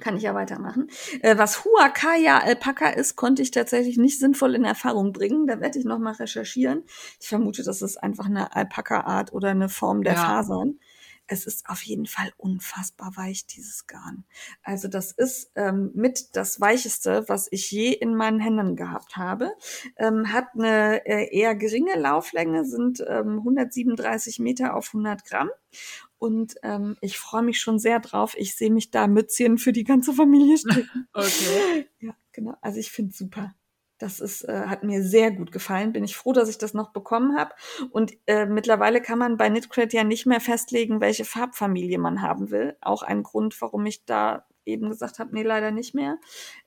kann 0.00 0.16
ich 0.16 0.22
ja 0.24 0.34
weitermachen. 0.34 0.88
Äh, 1.20 1.38
was 1.38 1.64
Huacaya 1.64 2.38
Alpaka 2.38 2.88
ist, 2.90 3.16
konnte 3.16 3.42
ich 3.42 3.50
tatsächlich 3.50 3.98
nicht 3.98 4.18
sinnvoll 4.18 4.54
in 4.54 4.64
Erfahrung 4.64 5.12
bringen. 5.12 5.46
Da 5.46 5.60
werde 5.60 5.78
ich 5.78 5.84
noch 5.84 5.98
mal 5.98 6.14
recherchieren. 6.14 6.84
Ich 7.20 7.28
vermute, 7.28 7.62
das 7.62 7.82
ist 7.82 7.96
einfach 7.96 8.26
eine 8.26 8.54
Alpaka-Art 8.54 9.32
oder 9.32 9.48
eine 9.48 9.68
Form 9.68 10.02
der 10.02 10.14
Ja. 10.14 10.24
Fasern. 10.26 10.78
Es 11.32 11.46
ist 11.46 11.66
auf 11.66 11.82
jeden 11.82 12.04
Fall 12.04 12.30
unfassbar 12.36 13.16
weich, 13.16 13.46
dieses 13.46 13.86
Garn. 13.86 14.24
Also 14.62 14.86
das 14.86 15.12
ist 15.12 15.50
ähm, 15.54 15.90
mit 15.94 16.36
das 16.36 16.60
weicheste, 16.60 17.24
was 17.26 17.48
ich 17.50 17.70
je 17.70 17.90
in 17.90 18.14
meinen 18.14 18.38
Händen 18.38 18.76
gehabt 18.76 19.16
habe. 19.16 19.52
Ähm, 19.96 20.30
hat 20.30 20.48
eine 20.52 21.06
äh, 21.06 21.34
eher 21.34 21.54
geringe 21.54 21.98
Lauflänge, 21.98 22.66
sind 22.66 23.02
ähm, 23.08 23.38
137 23.38 24.40
Meter 24.40 24.76
auf 24.76 24.88
100 24.88 25.24
Gramm. 25.24 25.48
Und 26.18 26.56
ähm, 26.62 26.98
ich 27.00 27.18
freue 27.18 27.42
mich 27.42 27.60
schon 27.60 27.78
sehr 27.78 27.98
drauf. 27.98 28.34
Ich 28.36 28.54
sehe 28.54 28.70
mich 28.70 28.90
da 28.90 29.06
Mützchen 29.06 29.56
für 29.56 29.72
die 29.72 29.84
ganze 29.84 30.12
Familie 30.12 30.58
stricken. 30.58 31.08
Okay. 31.14 31.88
ja, 31.98 32.14
genau. 32.32 32.56
Also 32.60 32.78
ich 32.78 32.92
finde 32.92 33.14
super. 33.14 33.54
Das 34.02 34.18
ist, 34.18 34.42
äh, 34.48 34.64
hat 34.66 34.82
mir 34.82 35.00
sehr 35.04 35.30
gut 35.30 35.52
gefallen. 35.52 35.92
Bin 35.92 36.02
ich 36.02 36.16
froh, 36.16 36.32
dass 36.32 36.48
ich 36.48 36.58
das 36.58 36.74
noch 36.74 36.92
bekommen 36.92 37.38
habe. 37.38 37.54
Und 37.92 38.12
äh, 38.26 38.46
mittlerweile 38.46 39.00
kann 39.00 39.16
man 39.16 39.36
bei 39.36 39.48
Knitcred 39.48 39.92
ja 39.92 40.02
nicht 40.02 40.26
mehr 40.26 40.40
festlegen, 40.40 41.00
welche 41.00 41.24
Farbfamilie 41.24 41.98
man 41.98 42.20
haben 42.20 42.50
will. 42.50 42.76
Auch 42.80 43.04
ein 43.04 43.22
Grund, 43.22 43.62
warum 43.62 43.86
ich 43.86 44.04
da 44.04 44.44
eben 44.64 44.90
gesagt 44.90 45.20
habe, 45.20 45.32
nee, 45.32 45.44
leider 45.44 45.70
nicht 45.70 45.94
mehr. 45.94 46.18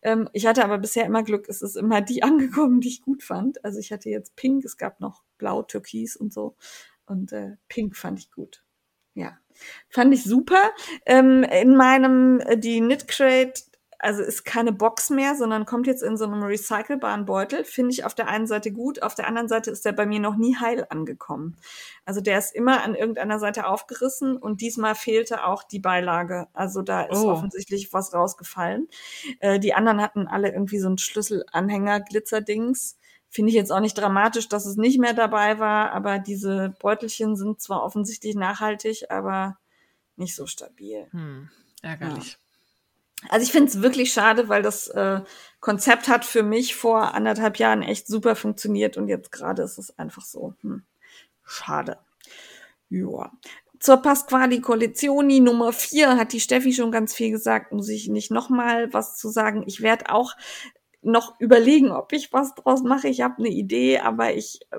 Ähm, 0.01 0.29
ich 0.31 0.45
hatte 0.45 0.63
aber 0.63 0.77
bisher 0.77 1.05
immer 1.05 1.23
Glück, 1.23 1.49
es 1.49 1.61
ist 1.61 1.75
immer 1.75 1.99
die 1.99 2.23
angekommen, 2.23 2.79
die 2.79 2.87
ich 2.87 3.01
gut 3.01 3.21
fand. 3.21 3.65
Also 3.65 3.79
ich 3.79 3.91
hatte 3.91 4.09
jetzt 4.09 4.37
Pink, 4.37 4.63
es 4.63 4.77
gab 4.77 5.01
noch 5.01 5.21
Blau, 5.37 5.61
Türkis 5.61 6.15
und 6.15 6.31
so. 6.31 6.55
Und 7.05 7.33
äh, 7.33 7.57
Pink 7.67 7.97
fand 7.97 8.17
ich 8.17 8.31
gut. 8.31 8.63
Ja, 9.13 9.37
fand 9.89 10.13
ich 10.13 10.23
super. 10.23 10.71
Ähm, 11.05 11.43
in 11.43 11.75
meinem, 11.75 12.39
äh, 12.39 12.57
die 12.57 12.79
Knit 12.79 13.09
Crate, 13.09 13.61
also 13.99 14.21
ist 14.23 14.45
keine 14.45 14.71
Box 14.71 15.09
mehr, 15.09 15.35
sondern 15.35 15.65
kommt 15.65 15.87
jetzt 15.87 16.03
in 16.03 16.17
so 16.17 16.25
einem 16.25 16.43
recycelbaren 16.43 17.25
Beutel. 17.25 17.63
Finde 17.63 17.91
ich 17.91 18.05
auf 18.05 18.13
der 18.13 18.27
einen 18.27 18.47
Seite 18.47 18.71
gut, 18.71 19.01
auf 19.01 19.15
der 19.15 19.27
anderen 19.27 19.47
Seite 19.47 19.71
ist 19.71 19.85
der 19.85 19.91
bei 19.93 20.05
mir 20.05 20.19
noch 20.19 20.35
nie 20.35 20.55
heil 20.55 20.85
angekommen. 20.89 21.57
Also 22.05 22.21
der 22.21 22.37
ist 22.39 22.53
immer 22.55 22.83
an 22.83 22.95
irgendeiner 22.95 23.39
Seite 23.39 23.67
aufgerissen 23.67 24.37
und 24.37 24.61
diesmal 24.61 24.95
fehlte 24.95 25.45
auch 25.45 25.63
die 25.63 25.79
Beilage. 25.79 26.47
Also 26.53 26.81
da 26.81 27.03
ist 27.03 27.17
Oh. 27.19 27.29
offensichtlich 27.31 27.93
was 27.93 28.13
rausgefallen. 28.13 28.87
Äh, 29.39 29.59
die 29.59 29.73
anderen 29.73 30.01
hatten 30.01 30.27
alle 30.27 30.51
irgendwie 30.51 30.79
so 30.79 30.87
einen 30.87 30.97
Schlüsselanhänger, 30.97 32.01
Glitzerdings. 32.01 32.97
Finde 33.29 33.49
ich 33.49 33.55
jetzt 33.55 33.71
auch 33.71 33.79
nicht 33.81 33.97
dramatisch, 33.97 34.47
dass 34.47 34.65
es 34.65 34.77
nicht 34.77 34.99
mehr 34.99 35.13
dabei 35.13 35.59
war, 35.59 35.91
aber 35.91 36.19
diese 36.19 36.73
Beutelchen 36.79 37.35
sind 37.35 37.59
zwar 37.61 37.83
offensichtlich 37.83 38.35
nachhaltig, 38.35 39.11
aber 39.11 39.57
nicht 40.15 40.35
so 40.35 40.47
stabil. 40.47 41.07
Hm. 41.11 41.49
Ärgerlich. 41.81 42.37
Also 43.29 43.45
ich 43.45 43.51
finde 43.51 43.69
es 43.69 43.81
wirklich 43.81 44.13
schade, 44.13 44.49
weil 44.49 44.61
das 44.61 44.87
äh, 44.89 45.21
Konzept 45.59 46.07
hat 46.07 46.25
für 46.25 46.43
mich 46.43 46.75
vor 46.75 47.13
anderthalb 47.13 47.57
Jahren 47.57 47.81
echt 47.81 48.07
super 48.07 48.35
funktioniert 48.35 48.97
und 48.97 49.07
jetzt 49.07 49.31
gerade 49.31 49.63
ist 49.63 49.77
es 49.77 49.97
einfach 49.97 50.23
so. 50.23 50.53
Hm. 50.61 50.83
Schade. 51.43 51.97
Ja. 52.89 53.31
Zur 53.79 53.97
Pasquali 53.97 54.61
Collezioni 54.61 55.39
Nummer 55.39 55.73
4 55.73 56.17
hat 56.17 56.33
die 56.33 56.39
Steffi 56.39 56.73
schon 56.73 56.91
ganz 56.91 57.13
viel 57.13 57.31
gesagt, 57.31 57.71
muss 57.71 57.89
ich 57.89 58.07
nicht 58.07 58.31
nochmal 58.31 58.91
was 58.93 59.17
zu 59.17 59.29
sagen. 59.29 59.63
Ich 59.67 59.81
werde 59.81 60.09
auch 60.11 60.35
noch 61.01 61.39
überlegen, 61.39 61.91
ob 61.91 62.13
ich 62.13 62.33
was 62.33 62.55
draus 62.55 62.81
mache. 62.81 63.07
Ich 63.07 63.21
habe 63.21 63.37
eine 63.37 63.49
Idee, 63.49 63.99
aber 63.99 64.33
ich, 64.33 64.59
äh, 64.71 64.77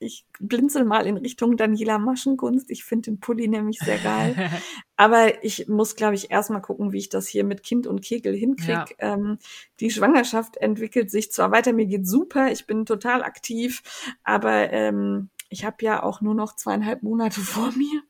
ich 0.00 0.24
blinzel 0.40 0.84
mal 0.84 1.06
in 1.06 1.18
Richtung 1.18 1.56
Daniela 1.56 1.98
Maschenkunst. 1.98 2.70
Ich 2.70 2.84
finde 2.84 3.10
den 3.10 3.20
Pulli 3.20 3.48
nämlich 3.48 3.78
sehr 3.78 3.98
geil. 3.98 4.34
Aber 4.96 5.44
ich 5.44 5.68
muss, 5.68 5.94
glaube 5.94 6.14
ich, 6.14 6.30
erstmal 6.30 6.62
gucken, 6.62 6.92
wie 6.92 6.98
ich 6.98 7.10
das 7.10 7.28
hier 7.28 7.44
mit 7.44 7.62
Kind 7.62 7.86
und 7.86 8.00
Kegel 8.00 8.34
hinkriege. 8.34 8.94
Ja. 8.98 9.14
Ähm, 9.14 9.38
die 9.78 9.90
Schwangerschaft 9.90 10.56
entwickelt 10.56 11.10
sich 11.10 11.30
zwar 11.30 11.52
weiter, 11.52 11.74
mir 11.74 11.86
geht 11.86 12.06
super, 12.06 12.50
ich 12.50 12.66
bin 12.66 12.86
total 12.86 13.22
aktiv, 13.22 13.82
aber 14.24 14.72
ähm, 14.72 15.28
ich 15.50 15.64
habe 15.64 15.84
ja 15.84 16.02
auch 16.02 16.20
nur 16.20 16.34
noch 16.34 16.54
zweieinhalb 16.54 17.02
Monate 17.02 17.40
vor 17.40 17.72
mir. 17.72 18.02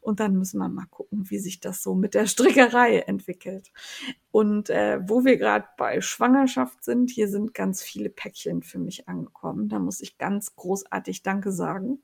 Und 0.00 0.20
dann 0.20 0.36
müssen 0.36 0.58
wir 0.58 0.68
mal 0.68 0.86
gucken, 0.86 1.30
wie 1.30 1.38
sich 1.38 1.58
das 1.58 1.82
so 1.82 1.94
mit 1.94 2.14
der 2.14 2.26
Strickerei 2.26 2.98
entwickelt. 2.98 3.72
Und 4.30 4.70
äh, 4.70 5.00
wo 5.08 5.24
wir 5.24 5.38
gerade 5.38 5.66
bei 5.76 6.00
Schwangerschaft 6.00 6.84
sind, 6.84 7.10
hier 7.10 7.28
sind 7.28 7.54
ganz 7.54 7.82
viele 7.82 8.10
Päckchen 8.10 8.62
für 8.62 8.78
mich 8.78 9.08
angekommen. 9.08 9.68
Da 9.68 9.78
muss 9.78 10.00
ich 10.00 10.18
ganz 10.18 10.54
großartig 10.54 11.22
Danke 11.22 11.50
sagen, 11.50 12.02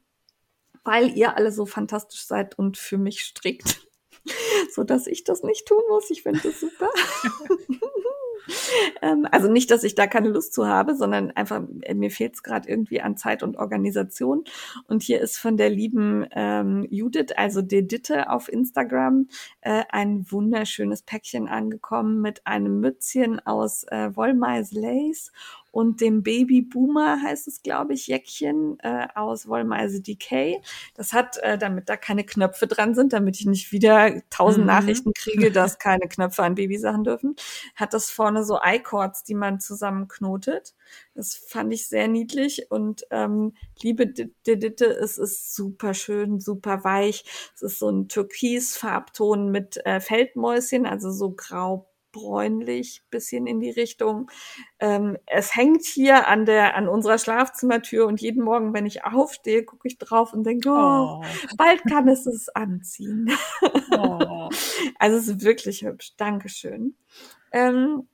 weil 0.83 1.11
ihr 1.17 1.37
alle 1.37 1.53
so 1.53 1.67
fantastisch 1.67 2.25
seid 2.25 2.59
und 2.59 2.79
für 2.79 2.97
mich 2.97 3.21
strickt, 3.21 3.87
so 4.73 4.83
dass 4.83 5.07
ich 5.07 5.25
das 5.25 5.43
nicht 5.43 5.67
tun 5.67 5.83
muss. 5.91 6.11
Ich 6.11 6.23
finde 6.23 6.41
das 6.43 6.59
super. 6.59 6.89
ähm, 9.03 9.27
also 9.31 9.51
nicht, 9.51 9.71
dass 9.71 9.85
ich 9.85 9.95
da 9.95 10.07
keine 10.07 10.29
Lust 10.29 10.53
zu 10.53 10.67
habe, 10.67 10.95
sondern 10.95 11.31
einfach, 11.33 11.63
äh, 11.83 11.95
mir 11.95 12.11
fehlt 12.11 12.35
es 12.35 12.43
gerade 12.43 12.69
irgendwie 12.69 13.01
an 13.01 13.17
Zeit 13.17 13.43
und 13.43 13.57
Organisation. 13.57 14.45
Und 14.87 15.03
hier 15.03 15.21
ist 15.21 15.39
von 15.39 15.57
der 15.57 15.71
lieben 15.71 16.27
ähm, 16.33 16.87
Judith, 16.91 17.33
also 17.37 17.63
Deditte 17.63 18.31
auf 18.31 18.53
Instagram, 18.53 19.29
äh, 19.61 19.85
ein 19.91 20.31
wunderschönes 20.31 21.03
Päckchen 21.03 21.49
angekommen 21.49 22.21
mit 22.21 22.47
einem 22.47 22.81
Mützchen 22.81 23.41
aus 23.41 23.85
äh, 23.85 24.15
Wollmeis 24.15 24.73
Lace 24.73 25.33
und 25.71 26.01
dem 26.01 26.23
Baby 26.23 26.63
Boomer 26.63 27.23
heißt 27.23 27.49
es, 27.49 27.63
glaube 27.63 27.95
ich, 27.95 28.07
Jäckchen 28.07 28.79
äh, 28.81 29.07
aus 29.15 29.49
Wollmeise 29.49 30.01
Decay. 30.03 30.61
Das 30.95 31.13
hat, 31.13 31.39
äh, 31.39 31.59
damit 31.59 31.89
da 31.89 31.97
keine 31.97 32.25
Knöpfe 32.25 32.67
dran 32.67 32.95
sind, 32.95 33.13
damit 33.13 33.39
ich 33.41 33.47
nicht 33.47 33.73
wieder 33.73 34.23
tausend 34.31 34.67
Mhm. 34.67 34.67
Nachrichten 34.67 35.13
kriege, 35.13 35.51
dass 35.53 35.79
keine 35.79 36.09
Knöpfe 36.09 36.43
an 36.43 36.55
Babysachen 36.55 37.05
dürfen, 37.05 37.37
hat 37.75 37.95
das 37.95 38.11
vorne 38.11 38.45
so 38.45 38.59
I-Cords, 38.65 39.25
die 39.25 39.35
man 39.35 39.61
zusammenknotet. 39.61 40.75
Das 41.15 41.35
fand 41.37 41.73
ich 41.73 41.89
sehr 41.89 42.09
niedlich 42.09 42.71
und 42.71 43.05
ähm, 43.11 43.55
liebe 43.83 44.07
Ditte, 44.07 44.87
es 44.87 45.19
ist 45.19 45.55
super 45.55 45.95
schön, 45.95 46.41
super 46.41 46.85
weich. 46.85 47.25
Es 47.55 47.63
ist 47.63 47.79
so 47.79 47.89
ein 47.91 48.09
Türkis-Farbton 48.09 49.51
mit 49.51 49.85
äh, 49.87 50.01
Feldmäuschen, 50.01 50.87
also 50.87 51.11
so 51.11 51.33
grau 51.33 51.90
bräunlich, 52.13 53.03
bisschen 53.11 53.47
in 53.47 53.61
die 53.61 53.71
Richtung. 53.71 54.31
Ähm, 54.79 55.17
es 55.27 55.55
hängt 55.55 55.85
hier 55.85 56.29
an 56.29 56.45
der, 56.45 56.77
an 56.77 56.89
unserer 56.89 57.19
Schlafzimmertür 57.19 58.07
und 58.07 58.21
jeden 58.21 58.43
Morgen, 58.43 58.75
wenn 58.75 58.87
ich 58.87 59.05
aufstehe, 59.05 59.65
gucke 59.65 59.89
ich 59.89 59.99
drauf 59.99 60.33
und 60.33 60.45
denke, 60.45 60.71
oh, 60.71 61.21
oh. 61.21 61.25
bald 61.57 61.83
kann 61.85 62.09
es 62.09 62.27
es 62.27 62.49
anziehen. 62.51 63.31
Oh. 63.93 64.49
also 64.99 65.17
es 65.17 65.29
ist 65.29 65.45
wirklich 65.45 65.83
hübsch. 65.83 66.17
Dankeschön. 66.17 66.97
Ähm, 67.53 68.09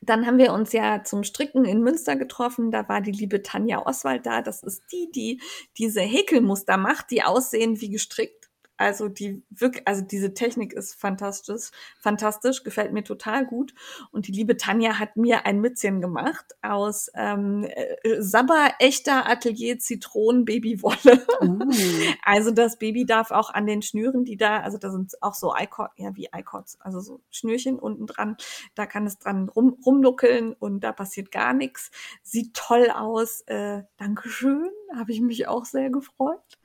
dann 0.00 0.26
haben 0.26 0.38
wir 0.38 0.52
uns 0.52 0.72
ja 0.72 1.04
zum 1.04 1.22
Stricken 1.22 1.64
in 1.64 1.80
Münster 1.80 2.16
getroffen. 2.16 2.70
Da 2.70 2.88
war 2.88 3.00
die 3.00 3.12
liebe 3.12 3.42
Tanja 3.42 3.84
Oswald 3.86 4.26
da. 4.26 4.42
Das 4.42 4.62
ist 4.62 4.82
die, 4.92 5.10
die 5.14 5.40
diese 5.78 6.00
Häkelmuster 6.00 6.76
macht, 6.76 7.10
die 7.10 7.22
aussehen 7.22 7.80
wie 7.80 7.90
gestrickt. 7.90 8.45
Also 8.76 9.08
die 9.08 9.42
wirklich, 9.50 9.86
also 9.86 10.02
diese 10.02 10.34
Technik 10.34 10.72
ist 10.72 10.94
fantastisch, 10.94 11.70
fantastisch, 11.98 12.62
gefällt 12.62 12.92
mir 12.92 13.04
total 13.04 13.46
gut. 13.46 13.74
Und 14.12 14.28
die 14.28 14.32
liebe 14.32 14.56
Tanja 14.56 14.98
hat 14.98 15.16
mir 15.16 15.46
ein 15.46 15.60
Mützchen 15.60 16.00
gemacht 16.00 16.54
aus 16.62 17.10
ähm, 17.14 17.64
äh, 17.64 18.20
Sabber 18.20 18.72
echter 18.78 19.28
Atelier 19.28 19.78
Zitronen 19.78 20.44
Babywolle. 20.44 21.26
Uh. 21.40 21.58
Also 22.22 22.50
das 22.50 22.78
Baby 22.78 23.06
darf 23.06 23.30
auch 23.30 23.50
an 23.50 23.66
den 23.66 23.82
Schnüren, 23.82 24.24
die 24.24 24.36
da, 24.36 24.60
also 24.60 24.78
da 24.78 24.90
sind 24.90 25.12
auch 25.22 25.34
so 25.34 25.54
Icod, 25.56 25.90
ja 25.96 26.14
wie 26.16 26.28
Icods, 26.34 26.78
also 26.80 27.00
so 27.00 27.20
Schnürchen 27.30 27.78
unten 27.78 28.06
dran. 28.06 28.36
Da 28.74 28.86
kann 28.86 29.06
es 29.06 29.18
dran 29.18 29.48
rum, 29.48 29.78
rumnuckeln 29.84 30.52
und 30.52 30.80
da 30.80 30.92
passiert 30.92 31.30
gar 31.30 31.52
nichts. 31.52 31.90
Sieht 32.22 32.54
toll 32.54 32.90
aus. 32.90 33.42
Äh, 33.42 33.82
Dankeschön, 33.96 34.70
habe 34.94 35.12
ich 35.12 35.20
mich 35.20 35.48
auch 35.48 35.64
sehr 35.64 35.90
gefreut. 35.90 36.58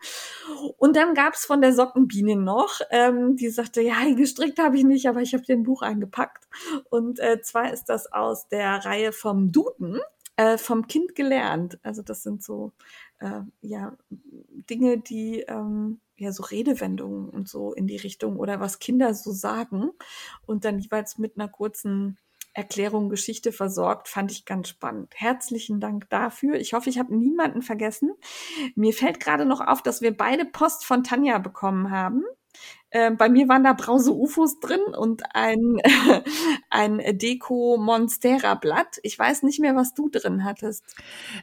Und 0.78 0.96
dann 0.96 1.14
gab's 1.14 1.46
von 1.46 1.62
der 1.62 1.74
Socken 1.74 2.08
Biene 2.08 2.36
noch, 2.36 2.82
ähm, 2.90 3.36
die 3.36 3.50
sagte, 3.50 3.82
ja, 3.82 3.96
gestrickt 4.16 4.60
habe 4.60 4.78
ich 4.78 4.84
nicht, 4.84 5.08
aber 5.08 5.22
ich 5.22 5.34
habe 5.34 5.44
dir 5.44 5.56
ein 5.56 5.64
Buch 5.64 5.82
eingepackt. 5.82 6.48
Und 6.90 7.20
äh, 7.20 7.42
zwar 7.42 7.72
ist 7.72 7.86
das 7.86 8.12
aus 8.12 8.48
der 8.48 8.86
Reihe 8.86 9.12
vom 9.12 9.52
Duden, 9.52 10.00
äh, 10.38 10.58
vom 10.58 10.88
Kind 10.88 11.16
gelernt. 11.16 11.80
Also 11.84 12.02
das 12.02 12.24
sind 12.24 12.44
so 12.44 12.72
äh, 13.20 13.42
ja 13.62 13.96
Dinge, 14.10 14.98
die 14.98 15.42
ähm, 15.42 16.00
ja 16.18 16.32
so 16.32 16.44
Redewendungen 16.44 17.30
und 17.30 17.48
so 17.50 17.74
in 17.74 17.88
die 17.88 17.98
Richtung 17.98 18.38
oder 18.38 18.60
was 18.60 18.80
Kinder 18.80 19.14
so 19.14 19.32
sagen 19.32 19.92
und 20.46 20.66
dann 20.66 20.80
jeweils 20.80 21.18
mit 21.18 21.38
einer 21.38 21.48
kurzen 21.48 22.18
Erklärung 22.54 23.10
Geschichte 23.10 23.52
versorgt, 23.52 24.08
fand 24.08 24.32
ich 24.32 24.46
ganz 24.46 24.70
spannend. 24.70 25.14
Herzlichen 25.16 25.80
Dank 25.80 26.10
dafür. 26.10 26.56
Ich 26.56 26.74
hoffe, 26.74 26.90
ich 26.90 27.00
habe 27.00 27.16
niemanden 27.16 27.62
vergessen. 27.62 28.12
Mir 28.76 28.94
fällt 28.94 29.20
gerade 29.20 29.46
noch 29.46 29.62
auf, 29.62 29.82
dass 29.82 30.02
wir 30.02 30.16
beide 30.16 30.46
Post 30.46 30.86
von 30.86 31.04
Tanja 31.04 31.38
bekommen 31.38 31.92
haben. 31.92 32.24
Äh, 32.90 33.12
bei 33.12 33.30
mir 33.30 33.48
waren 33.48 33.64
da 33.64 33.72
Brause 33.72 34.12
UFOs 34.12 34.60
drin 34.60 34.82
und 34.82 35.24
ein, 35.34 35.78
ein 36.70 37.02
Deko 37.18 37.78
Monstera 37.78 38.56
Blatt. 38.56 39.00
Ich 39.04 39.18
weiß 39.18 39.44
nicht 39.44 39.62
mehr, 39.62 39.76
was 39.76 39.94
du 39.94 40.10
drin 40.10 40.44
hattest. 40.44 40.84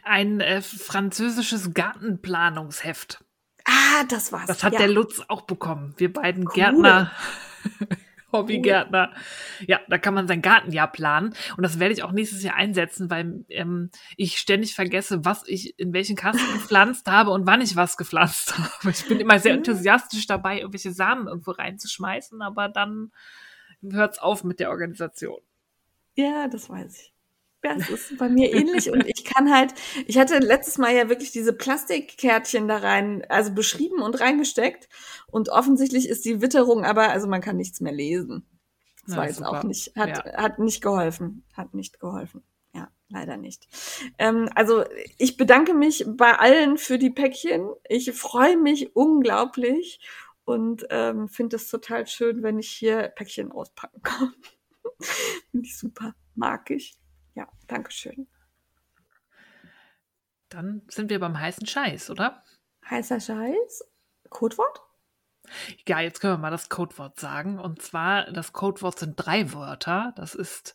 Ein 0.02 0.40
äh, 0.40 0.60
französisches 0.60 1.72
Gartenplanungsheft. 1.72 3.24
Ah, 3.64 4.04
das 4.08 4.32
war's. 4.32 4.46
Das 4.46 4.62
hat 4.62 4.74
ja. 4.74 4.80
der 4.80 4.88
Lutz 4.88 5.22
auch 5.28 5.42
bekommen. 5.42 5.94
Wir 5.96 6.12
beiden 6.12 6.46
cool. 6.48 6.54
Gärtner. 6.54 7.12
Hobbygärtner. 8.32 9.12
Ja, 9.66 9.80
da 9.88 9.98
kann 9.98 10.14
man 10.14 10.28
sein 10.28 10.42
Gartenjahr 10.42 10.90
planen. 10.90 11.34
Und 11.56 11.62
das 11.62 11.78
werde 11.78 11.94
ich 11.94 12.02
auch 12.02 12.12
nächstes 12.12 12.42
Jahr 12.42 12.56
einsetzen, 12.56 13.10
weil 13.10 13.44
ähm, 13.48 13.90
ich 14.16 14.38
ständig 14.38 14.74
vergesse, 14.74 15.24
was 15.24 15.46
ich 15.46 15.78
in 15.78 15.92
welchen 15.92 16.16
Kasten 16.16 16.52
gepflanzt 16.52 17.06
habe 17.10 17.30
und 17.30 17.46
wann 17.46 17.60
ich 17.60 17.76
was 17.76 17.96
gepflanzt 17.96 18.58
habe. 18.58 18.90
Ich 18.90 19.06
bin 19.06 19.20
immer 19.20 19.38
sehr 19.38 19.54
enthusiastisch 19.54 20.26
dabei, 20.26 20.58
irgendwelche 20.58 20.92
Samen 20.92 21.26
irgendwo 21.26 21.52
reinzuschmeißen, 21.52 22.42
aber 22.42 22.68
dann 22.68 23.12
hört's 23.82 24.18
auf 24.18 24.44
mit 24.44 24.60
der 24.60 24.70
Organisation. 24.70 25.40
Ja, 26.14 26.48
das 26.48 26.68
weiß 26.68 27.00
ich. 27.00 27.17
Ja, 27.64 27.74
es 27.76 27.90
ist 27.90 28.18
bei 28.18 28.28
mir 28.28 28.54
ähnlich 28.54 28.90
und 28.90 29.04
ich 29.06 29.24
kann 29.24 29.52
halt, 29.52 29.74
ich 30.06 30.16
hatte 30.16 30.38
letztes 30.38 30.78
Mal 30.78 30.94
ja 30.94 31.08
wirklich 31.08 31.32
diese 31.32 31.52
Plastikkärtchen 31.52 32.68
da 32.68 32.76
rein, 32.76 33.24
also 33.28 33.52
beschrieben 33.52 34.00
und 34.00 34.20
reingesteckt 34.20 34.88
und 35.26 35.48
offensichtlich 35.48 36.08
ist 36.08 36.24
die 36.24 36.40
Witterung 36.40 36.84
aber, 36.84 37.08
also 37.10 37.26
man 37.26 37.40
kann 37.40 37.56
nichts 37.56 37.80
mehr 37.80 37.92
lesen. 37.92 38.46
Das 39.06 39.16
war 39.16 39.26
jetzt 39.26 39.38
super. 39.38 39.50
auch 39.50 39.62
nicht, 39.64 39.96
hat, 39.96 40.24
ja. 40.24 40.36
hat 40.36 40.58
nicht 40.58 40.82
geholfen, 40.82 41.44
hat 41.54 41.74
nicht 41.74 41.98
geholfen. 41.98 42.42
Ja, 42.74 42.88
leider 43.08 43.36
nicht. 43.38 43.66
Ähm, 44.18 44.50
also 44.54 44.84
ich 45.16 45.36
bedanke 45.36 45.72
mich 45.72 46.04
bei 46.06 46.38
allen 46.38 46.76
für 46.76 46.98
die 46.98 47.10
Päckchen. 47.10 47.70
Ich 47.88 48.12
freue 48.12 48.56
mich 48.56 48.94
unglaublich 48.94 50.00
und 50.44 50.86
ähm, 50.90 51.28
finde 51.28 51.56
es 51.56 51.68
total 51.68 52.06
schön, 52.06 52.42
wenn 52.42 52.58
ich 52.58 52.68
hier 52.68 53.08
Päckchen 53.08 53.50
auspacken 53.50 54.02
kann. 54.02 54.34
Finde 55.50 55.66
ich 55.66 55.78
super, 55.78 56.14
mag 56.34 56.70
ich. 56.70 56.97
Ja, 57.38 57.46
Dankeschön. 57.68 58.26
Dann 60.48 60.82
sind 60.88 61.08
wir 61.08 61.20
beim 61.20 61.38
heißen 61.38 61.68
Scheiß, 61.68 62.10
oder? 62.10 62.42
Heißer 62.90 63.20
Scheiß? 63.20 63.84
Codewort? 64.28 64.82
Ja, 65.86 66.00
jetzt 66.00 66.20
können 66.20 66.32
wir 66.32 66.38
mal 66.38 66.50
das 66.50 66.68
Codewort 66.68 67.20
sagen. 67.20 67.60
Und 67.60 67.80
zwar, 67.80 68.32
das 68.32 68.52
Codewort 68.52 68.98
sind 68.98 69.14
drei 69.14 69.52
Wörter. 69.52 70.12
Das 70.16 70.34
ist 70.34 70.74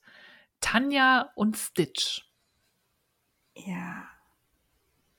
Tanja 0.61 1.33
und 1.35 1.57
Stitch. 1.57 2.31
Ja. 3.55 4.07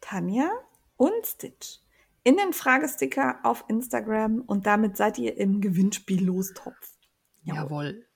Tanja 0.00 0.50
und 0.96 1.26
Stitch. 1.26 1.80
In 2.22 2.38
den 2.38 2.54
Fragesticker 2.54 3.40
auf 3.42 3.66
Instagram 3.68 4.40
und 4.40 4.64
damit 4.64 4.96
seid 4.96 5.18
ihr 5.18 5.36
im 5.36 5.60
Gewinnspiel 5.60 6.24
Lostopf. 6.24 6.96
Jawohl. 7.42 7.58
Jawohl. 7.58 8.08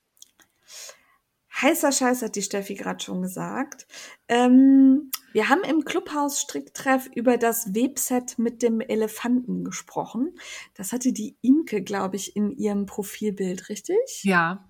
Heißer 1.61 1.91
Scheiß 1.91 2.21
hat 2.21 2.35
die 2.35 2.41
Steffi 2.41 2.75
gerade 2.75 3.03
schon 3.03 3.21
gesagt. 3.21 3.87
Ähm, 4.27 5.11
wir 5.33 5.49
haben 5.49 5.61
im 5.63 5.85
Clubhaus 5.85 6.41
Stricktreff 6.41 7.09
über 7.13 7.37
das 7.37 7.73
Webset 7.73 8.39
mit 8.39 8.61
dem 8.61 8.81
Elefanten 8.81 9.63
gesprochen. 9.63 10.37
Das 10.75 10.91
hatte 10.91 11.11
die 11.11 11.37
Imke, 11.41 11.81
glaube 11.81 12.15
ich, 12.15 12.35
in 12.35 12.51
ihrem 12.51 12.85
Profilbild, 12.85 13.69
richtig? 13.69 14.23
Ja. 14.23 14.65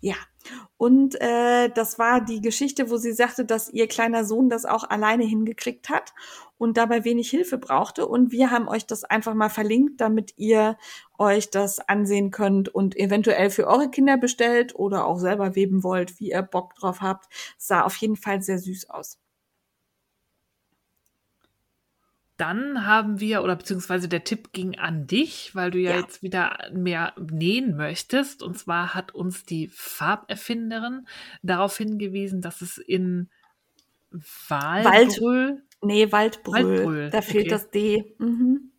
Ja. 0.00 0.14
Und 0.76 1.20
äh, 1.20 1.68
das 1.70 1.98
war 1.98 2.24
die 2.24 2.40
Geschichte, 2.40 2.90
wo 2.90 2.96
sie 2.98 3.12
sagte, 3.12 3.44
dass 3.44 3.68
ihr 3.68 3.88
kleiner 3.88 4.24
Sohn 4.24 4.48
das 4.48 4.64
auch 4.64 4.84
alleine 4.84 5.24
hingekriegt 5.24 5.88
hat 5.88 6.12
und 6.58 6.76
dabei 6.76 7.04
wenig 7.04 7.30
Hilfe 7.30 7.58
brauchte. 7.58 8.06
Und 8.06 8.30
wir 8.30 8.50
haben 8.50 8.68
euch 8.68 8.86
das 8.86 9.04
einfach 9.04 9.34
mal 9.34 9.48
verlinkt, 9.48 10.00
damit 10.00 10.34
ihr 10.36 10.76
euch 11.18 11.50
das 11.50 11.80
ansehen 11.80 12.30
könnt 12.30 12.68
und 12.68 12.96
eventuell 12.96 13.50
für 13.50 13.66
eure 13.66 13.90
Kinder 13.90 14.16
bestellt 14.16 14.74
oder 14.74 15.06
auch 15.06 15.18
selber 15.18 15.54
weben 15.54 15.82
wollt, 15.82 16.18
wie 16.20 16.30
ihr 16.30 16.42
Bock 16.42 16.74
drauf 16.74 17.00
habt. 17.00 17.26
Sah 17.58 17.82
auf 17.82 17.96
jeden 17.96 18.16
Fall 18.16 18.42
sehr 18.42 18.58
süß 18.58 18.90
aus. 18.90 19.18
Dann 22.36 22.86
haben 22.86 23.18
wir, 23.18 23.42
oder 23.42 23.56
beziehungsweise 23.56 24.08
der 24.08 24.24
Tipp 24.24 24.52
ging 24.52 24.78
an 24.78 25.06
dich, 25.06 25.54
weil 25.54 25.70
du 25.70 25.78
ja, 25.78 25.92
ja, 25.92 26.00
jetzt 26.00 26.22
wieder 26.22 26.58
mehr 26.70 27.14
nähen 27.18 27.76
möchtest. 27.76 28.42
Und 28.42 28.58
zwar 28.58 28.94
hat 28.94 29.14
uns 29.14 29.44
die 29.44 29.68
Farberfinderin 29.68 31.06
darauf 31.42 31.78
hingewiesen, 31.78 32.42
dass 32.42 32.60
es 32.60 32.76
in 32.76 33.30
Walbrüll. 34.48 35.48
Wald, 35.50 35.62
nee, 35.82 36.12
Waldbrüll. 36.12 36.68
Waldbrüll. 36.68 37.10
Da 37.10 37.22
fehlt 37.22 37.46
okay. 37.46 37.50
das 37.50 37.70
D. 37.70 38.14
Mhm. 38.18 38.72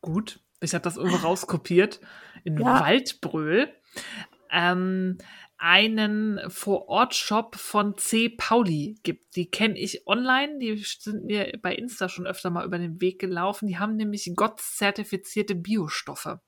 Gut, 0.00 0.40
ich 0.60 0.74
habe 0.74 0.82
das 0.82 0.96
irgendwo 0.96 1.18
rauskopiert. 1.18 2.00
In 2.44 2.58
ja. 2.58 2.80
Waldbrüll. 2.80 3.68
Ähm, 4.50 5.18
einen 5.58 6.40
Vor-Ort-Shop 6.48 7.56
von 7.56 7.96
C. 7.96 8.28
Pauli 8.28 8.98
gibt. 9.02 9.36
Die 9.36 9.50
kenne 9.50 9.78
ich 9.78 10.06
online, 10.06 10.58
die 10.58 10.76
sind 10.76 11.24
mir 11.24 11.58
bei 11.62 11.74
Insta 11.74 12.08
schon 12.08 12.26
öfter 12.26 12.50
mal 12.50 12.64
über 12.64 12.78
den 12.78 13.00
Weg 13.00 13.18
gelaufen. 13.18 13.66
Die 13.66 13.78
haben 13.78 13.96
nämlich 13.96 14.30
GOTS-zertifizierte 14.34 15.54
Biostoffe 15.54 16.40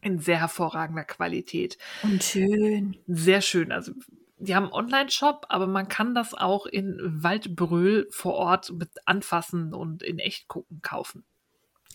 in 0.00 0.18
sehr 0.18 0.38
hervorragender 0.38 1.04
Qualität. 1.04 1.78
Und 2.02 2.22
schön. 2.22 2.96
Sehr 3.08 3.40
schön. 3.40 3.72
Also 3.72 3.92
die 4.38 4.54
haben 4.54 4.64
einen 4.64 4.72
Online-Shop, 4.72 5.46
aber 5.48 5.66
man 5.66 5.88
kann 5.88 6.14
das 6.14 6.34
auch 6.34 6.66
in 6.66 6.98
Waldbröl 7.02 8.06
vor 8.10 8.34
Ort 8.34 8.72
mit 8.72 8.90
anfassen 9.06 9.74
und 9.74 10.02
in 10.02 10.18
echt 10.18 10.46
gucken 10.46 10.80
kaufen. 10.82 11.24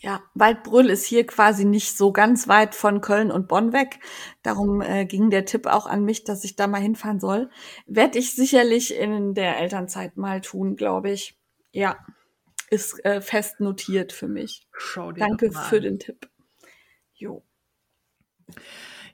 Ja, 0.03 0.23
Waldbrüll 0.34 0.90
ist 0.90 1.06
hier 1.06 1.28
quasi 1.28 1.64
nicht 1.64 1.95
so 1.95 2.11
ganz 2.11 2.48
weit 2.48 2.73
von 2.73 3.02
Köln 3.02 3.32
und 3.32 3.48
Bonn 3.48 3.72
weg. 3.72 3.99
Darum 4.41 4.82
äh, 4.82 5.06
ging 5.06 5.30
der 5.30 5.45
Tipp 5.45 5.68
auch 5.68 5.86
an 5.86 6.03
mich, 6.03 6.23
dass 6.23 6.44
ich 6.44 6.56
da 6.56 6.65
mal 6.65 6.82
hinfahren 6.82 7.19
soll. 7.19 7.52
Werde 7.86 8.18
ich 8.18 8.34
sicherlich 8.36 8.95
in 8.95 9.36
der 9.36 9.60
Elternzeit 9.60 10.18
mal 10.18 10.41
tun, 10.41 10.76
glaube 10.76 11.11
ich. 11.11 11.40
Ja, 11.72 12.03
ist 12.72 13.06
äh, 13.06 13.22
fest 13.22 13.60
notiert 13.60 14.11
für 14.11 14.28
mich. 14.28 14.68
Schau 14.76 15.11
dir 15.11 15.19
Danke 15.19 15.52
für 15.52 15.80
den 15.80 15.99
Tipp. 15.99 16.28
Jo. 17.14 17.44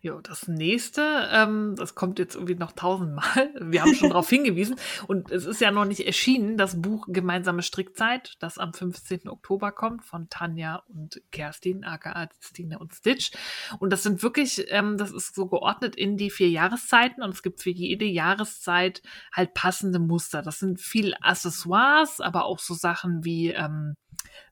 Ja, 0.01 0.19
das 0.21 0.47
nächste, 0.47 1.27
ähm, 1.31 1.75
das 1.77 1.95
kommt 1.95 2.19
jetzt 2.19 2.35
irgendwie 2.35 2.55
noch 2.55 2.71
tausendmal. 2.71 3.51
Wir 3.59 3.81
haben 3.81 3.95
schon 3.95 4.09
darauf 4.09 4.29
hingewiesen. 4.29 4.75
Und 5.07 5.31
es 5.31 5.45
ist 5.45 5.61
ja 5.61 5.71
noch 5.71 5.85
nicht 5.85 6.05
erschienen, 6.05 6.57
das 6.57 6.81
Buch 6.81 7.07
Gemeinsame 7.09 7.63
Strickzeit, 7.63 8.35
das 8.39 8.57
am 8.57 8.73
15. 8.73 9.27
Oktober 9.27 9.71
kommt 9.71 10.05
von 10.05 10.29
Tanja 10.29 10.83
und 10.87 11.21
Kerstin, 11.31 11.83
aka 11.83 12.29
Stine 12.39 12.79
und 12.79 12.93
Stitch. 12.93 13.31
Und 13.79 13.91
das 13.91 14.03
sind 14.03 14.23
wirklich, 14.23 14.65
ähm, 14.69 14.97
das 14.97 15.11
ist 15.11 15.35
so 15.35 15.47
geordnet 15.47 15.95
in 15.95 16.17
die 16.17 16.29
vier 16.29 16.49
Jahreszeiten 16.49 17.23
und 17.23 17.33
es 17.33 17.43
gibt 17.43 17.61
für 17.61 17.71
jede 17.71 18.05
Jahreszeit 18.05 19.01
halt 19.33 19.53
passende 19.53 19.99
Muster. 19.99 20.41
Das 20.41 20.59
sind 20.59 20.79
viel 20.79 21.15
Accessoires, 21.21 22.21
aber 22.21 22.45
auch 22.45 22.59
so 22.59 22.73
Sachen 22.73 23.23
wie 23.23 23.51
ähm, 23.51 23.95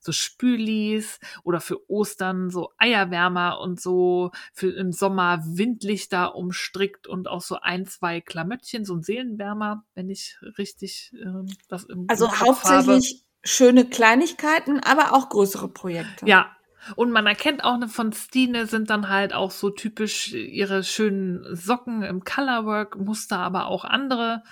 so 0.00 0.12
Spülis 0.12 1.18
oder 1.42 1.60
für 1.60 1.90
Ostern 1.90 2.50
so 2.50 2.72
Eierwärmer 2.78 3.60
und 3.60 3.80
so 3.80 4.30
für 4.52 4.70
im 4.70 4.92
Sommer 4.92 5.35
Windlichter 5.44 6.34
umstrickt 6.34 7.06
und 7.06 7.28
auch 7.28 7.40
so 7.40 7.58
ein, 7.60 7.86
zwei 7.86 8.20
Klamöttchen, 8.20 8.84
so 8.84 8.94
ein 8.94 9.02
Seelenwärmer, 9.02 9.84
wenn 9.94 10.08
ich 10.08 10.38
richtig 10.58 11.12
äh, 11.14 11.48
das 11.68 11.84
im 11.84 12.06
Also 12.08 12.26
Kopf 12.26 12.40
hauptsächlich 12.40 13.10
habe. 13.10 13.48
schöne 13.48 13.84
Kleinigkeiten, 13.84 14.80
aber 14.80 15.12
auch 15.14 15.28
größere 15.28 15.68
Projekte. 15.68 16.26
Ja. 16.26 16.50
Und 16.94 17.10
man 17.10 17.26
erkennt 17.26 17.64
auch 17.64 17.78
ne, 17.78 17.88
von 17.88 18.12
Stine 18.12 18.66
sind 18.66 18.90
dann 18.90 19.08
halt 19.08 19.32
auch 19.32 19.50
so 19.50 19.70
typisch 19.70 20.32
ihre 20.32 20.84
schönen 20.84 21.56
Socken 21.56 22.02
im 22.02 22.22
Colorwork-Muster, 22.22 23.38
aber 23.38 23.66
auch 23.66 23.84
andere 23.84 24.44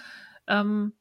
ähm, 0.48 0.94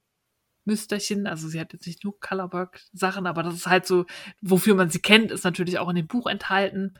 Müsterchen. 0.65 1.25
Also 1.25 1.47
sie 1.47 1.59
hat 1.59 1.73
jetzt 1.73 1.87
nicht 1.87 2.03
nur 2.03 2.19
Colorwork-Sachen, 2.19 3.25
aber 3.25 3.43
das 3.43 3.55
ist 3.55 3.67
halt 3.67 3.87
so, 3.87 4.05
wofür 4.41 4.75
man 4.75 4.89
sie 4.89 5.01
kennt, 5.01 5.31
ist 5.31 5.43
natürlich 5.43 5.79
auch 5.79 5.89
in 5.89 5.95
dem 5.95 6.07
Buch 6.07 6.27
enthalten. 6.27 6.93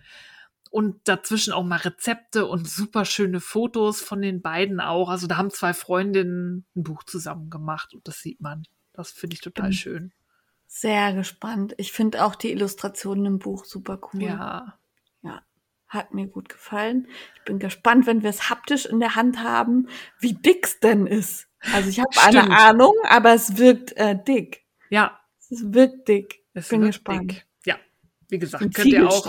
Und 0.74 1.08
dazwischen 1.08 1.54
auch 1.54 1.64
mal 1.64 1.76
Rezepte 1.78 2.48
und 2.48 2.68
super 2.68 3.06
schöne 3.06 3.40
Fotos 3.42 4.02
von 4.02 4.24
den 4.24 4.42
beiden 4.42 4.80
auch. 4.80 5.08
Also 5.10 5.28
da 5.28 5.38
haben 5.38 5.52
zwei 5.52 5.72
Freundinnen 5.72 6.66
ein 6.76 6.82
Buch 6.82 7.04
zusammen 7.04 7.52
gemacht 7.52 7.94
und 7.94 8.08
das 8.08 8.18
sieht 8.22 8.42
man. 8.42 8.64
Das 8.92 9.12
finde 9.12 9.36
ich 9.36 9.42
total 9.42 9.66
Bin 9.68 9.74
schön. 9.74 10.14
Sehr 10.66 11.14
gespannt. 11.14 11.76
Ich 11.78 11.92
finde 11.92 12.26
auch 12.26 12.34
die 12.34 12.50
Illustrationen 12.52 13.28
im 13.28 13.38
Buch 13.38 13.66
super 13.66 14.00
cool. 14.14 14.24
Ja. 14.24 14.80
Ja, 15.22 15.44
hat 15.88 16.16
mir 16.16 16.26
gut 16.26 16.50
gefallen. 16.50 17.08
Ich 17.36 17.44
bin 17.44 17.60
gespannt, 17.60 18.08
wenn 18.08 18.24
wir 18.24 18.32
es 18.32 18.50
haptisch 18.50 18.88
in 18.88 19.00
der 19.00 19.14
Hand 19.14 19.44
haben, 19.44 19.88
wie 20.20 20.34
dick 20.34 20.66
es 20.66 20.80
denn 20.80 21.06
ist. 21.06 21.48
Also 21.72 21.88
ich 21.88 22.00
habe 22.00 22.10
eine. 22.20 22.50
Ahnung, 22.50 22.96
aber 23.08 23.36
es 23.36 23.58
wirkt 23.58 23.92
äh, 23.98 24.18
dick. 24.28 24.64
Ja, 24.90 25.20
Es 25.52 25.72
wirkt 25.72 26.08
dick. 26.08 26.44
es 26.56 26.70
bin 26.70 26.82
gespannt. 26.82 27.32
dick. 27.32 27.46
Ja, 27.68 27.76
wie 28.30 28.40
gesagt, 28.40 28.74
könnt 28.74 28.88
ihr 28.88 29.08
auch 29.08 29.28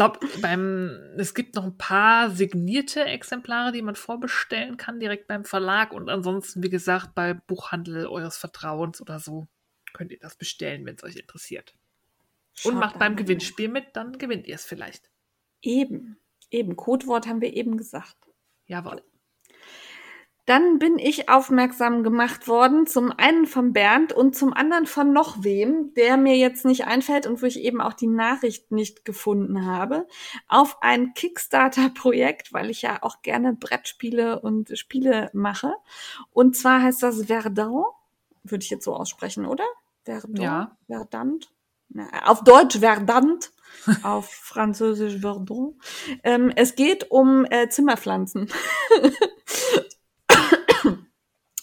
glaube, 0.00 0.18
beim 0.40 1.14
es 1.18 1.34
gibt 1.34 1.54
noch 1.56 1.64
ein 1.64 1.76
paar 1.76 2.30
signierte 2.30 3.04
Exemplare, 3.04 3.70
die 3.70 3.82
man 3.82 3.96
vorbestellen 3.96 4.78
kann 4.78 4.98
direkt 4.98 5.28
beim 5.28 5.44
Verlag 5.44 5.92
und 5.92 6.08
ansonsten, 6.08 6.62
wie 6.62 6.70
gesagt, 6.70 7.14
bei 7.14 7.34
Buchhandel 7.34 8.06
eures 8.06 8.38
Vertrauens 8.38 9.02
oder 9.02 9.18
so 9.18 9.46
könnt 9.92 10.10
ihr 10.10 10.18
das 10.18 10.36
bestellen, 10.36 10.86
wenn 10.86 10.94
es 10.94 11.04
euch 11.04 11.16
interessiert. 11.16 11.74
Und 12.64 12.72
Schaut 12.72 12.80
macht 12.80 12.94
da 12.94 13.00
beim. 13.00 13.16
Gewinnspiel 13.16 13.68
mit, 13.68 13.94
dann 13.94 14.16
gewinnt 14.16 14.46
ihr 14.46 14.54
es 14.54 14.64
vielleicht. 14.64 15.10
Eben, 15.60 16.16
eben. 16.50 16.76
Codewort 16.76 17.26
haben 17.26 17.42
wir 17.42 17.52
eben 17.52 17.76
gesagt. 17.76 18.16
Jawohl. 18.66 19.02
Dann 20.50 20.80
bin 20.80 20.98
ich 20.98 21.28
aufmerksam 21.28 22.02
gemacht 22.02 22.48
worden, 22.48 22.84
zum 22.84 23.12
einen 23.12 23.46
von 23.46 23.72
Bernd 23.72 24.12
und 24.12 24.34
zum 24.34 24.52
anderen 24.52 24.86
von 24.86 25.12
noch 25.12 25.44
wem, 25.44 25.94
der 25.94 26.16
mir 26.16 26.36
jetzt 26.36 26.64
nicht 26.64 26.86
einfällt 26.86 27.28
und 27.28 27.40
wo 27.40 27.46
ich 27.46 27.60
eben 27.60 27.80
auch 27.80 27.92
die 27.92 28.08
Nachricht 28.08 28.72
nicht 28.72 29.04
gefunden 29.04 29.64
habe, 29.64 30.08
auf 30.48 30.78
ein 30.82 31.14
Kickstarter-Projekt, 31.14 32.52
weil 32.52 32.68
ich 32.68 32.82
ja 32.82 33.00
auch 33.02 33.22
gerne 33.22 33.52
Brettspiele 33.52 34.40
und 34.40 34.76
Spiele 34.76 35.30
mache. 35.34 35.72
Und 36.32 36.56
zwar 36.56 36.82
heißt 36.82 37.04
das 37.04 37.26
Verdun, 37.26 37.84
würde 38.42 38.64
ich 38.64 38.70
jetzt 38.70 38.82
so 38.82 38.96
aussprechen, 38.96 39.46
oder? 39.46 39.66
Verdun? 40.02 40.34
Ja. 40.34 40.76
Verdant? 40.88 41.52
Na, 41.90 42.08
auf 42.24 42.42
Deutsch 42.42 42.80
Verdant, 42.80 43.52
auf 44.02 44.28
Französisch 44.28 45.20
Verdun. 45.20 45.80
Ähm, 46.24 46.50
es 46.56 46.74
geht 46.74 47.08
um 47.12 47.46
äh, 47.50 47.68
Zimmerpflanzen. 47.68 48.48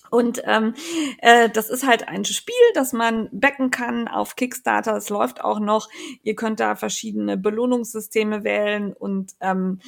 Und 0.09 0.41
ähm, 0.45 0.73
äh, 1.19 1.49
das 1.49 1.69
ist 1.69 1.85
halt 1.85 2.07
ein 2.07 2.25
Spiel, 2.25 2.55
das 2.73 2.93
man 2.93 3.29
backen 3.31 3.71
kann 3.71 4.07
auf 4.07 4.35
Kickstarter. 4.35 4.95
Es 4.95 5.09
läuft 5.09 5.41
auch 5.41 5.59
noch. 5.59 5.89
Ihr 6.23 6.35
könnt 6.35 6.59
da 6.59 6.75
verschiedene 6.75 7.37
Belohnungssysteme 7.37 8.43
wählen 8.43 8.93
und 8.93 9.33
ähm, 9.41 9.79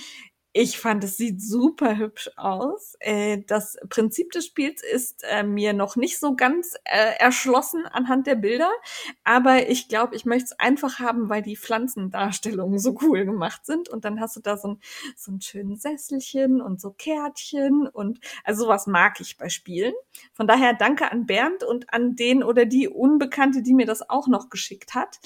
ich 0.52 0.80
fand, 0.80 1.04
es 1.04 1.18
sieht 1.18 1.42
super 1.42 1.98
hübsch 1.98 2.32
aus. 2.36 2.96
Äh, 3.00 3.44
das 3.46 3.78
Prinzip 3.90 4.32
des 4.32 4.48
Spiels 4.48 4.82
ist 4.82 5.24
äh, 5.30 5.44
mir 5.44 5.74
noch 5.74 5.96
nicht 5.96 6.20
so 6.20 6.36
ganz 6.36 6.76
äh, 6.86 7.18
erschlossen 7.20 7.86
anhand 7.86 8.26
der 8.26 8.36
Bilder, 8.36 8.70
aber 9.24 9.70
ich 9.70 9.90
glaube, 9.90 10.16
ich 10.16 10.26
möchte 10.26 10.46
es 10.46 10.60
einfach 10.60 11.00
haben, 11.00 11.30
weil 11.30 11.44
die 11.44 11.56
Pflanzendarstellungen 11.56 12.80
so 12.80 12.98
cool 13.02 13.26
gemacht 13.26 13.66
sind. 13.66 13.90
Und 13.90 14.06
dann 14.06 14.20
hast 14.20 14.36
du 14.38 14.40
da 14.40 14.58
so 14.58 14.70
ein, 14.70 14.80
so 15.16 15.32
ein 15.32 15.42
schönes 15.42 15.84
Sesselchen 15.84 16.62
und 16.62 16.82
so 16.82 16.92
Kärtchen 16.92 17.88
und 17.88 18.20
also 18.44 18.64
sowas 18.64 18.88
mag 18.88 19.20
ich 19.22 19.38
bei 19.38 19.50
Spielen. 19.50 19.94
Von 20.34 20.48
daher 20.48 20.74
danke 20.74 21.12
an 21.12 21.28
Bernd 21.28 21.64
und 21.64 21.94
an 21.94 22.16
den 22.16 22.44
oder 22.44 22.66
die 22.66 22.88
Unbekannte, 22.88 23.62
die 23.62 23.74
mir 23.74 23.86
das 23.86 24.10
auch 24.10 24.28
noch 24.28 24.50
geschickt 24.50 24.96
hat. 24.96 25.20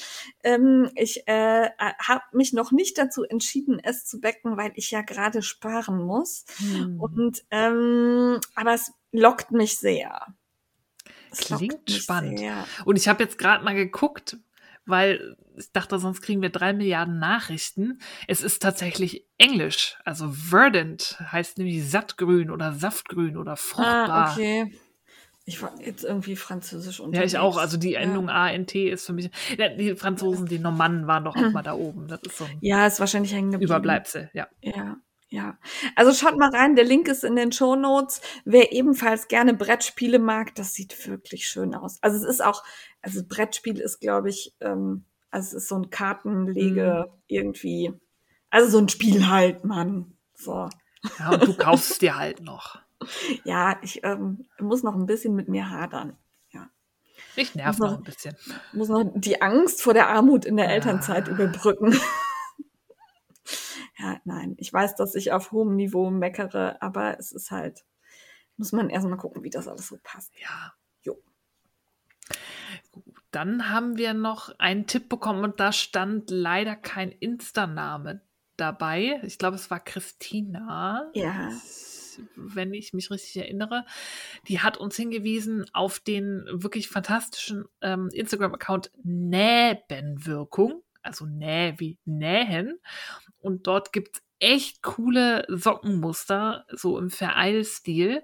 Ähm, 0.44 0.92
ich 0.96 1.28
äh, 1.28 1.70
habe 1.80 2.24
mich 2.34 2.52
noch 2.52 2.72
nicht 2.72 2.98
dazu 2.98 3.24
entschieden, 3.24 3.80
es 3.82 4.06
zu 4.06 4.20
backen, 4.20 4.58
weil 4.58 4.74
ich 4.76 4.92
ja 4.92 5.02
gerade 5.14 5.42
sparen 5.42 6.04
muss. 6.04 6.46
Hm. 6.58 7.00
Und 7.00 7.44
ähm, 7.52 8.40
aber 8.56 8.74
es 8.74 8.92
lockt 9.12 9.52
mich 9.52 9.78
sehr. 9.78 10.28
Es 11.32 11.40
Klingt 11.40 11.88
mich 11.88 12.04
spannend. 12.04 12.40
sehr. 12.40 12.66
Und 12.86 12.98
ich 12.98 13.08
habe 13.08 13.24
jetzt 13.24 13.38
gerade 13.38 13.64
mal 13.64 13.76
geguckt, 13.76 14.38
weil 14.86 15.36
ich 15.56 15.72
dachte, 15.72 16.00
sonst 16.00 16.22
kriegen 16.22 16.42
wir 16.42 16.50
drei 16.50 16.74
Milliarden 16.74 17.20
Nachrichten. 17.20 18.00
Es 18.28 18.42
ist 18.42 18.62
tatsächlich 18.62 19.26
Englisch. 19.38 19.98
Also 20.04 20.32
verdant 20.32 21.18
heißt 21.32 21.58
nämlich 21.58 21.90
sattgrün 21.90 22.50
oder 22.50 22.74
saftgrün 22.74 23.38
oder 23.38 23.56
fruchtbar. 23.56 24.30
Ah, 24.30 24.32
okay. 24.32 24.78
Ich 25.46 25.62
war 25.62 25.74
jetzt 25.82 26.06
irgendwie 26.06 26.36
französisch 26.38 27.00
Ja, 27.00 27.06
unterwegs. 27.06 27.34
ich 27.34 27.38
auch. 27.40 27.58
Also 27.58 27.78
die 27.78 27.96
Endung 27.96 28.30
Ja, 28.30 28.44
ANT 28.46 28.74
ist 28.76 29.06
für 29.06 29.14
mich. 29.14 29.30
Ja, 29.58 29.70
die 29.70 29.96
Franzosen, 29.96 30.46
die 30.46 30.60
Normannen 30.60 31.06
waren 31.08 31.26
doch 31.26 31.36
auch 31.36 31.52
mal 31.52 31.64
da 31.64 31.74
oben. 31.74 32.08
Das 32.08 32.22
ist 32.24 32.38
so 32.38 32.48
ja 32.62 32.88
ist 32.88 33.00
wahrscheinlich 33.02 33.34
hängen 33.34 33.52
geblieben. 33.52 33.72
Überbleibsel, 33.72 34.30
ja. 34.34 34.48
Ja, 34.62 34.98
ja. 35.28 35.58
Also 35.98 36.14
schaut 36.14 36.38
mal 36.38 36.50
rein, 36.50 36.76
der 36.78 36.86
Link 36.86 37.10
ist 37.10 37.26
in 37.26 37.36
den 37.36 37.52
Show 37.52 37.76
Notes. 37.76 38.22
Wer 38.46 38.72
ebenfalls 38.72 39.28
gerne 39.28 39.54
Brettspiele 39.54 40.18
mag, 40.20 40.56
das 40.56 40.74
sieht 40.76 41.08
wirklich 41.08 41.48
schön 41.50 41.76
aus. 41.76 41.98
Also 42.02 42.18
es 42.18 42.24
ist 42.24 42.44
auch, 42.46 42.64
also 43.02 43.22
Brettspiel 43.28 43.80
ist, 43.80 44.00
glaube 44.00 44.30
ich, 44.30 44.54
ähm, 44.62 45.04
also 45.30 45.48
es 45.58 45.64
ist 45.64 45.68
so 45.70 45.76
ein 45.76 45.90
Kartenlege 45.90 47.06
Mhm. 47.10 47.22
irgendwie. 47.28 47.92
Also 48.50 48.70
so 48.70 48.78
ein 48.78 48.88
Spiel 48.88 49.28
halt, 49.28 49.66
Mann. 49.66 50.14
So. 50.36 50.70
Ja, 51.20 51.32
und 51.32 51.44
du 51.48 51.54
kaufst 51.54 52.02
dir 52.02 52.16
halt 52.18 52.40
noch. 52.40 52.80
Ja, 53.44 53.78
ich 53.82 54.04
ähm, 54.04 54.46
muss 54.60 54.84
noch 54.84 54.96
ein 54.96 55.06
bisschen 55.06 55.36
mit 55.36 55.48
mir 55.50 55.70
hadern. 55.70 56.18
Ja. 56.52 56.70
Ich 57.36 57.56
nerv 57.56 57.78
noch- 57.80 57.92
noch 57.92 57.98
ein 58.00 58.04
bisschen. 58.04 58.36
Muss 58.74 58.90
noch 58.90 59.04
die 59.16 59.42
Angst 59.42 59.82
vor 59.82 59.94
der 59.94 60.10
Armut 60.10 60.46
in 60.46 60.58
der 60.58 60.70
Elternzeit 60.70 61.28
Ah. 61.28 61.32
überbrücken. 61.32 61.94
ja, 64.00 64.18
nein, 64.26 64.56
ich 64.58 64.72
weiß, 64.72 64.96
dass 64.96 65.16
ich 65.16 65.32
auf 65.32 65.52
hohem 65.52 65.76
Niveau 65.76 66.10
meckere, 66.10 66.82
aber 66.82 67.18
es 67.20 67.32
ist 67.32 67.52
halt, 67.52 67.84
muss 68.58 68.72
man 68.72 68.90
erstmal 68.90 69.18
gucken, 69.18 69.44
wie 69.44 69.50
das 69.50 69.68
alles 69.68 69.88
so 69.88 69.98
passt. 70.04 70.32
Ja. 70.40 70.74
Jo. 71.04 71.22
Gut, 72.92 73.04
Dann 73.32 73.70
haben 73.70 73.98
wir 73.98 74.14
noch 74.14 74.58
einen 74.60 74.88
Tipp 74.88 75.10
bekommen 75.10 75.44
und 75.44 75.60
da 75.60 75.72
stand 75.72 76.30
leider 76.30 76.76
kein 76.76 77.12
Insta-Name 77.12 78.22
dabei. 78.58 79.20
Ich 79.24 79.38
glaube, 79.40 79.56
es 79.56 79.72
war 79.72 79.80
Christina. 79.80 81.10
Ja. 81.14 81.50
Wenn 82.36 82.74
ich 82.74 82.94
mich 82.94 83.12
richtig 83.12 83.38
erinnere. 83.38 83.86
Die 84.48 84.60
hat 84.60 84.78
uns 84.78 84.96
hingewiesen 84.96 85.66
auf 85.74 86.00
den 86.00 86.46
wirklich 86.52 86.90
fantastischen 86.90 87.66
ähm, 87.82 88.10
Instagram-Account 88.14 88.92
Näbenwirkung. 89.04 90.84
Also 91.02 91.26
Näh 91.26 91.76
wie 91.78 91.98
Nähen. 92.06 92.80
Und 93.40 93.68
dort 93.68 93.92
gibt 93.92 94.18
es 94.18 94.24
echt 94.40 94.82
coole 94.82 95.46
Sockenmuster, 95.48 96.66
so 96.70 96.98
im 96.98 97.10
Vereilstil. 97.10 98.24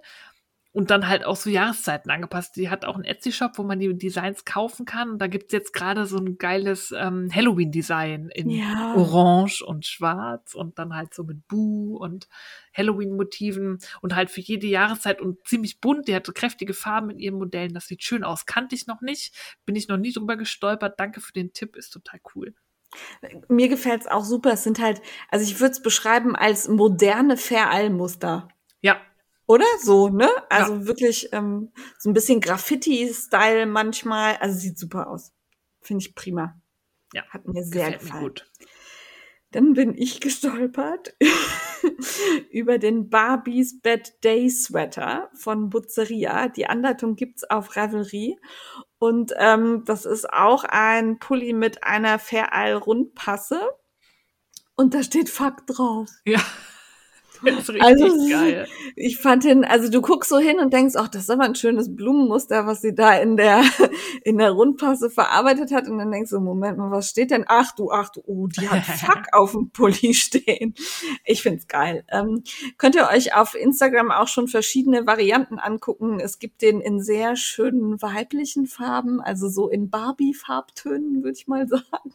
Und 0.72 0.92
dann 0.92 1.08
halt 1.08 1.26
auch 1.26 1.36
so 1.36 1.50
Jahreszeiten 1.50 2.12
angepasst. 2.12 2.56
Die 2.56 2.70
hat 2.70 2.86
auch 2.86 2.94
einen 2.94 3.04
Etsy-Shop, 3.04 3.54
wo 3.58 3.64
man 3.64 3.80
die 3.80 3.92
Designs 3.98 4.46
kaufen 4.46 4.86
kann. 4.86 5.10
Und 5.10 5.20
da 5.20 5.26
gibt 5.26 5.46
es 5.48 5.52
jetzt 5.52 5.74
gerade 5.74 6.06
so 6.06 6.18
ein 6.18 6.38
geiles 6.38 6.94
ähm, 6.96 7.28
Halloween-Design 7.34 8.30
in 8.30 8.52
Ja. 8.52 8.94
Orange 8.96 9.64
und 9.64 9.88
Schwarz 9.88 10.54
und 10.54 10.78
dann 10.78 10.96
halt 10.96 11.16
so 11.16 11.24
mit 11.24 11.48
Boo 11.48 11.98
und 11.98 12.28
Halloween-Motiven 12.78 13.80
und 14.02 14.16
halt 14.16 14.30
für 14.30 14.42
jede 14.42 14.68
Jahreszeit 14.68 15.22
und 15.22 15.46
ziemlich 15.48 15.82
bunt. 15.82 16.08
Die 16.08 16.14
hat 16.14 16.28
so 16.28 16.34
kräftige 16.34 16.76
Farben 16.76 17.10
in 17.10 17.18
ihren 17.18 17.40
Modellen. 17.40 17.74
Das 17.74 17.88
sieht 17.88 18.04
schön 18.04 18.24
aus. 18.24 18.46
Kannte 18.46 18.76
ich 18.76 18.86
noch 18.86 19.02
nicht. 19.02 19.36
Bin 19.66 19.76
ich 19.76 19.88
noch 19.88 19.98
nie 19.98 20.14
drüber 20.14 20.38
gestolpert. 20.38 21.00
Danke 21.00 21.20
für 21.20 21.34
den 21.34 21.52
Tipp. 21.52 21.76
Ist 21.76 21.90
total 21.90 22.20
cool. 22.36 22.54
Mir 23.48 23.70
gefällt's 23.70 24.08
auch 24.08 24.24
super. 24.24 24.54
Es 24.54 24.64
sind 24.64 24.80
halt, 24.80 25.02
also 25.30 25.44
ich 25.44 25.60
würde 25.60 25.72
es 25.72 25.82
beschreiben 25.82 26.36
als 26.36 26.68
moderne 26.68 27.38
Fair-All-Muster. 27.38 28.50
Ja, 28.82 28.98
Oder 29.50 29.66
so, 29.82 30.10
ne? 30.10 30.30
Also 30.52 30.86
wirklich 30.86 31.34
ähm, 31.34 31.72
so 31.98 32.08
ein 32.12 32.14
bisschen 32.14 32.40
Graffiti-Style 32.40 33.66
manchmal. 33.66 34.36
Also 34.36 34.60
sieht 34.60 34.78
super 34.78 35.08
aus. 35.10 35.34
Finde 35.82 36.06
ich 36.06 36.14
prima. 36.14 36.62
ja. 37.16 37.24
Hat 37.30 37.48
mir 37.48 37.64
sehr 37.64 37.86
Gefällt 37.86 38.04
mir 38.04 38.06
gefallen. 38.10 38.24
gut. 38.26 38.52
Dann 39.50 39.74
bin 39.74 39.98
ich 39.98 40.20
gestolpert 40.22 41.16
über 42.52 42.78
den 42.78 43.10
Barbies 43.10 43.82
Bad 43.82 44.24
Day 44.24 44.52
Sweater 44.52 45.32
von 45.34 45.72
Butzeria. 45.72 46.50
Die 46.50 46.68
Anleitung 46.68 47.16
gibt's 47.16 47.44
auf 47.44 47.76
Ravelry. 47.76 48.38
Und 49.00 49.34
ähm, 49.40 49.82
das 49.84 50.06
ist 50.06 50.32
auch 50.32 50.64
ein 50.64 51.18
Pulli 51.18 51.54
mit 51.54 51.84
einer 51.84 52.20
Vereil-Rundpasse. 52.20 53.68
Und 54.76 54.94
da 54.94 55.02
steht 55.02 55.32
Fuck 55.32 55.66
drauf. 55.66 56.08
Ja. 56.24 56.40
Das 57.50 57.70
ist 57.70 57.82
Also, 57.82 58.08
geil. 58.30 58.68
Ich 58.96 59.18
fand 59.18 59.44
den, 59.44 59.64
also 59.64 59.90
du 59.90 60.02
guckst 60.02 60.30
so 60.30 60.38
hin 60.38 60.60
und 60.60 60.74
denkst, 60.74 60.96
ach, 60.98 61.08
das 61.08 61.24
ist 61.24 61.30
aber 61.30 61.44
ein 61.44 61.56
schönes 61.56 61.96
Blumenmuster, 61.96 62.66
was 62.66 62.82
sie 62.82 62.94
da 62.94 63.18
in 63.18 63.38
der, 63.38 63.64
in 64.24 64.38
der 64.38 64.52
Rundpasse 64.52 65.10
verarbeitet 65.10 65.72
hat. 65.72 65.88
Und 65.88 65.98
dann 65.98 66.12
denkst 66.12 66.32
du, 66.32 66.40
Moment 66.40 66.78
mal, 66.78 66.92
was 66.92 67.10
steht 67.10 67.32
denn? 67.32 67.46
Ach 67.48 67.74
du, 67.76 67.92
ach 67.92 68.10
du, 68.10 68.22
oh, 68.26 68.48
die 68.48 68.68
hat 68.70 68.84
Fuck 69.00 69.28
auf 69.32 69.52
dem 69.52 69.70
Pulli 69.70 70.14
stehen. 70.14 70.74
Ich 71.24 71.42
find's 71.42 71.68
geil. 71.68 72.04
Ähm, 72.12 72.44
könnt 72.78 72.96
ihr 72.96 73.08
euch 73.08 73.36
auf 73.36 73.56
Instagram 73.56 74.12
auch 74.12 74.28
schon 74.28 74.48
verschiedene 74.48 75.06
Varianten 75.08 75.60
angucken. 75.60 76.20
Es 76.20 76.40
gibt 76.40 76.62
den 76.62 76.82
in 76.82 77.02
sehr 77.02 77.36
schönen 77.36 78.02
weiblichen 78.02 78.66
Farben, 78.68 79.22
also 79.22 79.50
so 79.50 79.70
in 79.70 79.90
Barbie-Farbtönen, 79.90 81.24
würde 81.24 81.38
ich 81.38 81.48
mal 81.48 81.68
sagen. 81.68 82.14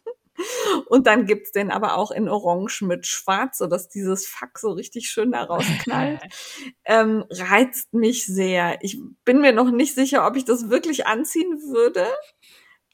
Und 0.86 1.06
dann 1.06 1.26
gibt's 1.26 1.52
den 1.52 1.70
aber 1.70 1.96
auch 1.96 2.10
in 2.10 2.28
Orange 2.28 2.82
mit 2.82 3.06
Schwarz, 3.06 3.58
sodass 3.58 3.88
dieses 3.88 4.26
Fuck 4.26 4.58
so 4.58 4.72
richtig 4.72 5.08
schön 5.10 5.32
da 5.32 5.44
rausknallt. 5.44 6.20
ähm, 6.84 7.24
reizt 7.30 7.94
mich 7.94 8.26
sehr. 8.26 8.78
Ich 8.82 8.98
bin 9.24 9.40
mir 9.40 9.52
noch 9.52 9.70
nicht 9.70 9.94
sicher, 9.94 10.26
ob 10.26 10.36
ich 10.36 10.44
das 10.44 10.70
wirklich 10.70 11.06
anziehen 11.06 11.60
würde, 11.62 12.06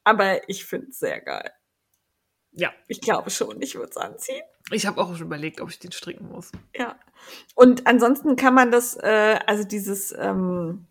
aber 0.04 0.48
ich 0.48 0.64
find's 0.64 0.98
sehr 0.98 1.20
geil. 1.20 1.50
Ja, 2.52 2.72
Ich 2.88 3.00
glaube 3.00 3.30
schon, 3.30 3.62
ich 3.62 3.76
würde 3.76 3.90
es 3.90 3.96
anziehen. 3.96 4.42
ich 4.72 4.84
habe 4.86 5.00
auch 5.00 5.16
schon 5.16 5.26
überlegt, 5.26 5.60
ob 5.60 5.70
ich 5.70 5.78
den 5.78 5.92
stricken 5.92 6.28
muss. 6.28 6.50
Ja. 6.74 6.98
Und 7.54 7.86
ansonsten 7.86 8.34
kann 8.34 8.54
man 8.54 8.72
das, 8.72 8.96
äh, 8.96 9.38
also 9.46 9.62
dieses, 9.62 10.12
ähm, 10.18 10.86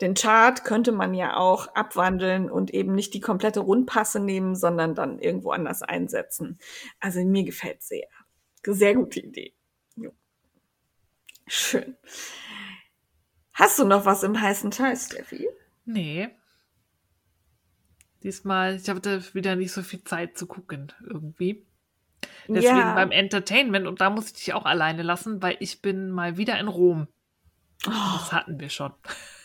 den 0.00 0.14
Chart 0.14 0.64
könnte 0.64 0.92
man 0.92 1.12
ja 1.14 1.36
auch 1.36 1.74
abwandeln 1.74 2.50
und 2.50 2.72
eben 2.72 2.94
nicht 2.94 3.14
die 3.14 3.20
komplette 3.20 3.60
Rundpasse 3.60 4.20
nehmen, 4.20 4.54
sondern 4.54 4.94
dann 4.94 5.18
irgendwo 5.18 5.50
anders 5.50 5.82
einsetzen. 5.82 6.58
Also 7.00 7.24
mir 7.24 7.44
gefällt 7.44 7.82
sehr. 7.82 8.06
Sehr 8.64 8.94
gute 8.94 9.20
Idee. 9.20 9.54
Jo. 9.96 10.12
Schön. 11.46 11.96
Hast 13.52 13.78
du 13.78 13.84
noch 13.84 14.04
was 14.04 14.22
im 14.22 14.40
heißen 14.40 14.70
Scheiß, 14.70 15.06
Steffi? 15.06 15.48
Nee. 15.84 16.28
Diesmal, 18.22 18.76
ich 18.76 18.88
hatte 18.88 19.22
wieder 19.34 19.56
nicht 19.56 19.72
so 19.72 19.82
viel 19.82 20.04
Zeit 20.04 20.36
zu 20.36 20.46
gucken, 20.46 20.92
irgendwie. 21.02 21.66
Deswegen 22.48 22.76
Ja. 22.78 22.94
beim 22.94 23.10
Entertainment, 23.10 23.86
und 23.86 24.00
da 24.00 24.10
muss 24.10 24.26
ich 24.26 24.32
dich 24.34 24.54
auch 24.54 24.64
alleine 24.64 25.02
lassen, 25.02 25.42
weil 25.42 25.56
ich 25.60 25.82
bin 25.82 26.10
mal 26.10 26.36
wieder 26.36 26.58
in 26.58 26.68
Rom. 26.68 27.08
Oh, 27.86 27.90
Das 27.90 28.32
hatten 28.32 28.58
wir 28.58 28.68
schon. 28.70 28.92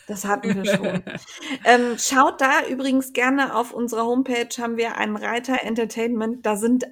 Das 0.06 0.24
hatten 0.24 0.54
wir 0.54 0.64
schon. 0.66 1.02
ähm, 1.64 1.96
schaut 1.98 2.40
da 2.40 2.66
übrigens 2.68 3.12
gerne 3.12 3.54
auf 3.54 3.72
unserer 3.72 4.04
Homepage, 4.04 4.48
haben 4.58 4.76
wir 4.76 4.96
einen 4.96 5.16
Reiter 5.16 5.62
Entertainment. 5.62 6.44
Da 6.44 6.56
sind 6.56 6.84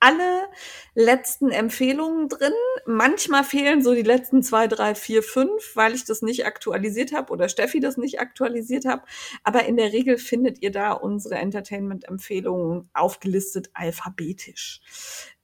alle 0.00 0.48
letzten 0.94 1.50
Empfehlungen 1.50 2.28
drin. 2.28 2.52
Manchmal 2.86 3.44
fehlen 3.44 3.82
so 3.82 3.94
die 3.94 4.02
letzten 4.02 4.42
zwei, 4.42 4.66
drei, 4.66 4.94
vier, 4.94 5.22
fünf, 5.22 5.76
weil 5.76 5.94
ich 5.94 6.04
das 6.04 6.22
nicht 6.22 6.46
aktualisiert 6.46 7.12
habe 7.12 7.32
oder 7.32 7.48
Steffi 7.48 7.80
das 7.80 7.96
nicht 7.96 8.18
aktualisiert 8.18 8.86
habe. 8.86 9.02
Aber 9.44 9.66
in 9.66 9.76
der 9.76 9.92
Regel 9.92 10.18
findet 10.18 10.62
ihr 10.62 10.72
da 10.72 10.92
unsere 10.92 11.36
Entertainment-Empfehlungen 11.36 12.90
aufgelistet 12.94 13.70
alphabetisch. 13.74 14.80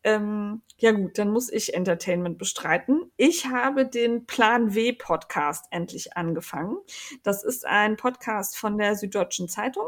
Ähm, 0.02 0.62
ja 0.78 0.92
gut, 0.92 1.18
dann 1.18 1.30
muss 1.30 1.52
ich 1.52 1.74
Entertainment 1.74 2.38
bestreiten. 2.38 3.10
Ich 3.16 3.46
habe 3.46 3.86
den 3.86 4.24
Plan 4.24 4.74
W 4.74 4.92
Podcast 4.92 5.66
endlich 5.70 6.16
angefangen. 6.16 6.76
Das 7.24 7.44
ist 7.44 7.66
ein 7.66 7.96
Podcast 7.96 8.56
von 8.56 8.78
der 8.78 8.94
Süddeutschen 8.94 9.48
Zeitung. 9.48 9.86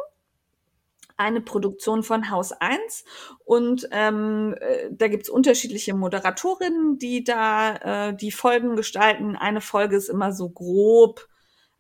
Eine 1.19 1.43
Produktion 1.43 2.03
von 2.03 2.31
Haus 2.31 2.53
1 2.53 3.05
und 3.45 3.89
ähm, 3.91 4.55
äh, 4.61 4.89
da 4.91 5.09
gibt's 5.09 5.29
unterschiedliche 5.29 5.93
Moderatorinnen, 5.95 6.99
die 6.99 7.25
da 7.25 8.09
äh, 8.09 8.17
die 8.17 8.31
Folgen 8.31 8.77
gestalten. 8.77 9.37
Eine 9.37 9.61
Folge 9.61 9.97
ist 9.97 10.09
immer 10.09 10.33
so 10.33 10.49
grob, 10.49 11.29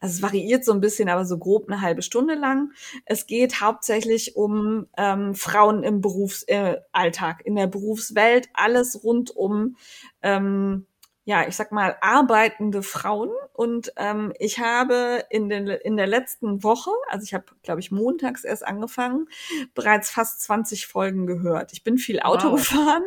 also 0.00 0.14
es 0.14 0.22
variiert 0.22 0.64
so 0.64 0.72
ein 0.72 0.80
bisschen, 0.80 1.08
aber 1.08 1.24
so 1.24 1.38
grob 1.38 1.68
eine 1.68 1.80
halbe 1.80 2.02
Stunde 2.02 2.34
lang. 2.34 2.72
Es 3.04 3.26
geht 3.26 3.60
hauptsächlich 3.60 4.36
um 4.36 4.86
ähm, 4.96 5.34
Frauen 5.34 5.82
im 5.82 6.00
Berufsalltag, 6.00 7.40
äh, 7.40 7.44
in 7.44 7.56
der 7.56 7.66
Berufswelt, 7.66 8.48
alles 8.54 9.02
rund 9.02 9.34
um, 9.34 9.76
ähm, 10.22 10.86
ja, 11.28 11.46
ich 11.46 11.56
sag 11.56 11.72
mal, 11.72 11.94
arbeitende 12.00 12.82
Frauen. 12.82 13.28
Und 13.52 13.92
ähm, 13.96 14.32
ich 14.38 14.60
habe 14.60 15.22
in, 15.28 15.50
den, 15.50 15.66
in 15.66 15.98
der 15.98 16.06
letzten 16.06 16.64
Woche, 16.64 16.90
also 17.10 17.22
ich 17.22 17.34
habe, 17.34 17.44
glaube 17.62 17.80
ich, 17.80 17.90
montags 17.90 18.44
erst 18.44 18.66
angefangen, 18.66 19.28
bereits 19.74 20.08
fast 20.08 20.40
20 20.40 20.86
Folgen 20.86 21.26
gehört. 21.26 21.74
Ich 21.74 21.84
bin 21.84 21.98
viel 21.98 22.20
Auto 22.20 22.52
Wow. 22.52 22.56
gefahren 22.56 23.02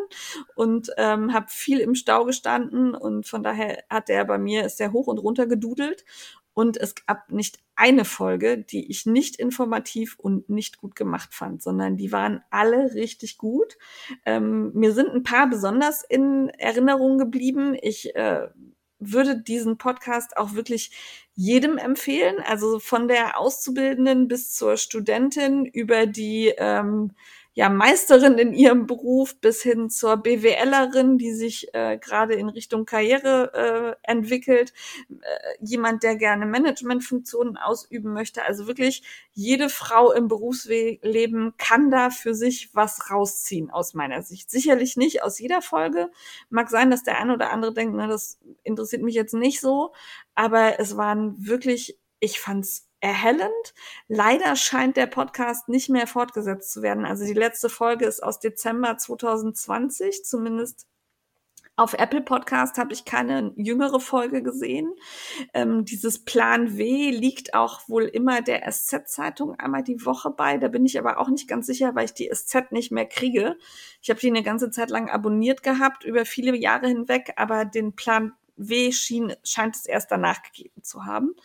und 0.53 0.91
ähm, 0.97 1.33
habe 1.33 1.47
viel 1.49 1.79
im 1.79 1.95
Stau 1.95 2.25
gestanden 2.25 2.93
und 2.93 3.25
von 3.25 3.41
daher 3.41 3.83
hat 3.89 4.07
der 4.07 4.23
bei 4.25 4.37
mir, 4.37 4.65
ist 4.65 4.79
der 4.79 4.91
hoch 4.91 5.07
und 5.07 5.17
runter 5.17 5.47
gedudelt. 5.47 6.05
Und 6.61 6.77
es 6.77 6.93
gab 6.93 7.31
nicht 7.31 7.57
eine 7.75 8.05
Folge, 8.05 8.59
die 8.59 8.91
ich 8.91 9.07
nicht 9.07 9.35
informativ 9.37 10.15
und 10.19 10.47
nicht 10.47 10.77
gut 10.77 10.95
gemacht 10.95 11.33
fand, 11.33 11.63
sondern 11.63 11.97
die 11.97 12.11
waren 12.11 12.43
alle 12.51 12.93
richtig 12.93 13.39
gut. 13.39 13.79
Ähm, 14.27 14.71
mir 14.75 14.93
sind 14.93 15.09
ein 15.09 15.23
paar 15.23 15.49
besonders 15.49 16.03
in 16.07 16.49
Erinnerung 16.49 17.17
geblieben. 17.17 17.75
Ich 17.81 18.15
äh, 18.15 18.49
würde 18.99 19.41
diesen 19.41 19.79
Podcast 19.79 20.37
auch 20.37 20.53
wirklich 20.53 20.91
jedem 21.33 21.79
empfehlen, 21.79 22.35
also 22.45 22.77
von 22.77 23.07
der 23.07 23.39
Auszubildenden 23.39 24.27
bis 24.27 24.51
zur 24.53 24.77
Studentin 24.77 25.65
über 25.65 26.05
die 26.05 26.53
ähm, 26.59 27.13
ja, 27.53 27.69
Meisterin 27.69 28.37
in 28.37 28.53
ihrem 28.53 28.87
Beruf 28.87 29.39
bis 29.41 29.61
hin 29.61 29.89
zur 29.89 30.15
BWLerin, 30.17 31.17
die 31.17 31.33
sich 31.33 31.73
äh, 31.73 31.97
gerade 31.97 32.33
in 32.35 32.47
Richtung 32.47 32.85
Karriere 32.85 33.97
äh, 34.05 34.09
entwickelt, 34.09 34.71
äh, 35.09 35.15
jemand, 35.59 36.03
der 36.03 36.15
gerne 36.15 36.45
Managementfunktionen 36.45 37.57
ausüben 37.57 38.13
möchte. 38.13 38.43
Also 38.43 38.67
wirklich 38.67 39.03
jede 39.33 39.67
Frau 39.67 40.13
im 40.13 40.29
Berufsleben 40.29 41.53
kann 41.57 41.91
da 41.91 42.09
für 42.09 42.33
sich 42.35 42.73
was 42.73 43.11
rausziehen, 43.11 43.69
aus 43.69 43.93
meiner 43.93 44.21
Sicht. 44.21 44.49
Sicherlich 44.49 44.95
nicht 44.95 45.21
aus 45.21 45.37
jeder 45.37 45.61
Folge. 45.61 46.09
Mag 46.49 46.69
sein, 46.69 46.89
dass 46.89 47.03
der 47.03 47.19
eine 47.19 47.33
oder 47.33 47.51
andere 47.51 47.73
denkt, 47.73 47.95
na, 47.97 48.07
das 48.07 48.39
interessiert 48.63 49.01
mich 49.01 49.15
jetzt 49.15 49.33
nicht 49.33 49.59
so, 49.59 49.93
aber 50.35 50.79
es 50.79 50.95
waren 50.95 51.35
wirklich, 51.45 51.99
ich 52.21 52.39
fand's 52.39 52.90
erhellend. 53.01 53.73
Leider 54.07 54.55
scheint 54.55 54.95
der 54.95 55.07
Podcast 55.07 55.67
nicht 55.67 55.89
mehr 55.89 56.07
fortgesetzt 56.07 56.71
zu 56.71 56.81
werden. 56.81 57.05
Also 57.05 57.25
die 57.25 57.33
letzte 57.33 57.69
Folge 57.69 58.05
ist 58.05 58.23
aus 58.23 58.39
Dezember 58.39 58.97
2020, 58.97 60.23
zumindest 60.23 60.87
auf 61.77 61.93
Apple 61.93 62.21
Podcast 62.21 62.77
habe 62.77 62.93
ich 62.93 63.05
keine 63.05 63.53
jüngere 63.55 63.99
Folge 63.99 64.43
gesehen. 64.43 64.93
Ähm, 65.53 65.83
dieses 65.83 66.23
Plan 66.23 66.77
W 66.77 67.09
liegt 67.09 67.55
auch 67.55 67.87
wohl 67.87 68.03
immer 68.03 68.41
der 68.41 68.69
SZ-Zeitung 68.69 69.55
einmal 69.55 69.81
die 69.81 70.05
Woche 70.05 70.29
bei. 70.29 70.57
Da 70.57 70.67
bin 70.67 70.85
ich 70.85 70.99
aber 70.99 71.17
auch 71.17 71.29
nicht 71.29 71.47
ganz 71.47 71.65
sicher, 71.65 71.95
weil 71.95 72.05
ich 72.05 72.13
die 72.13 72.29
SZ 72.31 72.71
nicht 72.71 72.91
mehr 72.91 73.07
kriege. 73.07 73.57
Ich 74.01 74.11
habe 74.11 74.19
die 74.19 74.27
eine 74.27 74.43
ganze 74.43 74.69
Zeit 74.69 74.91
lang 74.91 75.09
abonniert 75.09 75.63
gehabt, 75.63 76.03
über 76.03 76.25
viele 76.25 76.55
Jahre 76.55 76.87
hinweg, 76.87 77.33
aber 77.37 77.65
den 77.65 77.95
Plan 77.95 78.33
W 78.69 78.91
schien, 78.91 79.33
scheint 79.43 79.75
es 79.75 79.85
erst 79.85 80.11
danach 80.11 80.41
gegeben 80.43 80.83
zu 80.83 81.05
haben. 81.05 81.35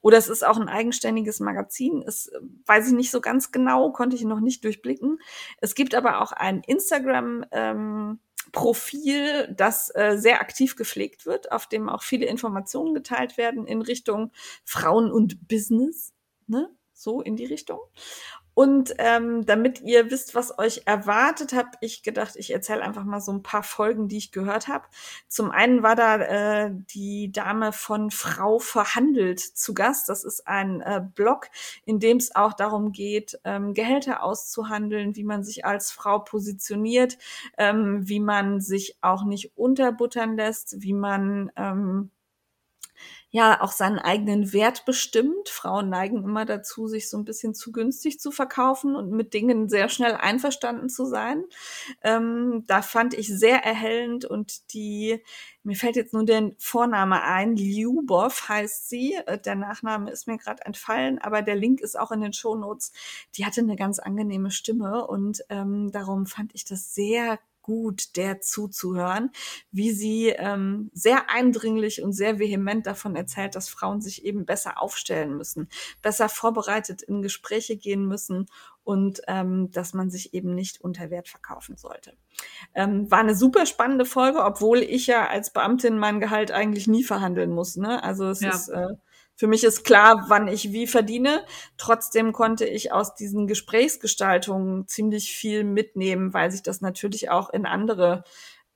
Oder 0.00 0.18
es 0.18 0.28
ist 0.28 0.44
auch 0.44 0.58
ein 0.58 0.68
eigenständiges 0.68 1.40
Magazin. 1.40 2.02
Es 2.06 2.28
äh, 2.28 2.40
weiß 2.66 2.88
ich 2.88 2.94
nicht 2.94 3.10
so 3.10 3.20
ganz 3.20 3.52
genau, 3.52 3.92
konnte 3.92 4.16
ich 4.16 4.24
noch 4.24 4.40
nicht 4.40 4.64
durchblicken. 4.64 5.18
Es 5.58 5.74
gibt 5.74 5.94
aber 5.94 6.20
auch 6.20 6.32
ein 6.32 6.62
Instagram. 6.66 7.44
Ähm, 7.52 8.20
Profil, 8.50 9.54
das 9.56 9.90
äh, 9.94 10.16
sehr 10.18 10.40
aktiv 10.40 10.76
gepflegt 10.76 11.24
wird, 11.26 11.52
auf 11.52 11.66
dem 11.68 11.88
auch 11.88 12.02
viele 12.02 12.26
Informationen 12.26 12.92
geteilt 12.92 13.38
werden 13.38 13.66
in 13.66 13.80
Richtung 13.80 14.30
Frauen 14.64 15.10
und 15.10 15.48
Business, 15.48 16.12
ne? 16.48 16.68
So 16.92 17.22
in 17.22 17.36
die 17.36 17.46
Richtung. 17.46 17.80
Und 18.54 18.94
ähm, 18.98 19.46
damit 19.46 19.80
ihr 19.80 20.10
wisst, 20.10 20.34
was 20.34 20.58
euch 20.58 20.82
erwartet, 20.84 21.54
habe 21.54 21.70
ich 21.80 22.02
gedacht, 22.02 22.36
ich 22.36 22.52
erzähle 22.52 22.82
einfach 22.82 23.04
mal 23.04 23.20
so 23.20 23.32
ein 23.32 23.42
paar 23.42 23.62
Folgen, 23.62 24.08
die 24.08 24.18
ich 24.18 24.32
gehört 24.32 24.68
habe. 24.68 24.84
Zum 25.28 25.50
einen 25.50 25.82
war 25.82 25.96
da 25.96 26.16
äh, 26.16 26.70
die 26.94 27.32
Dame 27.32 27.72
von 27.72 28.10
Frau 28.10 28.58
verhandelt 28.58 29.40
zu 29.40 29.72
Gast. 29.72 30.08
Das 30.08 30.24
ist 30.24 30.46
ein 30.46 30.82
äh, 30.82 31.02
Blog, 31.14 31.48
in 31.86 31.98
dem 31.98 32.18
es 32.18 32.36
auch 32.36 32.52
darum 32.52 32.92
geht, 32.92 33.40
ähm, 33.44 33.72
Gehälter 33.72 34.22
auszuhandeln, 34.22 35.16
wie 35.16 35.24
man 35.24 35.44
sich 35.44 35.64
als 35.64 35.90
Frau 35.90 36.18
positioniert, 36.18 37.16
ähm, 37.56 38.06
wie 38.06 38.20
man 38.20 38.60
sich 38.60 38.98
auch 39.00 39.24
nicht 39.24 39.56
unterbuttern 39.56 40.36
lässt, 40.36 40.82
wie 40.82 40.92
man 40.92 41.50
ähm, 41.56 42.10
ja 43.32 43.62
auch 43.62 43.72
seinen 43.72 43.98
eigenen 43.98 44.52
Wert 44.52 44.84
bestimmt. 44.84 45.48
Frauen 45.48 45.88
neigen 45.88 46.22
immer 46.22 46.44
dazu, 46.44 46.86
sich 46.86 47.08
so 47.08 47.16
ein 47.16 47.24
bisschen 47.24 47.54
zu 47.54 47.72
günstig 47.72 48.20
zu 48.20 48.30
verkaufen 48.30 48.94
und 48.94 49.10
mit 49.10 49.32
Dingen 49.32 49.70
sehr 49.70 49.88
schnell 49.88 50.12
einverstanden 50.12 50.90
zu 50.90 51.06
sein. 51.06 51.44
Ähm, 52.02 52.64
da 52.66 52.82
fand 52.82 53.14
ich 53.14 53.28
sehr 53.28 53.64
erhellend 53.64 54.26
und 54.26 54.74
die, 54.74 55.24
mir 55.62 55.76
fällt 55.76 55.96
jetzt 55.96 56.12
nur 56.12 56.26
der 56.26 56.52
Vorname 56.58 57.22
ein, 57.22 57.56
Lyubov 57.56 58.50
heißt 58.50 58.90
sie. 58.90 59.14
Äh, 59.26 59.38
der 59.38 59.54
Nachname 59.54 60.10
ist 60.10 60.26
mir 60.26 60.36
gerade 60.36 60.66
entfallen, 60.66 61.18
aber 61.18 61.40
der 61.40 61.56
Link 61.56 61.80
ist 61.80 61.98
auch 61.98 62.12
in 62.12 62.20
den 62.20 62.34
Shownotes. 62.34 62.92
Die 63.36 63.46
hatte 63.46 63.62
eine 63.62 63.76
ganz 63.76 63.98
angenehme 63.98 64.50
Stimme 64.50 65.06
und 65.06 65.42
ähm, 65.48 65.90
darum 65.90 66.26
fand 66.26 66.54
ich 66.54 66.66
das 66.66 66.94
sehr 66.94 67.38
gut, 67.62 68.16
der 68.16 68.40
zuzuhören, 68.40 69.30
wie 69.70 69.92
sie 69.92 70.28
ähm, 70.28 70.90
sehr 70.92 71.30
eindringlich 71.30 72.02
und 72.02 72.12
sehr 72.12 72.38
vehement 72.38 72.86
davon 72.86 73.16
erzählt, 73.16 73.54
dass 73.54 73.68
Frauen 73.68 74.00
sich 74.00 74.24
eben 74.24 74.44
besser 74.44 74.82
aufstellen 74.82 75.36
müssen, 75.36 75.68
besser 76.02 76.28
vorbereitet 76.28 77.02
in 77.02 77.22
Gespräche 77.22 77.76
gehen 77.76 78.06
müssen 78.06 78.46
und 78.84 79.22
ähm, 79.28 79.70
dass 79.70 79.94
man 79.94 80.10
sich 80.10 80.34
eben 80.34 80.54
nicht 80.54 80.80
unter 80.80 81.10
Wert 81.10 81.28
verkaufen 81.28 81.76
sollte. 81.76 82.14
Ähm, 82.74 83.10
war 83.10 83.20
eine 83.20 83.34
super 83.34 83.66
spannende 83.66 84.04
Folge, 84.04 84.44
obwohl 84.44 84.78
ich 84.78 85.06
ja 85.06 85.28
als 85.28 85.52
Beamtin 85.52 85.98
mein 85.98 86.20
Gehalt 86.20 86.50
eigentlich 86.50 86.88
nie 86.88 87.04
verhandeln 87.04 87.52
muss. 87.52 87.76
Ne? 87.76 88.02
Also 88.02 88.26
es 88.28 88.40
ja. 88.40 88.50
ist 88.50 88.68
äh, 88.68 88.88
für 89.42 89.48
mich 89.48 89.64
ist 89.64 89.82
klar, 89.82 90.26
wann 90.28 90.46
ich 90.46 90.70
wie 90.70 90.86
verdiene. 90.86 91.44
Trotzdem 91.76 92.30
konnte 92.30 92.64
ich 92.64 92.92
aus 92.92 93.16
diesen 93.16 93.48
Gesprächsgestaltungen 93.48 94.86
ziemlich 94.86 95.32
viel 95.34 95.64
mitnehmen, 95.64 96.32
weil 96.32 96.52
sich 96.52 96.62
das 96.62 96.80
natürlich 96.80 97.28
auch 97.28 97.50
in 97.50 97.66
andere 97.66 98.22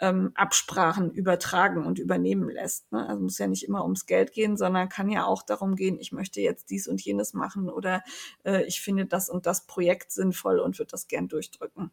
ähm, 0.01 0.32
Absprachen 0.34 1.12
übertragen 1.12 1.86
und 1.86 2.01
übernehmen 2.01 2.48
lässt. 2.51 2.90
Ne? 2.90 3.09
Also 3.09 3.22
muss 3.22 3.38
ja 3.38 3.47
nicht 3.47 3.62
immer 3.62 3.84
ums 3.84 4.06
Geld 4.06 4.32
gehen, 4.32 4.56
sondern 4.56 4.88
kann 4.88 5.09
ja 5.09 5.24
auch 5.24 5.44
darum 5.44 5.76
gehen, 5.76 6.01
ich 6.01 6.10
möchte 6.10 6.40
jetzt 6.40 6.68
dies 6.70 6.88
und 6.88 7.01
jenes 7.01 7.32
machen 7.32 7.68
oder 7.68 8.02
äh, 8.44 8.64
ich 8.64 8.80
finde 8.80 9.06
das 9.06 9.28
und 9.28 9.47
das 9.47 9.68
Projekt 9.68 10.10
sinnvoll 10.10 10.59
und 10.59 10.80
würde 10.80 10.90
das 10.90 11.06
gern 11.06 11.28
durchdrücken. 11.28 11.93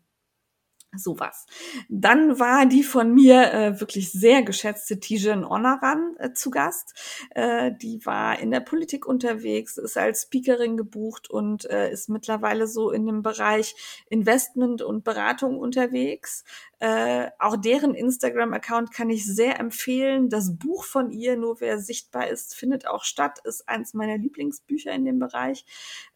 Sowas. 0.96 1.46
Dann 1.90 2.40
war 2.40 2.66
die 2.66 2.84
von 2.84 3.14
mir 3.14 3.54
äh, 3.54 3.80
wirklich 3.80 4.12
sehr 4.12 4.44
geschätzte 4.44 5.00
Tijen 5.00 5.44
Onaran 5.44 6.16
äh, 6.20 6.34
zu 6.34 6.52
Gast. 6.52 6.94
Äh, 7.32 7.72
die 7.82 8.06
war 8.06 8.40
in 8.40 8.52
der 8.52 8.60
Politik 8.60 9.06
unterwegs, 9.06 9.78
ist 9.78 9.98
als 9.98 10.24
Speakerin 10.24 10.78
gebucht 10.78 11.30
und 11.30 11.66
äh, 11.66 11.92
ist 11.92 12.10
mittlerweile 12.10 12.68
so 12.68 12.92
in 12.92 13.06
dem 13.06 13.24
Bereich 13.24 13.76
Investment 14.10 14.82
und 14.82 15.04
Beratung 15.04 15.58
unterwegs. 15.58 16.44
Äh, 16.80 17.32
auch 17.40 17.56
deren 17.56 17.96
Instagram-Account 17.96 18.92
kann 18.92 19.10
ich 19.10 19.26
sehr 19.26 19.58
empfehlen. 19.58 20.28
Das 20.30 20.58
Buch 20.58 20.84
von 20.84 21.12
ihr, 21.12 21.38
nur 21.38 21.62
wer 21.62 21.80
sichtbar 21.80 22.28
ist, 22.28 22.56
findet 22.56 22.88
auch 22.88 23.06
statt, 23.06 23.40
ist 23.46 23.70
eins 23.70 23.94
meiner 23.94 24.18
Lieblingsbücher 24.18 24.92
in 24.92 25.06
dem 25.06 25.18
Bereich. 25.18 25.66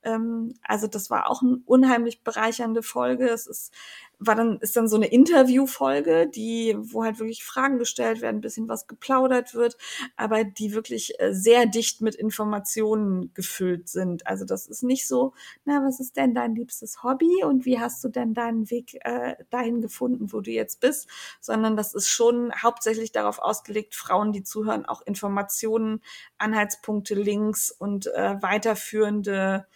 Ähm, 0.04 0.56
also 0.62 0.88
das 0.88 1.10
war 1.10 1.30
auch 1.30 1.42
eine 1.42 1.62
unheimlich 1.66 2.22
bereichernde 2.22 2.84
Folge. 2.84 3.30
Es 3.30 3.48
ist 3.48 3.74
war 4.20 4.36
dann, 4.36 4.58
ist 4.60 4.76
dann 4.76 4.88
so 4.88 4.96
eine 4.96 5.08
Interviewfolge, 5.08 6.28
die, 6.28 6.76
wo 6.80 7.04
halt 7.04 7.20
wirklich 7.20 7.44
Fragen 7.44 7.78
gestellt 7.78 8.22
werden, 8.22 8.38
ein 8.38 8.42
bisschen 8.42 8.68
was 8.68 8.88
geplaudert 8.88 9.54
wird, 9.54 9.78
aber 10.16 10.44
die 10.44 10.74
wirklich 10.74 11.20
äh, 11.20 11.34
sehr 11.34 11.68
dicht 11.68 12.02
mit 12.02 12.16
Informationen 12.16 13.32
gefüllt 13.34 13.90
sind. 13.90 14.26
Also 14.26 14.46
das 14.46 14.68
ist 14.68 14.82
nicht 14.82 15.08
so, 15.08 15.34
na, 15.66 15.84
was 15.86 16.00
ist 16.00 16.18
denn 16.18 16.34
dein 16.34 16.56
liebstes 16.56 17.04
Hobby 17.04 17.44
und 17.44 17.66
wie 17.66 17.80
hast 17.80 18.04
du 18.04 18.10
denn 18.10 18.34
deinen 18.34 18.70
Weg 18.72 18.98
äh, 19.06 19.36
dahin 19.52 19.82
gefunden, 19.82 20.34
wo 20.34 20.42
du 20.42 20.52
jetzt 20.52 20.80
bist, 20.80 21.08
sondern 21.40 21.78
das 21.78 21.94
ist 21.94 22.10
schon 22.10 22.52
hauptsächlich 22.54 23.12
darauf 23.12 23.40
ausgelegt, 23.40 23.94
Frauen, 23.96 24.32
die 24.32 24.44
zuhören, 24.44 24.86
auch 24.86 25.02
Informationen, 25.06 26.02
Anhaltspunkte, 26.40 27.14
Links 27.14 27.70
und 27.70 28.08
äh, 28.08 28.42
weiterführende 28.42 29.68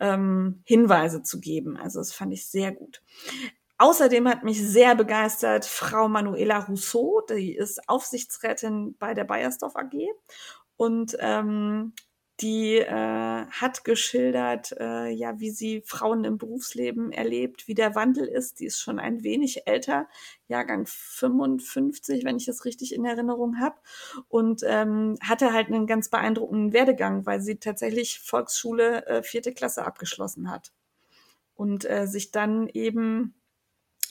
ähm, 0.00 0.62
Hinweise 0.64 1.22
zu 1.22 1.40
geben. 1.40 1.76
Also 1.76 2.00
das 2.00 2.12
fand 2.12 2.32
ich 2.32 2.46
sehr 2.46 2.72
gut. 2.72 3.02
Außerdem 3.82 4.28
hat 4.28 4.44
mich 4.44 4.64
sehr 4.64 4.94
begeistert 4.94 5.64
Frau 5.64 6.06
Manuela 6.06 6.60
Rousseau, 6.60 7.20
die 7.28 7.56
ist 7.56 7.88
Aufsichtsrätin 7.88 8.94
bei 8.96 9.12
der 9.12 9.24
Bayersdorf 9.24 9.74
AG 9.74 9.92
und 10.76 11.16
ähm, 11.18 11.92
die 12.38 12.76
äh, 12.76 12.86
hat 12.86 13.82
geschildert, 13.82 14.70
äh, 14.78 15.08
ja, 15.08 15.40
wie 15.40 15.50
sie 15.50 15.82
Frauen 15.84 16.22
im 16.22 16.38
Berufsleben 16.38 17.10
erlebt, 17.10 17.66
wie 17.66 17.74
der 17.74 17.96
Wandel 17.96 18.28
ist. 18.28 18.60
Die 18.60 18.66
ist 18.66 18.78
schon 18.78 19.00
ein 19.00 19.24
wenig 19.24 19.66
älter, 19.66 20.06
Jahrgang 20.46 20.86
55, 20.86 22.24
wenn 22.24 22.36
ich 22.36 22.46
das 22.46 22.64
richtig 22.64 22.94
in 22.94 23.04
Erinnerung 23.04 23.58
habe, 23.58 23.80
und 24.28 24.62
ähm, 24.64 25.16
hatte 25.20 25.52
halt 25.52 25.66
einen 25.66 25.88
ganz 25.88 26.08
beeindruckenden 26.08 26.72
Werdegang, 26.72 27.26
weil 27.26 27.40
sie 27.40 27.56
tatsächlich 27.56 28.20
Volksschule 28.20 29.06
äh, 29.06 29.22
vierte 29.24 29.52
Klasse 29.52 29.84
abgeschlossen 29.84 30.52
hat. 30.52 30.72
Und 31.56 31.84
äh, 31.90 32.06
sich 32.06 32.30
dann 32.30 32.68
eben 32.68 33.34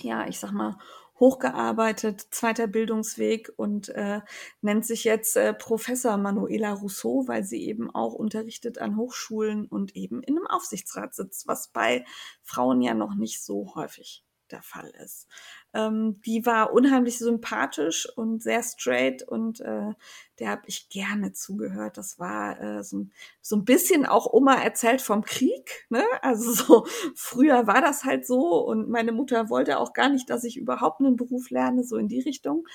ja, 0.04 0.28
ich 0.28 0.40
sag 0.40 0.52
mal, 0.52 0.78
hochgearbeitet, 1.20 2.26
zweiter 2.32 2.68
Bildungsweg 2.68 3.52
und 3.56 3.90
äh, 3.90 4.22
nennt 4.62 4.86
sich 4.86 5.04
jetzt 5.04 5.38
äh, 5.38 5.54
Professor 5.54 6.18
Manuela 6.18 6.74
Rousseau, 6.74 7.28
weil 7.28 7.44
sie 7.44 7.64
eben 7.64 7.92
auch 7.92 8.14
unterrichtet 8.14 8.80
an 8.80 8.98
Hochschulen 8.98 9.68
und 9.68 9.96
eben 9.96 10.24
in 10.24 10.38
einem 10.38 10.48
Aufsichtsrat 10.48 11.14
sitzt, 11.14 11.48
was 11.48 11.68
bei 11.68 12.06
Frauen 12.42 12.82
ja 12.82 12.96
noch 12.96 13.14
nicht 13.14 13.44
so 13.44 13.76
häufig 13.76 14.26
der 14.52 14.62
Fall 14.62 14.92
ist. 15.04 15.28
Ähm, 15.74 16.22
die 16.26 16.46
war 16.46 16.74
unheimlich 16.74 17.18
sympathisch 17.18 18.08
und 18.18 18.44
sehr 18.44 18.62
straight 18.64 19.24
und 19.24 19.62
äh, 19.62 19.94
der 20.40 20.50
habe 20.50 20.64
ich 20.66 20.90
gerne 20.90 21.34
zugehört. 21.34 21.98
Das 21.98 22.20
war 22.20 22.60
äh, 22.60 22.84
so, 22.84 23.06
so 23.42 23.56
ein 23.56 23.66
bisschen 23.66 24.06
auch 24.06 24.32
Oma 24.32 24.56
erzählt 24.56 25.02
vom 25.02 25.24
Krieg. 25.24 25.86
Ne? 25.90 26.04
Also 26.22 26.52
so 26.54 26.86
früher 27.16 27.68
war 27.68 27.82
das 27.82 28.04
halt 28.04 28.26
so 28.26 28.66
und 28.66 28.90
meine 28.90 29.12
Mutter 29.12 29.50
wollte 29.50 29.80
auch 29.80 29.94
gar 29.94 30.10
nicht, 30.10 30.30
dass 30.30 30.44
ich 30.44 30.58
überhaupt 30.58 31.00
einen 31.00 31.16
Beruf 31.16 31.50
lerne, 31.50 31.84
so 31.84 31.98
in 31.98 32.08
die 32.08 32.22
Richtung. 32.22 32.68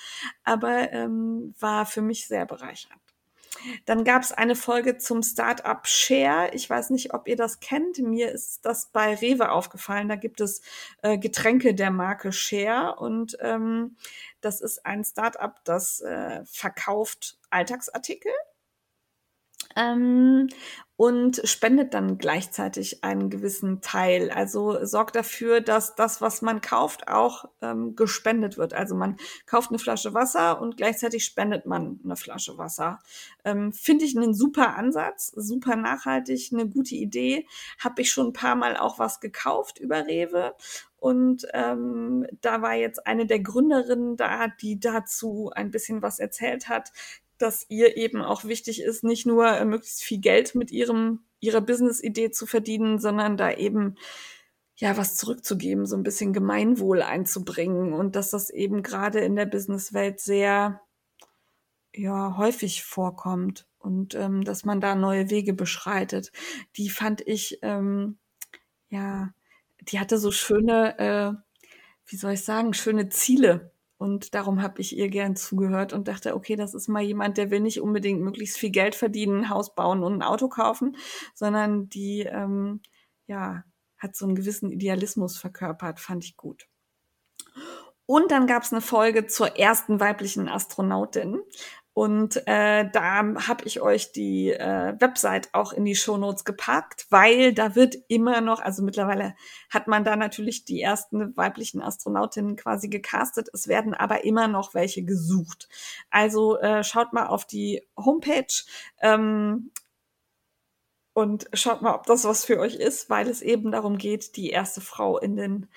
Aber 0.43 0.91
ähm, 0.91 1.53
war 1.59 1.85
für 1.85 2.01
mich 2.01 2.27
sehr 2.27 2.45
bereichernd. 2.45 3.06
Dann 3.85 4.03
gab 4.03 4.23
es 4.23 4.31
eine 4.31 4.55
Folge 4.55 4.97
zum 4.97 5.23
Startup 5.23 5.85
Share. 5.87 6.51
Ich 6.53 6.69
weiß 6.69 6.89
nicht, 6.89 7.13
ob 7.13 7.27
ihr 7.27 7.35
das 7.35 7.59
kennt. 7.59 7.99
Mir 7.99 8.31
ist 8.31 8.65
das 8.65 8.87
bei 8.91 9.15
Rewe 9.15 9.51
aufgefallen. 9.51 10.09
Da 10.09 10.15
gibt 10.15 10.41
es 10.41 10.61
äh, 11.01 11.17
Getränke 11.17 11.73
der 11.73 11.91
Marke 11.91 12.31
Share 12.31 12.95
und 12.97 13.37
ähm, 13.41 13.97
das 14.41 14.61
ist 14.61 14.85
ein 14.85 15.03
Startup, 15.03 15.55
das 15.63 16.01
äh, 16.01 16.43
verkauft 16.45 17.37
Alltagsartikel 17.49 18.31
ähm, 19.75 20.47
und 20.97 21.41
spendet 21.43 21.93
dann 21.93 22.17
gleichzeitig 22.17 23.03
einen 23.03 23.29
gewissen 23.29 23.81
Teil. 23.81 24.31
Also 24.31 24.83
sorgt 24.83 25.15
dafür, 25.15 25.61
dass 25.61 25.95
das, 25.95 26.21
was 26.21 26.41
man 26.41 26.59
kauft, 26.59 27.07
auch 27.07 27.45
ähm, 27.61 27.95
gespendet 27.95 28.57
wird. 28.57 28.73
Also 28.73 28.95
man 28.95 29.17
kauft 29.45 29.69
eine 29.69 29.77
Flasche 29.77 30.15
Wasser 30.15 30.59
und 30.59 30.75
gleichzeitig 30.75 31.23
spendet 31.23 31.67
man 31.67 31.99
eine 32.03 32.15
Flasche 32.15 32.57
Wasser. 32.57 32.97
Ähm, 33.45 33.73
Finde 33.73 34.05
ich 34.05 34.17
einen 34.17 34.33
super 34.33 34.75
Ansatz, 34.75 35.31
super 35.35 35.75
nachhaltig, 35.75 36.49
eine 36.51 36.67
gute 36.67 36.95
Idee. 36.95 37.45
Habe 37.77 38.01
ich 38.01 38.09
schon 38.09 38.29
ein 38.29 38.33
paar 38.33 38.55
Mal 38.55 38.75
auch 38.75 38.97
was 38.97 39.19
gekauft 39.19 39.77
über 39.77 40.07
Rewe. 40.07 40.55
Und 40.99 41.45
ähm, 41.53 42.25
da 42.41 42.63
war 42.63 42.73
jetzt 42.73 43.05
eine 43.05 43.27
der 43.27 43.39
Gründerinnen 43.39 44.17
da, 44.17 44.47
die 44.47 44.79
dazu 44.79 45.51
ein 45.53 45.69
bisschen 45.69 46.01
was 46.01 46.17
erzählt 46.17 46.69
hat, 46.69 46.91
dass 47.37 47.65
ihr 47.69 47.97
eben 47.97 48.21
auch 48.21 48.45
wichtig 48.45 48.81
ist, 48.81 49.03
nicht 49.03 49.25
nur 49.25 49.47
äh, 49.47 49.65
möglichst 49.65 50.03
viel 50.03 50.19
Geld 50.19 50.55
mit 50.55 50.71
ihrem, 50.71 51.25
ihrer 51.39 51.61
Business-Idee 51.61 52.31
zu 52.31 52.45
verdienen, 52.45 52.99
sondern 52.99 53.37
da 53.37 53.51
eben 53.51 53.95
ja 54.75 54.95
was 54.97 55.15
zurückzugeben, 55.15 55.85
so 55.85 55.95
ein 55.95 56.03
bisschen 56.03 56.33
Gemeinwohl 56.33 57.01
einzubringen 57.01 57.93
und 57.93 58.15
dass 58.15 58.29
das 58.29 58.49
eben 58.49 58.83
gerade 58.83 59.19
in 59.19 59.35
der 59.35 59.45
Businesswelt 59.45 60.19
sehr 60.19 60.81
ja 61.95 62.37
häufig 62.37 62.83
vorkommt 62.83 63.67
und 63.79 64.13
ähm, 64.13 64.43
dass 64.43 64.65
man 64.65 64.79
da 64.79 64.93
neue 64.93 65.31
Wege 65.31 65.53
beschreitet. 65.53 66.31
Die 66.75 66.89
fand 66.89 67.21
ich 67.25 67.59
ähm, 67.63 68.17
ja, 68.89 69.33
die 69.81 69.99
hatte 69.99 70.17
so 70.17 70.31
schöne, 70.31 70.97
äh, 70.99 71.33
wie 72.05 72.15
soll 72.15 72.33
ich 72.33 72.43
sagen, 72.43 72.73
schöne 72.73 73.09
Ziele 73.09 73.71
und 73.97 74.35
darum 74.35 74.61
habe 74.61 74.81
ich 74.81 74.95
ihr 74.95 75.09
gern 75.09 75.35
zugehört 75.35 75.93
und 75.93 76.07
dachte, 76.07 76.35
okay, 76.35 76.55
das 76.55 76.73
ist 76.73 76.87
mal 76.87 77.01
jemand, 77.01 77.37
der 77.37 77.51
will 77.51 77.61
nicht 77.61 77.81
unbedingt 77.81 78.21
möglichst 78.21 78.57
viel 78.57 78.69
Geld 78.69 78.95
verdienen, 78.95 79.39
ein 79.39 79.49
Haus 79.49 79.73
bauen 79.73 80.03
und 80.03 80.13
ein 80.13 80.23
Auto 80.23 80.49
kaufen, 80.49 80.95
sondern 81.33 81.89
die 81.89 82.21
ähm, 82.21 82.81
ja 83.25 83.63
hat 83.97 84.15
so 84.15 84.25
einen 84.25 84.35
gewissen 84.35 84.71
Idealismus 84.71 85.37
verkörpert, 85.37 85.99
fand 85.99 86.23
ich 86.23 86.37
gut. 86.37 86.67
Und 88.05 88.31
dann 88.31 88.47
gab 88.47 88.63
es 88.63 88.71
eine 88.71 88.81
Folge 88.81 89.27
zur 89.27 89.57
ersten 89.57 89.99
weiblichen 89.99 90.47
Astronautin. 90.47 91.41
Und 91.97 92.45
äh, 92.45 92.87
da 92.91 93.23
habe 93.47 93.63
ich 93.63 93.81
euch 93.81 94.11
die 94.11 94.51
äh, 94.51 94.93
Website 94.99 95.49
auch 95.53 95.73
in 95.73 95.83
die 95.83 95.95
Shownotes 95.95 96.45
gepackt, 96.45 97.07
weil 97.09 97.55
da 97.55 97.73
wird 97.73 97.95
immer 98.07 98.39
noch, 98.39 98.59
also 98.59 98.83
mittlerweile 98.83 99.33
hat 99.71 99.87
man 99.87 100.03
da 100.03 100.15
natürlich 100.15 100.63
die 100.63 100.79
ersten 100.79 101.35
weiblichen 101.35 101.81
Astronautinnen 101.81 102.55
quasi 102.55 102.87
gecastet. 102.87 103.49
Es 103.51 103.67
werden 103.67 103.95
aber 103.95 104.25
immer 104.25 104.47
noch 104.47 104.75
welche 104.75 105.03
gesucht. 105.05 105.69
Also 106.11 106.59
äh, 106.59 106.83
schaut 106.83 107.13
mal 107.13 107.25
auf 107.25 107.45
die 107.45 107.81
Homepage 107.97 108.53
ähm, 109.01 109.71
und 111.13 111.49
schaut 111.53 111.81
mal, 111.81 111.95
ob 111.95 112.05
das 112.05 112.25
was 112.25 112.45
für 112.45 112.59
euch 112.59 112.75
ist, 112.75 113.09
weil 113.09 113.27
es 113.27 113.41
eben 113.41 113.71
darum 113.71 113.97
geht, 113.97 114.35
die 114.35 114.51
erste 114.51 114.81
Frau 114.81 115.17
in 115.17 115.35
den 115.35 115.67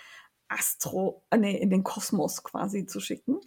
Astro, 0.48 1.22
äh, 1.30 1.38
nee, 1.38 1.56
in 1.56 1.70
den 1.70 1.82
Kosmos 1.82 2.44
quasi 2.44 2.84
zu 2.84 3.00
schicken. 3.00 3.40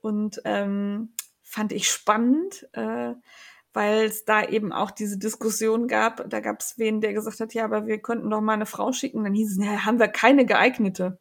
Und 0.00 0.40
ähm, 0.44 1.12
fand 1.46 1.72
ich 1.72 1.88
spannend, 1.90 2.68
äh, 2.72 3.14
weil 3.72 4.06
es 4.06 4.24
da 4.24 4.44
eben 4.44 4.72
auch 4.72 4.90
diese 4.90 5.18
Diskussion 5.18 5.86
gab. 5.86 6.28
Da 6.28 6.40
gab 6.40 6.60
es 6.60 6.78
wen, 6.78 7.00
der 7.00 7.12
gesagt 7.12 7.40
hat, 7.40 7.54
ja, 7.54 7.64
aber 7.64 7.86
wir 7.86 7.98
könnten 7.98 8.30
doch 8.30 8.40
mal 8.40 8.54
eine 8.54 8.66
Frau 8.66 8.92
schicken. 8.92 9.24
Dann 9.24 9.34
hieß 9.34 9.52
es, 9.52 9.64
ja, 9.64 9.84
haben 9.84 9.98
wir 9.98 10.08
keine 10.08 10.44
geeignete 10.44 11.18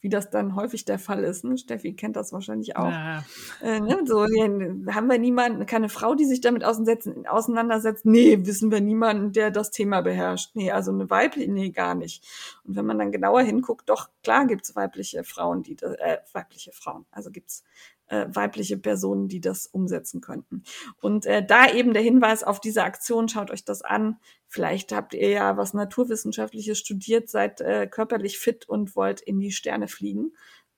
wie 0.00 0.08
das 0.08 0.30
dann 0.30 0.54
häufig 0.54 0.84
der 0.84 0.98
Fall 0.98 1.24
ist. 1.24 1.44
Ne? 1.44 1.58
Steffi 1.58 1.94
kennt 1.94 2.16
das 2.16 2.32
wahrscheinlich 2.32 2.76
auch. 2.76 2.90
Ja. 2.90 3.24
Äh, 3.62 3.80
ne? 3.80 4.00
So 4.04 4.22
haben 4.22 5.08
wir 5.08 5.18
niemanden, 5.18 5.66
keine 5.66 5.88
Frau, 5.88 6.14
die 6.14 6.24
sich 6.24 6.40
damit 6.40 6.64
auseinandersetzt. 6.64 8.06
Nee, 8.06 8.38
wissen 8.46 8.70
wir 8.70 8.80
niemanden, 8.80 9.32
der 9.32 9.50
das 9.50 9.70
Thema 9.70 10.00
beherrscht. 10.02 10.54
Nee, 10.54 10.70
also 10.70 10.92
eine 10.92 11.10
weibliche, 11.10 11.50
nee, 11.50 11.70
gar 11.70 11.94
nicht. 11.94 12.24
Und 12.64 12.76
wenn 12.76 12.86
man 12.86 12.98
dann 12.98 13.12
genauer 13.12 13.42
hinguckt, 13.42 13.88
doch 13.88 14.08
klar 14.22 14.46
gibt's 14.46 14.76
weibliche 14.76 15.24
Frauen, 15.24 15.62
die 15.62 15.76
äh, 15.82 16.18
weibliche 16.32 16.72
Frauen, 16.72 17.06
also 17.10 17.30
gibt's 17.30 17.64
äh, 18.08 18.26
weibliche 18.28 18.78
Personen, 18.78 19.28
die 19.28 19.40
das 19.40 19.66
umsetzen 19.66 20.20
könnten. 20.20 20.62
Und 21.00 21.26
äh, 21.26 21.44
da 21.44 21.70
eben 21.70 21.92
der 21.92 22.02
Hinweis 22.02 22.42
auf 22.42 22.60
diese 22.60 22.82
Aktion, 22.82 23.28
schaut 23.28 23.50
euch 23.50 23.64
das 23.64 23.82
an. 23.82 24.18
Vielleicht 24.46 24.92
habt 24.92 25.14
ihr 25.14 25.28
ja 25.28 25.56
was 25.56 25.74
Naturwissenschaftliches 25.74 26.78
studiert, 26.78 27.28
seid 27.28 27.60
äh, 27.60 27.86
körperlich 27.86 28.38
fit 28.38 28.68
und 28.68 28.96
wollt 28.96 29.20
in 29.20 29.40
die 29.40 29.52
Sterne 29.52 29.88
fliegen. 29.88 30.32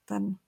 Dann 0.05 0.39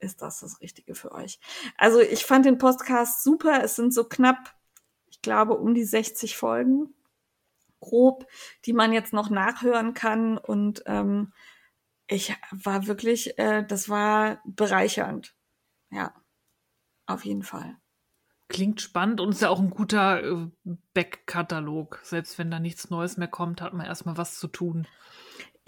ist 0.00 0.22
das 0.22 0.40
das 0.40 0.60
Richtige 0.60 0.94
für 0.94 1.12
euch. 1.12 1.40
Also 1.76 2.00
ich 2.00 2.24
fand 2.24 2.46
den 2.46 2.58
Podcast 2.58 3.22
super. 3.22 3.62
Es 3.62 3.76
sind 3.76 3.92
so 3.92 4.04
knapp, 4.04 4.54
ich 5.10 5.22
glaube, 5.22 5.54
um 5.54 5.74
die 5.74 5.84
60 5.84 6.36
Folgen 6.36 6.94
grob, 7.80 8.26
die 8.64 8.72
man 8.72 8.92
jetzt 8.92 9.12
noch 9.12 9.30
nachhören 9.30 9.94
kann. 9.94 10.38
Und 10.38 10.82
ähm, 10.86 11.32
ich 12.06 12.34
war 12.50 12.86
wirklich, 12.86 13.38
äh, 13.38 13.64
das 13.64 13.88
war 13.88 14.40
bereichernd. 14.44 15.34
Ja, 15.90 16.14
auf 17.06 17.24
jeden 17.24 17.42
Fall. 17.42 17.76
Klingt 18.48 18.80
spannend 18.80 19.20
und 19.20 19.30
ist 19.30 19.42
ja 19.42 19.50
auch 19.50 19.60
ein 19.60 19.70
guter 19.70 20.22
äh, 20.22 20.48
Backkatalog. 20.94 22.00
Selbst 22.02 22.38
wenn 22.38 22.50
da 22.50 22.58
nichts 22.60 22.90
Neues 22.90 23.16
mehr 23.16 23.28
kommt, 23.28 23.60
hat 23.60 23.74
man 23.74 23.86
erstmal 23.86 24.16
was 24.16 24.38
zu 24.38 24.48
tun. 24.48 24.86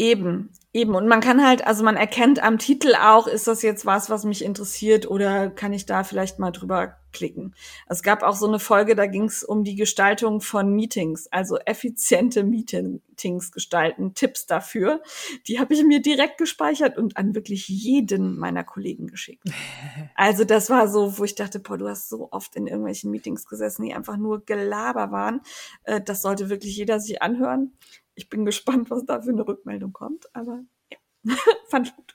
Eben, 0.00 0.48
eben. 0.72 0.94
Und 0.94 1.08
man 1.08 1.20
kann 1.20 1.46
halt, 1.46 1.66
also 1.66 1.84
man 1.84 1.98
erkennt 1.98 2.42
am 2.42 2.56
Titel 2.56 2.94
auch, 2.94 3.26
ist 3.26 3.46
das 3.46 3.60
jetzt 3.60 3.84
was, 3.84 4.08
was 4.08 4.24
mich 4.24 4.42
interessiert 4.42 5.06
oder 5.06 5.50
kann 5.50 5.74
ich 5.74 5.84
da 5.84 6.04
vielleicht 6.04 6.38
mal 6.38 6.52
drüber 6.52 6.96
klicken. 7.12 7.54
Es 7.86 8.02
gab 8.02 8.22
auch 8.22 8.34
so 8.34 8.46
eine 8.46 8.60
Folge, 8.60 8.94
da 8.94 9.04
ging 9.04 9.24
es 9.24 9.44
um 9.44 9.62
die 9.62 9.74
Gestaltung 9.74 10.40
von 10.40 10.74
Meetings, 10.74 11.26
also 11.30 11.58
effiziente 11.58 12.44
Meetings 12.44 13.52
gestalten, 13.52 14.14
Tipps 14.14 14.46
dafür. 14.46 15.02
Die 15.48 15.60
habe 15.60 15.74
ich 15.74 15.84
mir 15.84 16.00
direkt 16.00 16.38
gespeichert 16.38 16.96
und 16.96 17.18
an 17.18 17.34
wirklich 17.34 17.68
jeden 17.68 18.38
meiner 18.38 18.64
Kollegen 18.64 19.06
geschickt. 19.06 19.44
Also 20.14 20.44
das 20.44 20.68
war 20.68 20.88
so, 20.88 21.18
wo 21.18 21.24
ich 21.24 21.34
dachte, 21.34 21.60
boah, 21.60 21.78
du 21.78 21.88
hast 21.88 22.08
so 22.08 22.28
oft 22.30 22.54
in 22.54 22.66
irgendwelchen 22.66 23.10
Meetings 23.10 23.46
gesessen, 23.46 23.84
die 23.84 23.94
einfach 23.94 24.16
nur 24.16 24.44
Gelaber 24.44 25.12
waren. 25.12 25.40
Äh, 25.84 26.00
das 26.00 26.22
sollte 26.22 26.50
wirklich 26.50 26.76
jeder 26.76 27.00
sich 27.00 27.22
anhören 27.22 27.72
ich 28.20 28.28
bin 28.28 28.44
gespannt, 28.44 28.90
was 28.90 29.04
da 29.06 29.22
für 29.22 29.30
eine 29.30 29.46
Rückmeldung 29.46 29.92
kommt. 29.92 30.26
Aber 30.34 30.62
ja, 30.90 30.98
fand 31.68 31.88
ich 31.88 31.96
gut. 31.96 32.14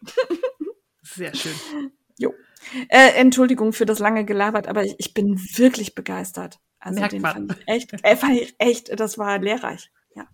Sehr 1.02 1.34
schön. 1.34 1.92
Jo. 2.18 2.34
Äh, 2.90 3.14
Entschuldigung 3.16 3.74
für 3.74 3.86
das 3.86 4.00
lange 4.00 4.26
gelabert, 4.26 4.68
aber 4.68 4.84
ich, 4.84 4.96
ich 4.98 5.14
bin 5.14 5.38
wirklich 5.58 5.96
begeistert. 5.96 6.60
Also 6.80 7.00
Merkt 7.00 7.14
den 7.14 7.22
man. 7.22 7.34
fand 7.34 7.60
ich 7.60 7.68
echt, 7.68 7.94
äh, 8.04 8.16
fand 8.16 8.40
ich 8.40 8.56
echt, 8.60 9.00
das 9.00 9.18
war 9.18 9.40
lehrreich. 9.40 9.92
Ja. 10.16 10.28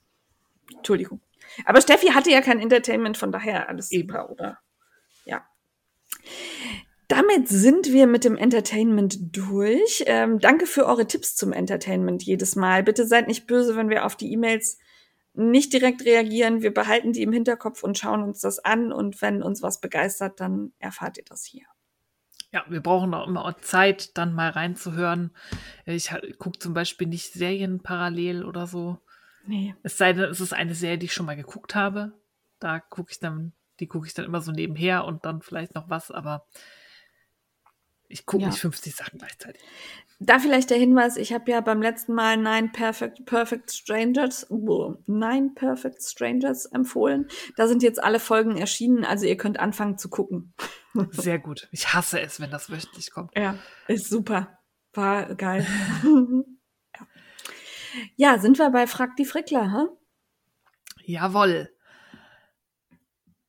Entschuldigung. 0.75 1.21
Aber 1.65 1.81
Steffi 1.81 2.07
hatte 2.07 2.29
ja 2.31 2.41
kein 2.41 2.59
Entertainment, 2.59 3.17
von 3.17 3.31
daher 3.31 3.69
alles 3.69 3.89
super, 3.89 4.29
oder? 4.29 4.59
Ja. 5.25 5.45
Damit 7.07 7.49
sind 7.49 7.91
wir 7.91 8.07
mit 8.07 8.23
dem 8.23 8.37
Entertainment 8.37 9.35
durch. 9.35 10.03
Ähm, 10.07 10.39
danke 10.39 10.65
für 10.65 10.85
eure 10.85 11.07
Tipps 11.07 11.35
zum 11.35 11.51
Entertainment 11.51 12.23
jedes 12.23 12.55
Mal. 12.55 12.83
Bitte 12.83 13.05
seid 13.05 13.27
nicht 13.27 13.47
böse, 13.47 13.75
wenn 13.75 13.89
wir 13.89 14.05
auf 14.05 14.15
die 14.15 14.31
E-Mails 14.31 14.77
nicht 15.33 15.73
direkt 15.73 16.03
reagieren. 16.05 16.61
Wir 16.61 16.73
behalten 16.73 17.13
die 17.13 17.21
im 17.21 17.31
Hinterkopf 17.31 17.83
und 17.83 17.97
schauen 17.97 18.23
uns 18.23 18.41
das 18.41 18.59
an. 18.59 18.91
Und 18.91 19.21
wenn 19.21 19.41
uns 19.41 19.61
was 19.61 19.79
begeistert, 19.79 20.39
dann 20.39 20.73
erfahrt 20.79 21.17
ihr 21.17 21.25
das 21.25 21.45
hier. 21.45 21.65
Ja, 22.53 22.65
wir 22.67 22.81
brauchen 22.81 23.13
auch 23.13 23.27
immer 23.27 23.55
Zeit, 23.61 24.17
dann 24.17 24.33
mal 24.33 24.49
reinzuhören. 24.49 25.31
Ich 25.85 26.13
gucke 26.37 26.59
zum 26.59 26.73
Beispiel 26.73 27.07
nicht 27.07 27.31
Serien 27.31 27.81
parallel 27.81 28.43
oder 28.43 28.67
so. 28.67 28.99
Nee. 29.45 29.73
Es 29.83 29.97
sei 29.97 30.13
denn, 30.13 30.25
es 30.25 30.41
ist 30.41 30.53
eine 30.53 30.75
Serie, 30.75 30.97
die 30.97 31.05
ich 31.05 31.13
schon 31.13 31.25
mal 31.25 31.37
geguckt 31.37 31.75
habe. 31.75 32.11
Da 32.59 32.79
gucke 32.79 33.11
ich 33.11 33.19
dann, 33.19 33.53
die 33.79 33.87
gucke 33.87 34.05
ich 34.05 34.13
dann 34.13 34.25
immer 34.25 34.41
so 34.41 34.51
nebenher 34.51 35.05
und 35.05 35.23
dann 35.23 35.41
vielleicht 35.41 35.75
noch 35.75 35.89
was, 35.89 36.11
aber 36.11 36.45
ich 38.11 38.25
gucke 38.25 38.43
ja. 38.43 38.49
nicht 38.49 38.59
50 38.59 38.95
Sachen 38.95 39.19
gleichzeitig. 39.19 39.61
Da 40.19 40.37
vielleicht 40.37 40.69
der 40.69 40.77
Hinweis, 40.77 41.17
ich 41.17 41.33
habe 41.33 41.49
ja 41.49 41.61
beim 41.61 41.81
letzten 41.81 42.13
Mal 42.13 42.37
Nine 42.37 42.69
Perfect, 42.69 43.25
Perfect 43.25 43.71
Strangers, 43.71 44.51
oh, 44.51 44.95
Nine 45.07 45.51
Perfect 45.55 46.03
Strangers 46.03 46.65
empfohlen. 46.65 47.27
Da 47.57 47.67
sind 47.67 47.81
jetzt 47.81 48.03
alle 48.03 48.19
Folgen 48.19 48.57
erschienen, 48.57 49.03
also 49.03 49.25
ihr 49.25 49.37
könnt 49.37 49.59
anfangen 49.59 49.97
zu 49.97 50.09
gucken. 50.09 50.53
Sehr 51.11 51.39
gut. 51.39 51.67
Ich 51.71 51.93
hasse 51.93 52.19
es, 52.21 52.39
wenn 52.39 52.51
das 52.51 52.69
wöchentlich 52.69 53.11
kommt. 53.11 53.31
Ja, 53.35 53.57
ist 53.87 54.09
super. 54.09 54.59
War 54.93 55.33
geil. 55.35 55.65
ja. 56.05 57.07
ja, 58.15 58.39
sind 58.39 58.59
wir 58.59 58.69
bei 58.69 58.85
Frag 58.85 59.15
die 59.15 59.25
Frickler, 59.25 59.71
hä? 59.71 59.87
Jawoll 61.03 61.69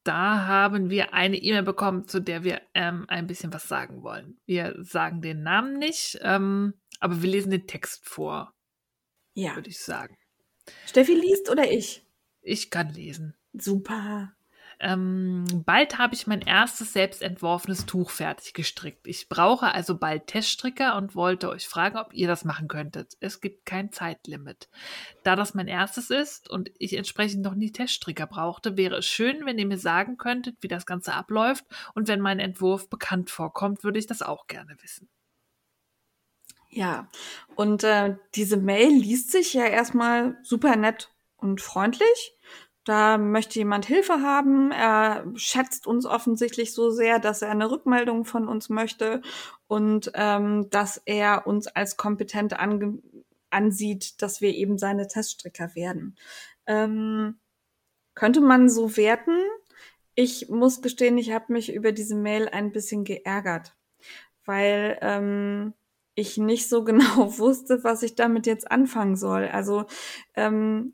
da 0.04 0.46
haben 0.46 0.90
wir 0.90 1.14
eine 1.14 1.36
E-Mail 1.36 1.62
bekommen, 1.62 2.08
zu 2.08 2.20
der 2.20 2.44
wir 2.44 2.60
ähm, 2.74 3.04
ein 3.08 3.26
bisschen 3.26 3.52
was 3.52 3.68
sagen 3.68 4.02
wollen. 4.02 4.38
Wir 4.46 4.74
sagen 4.78 5.22
den 5.22 5.42
Namen 5.42 5.78
nicht, 5.78 6.18
ähm, 6.22 6.74
aber 7.00 7.22
wir 7.22 7.30
lesen 7.30 7.50
den 7.50 7.66
Text 7.66 8.04
vor. 8.08 8.54
Ja. 9.34 9.54
Würde 9.54 9.70
ich 9.70 9.80
sagen. 9.80 10.16
Steffi 10.86 11.14
liest 11.14 11.50
oder 11.50 11.70
ich? 11.70 12.04
Ich 12.40 12.70
kann 12.70 12.92
lesen. 12.92 13.34
Super. 13.52 14.34
Ähm, 14.81 15.44
bald 15.65 15.99
habe 15.99 16.15
ich 16.15 16.27
mein 16.27 16.40
erstes 16.40 16.93
selbstentworfenes 16.93 17.86
Tuch 17.86 18.11
fertig 18.11 18.55
gestrickt. 18.55 19.07
Ich 19.07 19.28
brauche 19.28 19.73
also 19.73 19.97
bald 19.97 20.27
Teststricker 20.27 20.97
und 20.97 21.15
wollte 21.15 21.49
euch 21.49 21.69
fragen, 21.69 21.99
ob 21.99 22.12
ihr 22.12 22.27
das 22.27 22.44
machen 22.44 22.69
könntet. 22.69 23.16
Es 23.20 23.40
gibt 23.40 23.66
kein 23.66 23.93
Zeitlimit. 23.93 24.69
Da 25.23 25.36
das 25.36 25.55
mein 25.55 25.69
erstes 25.69 26.11
ist 26.11 26.51
und 26.51 26.70
ich 26.78 26.97
entsprechend 26.97 27.43
noch 27.43 27.55
nie 27.55 27.73
Teststricker 27.73 28.27
brauchte, 28.27 28.77
wäre 28.77 28.97
es 28.97 29.07
schön, 29.07 29.47
wenn 29.47 29.59
ihr 29.59 29.66
mir 29.66 29.78
sagen 29.78 30.16
könntet, 30.16 30.57
wie 30.61 30.69
das 30.69 30.86
Ganze 30.86 31.15
abläuft 31.15 31.65
und 31.94 32.09
wenn 32.09 32.20
mein 32.20 32.39
Entwurf 32.39 32.89
bekannt 32.89 33.31
vorkommt, 33.31 33.85
würde 33.85 33.99
ich 33.99 34.07
das 34.07 34.23
auch 34.23 34.47
gerne 34.47 34.77
wissen. 34.82 35.09
Ja, 36.74 37.07
und 37.55 37.85
äh, 37.85 38.16
diese 38.35 38.57
Mail 38.57 38.89
liest 38.89 39.31
sich 39.31 39.53
ja 39.53 39.66
erstmal 39.66 40.39
super 40.43 40.74
nett 40.77 41.12
und 41.36 41.61
freundlich. 41.61 42.35
Da 42.84 43.16
möchte 43.16 43.60
jemand 43.60 43.86
Hilfe 43.86 44.22
haben. 44.22 44.72
Er 44.72 45.24
schätzt 45.36 45.86
uns 45.86 46.04
offensichtlich 46.04 46.74
so 46.74 46.90
sehr, 46.90 47.20
dass 47.20 47.42
er 47.42 47.50
eine 47.50 47.70
Rückmeldung 47.70 48.24
von 48.24 48.48
uns 48.48 48.68
möchte 48.68 49.22
und 49.68 50.10
ähm, 50.14 50.68
dass 50.70 51.00
er 51.04 51.46
uns 51.46 51.68
als 51.68 51.96
kompetent 51.96 52.56
ansieht, 53.50 54.20
dass 54.20 54.40
wir 54.40 54.54
eben 54.54 54.78
seine 54.78 55.06
Teststricker 55.06 55.74
werden. 55.76 56.16
Ähm, 56.66 57.38
könnte 58.14 58.40
man 58.40 58.68
so 58.68 58.96
werten? 58.96 59.38
Ich 60.14 60.48
muss 60.48 60.82
gestehen, 60.82 61.16
ich 61.18 61.32
habe 61.32 61.52
mich 61.52 61.72
über 61.72 61.92
diese 61.92 62.16
Mail 62.16 62.48
ein 62.48 62.72
bisschen 62.72 63.04
geärgert, 63.04 63.76
weil 64.44 64.98
ähm, 65.00 65.72
ich 66.14 66.36
nicht 66.36 66.68
so 66.68 66.84
genau 66.84 67.38
wusste, 67.38 67.84
was 67.84 68.02
ich 68.02 68.16
damit 68.16 68.46
jetzt 68.46 68.70
anfangen 68.70 69.16
soll. 69.16 69.46
Also 69.48 69.86
ähm, 70.34 70.92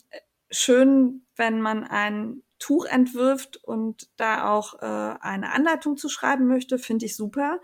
schön, 0.50 1.22
wenn 1.38 1.60
man 1.60 1.84
ein 1.84 2.42
Tuch 2.58 2.86
entwirft 2.86 3.56
und 3.62 4.08
da 4.16 4.50
auch 4.50 4.74
äh, 4.82 5.18
eine 5.20 5.52
Anleitung 5.52 5.96
zu 5.96 6.08
schreiben 6.08 6.48
möchte, 6.48 6.78
finde 6.78 7.06
ich 7.06 7.14
super. 7.16 7.60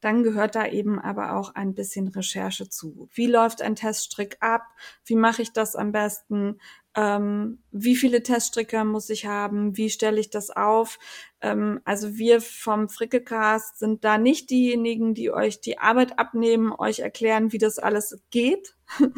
dann 0.00 0.22
gehört 0.22 0.54
da 0.54 0.66
eben 0.66 1.00
aber 1.00 1.34
auch 1.36 1.54
ein 1.56 1.74
bisschen 1.74 2.08
Recherche 2.08 2.68
zu. 2.68 3.08
Wie 3.12 3.26
läuft 3.26 3.60
ein 3.60 3.74
Teststrick 3.74 4.36
ab? 4.40 4.62
Wie 5.04 5.16
mache 5.16 5.42
ich 5.42 5.52
das 5.52 5.74
am 5.74 5.90
besten? 5.90 6.60
Ähm, 6.96 7.58
wie 7.72 7.94
viele 7.94 8.22
Teststricker 8.22 8.84
muss 8.84 9.10
ich 9.10 9.26
haben? 9.26 9.76
Wie 9.76 9.90
stelle 9.90 10.18
ich 10.18 10.30
das 10.30 10.48
auf? 10.48 10.98
Ähm, 11.42 11.80
also 11.84 12.16
wir 12.16 12.40
vom 12.40 12.88
Frickelcast 12.88 13.78
sind 13.78 14.02
da 14.02 14.16
nicht 14.16 14.48
diejenigen, 14.48 15.12
die 15.12 15.30
euch 15.30 15.60
die 15.60 15.78
Arbeit 15.78 16.18
abnehmen, 16.18 16.72
euch 16.72 17.00
erklären, 17.00 17.52
wie 17.52 17.58
das 17.58 17.78
alles 17.78 18.18
geht. 18.30 18.76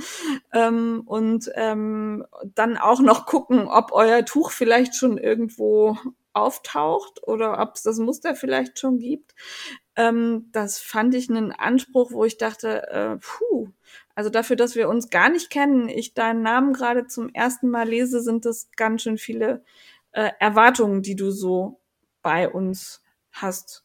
ähm, 0.52 1.02
und 1.06 1.50
ähm, 1.54 2.26
dann 2.42 2.76
auch 2.78 3.00
noch 3.00 3.26
gucken, 3.26 3.68
ob 3.68 3.92
euer 3.92 4.24
Tuch 4.24 4.50
vielleicht 4.50 4.96
schon 4.96 5.16
irgendwo 5.16 5.96
auftaucht 6.32 7.22
oder 7.26 7.60
ob 7.60 7.74
es 7.74 7.82
das 7.82 7.98
Muster 7.98 8.34
vielleicht 8.34 8.78
schon 8.78 8.98
gibt. 8.98 9.34
Ähm, 9.96 10.48
das 10.52 10.80
fand 10.80 11.14
ich 11.14 11.30
einen 11.30 11.52
Anspruch, 11.52 12.10
wo 12.12 12.24
ich 12.24 12.38
dachte, 12.38 12.88
äh, 12.88 13.16
puh, 13.20 13.68
also 14.18 14.30
dafür, 14.30 14.56
dass 14.56 14.74
wir 14.74 14.88
uns 14.88 15.10
gar 15.10 15.28
nicht 15.28 15.48
kennen, 15.48 15.88
ich 15.88 16.12
deinen 16.12 16.42
Namen 16.42 16.72
gerade 16.72 17.06
zum 17.06 17.32
ersten 17.32 17.70
Mal 17.70 17.88
lese, 17.88 18.20
sind 18.20 18.44
das 18.44 18.68
ganz 18.74 19.02
schön 19.02 19.16
viele 19.16 19.62
äh, 20.10 20.32
Erwartungen, 20.40 21.02
die 21.02 21.14
du 21.14 21.30
so 21.30 21.80
bei 22.20 22.48
uns 22.48 23.00
hast. 23.30 23.84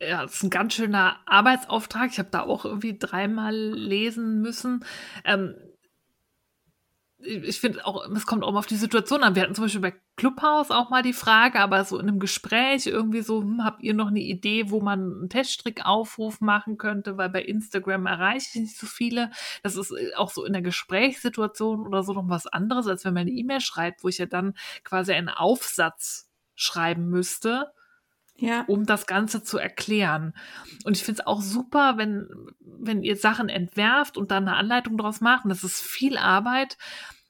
Ja, 0.00 0.22
das 0.22 0.34
ist 0.34 0.42
ein 0.44 0.50
ganz 0.50 0.74
schöner 0.74 1.18
Arbeitsauftrag. 1.26 2.08
Ich 2.12 2.20
habe 2.20 2.28
da 2.30 2.42
auch 2.42 2.64
irgendwie 2.64 2.96
dreimal 2.96 3.52
lesen 3.52 4.42
müssen. 4.42 4.84
Ähm, 5.24 5.56
ich 7.20 7.60
finde 7.60 7.84
auch, 7.84 8.08
es 8.10 8.26
kommt 8.26 8.44
auch 8.44 8.52
mal 8.52 8.60
auf 8.60 8.66
die 8.66 8.76
Situation 8.76 9.24
an. 9.24 9.34
Wir 9.34 9.42
hatten 9.42 9.54
zum 9.54 9.64
Beispiel 9.64 9.80
bei 9.80 9.94
Clubhouse 10.16 10.70
auch 10.70 10.88
mal 10.88 11.02
die 11.02 11.12
Frage, 11.12 11.58
aber 11.58 11.84
so 11.84 11.98
in 11.98 12.08
einem 12.08 12.20
Gespräch 12.20 12.86
irgendwie 12.86 13.22
so, 13.22 13.40
hm, 13.40 13.64
habt 13.64 13.82
ihr 13.82 13.92
noch 13.92 14.08
eine 14.08 14.20
Idee, 14.20 14.70
wo 14.70 14.80
man 14.80 15.00
einen 15.00 15.28
Teststrickaufruf 15.28 16.40
machen 16.40 16.78
könnte, 16.78 17.16
weil 17.16 17.28
bei 17.28 17.42
Instagram 17.42 18.06
erreiche 18.06 18.50
ich 18.54 18.60
nicht 18.60 18.78
so 18.78 18.86
viele. 18.86 19.32
Das 19.64 19.76
ist 19.76 19.90
äh, 19.90 20.14
auch 20.14 20.30
so 20.30 20.44
in 20.44 20.52
der 20.52 20.62
Gesprächssituation 20.62 21.86
oder 21.86 22.04
so 22.04 22.12
noch 22.12 22.28
was 22.28 22.46
anderes, 22.46 22.86
als 22.86 23.04
wenn 23.04 23.14
man 23.14 23.22
eine 23.22 23.32
E-Mail 23.32 23.60
schreibt, 23.60 24.04
wo 24.04 24.08
ich 24.08 24.18
ja 24.18 24.26
dann 24.26 24.54
quasi 24.84 25.12
einen 25.12 25.28
Aufsatz 25.28 26.30
schreiben 26.54 27.08
müsste. 27.08 27.72
Ja. 28.40 28.64
um 28.68 28.86
das 28.86 29.06
Ganze 29.06 29.42
zu 29.42 29.58
erklären. 29.58 30.32
Und 30.84 30.96
ich 30.96 31.04
finde 31.04 31.22
es 31.22 31.26
auch 31.26 31.40
super, 31.40 31.96
wenn, 31.96 32.28
wenn 32.60 33.02
ihr 33.02 33.16
Sachen 33.16 33.48
entwerft 33.48 34.16
und 34.16 34.30
dann 34.30 34.46
eine 34.46 34.56
Anleitung 34.56 34.96
draus 34.96 35.20
macht. 35.20 35.44
Und 35.44 35.50
das 35.50 35.64
ist 35.64 35.80
viel 35.80 36.16
Arbeit. 36.16 36.78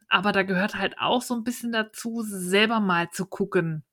Aber 0.08 0.32
da 0.32 0.42
gehört 0.42 0.74
halt 0.74 0.98
auch 0.98 1.22
so 1.22 1.34
ein 1.34 1.44
bisschen 1.44 1.72
dazu, 1.72 2.22
selber 2.26 2.80
mal 2.80 3.10
zu 3.10 3.26
gucken, 3.26 3.84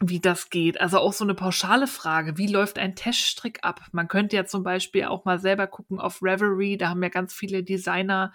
wie 0.00 0.20
das 0.20 0.48
geht. 0.48 0.80
Also 0.80 0.98
auch 0.98 1.12
so 1.12 1.24
eine 1.24 1.34
pauschale 1.34 1.86
Frage, 1.86 2.38
wie 2.38 2.46
läuft 2.46 2.78
ein 2.78 2.96
Teststrick 2.96 3.60
ab? 3.62 3.82
Man 3.92 4.08
könnte 4.08 4.36
ja 4.36 4.46
zum 4.46 4.62
Beispiel 4.62 5.04
auch 5.04 5.26
mal 5.26 5.38
selber 5.38 5.66
gucken 5.66 6.00
auf 6.00 6.22
Reverie, 6.22 6.78
da 6.78 6.88
haben 6.88 7.02
ja 7.02 7.10
ganz 7.10 7.34
viele 7.34 7.62
Designer 7.62 8.32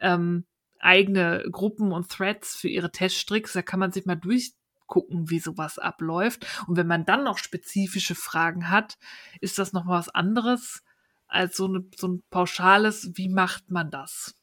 ähm, 0.00 0.46
eigene 0.78 1.44
Gruppen 1.50 1.92
und 1.92 2.10
Threads 2.10 2.56
für 2.56 2.68
ihre 2.68 2.90
Teststricks. 2.90 3.52
Da 3.52 3.62
kann 3.62 3.78
man 3.78 3.92
sich 3.92 4.06
mal 4.06 4.16
durchgucken, 4.92 5.30
wie 5.30 5.40
sowas 5.40 5.78
abläuft. 5.78 6.46
Und 6.66 6.76
wenn 6.76 6.86
man 6.86 7.04
dann 7.04 7.24
noch 7.24 7.38
spezifische 7.38 8.14
Fragen 8.14 8.70
hat, 8.70 8.98
ist 9.40 9.58
das 9.58 9.72
noch 9.72 9.86
was 9.86 10.08
anderes 10.08 10.82
als 11.26 11.56
so, 11.56 11.66
eine, 11.66 11.84
so 11.96 12.08
ein 12.08 12.22
pauschales, 12.30 13.12
wie 13.14 13.28
macht 13.28 13.70
man 13.70 13.90
das? 13.90 14.34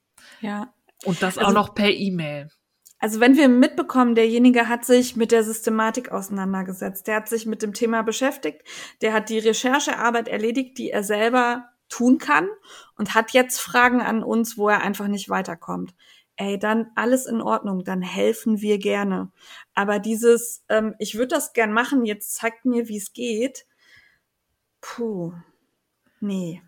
Ja, 0.42 0.74
und 1.06 1.22
das 1.22 1.38
also, 1.38 1.50
auch 1.50 1.54
noch 1.54 1.76
per 1.76 1.92
E-Mail. 1.92 2.50
Also 2.98 3.20
wenn 3.20 3.38
wir 3.38 3.48
mitbekommen, 3.48 4.16
derjenige 4.16 4.68
hat 4.68 4.84
sich 4.84 5.16
mit 5.16 5.32
der 5.32 5.44
Systematik 5.44 6.12
auseinandergesetzt, 6.12 7.08
der 7.08 7.18
hat 7.18 7.30
sich 7.30 7.46
mit 7.46 7.62
dem 7.62 7.74
Thema 7.74 8.02
beschäftigt, 8.02 8.64
der 9.02 9.14
hat 9.14 9.30
die 9.30 9.40
Recherchearbeit 9.40 10.28
erledigt, 10.28 10.78
die 10.78 10.90
er 10.90 11.04
selber 11.04 11.70
tun 11.88 12.18
kann 12.18 12.48
und 12.98 13.16
hat 13.16 13.32
jetzt 13.32 13.62
Fragen 13.62 14.02
an 14.02 14.24
uns, 14.24 14.58
wo 14.58 14.68
er 14.68 14.82
einfach 14.82 15.08
nicht 15.08 15.30
weiterkommt. 15.30 15.94
Ey, 16.42 16.58
dann 16.58 16.88
alles 16.96 17.26
in 17.26 17.42
Ordnung, 17.42 17.84
dann 17.84 18.02
helfen 18.02 18.62
wir 18.62 18.78
gerne. 18.78 19.30
Aber 19.74 20.00
dieses, 20.00 20.64
ähm, 20.70 20.96
ich 20.98 21.16
würde 21.16 21.36
das 21.36 21.52
gern 21.52 21.74
machen, 21.74 22.06
jetzt 22.06 22.34
zeigt 22.34 22.64
mir, 22.64 22.88
wie 22.88 22.96
es 22.96 23.12
geht. 23.12 23.66
Puh, 24.80 25.34
nee. 26.22 26.62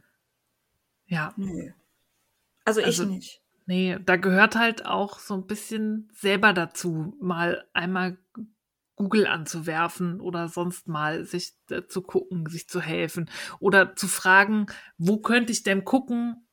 Ja. 1.05 1.33
Nee. 1.37 1.73
Also, 2.65 2.81
also 2.81 3.03
ich 3.03 3.09
nicht. 3.09 3.41
Nee, 3.65 3.97
da 4.05 4.17
gehört 4.17 4.57
halt 4.57 4.85
auch 4.85 5.19
so 5.19 5.35
ein 5.35 5.47
bisschen 5.47 6.09
selber 6.13 6.51
dazu, 6.51 7.15
mal 7.21 7.65
einmal 7.71 8.17
Google 8.97 9.25
anzuwerfen 9.25 10.19
oder 10.19 10.49
sonst 10.49 10.89
mal 10.89 11.23
sich 11.23 11.53
äh, 11.69 11.83
zu 11.87 12.01
gucken, 12.01 12.45
sich 12.47 12.67
zu 12.67 12.81
helfen 12.81 13.29
oder 13.61 13.95
zu 13.95 14.09
fragen, 14.09 14.65
wo 14.97 15.21
könnte 15.21 15.53
ich 15.53 15.63
denn 15.63 15.85
gucken, 15.85 16.45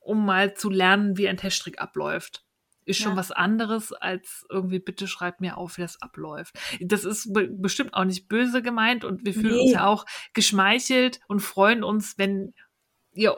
um 0.00 0.26
mal 0.26 0.54
zu 0.54 0.68
lernen, 0.68 1.16
wie 1.16 1.28
ein 1.28 1.36
Teststrick 1.36 1.80
abläuft. 1.80 2.45
Ist 2.86 3.00
schon 3.00 3.12
ja. 3.12 3.16
was 3.16 3.32
anderes 3.32 3.92
als 3.92 4.46
irgendwie, 4.48 4.78
bitte 4.78 5.06
schreib 5.08 5.40
mir 5.40 5.58
auf, 5.58 5.76
wie 5.76 5.82
das 5.82 6.00
abläuft. 6.00 6.56
Das 6.80 7.04
ist 7.04 7.32
be 7.32 7.48
bestimmt 7.48 7.94
auch 7.94 8.04
nicht 8.04 8.28
böse 8.28 8.62
gemeint 8.62 9.04
und 9.04 9.26
wir 9.26 9.34
fühlen 9.34 9.54
nee. 9.54 9.62
uns 9.62 9.72
ja 9.72 9.86
auch 9.86 10.06
geschmeichelt 10.32 11.20
und 11.26 11.40
freuen 11.40 11.82
uns, 11.82 12.16
wenn 12.16 12.54
ihr 13.12 13.36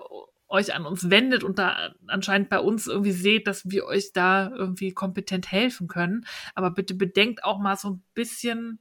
euch 0.48 0.74
an 0.74 0.86
uns 0.86 1.10
wendet 1.10 1.44
und 1.44 1.58
da 1.58 1.94
anscheinend 2.06 2.48
bei 2.48 2.60
uns 2.60 2.86
irgendwie 2.86 3.12
seht, 3.12 3.46
dass 3.46 3.70
wir 3.70 3.84
euch 3.84 4.12
da 4.12 4.50
irgendwie 4.50 4.92
kompetent 4.92 5.50
helfen 5.50 5.88
können. 5.88 6.26
Aber 6.54 6.70
bitte 6.70 6.94
bedenkt 6.94 7.44
auch 7.44 7.58
mal 7.58 7.76
so 7.76 7.90
ein 7.90 8.04
bisschen, 8.14 8.80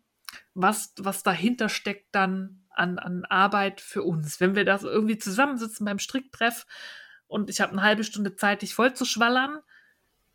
was, 0.54 0.94
was 0.98 1.24
dahinter 1.24 1.70
steckt 1.70 2.14
dann 2.14 2.66
an, 2.70 3.00
an 3.00 3.26
Arbeit 3.26 3.82
für 3.82 4.04
uns. 4.04 4.40
Wenn 4.40 4.56
wir 4.56 4.66
da 4.66 4.78
so 4.78 4.90
irgendwie 4.90 5.18
zusammensitzen 5.18 5.86
beim 5.86 6.00
Stricktreff 6.00 6.66
und 7.28 7.50
ich 7.50 7.60
habe 7.62 7.74
eine 7.74 7.84
halbe 7.84 8.04
Stunde 8.04 8.36
Zeit, 8.36 8.62
dich 8.62 8.74
voll 8.74 8.94
zu 8.94 9.06
schwallern, 9.06 9.60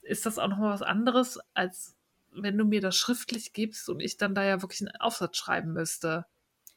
ist 0.02 0.26
das 0.26 0.38
auch 0.38 0.48
noch 0.48 0.58
mal 0.58 0.72
was 0.72 0.82
anderes, 0.82 1.38
als 1.54 1.94
wenn 2.34 2.56
du 2.56 2.64
mir 2.64 2.80
das 2.80 2.96
schriftlich 2.96 3.52
gibst 3.52 3.88
und 3.88 4.00
ich 4.00 4.16
dann 4.16 4.34
da 4.34 4.44
ja 4.44 4.62
wirklich 4.62 4.80
einen 4.80 5.00
Aufsatz 5.00 5.36
schreiben 5.36 5.72
müsste. 5.72 6.26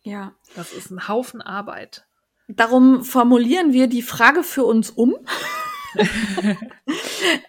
Ja. 0.03 0.33
Das 0.55 0.73
ist 0.73 0.91
ein 0.91 1.07
Haufen 1.07 1.41
Arbeit. 1.41 2.05
Darum 2.47 3.03
formulieren 3.03 3.73
wir 3.73 3.87
die 3.87 4.03
Frage 4.03 4.43
für 4.43 4.65
uns 4.65 4.91
um 4.91 5.15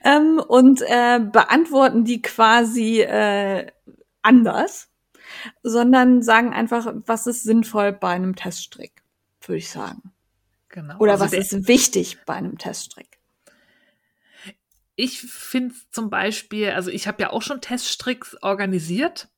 ähm, 0.04 0.38
und 0.38 0.80
äh, 0.82 1.20
beantworten 1.20 2.04
die 2.04 2.22
quasi 2.22 3.00
äh, 3.00 3.70
anders, 4.22 4.88
sondern 5.62 6.22
sagen 6.22 6.54
einfach, 6.54 6.94
was 7.06 7.26
ist 7.26 7.42
sinnvoll 7.42 7.92
bei 7.92 8.10
einem 8.10 8.36
Teststrick, 8.36 9.02
würde 9.42 9.58
ich 9.58 9.70
sagen. 9.70 10.12
Genau. 10.68 10.98
Oder 10.98 11.12
also 11.12 11.24
was 11.24 11.32
ist 11.32 11.68
wichtig 11.68 12.18
bei 12.24 12.34
einem 12.34 12.56
Teststrick? 12.56 13.15
Ich 14.96 15.20
finde 15.20 15.74
zum 15.90 16.10
Beispiel, 16.10 16.70
also 16.70 16.90
ich 16.90 17.06
habe 17.06 17.22
ja 17.22 17.30
auch 17.30 17.42
schon 17.42 17.60
Teststricks 17.60 18.36
organisiert 18.42 19.28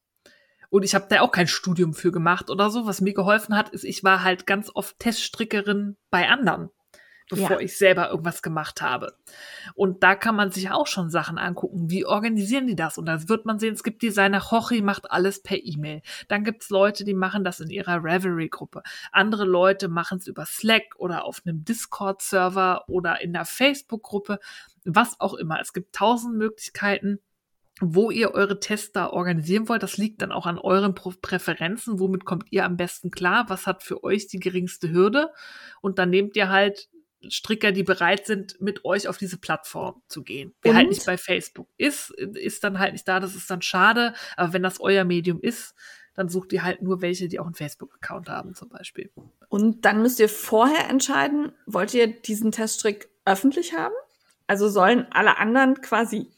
und 0.71 0.85
ich 0.85 0.95
habe 0.95 1.07
da 1.09 1.21
auch 1.21 1.33
kein 1.33 1.49
Studium 1.49 1.95
für 1.95 2.13
gemacht 2.13 2.49
oder 2.49 2.71
so. 2.71 2.87
Was 2.87 3.01
mir 3.01 3.13
geholfen 3.13 3.57
hat, 3.57 3.71
ist, 3.71 3.85
ich 3.85 4.05
war 4.05 4.23
halt 4.23 4.47
ganz 4.47 4.71
oft 4.73 4.99
Teststrickerin 4.99 5.97
bei 6.11 6.29
anderen, 6.29 6.71
bevor 7.29 7.59
ja. 7.59 7.61
ich 7.61 7.77
selber 7.77 8.11
irgendwas 8.11 8.43
gemacht 8.43 8.83
habe. 8.83 9.15
Und 9.75 10.03
da 10.03 10.15
kann 10.15 10.35
man 10.35 10.51
sich 10.51 10.71
auch 10.71 10.87
schon 10.87 11.11
Sachen 11.11 11.39
angucken. 11.39 11.91
Wie 11.91 12.07
organisieren 12.07 12.67
die 12.67 12.77
das? 12.77 12.99
Und 12.99 13.07
da 13.07 13.29
wird 13.29 13.45
man 13.45 13.59
sehen, 13.59 13.75
es 13.75 13.83
gibt 13.83 14.03
Designer, 14.03 14.51
Hochi 14.51 14.83
macht 14.83 15.11
alles 15.11 15.43
per 15.43 15.59
E-Mail. 15.63 16.03
Dann 16.29 16.45
gibt's 16.45 16.71
Leute, 16.71 17.05
die 17.05 17.15
machen 17.15 17.45
das 17.45 17.61
in 17.61 17.71
ihrer 17.71 18.03
Reverie-Gruppe. 18.03 18.83
Andere 19.13 19.45
Leute 19.45 19.89
machen 19.89 20.19
es 20.19 20.27
über 20.27 20.47
Slack 20.47 20.97
oder 20.97 21.25
auf 21.25 21.43
einem 21.45 21.65
Discord-Server 21.65 22.85
oder 22.89 23.21
in 23.21 23.33
der 23.33 23.45
Facebook-Gruppe. 23.45 24.39
Was 24.85 25.21
auch 25.21 25.35
immer. 25.35 25.61
Es 25.61 25.73
gibt 25.73 25.95
tausend 25.95 26.37
Möglichkeiten 26.37 27.21
wo 27.81 28.11
ihr 28.11 28.33
eure 28.33 28.59
Tests 28.59 28.93
da 28.93 29.09
organisieren 29.09 29.69
wollt. 29.69 29.83
Das 29.83 29.97
liegt 29.97 30.23
dann 30.23 30.33
auch 30.33 30.47
an 30.47 30.59
euren 30.59 30.95
Präferenzen. 30.95 32.01
Womit 32.01 32.25
kommt 32.25 32.47
ihr 32.51 32.65
am 32.65 32.77
besten 32.77 33.11
klar? 33.11 33.45
Was 33.49 33.67
hat 33.67 33.83
für 33.83 34.03
euch 34.03 34.27
die 34.27 34.41
geringste 34.41 34.91
Hürde? 34.91 35.31
Und 35.81 35.99
dann 35.99 36.11
nehmt 36.11 36.35
ihr 36.37 36.49
halt 36.49 36.89
Stricker, 37.29 37.73
die 37.73 37.83
bereit 37.83 38.27
sind, 38.27 38.61
mit 38.61 38.85
euch 38.85 39.09
auf 39.09 39.19
diese 39.19 39.39
Plattform 39.39 40.03
zu 40.09 40.23
gehen. 40.23 40.55
Wer 40.63 40.75
halt 40.75 40.89
nicht 40.89 41.05
bei 41.05 41.19
Facebook 41.19 41.69
ist, 41.77 42.11
ist 42.11 42.63
dann 42.65 42.79
halt 42.79 42.93
nicht 42.93 43.09
da. 43.09 43.21
Das 43.21 43.35
ist 43.35 43.51
dann 43.51 43.63
schade. 43.63 44.15
Aber 44.37 44.53
wenn 44.53 44.63
das 44.63 44.81
euer 44.81 45.05
Medium 45.05 45.41
ist, 45.41 45.75
dann 46.15 46.29
sucht 46.29 46.53
ihr 46.53 46.63
halt 46.63 46.83
nur 46.83 47.01
welche, 47.01 47.29
die 47.29 47.39
auch 47.39 47.47
einen 47.47 47.55
Facebook-Account 47.55 48.29
haben, 48.29 48.55
zum 48.55 48.69
Beispiel. 48.69 49.11
Und 49.49 49.85
dann 49.85 50.03
müsst 50.03 50.21
ihr 50.21 50.29
vorher 50.29 50.89
entscheiden, 50.89 51.53
wollt 51.67 51.95
ihr 51.95 52.09
diesen 52.09 52.53
Teststrick 52.53 53.09
öffentlich 53.25 53.73
haben? 53.75 53.95
Also 54.47 54.69
sollen 54.69 55.07
alle 55.11 55.39
anderen 55.39 55.81
quasi 55.81 56.31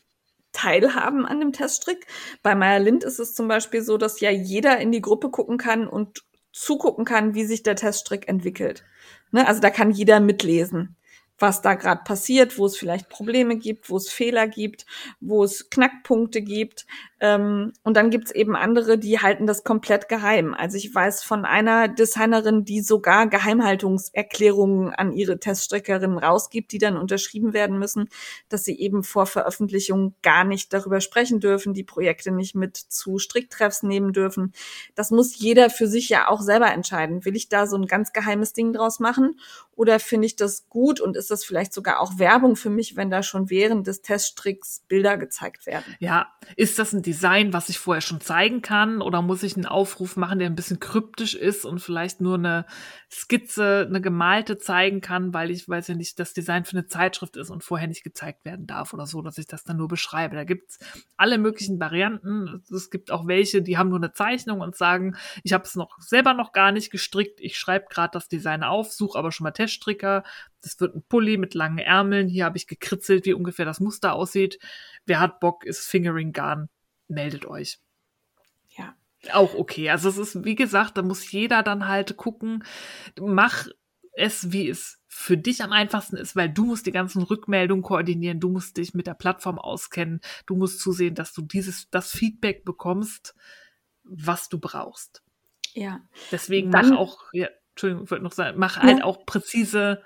teilhaben 0.52 1.27
an 1.27 1.40
dem 1.40 1.52
Teststrick. 1.52 2.07
Bei 2.43 2.55
Meyer 2.55 2.81
Lind 2.81 3.05
ist 3.05 3.20
es 3.20 3.35
zum 3.35 3.48
Beispiel 3.48 3.82
so, 3.82 3.97
dass 3.97 4.20
ja 4.20 4.31
jeder 4.31 4.78
in 4.78 4.93
die 4.93 5.01
Gruppe 5.01 5.31
gucken 5.31 5.59
kann 5.59 5.86
und 5.86 6.24
zugucken 6.52 7.05
kann, 7.05 7.35
wie 7.35 7.44
sich 7.44 7.62
der 7.62 7.77
Teststrick 7.77 8.28
entwickelt. 8.28 8.85
Ne? 9.32 9.47
Also 9.47 9.61
da 9.61 9.70
kann 9.70 9.90
jeder 9.90 10.20
mitlesen. 10.20 10.97
Was 11.41 11.62
da 11.62 11.75
gerade 11.75 12.03
passiert, 12.05 12.59
wo 12.59 12.67
es 12.67 12.77
vielleicht 12.77 13.09
Probleme 13.09 13.57
gibt, 13.57 13.89
wo 13.89 13.97
es 13.97 14.11
Fehler 14.11 14.47
gibt, 14.47 14.85
wo 15.21 15.43
es 15.43 15.71
Knackpunkte 15.71 16.43
gibt. 16.43 16.87
Ähm, 17.19 17.73
und 17.83 17.97
dann 17.97 18.11
gibt's 18.11 18.31
eben 18.31 18.57
andere, 18.57 18.99
die 18.99 19.19
halten 19.19 19.47
das 19.47 19.65
komplett 19.65 20.09
geheim. 20.09 20.55
Also 20.55 20.77
ich 20.77 20.95
weiß 20.95 21.23
von 21.23 21.45
einer 21.45 21.89
Designerin, 21.89 22.65
die 22.65 22.83
sogar 22.83 23.27
Geheimhaltungserklärungen 23.27 24.95
an 24.95 25.12
ihre 25.12 25.39
Teststrickerinnen 25.39 26.19
rausgibt, 26.19 26.73
die 26.73 26.79
dann 26.79 26.97
unterschrieben 26.97 27.53
werden 27.55 27.79
müssen, 27.79 28.09
dass 28.49 28.65
sie 28.65 28.79
eben 28.79 29.03
vor 29.03 29.27
Veröffentlichung 29.27 30.15
gar 30.23 30.45
nicht 30.45 30.73
darüber 30.73 31.01
sprechen 31.01 31.41
dürfen, 31.41 31.73
die 31.75 31.85
Projekte 31.85 32.31
nicht 32.31 32.55
mit 32.55 32.77
zu 32.77 33.19
Stricktreffs 33.19 33.83
nehmen 33.83 34.12
dürfen. 34.12 34.53
Das 34.95 35.11
muss 35.11 35.39
jeder 35.39 35.71
für 35.71 35.87
sich 35.87 36.09
ja 36.11 36.29
auch 36.29 36.41
selber 36.41 36.71
entscheiden. 36.71 37.25
Will 37.25 37.37
ich 37.37 37.49
da 37.49 37.67
so 37.67 37.77
ein 37.77 37.87
ganz 37.87 38.12
geheimes 38.12 38.53
Ding 38.53 38.73
draus 38.73 39.01
machen 39.01 39.39
oder 39.75 39.99
finde 39.99 40.27
ich 40.27 40.37
das 40.37 40.69
gut 40.69 41.01
und 41.01 41.17
ist 41.17 41.30
das 41.31 41.44
vielleicht 41.44 41.73
sogar 41.73 42.01
auch 42.01 42.19
Werbung 42.19 42.57
für 42.57 42.70
mich, 42.70 42.97
wenn 42.97 43.11
da 43.11 43.23
schon 43.23 43.51
während 43.51 43.86
des 43.86 44.02
Teststricks 44.02 44.85
Bilder 44.89 45.16
gezeigt 45.16 45.66
werden? 45.66 45.97
Ja, 45.98 46.28
ist 46.57 46.78
das 46.78 46.93
ein 46.93 47.02
Design, 47.02 47.52
was 47.52 47.69
ich 47.69 47.78
vorher 47.78 48.01
schon 48.01 48.20
zeigen 48.20 48.62
kann? 48.62 49.02
Oder 49.02 49.23
muss 49.23 49.43
ich 49.43 49.57
einen 49.57 49.66
Aufruf 49.66 50.16
machen, 50.16 50.39
der 50.39 50.48
ein 50.48 50.55
bisschen 50.55 50.81
kryptisch 50.81 51.35
ist 51.35 51.65
und 51.65 51.81
vielleicht 51.81 52.20
nur 52.20 52.35
eine 52.35 52.66
Skizze, 53.11 53.86
eine 53.89 54.01
gemalte 54.01 54.59
zeigen 54.59 55.01
kann, 55.01 55.35
weil 55.35 55.51
ich 55.51 55.69
weiß 55.69 55.89
ja 55.89 55.94
nicht, 55.94 56.19
das 56.19 56.32
Design 56.32 56.65
für 56.65 56.77
eine 56.77 56.86
Zeitschrift 56.86 57.36
ist 57.36 57.51
und 57.51 57.65
vorher 57.65 57.89
nicht 57.89 58.05
gezeigt 58.05 58.44
werden 58.44 58.66
darf 58.66 58.93
oder 58.93 59.07
so, 59.07 59.23
dass 59.23 59.39
ich 59.39 59.47
das 59.47 59.65
dann 59.65 59.77
nur 59.77 59.89
beschreibe. 59.89 60.36
Da 60.36 60.44
gibt's 60.44 60.78
alle 61.16 61.39
möglichen 61.39 61.81
Varianten. 61.81 62.62
Es 62.70 62.90
gibt 62.90 63.11
auch 63.11 63.27
welche, 63.27 63.62
die 63.62 63.78
haben 63.78 63.89
nur 63.89 63.98
eine 63.98 64.12
Zeichnung 64.12 64.61
und 64.61 64.77
sagen, 64.77 65.16
ich 65.43 65.52
habe 65.52 65.65
es 65.65 65.74
noch 65.74 65.98
selber 66.01 66.35
noch 66.35 66.52
gar 66.52 66.73
nicht 66.73 66.90
gestrickt, 66.90 67.40
ich 67.40 67.59
schreibe 67.59 67.86
gerade 67.90 68.12
das 68.12 68.28
Design 68.28 68.62
auf, 68.62 68.93
suche 68.93 69.19
aber 69.19 69.32
schon 69.32 69.44
mal 69.44 69.51
Teststricker. 69.51 70.23
Das 70.62 70.78
wird 70.81 70.95
ein 70.95 71.03
Pulli 71.09 71.37
mit 71.37 71.55
langen 71.55 71.78
Ärmeln. 71.78 72.28
Hier 72.28 72.45
habe 72.45 72.57
ich 72.59 72.66
gekritzelt, 72.66 73.24
wie 73.24 73.32
ungefähr 73.35 73.65
das 73.65 73.81
Muster 73.81 74.12
aussieht. 74.15 74.59
Wer 75.07 75.20
hat 75.20 75.41
Bock, 75.41 75.65
ist 75.65 75.87
Fingering 75.89 76.32
Garn 76.32 76.69
meldet 77.09 77.47
euch. 77.47 77.78
Ja. 78.77 78.95
Auch 79.32 79.55
okay. 79.55 79.91
Also 79.91 80.09
es 80.09 80.16
ist, 80.16 80.45
wie 80.45 80.55
gesagt, 80.55 80.97
da 80.97 81.03
muss 81.03 81.31
jeder 81.31 81.62
dann 81.62 81.89
halt 81.89 82.16
gucken, 82.16 82.65
mach 83.20 83.66
es, 84.12 84.53
wie 84.53 84.69
es 84.69 84.99
für 85.09 85.37
dich 85.37 85.62
am 85.62 85.73
einfachsten 85.73 86.16
ist, 86.16 86.37
weil 86.37 86.49
du 86.49 86.65
musst 86.65 86.87
die 86.87 86.93
ganzen 86.93 87.23
Rückmeldungen 87.23 87.82
koordinieren, 87.82 88.41
du 88.41 88.49
musst 88.49 88.77
dich 88.77 88.95
mit 88.95 89.07
der 89.07 89.15
Plattform 89.15 89.59
auskennen, 89.59 90.20
du 90.47 90.57
musst 90.57 90.81
zusehen, 90.81 91.15
dass 91.15 91.32
du 91.32 91.43
dieses, 91.43 91.91
das 91.91 92.11
Feedback 92.12 92.65
bekommst, 92.65 93.35
was 94.05 94.49
du 94.49 94.59
brauchst. 94.59 95.23
Ja. 95.74 96.01
Deswegen 96.31 96.70
Dann- 96.70 96.91
mach 96.91 96.99
auch, 96.99 97.24
ja, 97.32 97.49
Entschuldigung, 97.70 98.05
ich 98.05 98.11
wollte 98.11 98.24
noch 98.24 98.32
sagen, 98.32 98.59
mach 98.59 98.78
halt 98.78 99.03
auch 99.03 99.24
präzise 99.27 100.03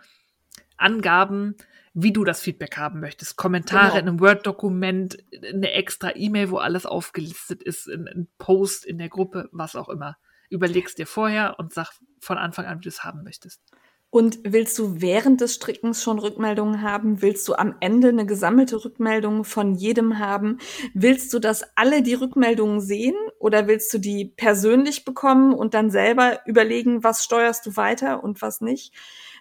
Angaben, 0.76 1.56
wie 1.94 2.12
du 2.12 2.24
das 2.24 2.40
Feedback 2.40 2.76
haben 2.76 3.00
möchtest. 3.00 3.36
Kommentare 3.36 3.88
Genau. 3.92 3.98
in 4.00 4.08
einem 4.08 4.20
Word-Dokument, 4.20 5.18
eine 5.52 5.72
extra 5.72 6.14
E-Mail, 6.16 6.50
wo 6.50 6.56
alles 6.56 6.86
aufgelistet 6.86 7.62
ist, 7.62 7.88
ein, 7.88 8.08
ein 8.08 8.28
Post 8.38 8.84
in 8.84 8.98
der 8.98 9.08
Gruppe, 9.08 9.48
was 9.52 9.76
auch 9.76 9.88
immer. 9.88 10.16
Überlegst 10.50 10.98
dir 10.98 11.06
vorher 11.06 11.58
und 11.58 11.72
sag 11.72 11.92
von 12.20 12.38
Anfang 12.38 12.66
an, 12.66 12.78
wie 12.78 12.82
du 12.82 12.88
es 12.88 13.04
haben 13.04 13.22
möchtest. 13.22 13.60
Und 14.10 14.38
willst 14.44 14.78
du 14.78 15.00
während 15.00 15.40
des 15.40 15.54
Strickens 15.56 16.00
schon 16.00 16.20
Rückmeldungen 16.20 16.82
haben? 16.82 17.20
Willst 17.20 17.48
du 17.48 17.54
am 17.54 17.74
Ende 17.80 18.10
eine 18.10 18.26
gesammelte 18.26 18.84
Rückmeldung 18.84 19.42
von 19.42 19.74
jedem 19.74 20.20
haben? 20.20 20.58
Willst 20.94 21.32
du, 21.34 21.40
dass 21.40 21.64
alle 21.74 22.00
die 22.00 22.14
Rückmeldungen 22.14 22.80
sehen 22.80 23.16
oder 23.40 23.66
willst 23.66 23.92
du 23.92 23.98
die 23.98 24.26
persönlich 24.26 25.04
bekommen 25.04 25.52
und 25.52 25.74
dann 25.74 25.90
selber 25.90 26.38
überlegen, 26.46 27.02
was 27.02 27.24
steuerst 27.24 27.66
du 27.66 27.76
weiter 27.76 28.22
und 28.22 28.40
was 28.40 28.60
nicht? 28.60 28.94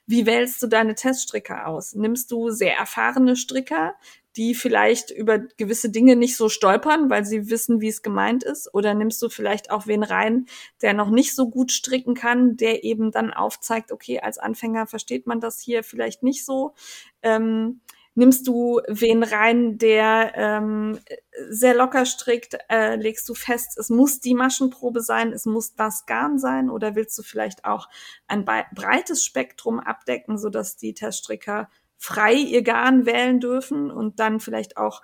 Wie 0.05 0.25
wählst 0.25 0.61
du 0.61 0.67
deine 0.67 0.95
Teststricker 0.95 1.67
aus? 1.67 1.95
Nimmst 1.95 2.31
du 2.31 2.49
sehr 2.49 2.75
erfahrene 2.77 3.35
Stricker, 3.35 3.95
die 4.35 4.55
vielleicht 4.55 5.11
über 5.11 5.39
gewisse 5.39 5.89
Dinge 5.89 6.15
nicht 6.15 6.35
so 6.35 6.49
stolpern, 6.49 7.09
weil 7.09 7.23
sie 7.23 7.49
wissen, 7.49 7.81
wie 7.81 7.87
es 7.87 8.01
gemeint 8.01 8.43
ist? 8.43 8.73
Oder 8.73 8.95
nimmst 8.95 9.21
du 9.21 9.29
vielleicht 9.29 9.71
auch 9.71 9.87
wen 9.87 10.03
rein, 10.03 10.47
der 10.81 10.93
noch 10.93 11.09
nicht 11.09 11.35
so 11.35 11.49
gut 11.49 11.71
stricken 11.71 12.15
kann, 12.15 12.57
der 12.57 12.83
eben 12.83 13.11
dann 13.11 13.31
aufzeigt, 13.31 13.91
okay, 13.91 14.19
als 14.19 14.39
Anfänger 14.39 14.87
versteht 14.87 15.27
man 15.27 15.39
das 15.39 15.59
hier 15.59 15.83
vielleicht 15.83 16.23
nicht 16.23 16.43
so. 16.45 16.73
Ähm, 17.21 17.81
nimmst 18.15 18.47
du 18.47 18.79
wen 18.87 19.23
rein, 19.23 19.77
der 19.77 20.33
ähm, 20.35 20.99
sehr 21.49 21.73
locker 21.73 22.05
strickt, 22.05 22.57
äh, 22.69 22.95
legst 22.95 23.27
du 23.27 23.33
fest, 23.33 23.77
es 23.77 23.89
muss 23.89 24.19
die 24.19 24.35
Maschenprobe 24.35 25.01
sein, 25.01 25.31
es 25.31 25.45
muss 25.45 25.75
das 25.75 26.05
Garn 26.05 26.37
sein, 26.37 26.69
oder 26.69 26.95
willst 26.95 27.17
du 27.17 27.23
vielleicht 27.23 27.65
auch 27.65 27.89
ein 28.27 28.45
breites 28.45 29.23
Spektrum 29.23 29.79
abdecken, 29.79 30.37
sodass 30.37 30.77
die 30.77 30.93
Teststricker 30.93 31.69
frei 31.97 32.33
ihr 32.33 32.63
Garn 32.63 33.05
wählen 33.05 33.39
dürfen 33.39 33.89
und 33.89 34.19
dann 34.19 34.39
vielleicht 34.39 34.77
auch 34.77 35.01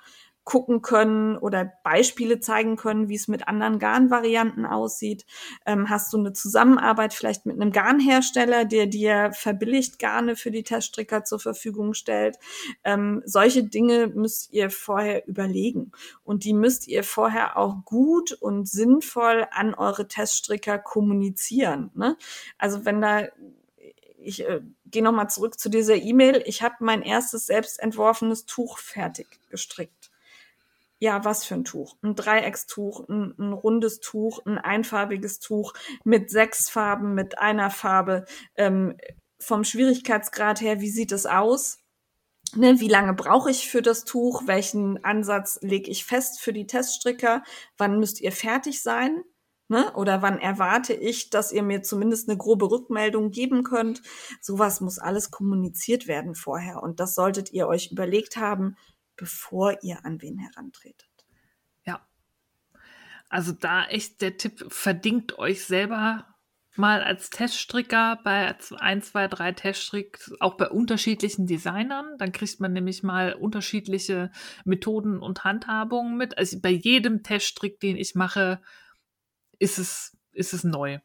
gucken 0.50 0.82
können 0.82 1.38
oder 1.38 1.72
Beispiele 1.84 2.40
zeigen 2.40 2.76
können, 2.76 3.08
wie 3.08 3.16
es 3.16 3.28
mit 3.28 3.48
anderen 3.48 3.78
Garnvarianten 3.78 4.66
aussieht. 4.66 5.28
Ähm, 5.64 5.92
hast 5.92 6.12
du 6.12 6.18
eine 6.18 6.34
Zusammenarbeit 6.34 7.14
vielleicht 7.14 7.46
mit 7.46 7.62
einem 7.62 7.72
Garnhersteller, 7.72 8.66
der 8.66 8.88
dir 8.88 9.30
verbilligt 9.34 10.00
Garne 10.00 10.36
für 10.36 10.50
die 10.50 10.64
Teststricker 10.64 11.24
zur 11.24 11.40
Verfügung 11.40 11.94
stellt? 11.94 12.40
Ähm, 12.84 13.22
solche 13.26 13.64
Dinge 13.64 14.08
müsst 14.08 14.52
ihr 14.52 14.72
vorher 14.72 15.28
überlegen 15.28 15.92
und 16.24 16.46
die 16.46 16.54
müsst 16.54 16.88
ihr 16.88 17.04
vorher 17.04 17.56
auch 17.56 17.86
gut 17.86 18.34
und 18.34 18.68
sinnvoll 18.68 19.46
an 19.52 19.76
eure 19.76 20.08
Teststricker 20.08 20.80
kommunizieren. 20.80 21.92
Ne? 21.94 22.18
Also 22.58 22.86
wenn 22.86 23.02
da 23.02 23.28
ich 24.22 24.46
äh, 24.46 24.62
gehe 24.88 25.04
noch 25.04 25.12
mal 25.12 25.30
zurück 25.30 25.60
zu 25.60 25.70
dieser 25.70 25.96
E-Mail. 25.96 26.44
Ich 26.46 26.62
habe 26.62 26.76
mein 26.80 27.02
erstes 27.02 27.46
selbst 27.46 27.80
entworfenes 27.80 28.46
Tuch 28.46 28.78
fertig 28.78 29.40
gestrickt. 29.50 29.99
Ja, 31.00 31.24
was 31.24 31.46
für 31.46 31.56
ein 31.56 31.64
Tuch? 31.64 31.96
Ein 32.02 32.16
Dreieckstuch, 32.16 33.08
ein, 33.08 33.34
ein 33.40 33.54
rundes 33.54 34.02
Tuch, 34.02 34.46
ein 34.46 34.58
einfarbiges 34.58 35.40
Tuch 35.40 35.74
mit 36.04 36.30
sechs 36.30 36.70
Farben, 36.70 37.14
mit 37.14 37.40
einer 37.40 37.70
Farbe. 37.70 38.26
Ähm, 38.56 38.98
vom 39.42 39.64
Schwierigkeitsgrad 39.64 40.60
her, 40.60 40.82
wie 40.82 40.90
sieht 40.90 41.14
es 41.14 41.26
aus? 41.26 41.80
Ne, 42.56 42.80
wie 42.80 42.88
lange 42.88 43.14
brauche 43.14 43.52
ich 43.52 43.70
für 43.70 43.82
das 43.82 44.04
Tuch? 44.06 44.44
Welchen 44.48 45.04
Ansatz 45.04 45.60
lege 45.62 45.90
ich 45.90 46.04
fest 46.04 46.42
für 46.42 46.52
die 46.52 46.68
Teststricker? 46.68 47.44
Wann 47.78 48.00
müsst 48.00 48.20
ihr 48.22 48.32
fertig 48.32 48.82
sein? 48.82 49.24
Ne? 49.70 49.94
Oder 49.94 50.24
wann 50.24 50.40
erwarte 50.40 50.94
ich, 50.94 51.30
dass 51.30 51.52
ihr 51.52 51.62
mir 51.62 51.84
zumindest 51.84 52.28
eine 52.28 52.38
grobe 52.38 52.72
Rückmeldung 52.72 53.30
geben 53.30 53.64
könnt? 53.64 54.02
Sowas 54.42 54.82
muss 54.82 54.98
alles 54.98 55.30
kommuniziert 55.30 56.08
werden 56.08 56.34
vorher. 56.34 56.82
Und 56.82 57.00
das 57.00 57.14
solltet 57.14 57.54
ihr 57.54 57.68
euch 57.68 57.92
überlegt 57.92 58.36
haben, 58.36 58.76
bevor 59.20 59.78
ihr 59.84 60.06
an 60.06 60.22
wen 60.22 60.38
herantretet. 60.40 61.10
Ja. 61.86 62.08
Also 63.28 63.52
da 63.52 63.86
echt 63.86 64.22
der 64.22 64.38
Tipp, 64.38 64.66
verdingt 64.70 65.38
euch 65.38 65.66
selber 65.66 66.26
mal 66.76 67.04
als 67.04 67.30
Teststricker 67.30 68.20
bei 68.24 68.56
ein, 68.78 69.02
zwei, 69.02 69.28
drei 69.28 69.52
Teststricks, 69.52 70.32
auch 70.40 70.56
bei 70.56 70.70
unterschiedlichen 70.70 71.46
Designern. 71.46 72.18
Dann 72.18 72.32
kriegt 72.32 72.62
man 72.62 72.72
nämlich 72.72 73.04
mal 73.04 73.34
unterschiedliche 73.34 74.32
Methoden 74.64 75.20
und 75.20 75.44
Handhabungen 75.44 76.16
mit. 76.16 76.38
Also 76.38 76.62
bei 76.62 76.70
jedem 76.70 77.22
Teststrick, 77.22 77.82
den 77.82 77.98
ich 77.98 78.16
mache, 78.16 78.62
ist 79.60 79.78
es, 79.78 80.18
ist 80.32 80.54
es 80.54 80.64
neu. 80.64 81.00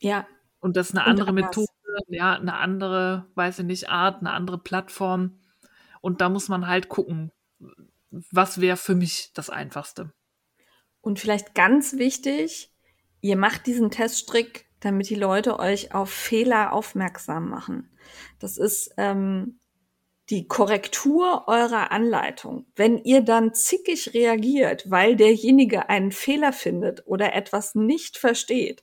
Ja, 0.00 0.26
Und 0.60 0.76
das 0.76 0.88
ist 0.88 0.96
eine 0.96 1.04
Und 1.04 1.10
andere 1.10 1.28
anders. 1.30 1.44
Methode, 1.46 1.72
ja, 2.08 2.34
eine 2.34 2.54
andere, 2.54 3.30
weiß 3.34 3.58
ich 3.58 3.66
nicht, 3.66 3.90
Art, 3.90 4.20
eine 4.20 4.32
andere 4.32 4.58
Plattform. 4.58 5.40
Und 6.08 6.22
da 6.22 6.30
muss 6.30 6.48
man 6.48 6.66
halt 6.66 6.88
gucken, 6.88 7.32
was 8.08 8.62
wäre 8.62 8.78
für 8.78 8.94
mich 8.94 9.30
das 9.34 9.50
Einfachste. 9.50 10.10
Und 11.02 11.20
vielleicht 11.20 11.54
ganz 11.54 11.98
wichtig, 11.98 12.72
ihr 13.20 13.36
macht 13.36 13.66
diesen 13.66 13.90
Teststrick, 13.90 14.64
damit 14.80 15.10
die 15.10 15.16
Leute 15.16 15.58
euch 15.58 15.94
auf 15.94 16.08
Fehler 16.08 16.72
aufmerksam 16.72 17.50
machen. 17.50 17.90
Das 18.38 18.56
ist 18.56 18.94
ähm, 18.96 19.60
die 20.30 20.48
Korrektur 20.48 21.44
eurer 21.46 21.92
Anleitung. 21.92 22.64
Wenn 22.74 22.96
ihr 22.96 23.20
dann 23.20 23.52
zickig 23.52 24.14
reagiert, 24.14 24.90
weil 24.90 25.14
derjenige 25.14 25.90
einen 25.90 26.10
Fehler 26.10 26.54
findet 26.54 27.06
oder 27.06 27.34
etwas 27.34 27.74
nicht 27.74 28.16
versteht, 28.16 28.82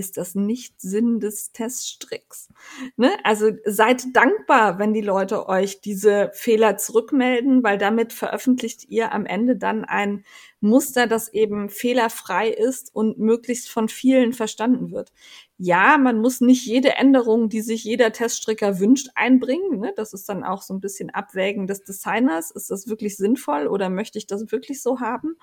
ist 0.00 0.16
das 0.16 0.34
nicht 0.34 0.80
Sinn 0.80 1.20
des 1.20 1.52
Teststricks. 1.52 2.48
Ne? 2.96 3.10
Also 3.22 3.50
seid 3.64 4.16
dankbar, 4.16 4.78
wenn 4.78 4.92
die 4.92 5.02
Leute 5.02 5.48
euch 5.48 5.80
diese 5.80 6.30
Fehler 6.32 6.78
zurückmelden, 6.78 7.62
weil 7.62 7.78
damit 7.78 8.12
veröffentlicht 8.12 8.88
ihr 8.88 9.12
am 9.12 9.26
Ende 9.26 9.56
dann 9.56 9.84
ein 9.84 10.24
Muster, 10.60 11.06
das 11.06 11.28
eben 11.32 11.68
fehlerfrei 11.70 12.48
ist 12.48 12.94
und 12.94 13.18
möglichst 13.18 13.70
von 13.70 13.88
vielen 13.88 14.32
verstanden 14.32 14.90
wird. 14.90 15.12
Ja, 15.56 15.98
man 15.98 16.20
muss 16.20 16.40
nicht 16.40 16.66
jede 16.66 16.96
Änderung, 16.96 17.48
die 17.50 17.60
sich 17.60 17.84
jeder 17.84 18.12
Teststricker 18.12 18.80
wünscht, 18.80 19.08
einbringen. 19.14 19.80
Ne? 19.80 19.92
Das 19.94 20.12
ist 20.14 20.28
dann 20.28 20.42
auch 20.44 20.62
so 20.62 20.74
ein 20.74 20.80
bisschen 20.80 21.10
Abwägen 21.10 21.66
des 21.66 21.84
Designers. 21.84 22.50
Ist 22.50 22.70
das 22.70 22.88
wirklich 22.88 23.16
sinnvoll 23.16 23.66
oder 23.66 23.90
möchte 23.90 24.18
ich 24.18 24.26
das 24.26 24.50
wirklich 24.50 24.82
so 24.82 25.00
haben? 25.00 25.36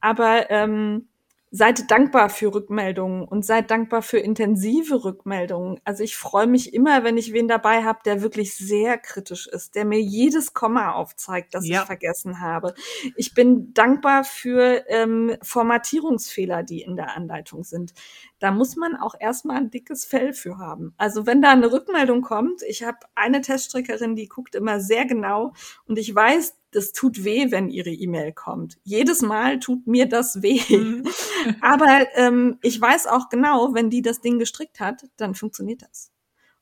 Aber 0.00 0.50
ähm, 0.50 1.08
seid 1.56 1.88
dankbar 1.92 2.30
für 2.30 2.52
Rückmeldungen 2.52 3.22
und 3.22 3.46
seid 3.46 3.70
dankbar 3.70 4.02
für 4.02 4.18
intensive 4.18 5.04
Rückmeldungen. 5.04 5.80
Also 5.84 6.02
ich 6.02 6.16
freue 6.16 6.48
mich 6.48 6.74
immer, 6.74 7.04
wenn 7.04 7.16
ich 7.16 7.32
wen 7.32 7.46
dabei 7.46 7.84
habe, 7.84 8.00
der 8.04 8.22
wirklich 8.22 8.56
sehr 8.56 8.98
kritisch 8.98 9.46
ist, 9.46 9.76
der 9.76 9.84
mir 9.84 10.00
jedes 10.00 10.52
Komma 10.52 10.94
aufzeigt, 10.94 11.54
das 11.54 11.64
ja. 11.68 11.82
ich 11.82 11.86
vergessen 11.86 12.40
habe. 12.40 12.74
Ich 13.14 13.34
bin 13.34 13.72
dankbar 13.72 14.24
für 14.24 14.82
ähm, 14.88 15.36
Formatierungsfehler, 15.42 16.64
die 16.64 16.82
in 16.82 16.96
der 16.96 17.16
Anleitung 17.16 17.62
sind. 17.62 17.94
Da 18.40 18.50
muss 18.50 18.74
man 18.74 18.96
auch 18.96 19.14
erstmal 19.18 19.58
ein 19.58 19.70
dickes 19.70 20.04
Fell 20.04 20.32
für 20.32 20.58
haben. 20.58 20.92
Also 20.96 21.24
wenn 21.24 21.40
da 21.40 21.52
eine 21.52 21.70
Rückmeldung 21.70 22.22
kommt, 22.22 22.62
ich 22.62 22.82
habe 22.82 22.98
eine 23.14 23.42
Teststrickerin, 23.42 24.16
die 24.16 24.26
guckt 24.26 24.56
immer 24.56 24.80
sehr 24.80 25.04
genau 25.04 25.52
und 25.86 26.00
ich 26.00 26.12
weiß, 26.12 26.56
das 26.74 26.92
tut 26.92 27.24
weh, 27.24 27.50
wenn 27.50 27.68
ihre 27.68 27.90
E-Mail 27.90 28.32
kommt. 28.32 28.78
Jedes 28.82 29.22
Mal 29.22 29.60
tut 29.60 29.86
mir 29.86 30.08
das 30.08 30.42
weh. 30.42 30.60
Mhm. 30.68 31.08
Aber 31.60 32.06
ähm, 32.14 32.58
ich 32.62 32.80
weiß 32.80 33.06
auch 33.06 33.28
genau, 33.28 33.74
wenn 33.74 33.90
die 33.90 34.02
das 34.02 34.20
Ding 34.20 34.38
gestrickt 34.38 34.80
hat, 34.80 35.04
dann 35.16 35.34
funktioniert 35.34 35.82
das. 35.82 36.10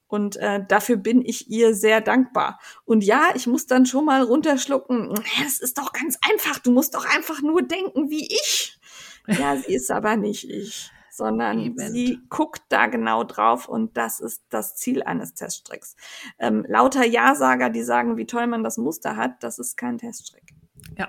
Und 0.07 0.37
äh, 0.37 0.61
dafür 0.69 0.97
bin 0.97 1.25
ich 1.25 1.49
ihr 1.49 1.75
sehr 1.75 2.03
dankbar. 2.03 2.61
Und 2.85 3.03
ja, 3.03 3.31
ich 3.35 3.47
muss 3.47 3.67
dann 3.67 3.87
schon 3.87 4.05
mal 4.05 4.23
runterschlucken. 4.23 5.15
Es 5.47 5.59
ist 5.59 5.79
doch 5.79 5.93
ganz 5.93 6.19
einfach. 6.31 6.59
Du 6.59 6.71
musst 6.71 6.95
doch 6.95 7.07
einfach 7.07 7.41
nur 7.41 7.63
denken 7.63 8.11
wie 8.11 8.27
ich. 8.27 8.79
Ja, 9.27 9.57
sie 9.57 9.75
ist 9.75 9.91
aber 9.91 10.17
nicht 10.17 10.51
ich 10.51 10.91
sondern 11.13 11.59
Eben. 11.59 11.79
sie 11.79 12.21
guckt 12.31 12.63
da 12.71 12.87
genau 12.87 13.23
drauf 13.23 13.69
und 13.69 13.97
das 13.97 14.19
ist 14.19 14.43
das 14.49 14.77
Ziel 14.77 15.03
eines 15.03 15.35
Teststricks. 15.35 15.95
Ähm, 16.39 16.65
lauter 16.67 17.05
Ja-Sager, 17.05 17.69
die 17.69 17.83
sagen, 17.83 18.17
wie 18.17 18.27
toll 18.27 18.47
man 18.47 18.65
das 18.65 18.79
Muster 18.79 19.17
hat, 19.17 19.43
das 19.43 19.59
ist 19.59 19.77
kein 19.77 19.99
Teststrick. 19.99 20.55
Ja. 20.97 21.09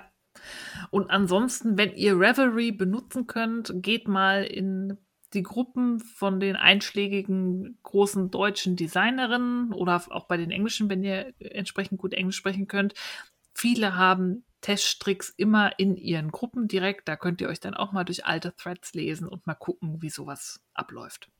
Und 0.90 1.10
ansonsten, 1.10 1.78
wenn 1.78 1.94
ihr 1.94 2.18
Revelry 2.18 2.70
benutzen 2.70 3.26
könnt, 3.26 3.72
geht 3.76 4.06
mal 4.06 4.44
in 4.44 4.98
die 5.32 5.42
Gruppen 5.42 6.00
von 6.00 6.38
den 6.38 6.54
einschlägigen 6.54 7.78
großen 7.82 8.30
deutschen 8.30 8.76
Designerinnen 8.76 9.72
oder 9.72 10.02
auch 10.10 10.26
bei 10.26 10.36
den 10.36 10.50
englischen, 10.50 10.90
wenn 10.90 11.02
ihr 11.02 11.32
entsprechend 11.38 11.98
gut 11.98 12.12
Englisch 12.12 12.36
sprechen 12.36 12.68
könnt. 12.68 12.94
Viele 13.54 13.96
haben 13.96 14.44
Teststricks 14.64 15.28
immer 15.36 15.78
in 15.78 15.94
ihren 15.94 16.30
Gruppen 16.30 16.68
direkt. 16.68 17.06
Da 17.06 17.16
könnt 17.16 17.42
ihr 17.42 17.50
euch 17.50 17.60
dann 17.60 17.74
auch 17.74 17.92
mal 17.92 18.04
durch 18.04 18.24
alte 18.24 18.56
Threads 18.56 18.94
lesen 18.94 19.28
und 19.28 19.46
mal 19.46 19.52
gucken, 19.52 20.00
wie 20.00 20.08
sowas 20.08 20.64
abläuft. 20.72 21.30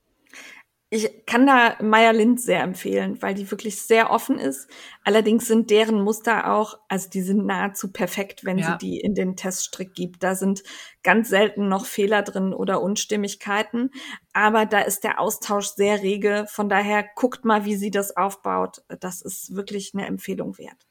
Ich 0.90 1.24
kann 1.24 1.46
da 1.46 1.74
Maya 1.82 2.10
Lind 2.10 2.38
sehr 2.38 2.60
empfehlen, 2.60 3.22
weil 3.22 3.32
die 3.32 3.50
wirklich 3.50 3.80
sehr 3.80 4.10
offen 4.10 4.38
ist. 4.38 4.70
Allerdings 5.04 5.46
sind 5.46 5.70
deren 5.70 6.02
Muster 6.02 6.52
auch, 6.52 6.78
also 6.88 7.08
die 7.08 7.22
sind 7.22 7.46
nahezu 7.46 7.92
perfekt, 7.92 8.44
wenn 8.44 8.58
ja. 8.58 8.72
sie 8.72 8.86
die 8.86 9.00
in 9.00 9.14
den 9.14 9.36
Teststrick 9.36 9.94
gibt. 9.94 10.22
Da 10.22 10.34
sind 10.34 10.62
ganz 11.02 11.30
selten 11.30 11.66
noch 11.66 11.86
Fehler 11.86 12.20
drin 12.20 12.52
oder 12.52 12.82
Unstimmigkeiten. 12.82 13.90
Aber 14.34 14.66
da 14.66 14.80
ist 14.80 15.02
der 15.02 15.18
Austausch 15.18 15.68
sehr 15.68 16.02
rege. 16.02 16.44
Von 16.50 16.68
daher 16.68 17.06
guckt 17.16 17.46
mal, 17.46 17.64
wie 17.64 17.76
sie 17.76 17.90
das 17.90 18.18
aufbaut. 18.18 18.82
Das 19.00 19.22
ist 19.22 19.56
wirklich 19.56 19.94
eine 19.94 20.06
Empfehlung 20.06 20.58
wert. 20.58 20.86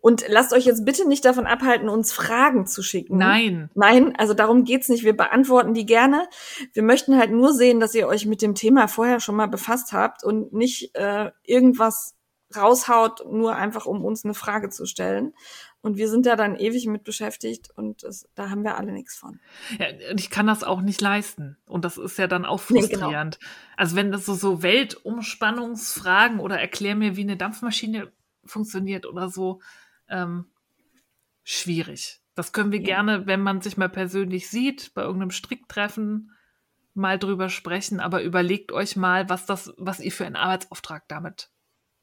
Und 0.00 0.24
lasst 0.28 0.52
euch 0.52 0.64
jetzt 0.64 0.84
bitte 0.84 1.06
nicht 1.06 1.24
davon 1.24 1.46
abhalten, 1.46 1.88
uns 1.88 2.12
Fragen 2.12 2.66
zu 2.66 2.82
schicken. 2.82 3.18
Nein. 3.18 3.70
Nein, 3.74 4.14
also 4.16 4.34
darum 4.34 4.64
geht's 4.64 4.88
nicht. 4.88 5.04
Wir 5.04 5.16
beantworten 5.16 5.74
die 5.74 5.86
gerne. 5.86 6.28
Wir 6.72 6.82
möchten 6.82 7.18
halt 7.18 7.30
nur 7.30 7.52
sehen, 7.52 7.80
dass 7.80 7.94
ihr 7.94 8.08
euch 8.08 8.26
mit 8.26 8.42
dem 8.42 8.54
Thema 8.54 8.88
vorher 8.88 9.20
schon 9.20 9.36
mal 9.36 9.48
befasst 9.48 9.92
habt 9.92 10.24
und 10.24 10.52
nicht 10.52 10.94
äh, 10.94 11.30
irgendwas 11.44 12.14
raushaut, 12.56 13.24
nur 13.30 13.56
einfach 13.56 13.86
um 13.86 14.04
uns 14.04 14.24
eine 14.24 14.34
Frage 14.34 14.70
zu 14.70 14.86
stellen. 14.86 15.34
Und 15.80 15.96
wir 15.96 16.08
sind 16.08 16.26
da 16.26 16.36
dann 16.36 16.54
ewig 16.54 16.86
mit 16.86 17.02
beschäftigt 17.02 17.70
und 17.74 18.04
das, 18.04 18.28
da 18.36 18.50
haben 18.50 18.62
wir 18.62 18.76
alle 18.76 18.92
nichts 18.92 19.16
von. 19.16 19.40
Ja, 19.80 19.86
ich 20.16 20.30
kann 20.30 20.46
das 20.46 20.62
auch 20.62 20.80
nicht 20.80 21.00
leisten. 21.00 21.56
Und 21.66 21.84
das 21.84 21.98
ist 21.98 22.18
ja 22.18 22.28
dann 22.28 22.44
auch 22.44 22.60
frustrierend. 22.60 23.38
Nee, 23.40 23.46
genau. 23.46 23.76
Also 23.76 23.96
wenn 23.96 24.12
das 24.12 24.24
so, 24.24 24.34
so 24.34 24.62
Weltumspannungsfragen 24.62 26.38
oder 26.38 26.60
erklär 26.60 26.94
mir, 26.94 27.16
wie 27.16 27.22
eine 27.22 27.36
Dampfmaschine 27.36 28.12
funktioniert 28.44 29.06
oder 29.06 29.28
so, 29.28 29.60
ähm, 30.08 30.46
schwierig. 31.44 32.20
Das 32.34 32.52
können 32.52 32.72
wir 32.72 32.80
ja. 32.80 32.86
gerne, 32.86 33.26
wenn 33.26 33.42
man 33.42 33.60
sich 33.60 33.76
mal 33.76 33.88
persönlich 33.88 34.48
sieht, 34.48 34.94
bei 34.94 35.02
irgendeinem 35.02 35.30
Stricktreffen 35.30 36.32
mal 36.94 37.18
drüber 37.18 37.48
sprechen, 37.48 38.00
aber 38.00 38.22
überlegt 38.22 38.72
euch 38.72 38.96
mal, 38.96 39.28
was 39.28 39.46
das, 39.46 39.72
was 39.76 40.00
ihr 40.00 40.12
für 40.12 40.26
einen 40.26 40.36
Arbeitsauftrag 40.36 41.08
damit 41.08 41.50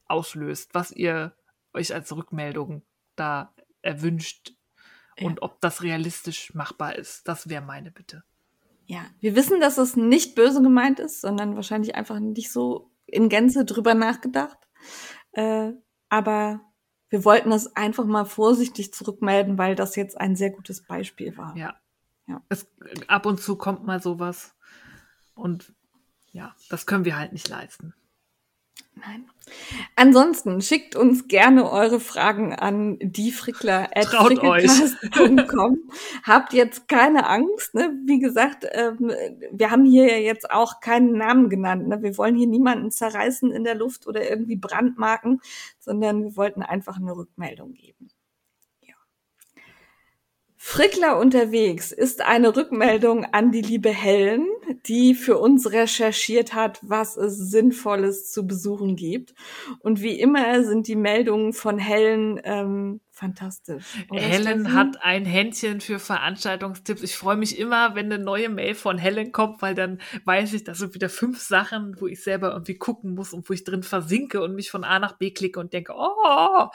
auslöst, 0.05 0.73
was 0.73 0.91
ihr 0.91 1.35
euch 1.73 1.93
als 1.93 2.15
Rückmeldung 2.15 2.83
da 3.15 3.53
erwünscht 3.81 4.53
ja. 5.17 5.27
und 5.27 5.41
ob 5.41 5.61
das 5.61 5.83
realistisch 5.83 6.53
machbar 6.53 6.95
ist. 6.95 7.27
Das 7.27 7.49
wäre 7.49 7.63
meine 7.63 7.91
Bitte. 7.91 8.23
Ja, 8.85 9.05
wir 9.19 9.35
wissen, 9.35 9.59
dass 9.59 9.77
es 9.77 9.95
nicht 9.95 10.33
böse 10.33 10.63
gemeint 10.63 10.99
ist, 10.99 11.21
sondern 11.21 11.55
wahrscheinlich 11.55 11.93
einfach 11.93 12.19
nicht 12.19 12.51
so 12.51 12.89
in 13.05 13.29
Gänze 13.29 13.65
drüber 13.65 13.93
nachgedacht. 13.93 14.57
Äh, 15.31 15.73
aber 16.09 16.61
wir 17.09 17.25
wollten 17.25 17.49
das 17.49 17.75
einfach 17.75 18.05
mal 18.05 18.25
vorsichtig 18.25 18.93
zurückmelden, 18.93 19.57
weil 19.57 19.75
das 19.75 19.95
jetzt 19.95 20.19
ein 20.19 20.35
sehr 20.35 20.51
gutes 20.51 20.85
Beispiel 20.85 21.37
war. 21.37 21.55
Ja. 21.55 21.75
ja. 22.27 22.41
Es, 22.49 22.67
ab 23.07 23.25
und 23.25 23.39
zu 23.39 23.55
kommt 23.55 23.85
mal 23.85 24.01
sowas. 24.01 24.55
Und 25.33 25.73
ja, 26.31 26.55
das 26.69 26.85
können 26.85 27.05
wir 27.05 27.17
halt 27.17 27.33
nicht 27.33 27.49
leisten. 27.49 27.93
Nein. 28.99 29.29
Ansonsten 29.95 30.61
schickt 30.61 30.95
uns 30.95 31.27
gerne 31.27 31.71
eure 31.71 31.99
Fragen 31.99 32.53
an 32.53 32.99
diefrickler.com. 33.01 35.77
Habt 36.23 36.53
jetzt 36.53 36.87
keine 36.87 37.27
Angst. 37.27 37.73
Ne? 37.73 37.91
Wie 38.05 38.19
gesagt, 38.19 38.67
ähm, 38.71 39.11
wir 39.51 39.71
haben 39.71 39.85
hier 39.85 40.21
jetzt 40.21 40.51
auch 40.51 40.79
keinen 40.79 41.13
Namen 41.13 41.49
genannt. 41.49 41.87
Ne? 41.87 42.03
Wir 42.03 42.15
wollen 42.17 42.35
hier 42.35 42.47
niemanden 42.47 42.91
zerreißen 42.91 43.51
in 43.51 43.63
der 43.63 43.75
Luft 43.75 44.05
oder 44.07 44.29
irgendwie 44.29 44.57
brandmarken, 44.57 45.41
sondern 45.79 46.23
wir 46.23 46.37
wollten 46.37 46.61
einfach 46.61 46.97
eine 46.97 47.15
Rückmeldung 47.15 47.73
geben. 47.73 48.09
Frickler 50.69 51.17
unterwegs 51.17 51.91
ist 51.91 52.21
eine 52.21 52.55
Rückmeldung 52.55 53.25
an 53.25 53.51
die 53.51 53.63
liebe 53.63 53.89
Helen, 53.89 54.45
die 54.85 55.15
für 55.15 55.39
uns 55.39 55.71
recherchiert 55.71 56.53
hat, 56.53 56.77
was 56.83 57.17
es 57.17 57.37
Sinnvolles 57.37 58.31
zu 58.31 58.45
besuchen 58.45 58.95
gibt. 58.95 59.33
Und 59.79 60.03
wie 60.03 60.19
immer 60.19 60.63
sind 60.63 60.87
die 60.87 60.95
Meldungen 60.95 61.53
von 61.53 61.79
Helen 61.79 62.39
ähm, 62.43 63.01
fantastisch. 63.09 63.83
Oder 64.11 64.21
Helen 64.21 64.43
Steffen? 64.43 64.73
hat 64.75 65.03
ein 65.03 65.25
Händchen 65.25 65.81
für 65.81 65.97
Veranstaltungstipps. 65.97 67.01
Ich 67.01 67.17
freue 67.17 67.35
mich 67.35 67.57
immer, 67.57 67.95
wenn 67.95 68.13
eine 68.13 68.23
neue 68.23 68.49
Mail 68.49 68.75
von 68.75 68.99
Helen 68.99 69.31
kommt, 69.31 69.63
weil 69.63 69.73
dann 69.73 69.99
weiß 70.25 70.53
ich, 70.53 70.65
das 70.65 70.77
sind 70.77 70.93
wieder 70.93 71.09
fünf 71.09 71.41
Sachen, 71.41 71.99
wo 71.99 72.05
ich 72.05 72.21
selber 72.21 72.51
irgendwie 72.51 72.77
gucken 72.77 73.15
muss 73.15 73.33
und 73.33 73.49
wo 73.49 73.53
ich 73.53 73.63
drin 73.63 73.81
versinke 73.81 74.39
und 74.43 74.53
mich 74.53 74.69
von 74.69 74.83
A 74.83 74.99
nach 74.99 75.13
B 75.13 75.31
klicke 75.31 75.59
und 75.59 75.73
denke, 75.73 75.93
oh, 75.97 76.67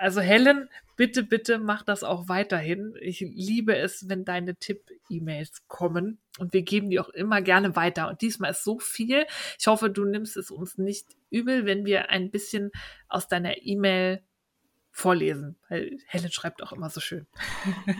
also 0.00 0.20
Helen, 0.20 0.68
bitte, 1.00 1.22
bitte 1.22 1.58
mach 1.58 1.82
das 1.82 2.04
auch 2.04 2.28
weiterhin. 2.28 2.94
Ich 3.00 3.20
liebe 3.20 3.74
es, 3.74 4.10
wenn 4.10 4.26
deine 4.26 4.56
Tipp-E-Mails 4.56 5.66
kommen 5.66 6.18
und 6.38 6.52
wir 6.52 6.60
geben 6.60 6.90
die 6.90 7.00
auch 7.00 7.08
immer 7.08 7.40
gerne 7.40 7.74
weiter. 7.74 8.10
Und 8.10 8.20
diesmal 8.20 8.50
ist 8.50 8.64
so 8.64 8.78
viel. 8.78 9.24
Ich 9.58 9.66
hoffe, 9.66 9.88
du 9.88 10.04
nimmst 10.04 10.36
es 10.36 10.50
uns 10.50 10.76
nicht 10.76 11.06
übel, 11.30 11.64
wenn 11.64 11.86
wir 11.86 12.10
ein 12.10 12.30
bisschen 12.30 12.70
aus 13.08 13.28
deiner 13.28 13.62
E-Mail 13.62 14.22
vorlesen, 15.00 15.56
weil 15.68 15.98
Helen 16.06 16.30
schreibt 16.30 16.62
auch 16.62 16.72
immer 16.72 16.90
so 16.90 17.00
schön. 17.00 17.26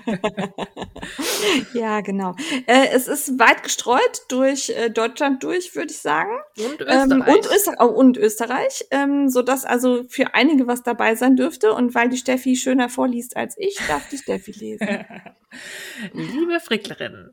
ja, 1.74 2.00
genau. 2.02 2.36
Äh, 2.66 2.88
es 2.92 3.08
ist 3.08 3.38
weit 3.38 3.62
gestreut 3.62 4.20
durch 4.28 4.70
äh, 4.70 4.90
Deutschland 4.90 5.42
durch, 5.42 5.74
würde 5.74 5.90
ich 5.90 5.98
sagen. 5.98 6.30
Und 6.58 6.80
Österreich. 6.82 7.10
Ähm, 7.10 7.24
und, 7.26 7.46
Öster 7.46 7.74
oh, 7.78 7.86
und 7.86 8.16
Österreich, 8.18 8.84
ähm, 8.90 9.28
sodass 9.28 9.64
also 9.64 10.04
für 10.08 10.34
einige 10.34 10.66
was 10.66 10.82
dabei 10.82 11.14
sein 11.14 11.36
dürfte. 11.36 11.72
Und 11.72 11.94
weil 11.94 12.10
die 12.10 12.18
Steffi 12.18 12.54
schöner 12.54 12.88
vorliest 12.88 13.36
als 13.36 13.56
ich, 13.58 13.78
darf 13.88 14.08
die 14.10 14.18
Steffi 14.18 14.52
lesen. 14.52 14.88
Liebe 16.12 16.60
Fricklerin, 16.60 17.32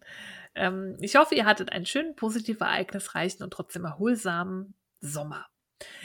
ähm, 0.56 0.98
ich 1.02 1.18
hoffe, 1.18 1.35
ihr 1.35 1.45
hattet 1.45 1.72
einen 1.72 1.85
schönen, 1.85 2.15
positiv 2.15 2.61
ereignisreichen 2.61 3.44
und 3.44 3.52
trotzdem 3.52 3.85
erholsamen 3.85 4.73
Sommer. 5.02 5.45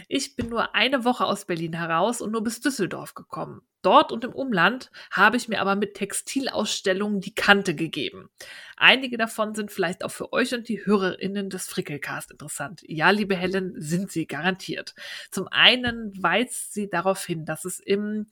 Ich 0.09 0.37
bin 0.37 0.49
nur 0.49 0.75
eine 0.75 1.05
Woche 1.05 1.25
aus 1.25 1.47
Berlin 1.47 1.73
heraus 1.73 2.21
und 2.21 2.33
nur 2.33 2.43
bis 2.43 2.61
Düsseldorf 2.61 3.15
gekommen. 3.15 3.63
Dort 3.83 4.13
und 4.13 4.23
im 4.23 4.33
Umland 4.33 4.93
habe 5.11 5.37
ich 5.37 5.49
mir 5.49 5.61
aber 5.61 5.75
mit 5.75 5.95
Textilausstellungen 5.95 7.21
die 7.21 7.35
Kante 7.35 7.75
gegeben. 7.75 8.31
Einige 8.77 9.19
davon 9.19 9.55
sind 9.55 9.73
vielleicht 9.73 10.05
auch 10.05 10.11
für 10.11 10.33
euch 10.33 10.55
und 10.55 10.69
die 10.69 10.85
HörerInnen 10.87 11.51
des 11.51 11.67
Frickelcast 11.67 12.31
interessant. 12.31 12.83
Ja, 12.85 13.11
liebe 13.11 13.35
Helen, 13.35 13.75
sind 13.81 14.13
sie 14.13 14.27
garantiert. 14.27 14.95
Zum 15.31 15.49
einen 15.49 16.13
weist 16.23 16.75
sie 16.75 16.89
darauf 16.89 17.25
hin, 17.25 17.45
dass 17.45 17.65
es 17.65 17.81
im 17.81 18.27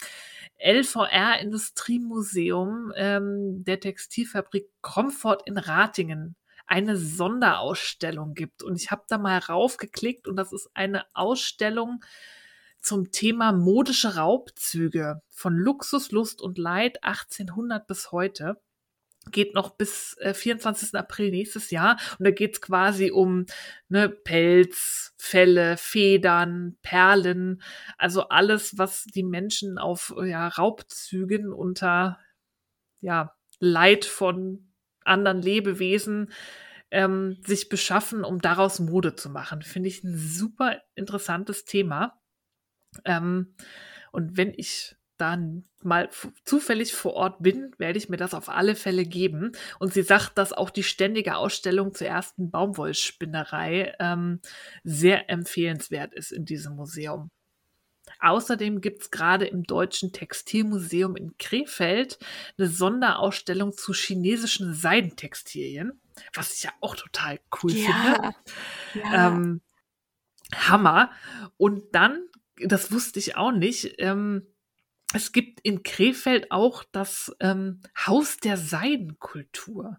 LVR 0.59 1.41
Industriemuseum 1.41 2.93
ähm, 2.95 3.65
der 3.65 3.81
Textilfabrik 3.81 4.69
Comfort 4.83 5.39
in 5.47 5.59
Ratingen 5.59 6.37
eine 6.71 6.97
Sonderausstellung 6.97 8.35
gibt. 8.35 8.63
Und 8.63 8.77
ich 8.77 8.91
habe 8.91 9.03
da 9.09 9.19
mal 9.19 9.39
raufgeklickt 9.39 10.29
und 10.29 10.37
das 10.37 10.53
ist 10.53 10.71
eine 10.73 11.05
Ausstellung 11.15 12.03
zum 12.81 13.11
Thema 13.11 13.53
modische 13.53 14.15
Raubzüge 14.15 15.21
von 15.31 15.57
Luxus, 15.57 16.13
Lust 16.13 16.41
und 16.41 16.59
Leid 16.59 17.03
1800 17.03 17.87
bis 17.87 18.13
heute. 18.13 18.61
geht 19.33 19.55
noch 19.55 19.71
bis 19.71 20.17
äh, 20.19 20.33
24. 20.33 20.95
April 20.95 21.31
nächstes 21.31 21.71
Jahr. 21.71 21.99
Und 22.19 22.25
da 22.25 22.31
geht's 22.31 22.61
quasi 22.61 23.11
um 23.11 23.47
ne, 23.89 24.09
Pelz, 24.09 25.13
Felle, 25.19 25.77
Federn, 25.77 26.79
Perlen, 26.83 27.63
also 27.99 28.29
alles, 28.29 28.79
was 28.79 29.05
die 29.05 29.25
Menschen 29.25 29.77
auf 29.77 30.15
ja, 30.25 30.49
Raubzügen 30.49 31.53
unter 31.53 32.19
ja, 33.01 33.35
Leid 33.59 34.05
von 34.05 34.70
anderen 35.05 35.43
Lebewesen 35.43 36.33
ähm, 36.91 37.39
sich 37.45 37.69
beschaffen, 37.69 38.25
um 38.25 38.41
daraus 38.41 38.81
Mode 38.81 39.15
zu 39.15 39.31
machen. 39.31 39.63
Finde 39.63 39.89
ich 39.89 40.03
ein 40.03 40.17
super 40.17 40.81
interessantes 40.95 41.65
Thema. 41.65 42.21
Ähm, 43.05 43.55
und 44.13 44.37
wenn 44.37 44.53
ich 44.57 44.97
dann 45.17 45.65
mal 45.83 46.09
zufällig 46.45 46.95
vor 46.95 47.13
Ort 47.15 47.43
bin, 47.43 47.73
werde 47.79 47.99
ich 47.99 48.09
mir 48.09 48.17
das 48.17 48.35
auf 48.35 48.49
alle 48.49 48.75
Fälle 48.75 49.05
geben. 49.05 49.53
Und 49.79 49.93
sie 49.93 50.03
sagt, 50.03 50.39
dass 50.39 50.53
auch 50.53 50.71
die 50.71 50.83
ständige 50.83 51.37
Ausstellung 51.37 51.95
zur 51.95 52.07
ersten 52.07 52.51
Baumwollspinnerei 52.51 53.95
ähm, 54.01 54.41
sehr 54.83 55.29
empfehlenswert 55.29 56.15
ist 56.15 56.33
in 56.33 56.45
diesem 56.45 56.75
Museum. 56.75 57.31
Außerdem 58.21 58.81
gibt 58.81 59.03
es 59.03 59.11
gerade 59.11 59.47
im 59.47 59.65
Deutschen 59.65 60.13
Textilmuseum 60.13 61.17
in 61.17 61.37
Krefeld 61.39 62.19
eine 62.59 62.69
Sonderausstellung 62.69 63.73
zu 63.73 63.93
chinesischen 63.93 64.75
Seidentextilien, 64.75 66.01
was 66.35 66.55
ich 66.55 66.65
ja 66.65 66.71
auch 66.81 66.97
total 66.97 67.41
cool 67.63 67.73
ja, 67.73 67.87
finde. 67.93 68.35
Ja. 68.95 69.29
Ähm, 69.29 69.61
Hammer. 70.55 71.11
Und 71.57 71.95
dann, 71.95 72.27
das 72.63 72.93
wusste 72.93 73.19
ich 73.19 73.37
auch 73.37 73.53
nicht, 73.53 73.95
ähm, 73.99 74.47
es 75.13 75.33
gibt 75.33 75.61
in 75.63 75.83
Krefeld 75.83 76.53
auch 76.53 76.85
das 76.93 77.35
ähm, 77.41 77.81
Haus 78.07 78.37
der 78.37 78.57
Seidenkultur 78.57 79.99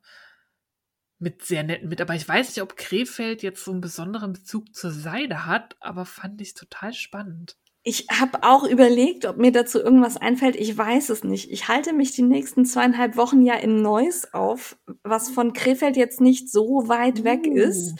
mit 1.19 1.43
sehr 1.43 1.63
netten 1.63 1.89
Mitarbeitern. 1.89 2.21
Ich 2.21 2.27
weiß 2.27 2.47
nicht, 2.47 2.61
ob 2.61 2.77
Krefeld 2.77 3.43
jetzt 3.43 3.63
so 3.63 3.71
einen 3.71 3.81
besonderen 3.81 4.33
Bezug 4.33 4.73
zur 4.73 4.91
Seide 4.91 5.45
hat, 5.45 5.75
aber 5.79 6.05
fand 6.05 6.41
ich 6.41 6.53
total 6.53 6.93
spannend. 6.93 7.57
Ich 7.83 8.05
habe 8.11 8.43
auch 8.43 8.63
überlegt, 8.63 9.25
ob 9.25 9.37
mir 9.37 9.51
dazu 9.51 9.79
irgendwas 9.79 10.15
einfällt. 10.15 10.55
Ich 10.55 10.77
weiß 10.77 11.09
es 11.09 11.23
nicht. 11.23 11.49
Ich 11.49 11.67
halte 11.67 11.93
mich 11.93 12.11
die 12.11 12.21
nächsten 12.21 12.63
zweieinhalb 12.63 13.17
Wochen 13.17 13.41
ja 13.41 13.55
in 13.55 13.81
Neuss 13.81 14.31
auf, 14.35 14.77
was 15.01 15.31
von 15.31 15.53
Krefeld 15.53 15.97
jetzt 15.97 16.21
nicht 16.21 16.51
so 16.51 16.87
weit 16.87 17.23
weg 17.23 17.47
uh. 17.47 17.55
ist. 17.55 17.95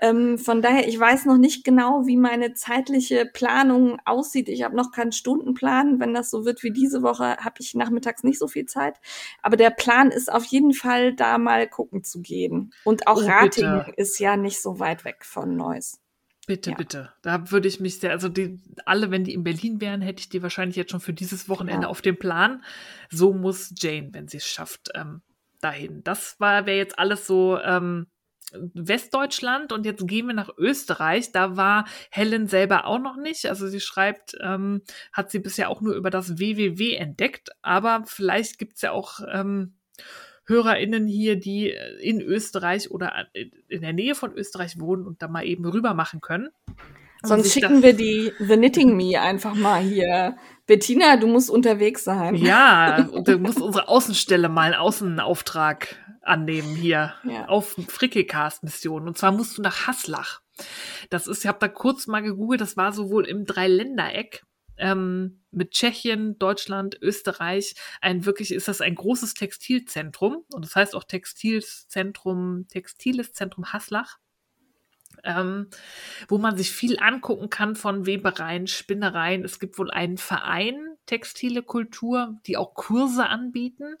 Ähm, 0.00 0.36
von 0.36 0.60
daher, 0.60 0.86
ich 0.86 1.00
weiß 1.00 1.24
noch 1.24 1.38
nicht 1.38 1.64
genau, 1.64 2.06
wie 2.06 2.18
meine 2.18 2.52
zeitliche 2.52 3.24
Planung 3.24 3.98
aussieht. 4.04 4.50
Ich 4.50 4.64
habe 4.64 4.76
noch 4.76 4.92
keinen 4.92 5.12
Stundenplan. 5.12 5.98
Wenn 5.98 6.12
das 6.12 6.28
so 6.28 6.44
wird 6.44 6.62
wie 6.62 6.72
diese 6.72 7.02
Woche, 7.02 7.38
habe 7.38 7.56
ich 7.60 7.74
nachmittags 7.74 8.24
nicht 8.24 8.38
so 8.38 8.48
viel 8.48 8.66
Zeit. 8.66 9.00
Aber 9.40 9.56
der 9.56 9.70
Plan 9.70 10.10
ist 10.10 10.30
auf 10.30 10.44
jeden 10.44 10.74
Fall, 10.74 11.14
da 11.14 11.38
mal 11.38 11.66
gucken 11.66 12.04
zu 12.04 12.20
gehen. 12.20 12.74
Und 12.84 13.06
auch 13.06 13.22
oh, 13.22 13.26
Ratingen 13.26 13.94
ist 13.96 14.18
ja 14.18 14.36
nicht 14.36 14.60
so 14.60 14.78
weit 14.78 15.06
weg 15.06 15.24
von 15.24 15.56
Neuss. 15.56 16.01
Bitte, 16.46 16.70
ja. 16.70 16.76
bitte. 16.76 17.12
Da 17.22 17.50
würde 17.50 17.68
ich 17.68 17.78
mich 17.78 18.00
sehr, 18.00 18.10
also 18.10 18.28
die, 18.28 18.58
alle, 18.84 19.10
wenn 19.10 19.24
die 19.24 19.34
in 19.34 19.44
Berlin 19.44 19.80
wären, 19.80 20.00
hätte 20.00 20.20
ich 20.20 20.28
die 20.28 20.42
wahrscheinlich 20.42 20.76
jetzt 20.76 20.90
schon 20.90 21.00
für 21.00 21.12
dieses 21.12 21.48
Wochenende 21.48 21.84
ja. 21.84 21.88
auf 21.88 22.02
dem 22.02 22.18
Plan. 22.18 22.64
So 23.10 23.32
muss 23.32 23.72
Jane, 23.76 24.08
wenn 24.12 24.26
sie 24.26 24.38
es 24.38 24.46
schafft, 24.46 24.90
ähm, 24.94 25.22
dahin. 25.60 26.02
Das 26.02 26.40
war, 26.40 26.66
wäre 26.66 26.78
jetzt 26.78 26.98
alles 26.98 27.26
so 27.26 27.58
ähm, 27.60 28.08
Westdeutschland 28.52 29.72
und 29.72 29.86
jetzt 29.86 30.06
gehen 30.06 30.26
wir 30.26 30.34
nach 30.34 30.50
Österreich. 30.58 31.32
Da 31.32 31.56
war 31.56 31.86
Helen 32.10 32.48
selber 32.48 32.86
auch 32.86 32.98
noch 32.98 33.16
nicht. 33.16 33.46
Also 33.46 33.68
sie 33.68 33.80
schreibt, 33.80 34.36
ähm, 34.40 34.82
hat 35.12 35.30
sie 35.30 35.38
bisher 35.38 35.70
auch 35.70 35.80
nur 35.80 35.94
über 35.94 36.10
das 36.10 36.38
WWW 36.38 36.94
entdeckt, 36.96 37.50
aber 37.62 38.02
vielleicht 38.06 38.58
gibt's 38.58 38.82
ja 38.82 38.92
auch 38.92 39.20
ähm, 39.30 39.76
HörerInnen 40.44 41.06
hier, 41.06 41.36
die 41.36 41.70
äh, 41.70 42.00
in 42.00 42.20
Österreich 42.20 42.90
oder 42.90 43.26
äh, 43.34 43.50
in 43.68 43.82
der 43.82 43.92
Nähe 43.92 44.14
von 44.14 44.32
Österreich 44.32 44.78
wohnen 44.80 45.06
und 45.06 45.22
da 45.22 45.28
mal 45.28 45.44
eben 45.44 45.64
rüber 45.64 45.94
machen 45.94 46.20
können. 46.20 46.48
Sonst 47.24 47.52
schicken 47.52 47.82
wir 47.82 47.92
die 47.92 48.32
The 48.40 48.56
Knitting 48.56 48.96
Me 48.96 49.20
einfach 49.20 49.54
mal 49.54 49.80
hier. 49.80 50.36
Bettina, 50.66 51.16
du 51.16 51.28
musst 51.28 51.50
unterwegs 51.50 52.02
sein. 52.02 52.34
Ja, 52.34 53.08
und 53.12 53.28
du 53.28 53.38
musst 53.38 53.60
unsere 53.60 53.88
Außenstelle 53.88 54.48
mal 54.48 54.72
einen 54.72 54.74
Außenauftrag 54.74 55.96
annehmen 56.22 56.74
hier 56.74 57.14
ja. 57.24 57.46
auf 57.46 57.76
Frickecast-Mission. 57.88 59.06
Und 59.06 59.18
zwar 59.18 59.30
musst 59.30 59.56
du 59.56 59.62
nach 59.62 59.86
Haslach. 59.86 60.40
Das 61.10 61.26
ist, 61.26 61.44
ich 61.44 61.48
habe 61.48 61.58
da 61.60 61.68
kurz 61.68 62.06
mal 62.06 62.22
gegoogelt, 62.22 62.60
das 62.60 62.76
war 62.76 62.92
sowohl 62.92 63.26
im 63.26 63.44
Dreiländereck 63.44 64.42
ähm, 64.82 65.40
mit 65.52 65.70
Tschechien, 65.70 66.38
Deutschland, 66.38 66.98
Österreich 67.00 67.74
ein 68.00 68.26
wirklich 68.26 68.52
ist 68.52 68.66
das 68.66 68.80
ein 68.80 68.96
großes 68.96 69.34
Textilzentrum 69.34 70.44
und 70.52 70.64
das 70.64 70.74
heißt 70.74 70.96
auch 70.96 71.04
Textilzentrum, 71.04 72.66
Textiles 72.68 73.32
Zentrum 73.32 73.72
Haslach. 73.72 74.18
Ähm, 75.24 75.68
wo 76.26 76.38
man 76.38 76.56
sich 76.56 76.72
viel 76.72 76.98
angucken 76.98 77.50
kann 77.50 77.76
von 77.76 78.06
Webereien, 78.06 78.66
Spinnereien. 78.66 79.44
Es 79.44 79.60
gibt 79.60 79.78
wohl 79.78 79.90
einen 79.90 80.16
Verein 80.16 80.96
Textile 81.06 81.62
Kultur, 81.62 82.40
die 82.46 82.56
auch 82.56 82.74
Kurse 82.74 83.28
anbieten 83.28 83.96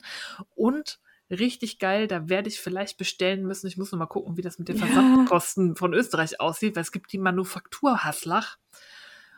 und 0.54 1.00
richtig 1.30 1.78
geil. 1.78 2.08
Da 2.08 2.28
werde 2.28 2.48
ich 2.48 2.60
vielleicht 2.60 2.96
bestellen 2.96 3.46
müssen. 3.46 3.66
Ich 3.66 3.76
muss 3.76 3.92
noch 3.92 3.98
mal 3.98 4.06
gucken, 4.06 4.36
wie 4.38 4.42
das 4.42 4.58
mit 4.58 4.68
den 4.68 4.78
Versandkosten 4.78 5.68
ja. 5.68 5.74
von 5.76 5.92
Österreich 5.92 6.40
aussieht, 6.40 6.74
weil 6.74 6.82
es 6.82 6.92
gibt 6.92 7.12
die 7.12 7.18
Manufaktur 7.18 8.02
Haslach 8.02 8.56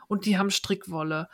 und 0.08 0.26
die 0.26 0.38
haben 0.38 0.50
Strickwolle. 0.50 1.28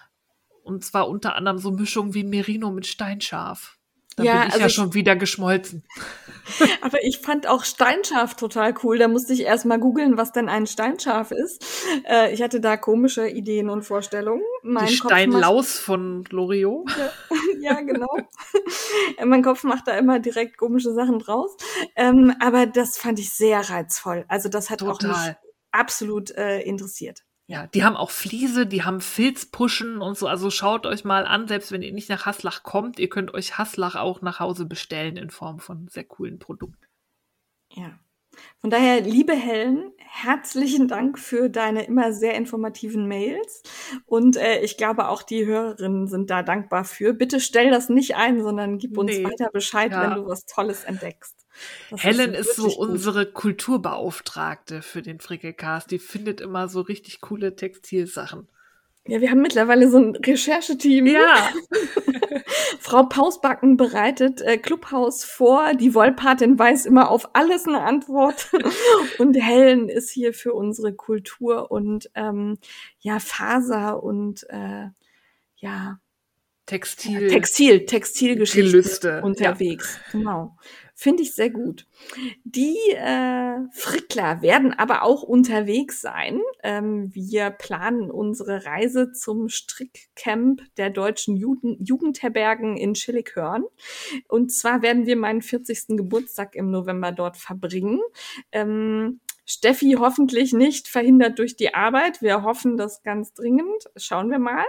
Und 0.63 0.85
zwar 0.85 1.09
unter 1.09 1.35
anderem 1.35 1.59
so 1.59 1.71
Mischungen 1.71 2.15
wie 2.15 2.25
Merino 2.25 2.71
mit 2.71 2.87
Steinschaf. 2.87 3.79
Da 4.17 4.25
ja, 4.25 4.33
bin 4.33 4.41
ich 4.41 4.53
also 4.53 4.61
ja 4.61 4.67
ich, 4.67 4.75
schon 4.75 4.95
wieder 4.95 5.17
geschmolzen. 5.17 5.85
Aber 6.83 7.03
ich 7.05 7.19
fand 7.19 7.47
auch 7.47 7.65
Steinschaf 7.65 8.35
total 8.35 8.75
cool. 8.83 8.99
Da 8.99 9.09
musste 9.09 9.33
ich 9.33 9.43
erst 9.43 9.67
mal 9.67 9.79
googeln, 9.79 10.17
was 10.17 10.33
denn 10.33 10.49
ein 10.49 10.67
Steinschaf 10.67 11.31
ist. 11.31 11.65
Äh, 12.09 12.33
ich 12.35 12.43
hatte 12.43 12.61
da 12.61 12.77
komische 12.77 13.29
Ideen 13.29 13.71
und 13.71 13.83
Vorstellungen. 13.83 14.43
Mein 14.63 14.87
Die 14.87 14.95
Steinlaus 14.95 15.79
von 15.79 16.25
Loriot. 16.31 16.91
Ja, 16.91 17.13
ja 17.75 17.81
genau. 17.81 18.09
mein 19.25 19.43
Kopf 19.43 19.63
macht 19.65 19.87
da 19.87 19.97
immer 19.97 20.19
direkt 20.19 20.59
komische 20.59 20.93
Sachen 20.93 21.19
draus. 21.19 21.57
Ähm, 21.95 22.35
aber 22.41 22.67
das 22.67 22.99
fand 22.99 23.19
ich 23.21 23.33
sehr 23.33 23.71
reizvoll. 23.71 24.25
Also 24.29 24.49
das 24.49 24.71
hat 24.71 24.81
total. 24.81 25.11
auch 25.11 25.17
mich 25.17 25.35
absolut 25.71 26.31
äh, 26.33 26.61
interessiert. 26.63 27.23
Ja, 27.51 27.67
die 27.67 27.83
haben 27.83 27.97
auch 27.97 28.13
Fliese, 28.13 28.65
die 28.65 28.85
haben 28.85 29.01
Filzpuschen 29.01 30.01
und 30.01 30.17
so. 30.17 30.29
Also 30.29 30.51
schaut 30.51 30.87
euch 30.87 31.03
mal 31.03 31.27
an, 31.27 31.49
selbst 31.49 31.73
wenn 31.73 31.83
ihr 31.83 31.93
nicht 31.93 32.09
nach 32.09 32.25
Haslach 32.25 32.63
kommt, 32.63 33.01
ihr 33.01 33.09
könnt 33.09 33.35
euch 33.35 33.59
Haslach 33.59 33.97
auch 33.97 34.23
nach 34.23 34.39
Hause 34.39 34.67
bestellen 34.67 35.17
in 35.17 35.31
Form 35.31 35.59
von 35.59 35.89
sehr 35.89 36.05
coolen 36.05 36.39
Produkten. 36.39 36.87
Ja. 37.73 37.99
Von 38.59 38.71
daher, 38.71 39.01
liebe 39.01 39.33
Helen, 39.33 39.91
herzlichen 39.99 40.87
Dank 40.87 41.19
für 41.19 41.49
deine 41.49 41.83
immer 41.87 42.13
sehr 42.13 42.35
informativen 42.35 43.09
Mails. 43.09 43.65
Und 44.07 44.37
äh, 44.37 44.61
ich 44.61 44.77
glaube, 44.77 45.09
auch 45.09 45.25
die 45.25 45.45
Hörerinnen 45.45 46.07
sind 46.07 46.31
da 46.31 46.45
dankbar 46.45 46.85
für. 46.85 47.15
Bitte 47.15 47.41
stell 47.41 47.73
das 47.73 47.89
nicht 47.89 48.15
ein, 48.15 48.45
sondern 48.45 48.79
gib 48.79 48.97
uns 48.97 49.11
nee. 49.11 49.25
weiter 49.25 49.51
Bescheid, 49.53 49.91
ja. 49.91 50.03
wenn 50.03 50.23
du 50.23 50.29
was 50.29 50.47
Tolles 50.47 50.85
entdeckst. 50.85 51.49
Das 51.91 52.03
Helen 52.03 52.35
ist, 52.35 52.51
ist 52.51 52.57
so 52.57 52.69
gut. 52.69 52.77
unsere 52.77 53.27
Kulturbeauftragte 53.27 54.83
für 54.83 55.03
den 55.03 55.21
Frickelcast. 55.21 55.91
Die 55.91 55.99
findet 55.99 56.41
immer 56.41 56.69
so 56.69 56.81
richtig 56.81 57.21
coole 57.21 57.57
Textilsachen. 57.57 58.49
Ja, 59.07 59.21
wir 59.21 59.31
haben 59.31 59.41
mittlerweile 59.41 59.91
so 59.91 59.99
ein 59.99 60.15
Rechercheteam. 60.15 61.07
Ja. 61.07 61.49
Frau 62.81 63.05
Pausbacken 63.05 63.77
bereitet 63.77 64.41
äh, 64.41 64.59
Clubhaus 64.59 65.25
vor. 65.25 65.75
Die 65.75 65.95
Wollpatin 65.95 66.59
weiß 66.59 66.87
immer 66.87 67.11
auf 67.11 67.35
alles 67.35 67.67
eine 67.67 67.83
Antwort. 67.83 68.51
und 69.19 69.35
Helen 69.35 69.89
ist 69.89 70.11
hier 70.11 70.35
für 70.35 70.53
unsere 70.53 70.93
Kultur 70.93 71.71
und 71.71 72.11
ähm, 72.15 72.59
ja, 73.01 73.19
Faser 73.19 74.03
und 74.03 74.45
äh, 74.51 74.89
ja. 75.57 75.99
Textil. 76.67 77.29
Textil, 77.29 77.87
Textilgeschichte 77.87 78.71
Gelüste. 78.71 79.23
unterwegs. 79.23 79.99
Ja. 80.13 80.19
Genau. 80.19 80.57
Finde 81.01 81.23
ich 81.23 81.35
sehr 81.35 81.49
gut. 81.49 81.87
Die 82.45 82.77
äh, 82.91 83.57
Frickler 83.73 84.43
werden 84.43 84.75
aber 84.75 85.03
auch 85.03 85.23
unterwegs 85.23 86.03
sein. 86.03 86.43
Ähm, 86.63 87.15
wir 87.15 87.49
planen 87.49 88.11
unsere 88.11 88.67
Reise 88.67 89.11
zum 89.11 89.49
Strickcamp 89.49 90.61
der 90.77 90.91
deutschen 90.91 91.39
Juden 91.39 91.83
Jugendherbergen 91.83 92.77
in 92.77 92.95
Schillighörn. 92.95 93.65
Und 94.29 94.53
zwar 94.53 94.83
werden 94.83 95.07
wir 95.07 95.17
meinen 95.17 95.41
40. 95.41 95.97
Geburtstag 95.97 96.55
im 96.55 96.71
November 96.71 97.13
dort 97.13 97.39
verbringen. 97.39 98.01
Ähm, 98.53 99.21
Steffi 99.47 99.97
hoffentlich 99.99 100.53
nicht 100.53 100.87
verhindert 100.87 101.39
durch 101.39 101.57
die 101.57 101.73
Arbeit. 101.73 102.21
Wir 102.21 102.43
hoffen 102.43 102.77
das 102.77 103.03
ganz 103.03 103.33
dringend. 103.33 103.85
Schauen 103.97 104.31
wir 104.31 104.39
mal. 104.39 104.67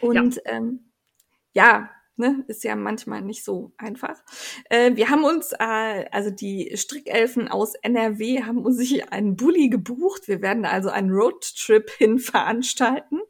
Und 0.00 0.34
ja, 0.34 0.42
ähm, 0.44 0.90
ja 1.54 1.90
Ne? 2.16 2.44
Ist 2.46 2.62
ja 2.62 2.76
manchmal 2.76 3.22
nicht 3.22 3.42
so 3.42 3.72
einfach. 3.78 4.22
Äh, 4.68 4.96
wir 4.96 5.08
haben 5.08 5.24
uns, 5.24 5.52
äh, 5.52 6.04
also 6.10 6.30
die 6.30 6.72
Strickelfen 6.76 7.48
aus 7.48 7.74
NRW 7.74 8.42
haben 8.42 8.64
uns 8.64 8.76
sich 8.76 9.10
einen 9.10 9.36
Bulli 9.36 9.70
gebucht. 9.70 10.28
Wir 10.28 10.42
werden 10.42 10.66
also 10.66 10.90
einen 10.90 11.10
Roadtrip 11.10 11.90
hin 11.90 12.18
veranstalten. 12.18 13.20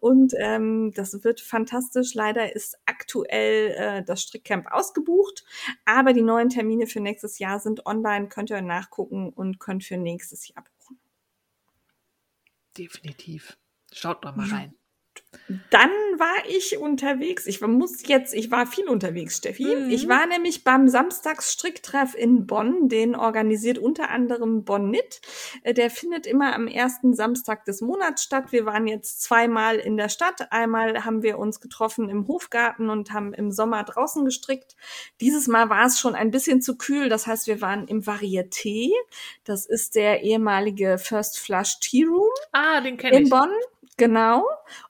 Und 0.00 0.34
ähm, 0.38 0.92
das 0.94 1.22
wird 1.22 1.40
fantastisch. 1.40 2.14
Leider 2.14 2.54
ist 2.54 2.76
aktuell 2.84 3.70
äh, 3.76 4.04
das 4.04 4.22
Strickcamp 4.22 4.72
ausgebucht. 4.72 5.44
Aber 5.84 6.12
die 6.12 6.22
neuen 6.22 6.48
Termine 6.48 6.88
für 6.88 7.00
nächstes 7.00 7.38
Jahr 7.38 7.60
sind 7.60 7.86
online. 7.86 8.28
Könnt 8.28 8.50
ihr 8.50 8.60
nachgucken 8.60 9.30
und 9.30 9.60
könnt 9.60 9.84
für 9.84 9.98
nächstes 9.98 10.48
Jahr 10.48 10.64
buchen. 10.64 10.98
Definitiv. 12.76 13.56
Schaut 13.92 14.24
doch 14.24 14.34
mal 14.34 14.48
rein. 14.48 14.74
Dann 15.70 15.90
war 16.18 16.34
ich 16.48 16.78
unterwegs. 16.78 17.46
Ich 17.46 17.60
muss 17.60 18.06
jetzt, 18.06 18.34
ich 18.34 18.50
war 18.50 18.66
viel 18.66 18.88
unterwegs, 18.88 19.36
Steffi. 19.36 19.64
Mhm. 19.64 19.90
Ich 19.90 20.08
war 20.08 20.26
nämlich 20.26 20.64
beim 20.64 20.88
Samstagsstricktreff 20.88 22.14
in 22.14 22.46
Bonn. 22.46 22.88
Den 22.88 23.14
organisiert 23.14 23.78
unter 23.78 24.10
anderem 24.10 24.64
Bonn 24.64 24.88
Knit. 24.88 25.20
Äh, 25.62 25.74
Der 25.74 25.90
findet 25.90 26.26
immer 26.26 26.54
am 26.54 26.66
ersten 26.66 27.14
Samstag 27.14 27.64
des 27.64 27.80
Monats 27.80 28.22
statt. 28.22 28.52
Wir 28.52 28.66
waren 28.66 28.86
jetzt 28.86 29.22
zweimal 29.22 29.76
in 29.76 29.96
der 29.96 30.08
Stadt. 30.08 30.52
Einmal 30.52 31.04
haben 31.04 31.22
wir 31.22 31.38
uns 31.38 31.60
getroffen 31.60 32.08
im 32.08 32.26
Hofgarten 32.28 32.90
und 32.90 33.12
haben 33.12 33.32
im 33.34 33.52
Sommer 33.52 33.82
draußen 33.84 34.24
gestrickt. 34.24 34.76
Dieses 35.20 35.46
Mal 35.48 35.68
war 35.70 35.86
es 35.86 36.00
schon 36.00 36.14
ein 36.14 36.30
bisschen 36.30 36.62
zu 36.62 36.76
kühl. 36.76 37.08
Das 37.08 37.26
heißt, 37.26 37.46
wir 37.46 37.60
waren 37.60 37.86
im 37.88 38.02
Varieté. 38.02 38.90
Das 39.44 39.66
ist 39.66 39.94
der 39.94 40.22
ehemalige 40.22 40.98
First 40.98 41.38
Flush 41.38 41.78
Tea 41.80 42.04
Room 42.04 42.30
Ah, 42.52 42.80
den 42.80 42.96
kenne 42.96 43.16
in 43.16 43.24
ich. 43.24 43.30
Bonn. 43.30 43.50
Genau. 43.96 44.44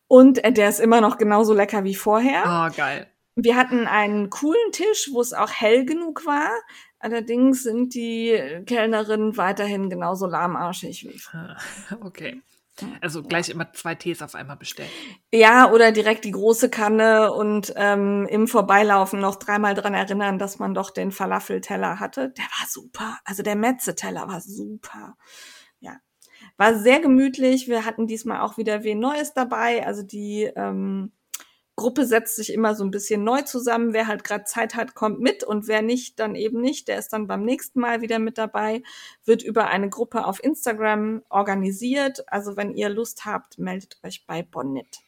Und 0.09 0.43
äh, 0.45 0.53
der 0.53 0.69
ist 0.69 0.81
immer 0.81 1.01
noch 1.01 1.19
genauso 1.19 1.55
lecker 1.55 1.85
wie 1.85 1.95
vorher. 1.95 2.47
Ah, 2.47 2.69
geil. 2.69 3.09
Wir 3.35 3.57
hatten 3.57 3.87
einen 3.87 4.31
coolen 4.31 4.73
Tisch, 4.73 5.11
wo 5.13 5.21
es 5.21 5.33
auch 5.33 5.51
hell 5.51 5.85
genug 5.85 6.25
war. 6.25 6.51
Allerdings 6.99 7.63
sind 7.63 7.95
die 7.95 8.63
Kellnerinnen 8.67 9.37
weiterhin 9.37 9.91
genauso 9.91 10.27
lahmarschig 10.27 11.07
wie 11.09 11.19
vorher. 11.19 11.57
Okay. 12.01 12.43
Also 13.01 13.23
gleich 13.23 13.49
immer 13.49 13.73
zwei 13.73 13.95
Tees 13.95 14.21
auf 14.21 14.35
einmal 14.35 14.57
bestellen. 14.57 14.91
Ja, 15.33 15.71
oder 15.71 15.93
direkt 15.93 16.27
die 16.27 16.31
große 16.31 16.69
Kanne 16.69 17.33
und 17.33 17.73
ähm, 17.77 18.27
im 18.29 18.47
Vorbeilaufen 18.47 19.19
noch 19.19 19.37
dreimal 19.37 19.75
dran 19.75 19.95
erinnern, 19.95 20.39
dass 20.39 20.59
man 20.59 20.75
doch 20.75 20.91
den 20.91 21.11
Falafelteller 21.11 22.01
hatte. 22.01 22.31
Der 22.31 22.45
war 22.45 22.67
super. 22.69 23.19
Also 23.25 23.43
der 23.43 23.57
Metze-Teller 23.57 24.29
war 24.29 24.43
super. 24.43 25.17
War 26.57 26.79
sehr 26.79 27.01
gemütlich. 27.01 27.69
Wir 27.69 27.85
hatten 27.85 28.07
diesmal 28.07 28.41
auch 28.41 28.57
wieder 28.57 28.83
wen 28.83 28.99
Neues 28.99 29.35
dabei. 29.35 29.87
Also 29.87 30.03
die 30.03 30.51
ähm, 30.57 31.13
Gruppe 31.77 32.07
setzt 32.07 32.37
sich 32.37 32.53
immer 32.53 32.75
so 32.75 32.85
ein 32.85 32.91
bisschen 32.91 33.23
neu 33.23 33.43
zusammen. 33.43 33.93
Wer 33.93 34.07
halt 34.07 34.25
gerade 34.25 34.45
Zeit 34.45 34.75
hat, 34.75 34.95
kommt 34.95 35.21
mit 35.21 35.45
und 35.45 35.69
wer 35.69 35.83
nicht, 35.83 36.19
dann 36.19 36.35
eben 36.35 36.61
nicht. 36.61 36.89
Der 36.89 36.99
ist 36.99 37.13
dann 37.13 37.27
beim 37.27 37.45
nächsten 37.45 37.81
Mal 37.81 38.01
wieder 38.01 38.19
mit 38.19 38.39
dabei. 38.39 38.83
Wird 39.25 39.43
über 39.43 39.67
eine 39.67 39.91
Gruppe 39.91 40.25
auf 40.25 40.43
Instagram 40.43 41.23
organisiert. 41.29 42.25
Also 42.33 42.57
wenn 42.57 42.73
ihr 42.75 42.89
Lust 42.89 43.27
habt, 43.27 43.59
meldet 43.59 43.99
euch 44.03 44.27
bei 44.27 44.43
Bonnet. 44.43 45.06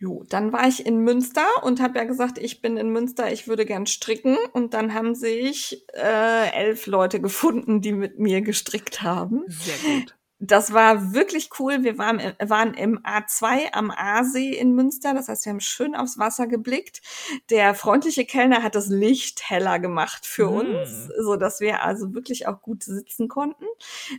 Jo, 0.00 0.24
dann 0.28 0.52
war 0.52 0.68
ich 0.68 0.86
in 0.86 1.00
Münster 1.00 1.44
und 1.62 1.80
habe 1.80 1.98
ja 1.98 2.04
gesagt, 2.04 2.38
ich 2.38 2.62
bin 2.62 2.76
in 2.76 2.90
Münster, 2.90 3.32
ich 3.32 3.48
würde 3.48 3.66
gern 3.66 3.86
stricken. 3.86 4.36
Und 4.52 4.72
dann 4.74 4.94
haben 4.94 5.16
sich 5.16 5.84
äh, 5.92 6.50
elf 6.52 6.86
Leute 6.86 7.20
gefunden, 7.20 7.80
die 7.80 7.92
mit 7.92 8.18
mir 8.18 8.40
gestrickt 8.40 9.02
haben. 9.02 9.44
Sehr 9.48 9.76
gut. 9.78 10.17
Das 10.40 10.72
war 10.72 11.14
wirklich 11.14 11.50
cool. 11.58 11.82
Wir 11.82 11.98
waren, 11.98 12.20
waren 12.38 12.74
im 12.74 13.00
A2 13.00 13.72
am 13.72 13.90
Aasee 13.90 14.52
in 14.56 14.72
Münster. 14.72 15.12
Das 15.12 15.26
heißt, 15.28 15.44
wir 15.46 15.50
haben 15.50 15.58
schön 15.60 15.96
aufs 15.96 16.16
Wasser 16.16 16.46
geblickt. 16.46 17.02
Der 17.50 17.74
freundliche 17.74 18.24
Kellner 18.24 18.62
hat 18.62 18.76
das 18.76 18.86
Licht 18.86 19.50
heller 19.50 19.80
gemacht 19.80 20.26
für 20.26 20.48
Mm. 20.48 20.54
uns, 20.54 21.08
so 21.20 21.34
dass 21.34 21.58
wir 21.58 21.82
also 21.82 22.14
wirklich 22.14 22.46
auch 22.46 22.62
gut 22.62 22.84
sitzen 22.84 23.26
konnten. 23.26 23.64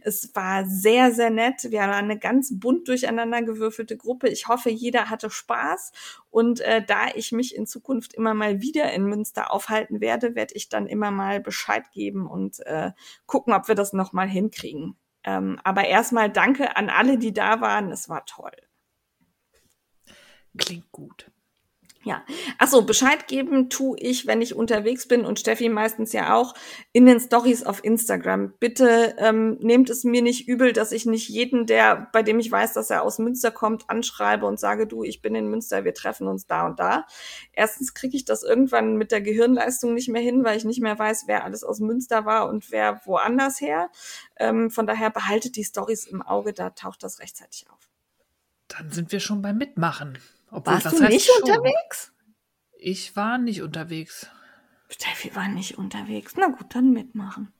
Es 0.02 0.36
war 0.36 0.66
sehr, 0.66 1.14
sehr 1.14 1.30
nett. 1.30 1.72
Wir 1.72 1.80
waren 1.80 1.92
eine 1.94 2.20
ganz 2.20 2.52
bunt 2.60 2.90
durcheinander 2.90 3.42
gewürfelte 3.42 3.96
Gruppe. 3.96 4.28
Ich 4.28 4.50
hoffe, 4.50 4.70
jeder 4.70 5.10
hatte 5.10 5.30
Spaß. 5.30 5.94
Und 6.30 6.60
äh, 6.60 6.84
da 6.86 7.08
ich 7.16 7.32
mich 7.32 7.56
in 7.56 7.66
Zukunft 7.66 8.14
immer 8.14 8.34
mal 8.34 8.60
wieder 8.60 8.92
in 8.92 9.06
Münster 9.06 9.54
aufhalten 9.54 10.02
werde, 10.02 10.36
werde 10.36 10.54
ich 10.56 10.68
dann 10.68 10.86
immer 10.86 11.12
mal 11.12 11.40
Bescheid 11.40 11.90
geben 11.94 12.28
und 12.28 12.60
äh, 12.66 12.92
gucken, 13.26 13.54
ob 13.54 13.70
wir 13.70 13.76
das 13.76 13.94
nochmal 13.94 14.28
hinkriegen. 14.28 14.98
Ähm, 15.24 15.60
aber 15.64 15.86
erstmal 15.86 16.30
danke 16.30 16.76
an 16.76 16.90
alle, 16.90 17.18
die 17.18 17.34
da 17.34 17.62
waren. 17.62 17.92
Es 17.92 18.10
war 18.10 18.26
toll. 18.26 18.52
Klingt 20.58 20.92
gut. 20.92 21.32
Ja. 22.06 22.24
Achso, 22.58 22.84
Bescheid 22.84 23.28
geben 23.28 23.70
tue 23.70 23.98
ich, 24.00 24.26
wenn 24.26 24.42
ich 24.42 24.56
unterwegs 24.56 25.06
bin 25.06 25.26
und 25.26 25.38
Steffi 25.38 25.68
meistens 25.68 26.14
ja 26.14 26.34
auch 26.34 26.54
in 26.94 27.06
den 27.06 27.20
Stories 27.20 27.64
auf 27.64 27.84
Instagram. 27.84 28.54
Bitte 28.58 29.16
ähm, 29.18 29.58
nehmt 29.60 29.90
es 29.90 30.06
mir 30.06 30.22
nicht 30.22 30.48
übel, 30.48 30.72
dass 30.72 30.94
ich 30.94 31.06
nicht 31.06 31.28
jeden, 31.28 31.66
der, 31.66 32.08
bei 32.14 32.24
dem 32.24 32.40
ich 32.40 32.50
weiß, 32.50 32.72
dass 32.72 32.90
er 32.90 33.04
aus 33.04 33.20
Münster 33.20 33.52
kommt, 33.52 33.90
anschreibe 33.90 34.46
und 34.46 34.62
sage, 34.62 34.88
du, 34.88 35.04
ich 35.04 35.22
bin 35.22 35.36
in 35.36 35.50
Münster, 35.50 35.84
wir 35.84 35.94
treffen 35.94 36.28
uns 36.28 36.48
da 36.48 36.66
und 36.68 36.80
da. 36.80 37.06
Erstens 37.52 37.94
kriege 37.94 38.16
ich 38.16 38.24
das 38.24 38.44
irgendwann 38.44 38.96
mit 38.96 39.12
der 39.12 39.20
Gehirnleistung 39.20 39.94
nicht 39.94 40.08
mehr 40.08 40.22
hin, 40.22 40.46
weil 40.46 40.56
ich 40.56 40.64
nicht 40.64 40.82
mehr 40.82 40.98
weiß, 40.98 41.24
wer 41.28 41.44
alles 41.44 41.66
aus 41.66 41.82
Münster 41.82 42.24
war 42.26 42.48
und 42.48 42.72
wer 42.72 43.02
woanders 43.04 43.60
her. 43.60 43.90
Ähm, 44.38 44.72
von 44.72 44.88
daher 44.88 45.10
behaltet 45.10 45.58
die 45.58 45.66
Stories 45.66 46.06
im 46.06 46.22
Auge, 46.22 46.54
da 46.54 46.70
taucht 46.70 47.04
das 47.04 47.20
rechtzeitig 47.20 47.66
auf. 47.70 47.90
Dann 48.70 48.90
sind 48.90 49.12
wir 49.12 49.20
schon 49.20 49.42
beim 49.42 49.58
Mitmachen. 49.58 50.18
Obwohl, 50.52 50.74
Warst 50.74 50.92
du 51.00 51.04
nicht 51.08 51.26
schon? 51.30 51.44
unterwegs? 51.44 52.12
Ich 52.78 53.16
war 53.16 53.38
nicht 53.38 53.62
unterwegs. 53.62 54.28
Steffi 54.90 55.36
war 55.36 55.48
nicht 55.48 55.78
unterwegs. 55.78 56.34
Na 56.38 56.48
gut, 56.48 56.74
dann 56.76 56.92
mitmachen. 56.92 57.54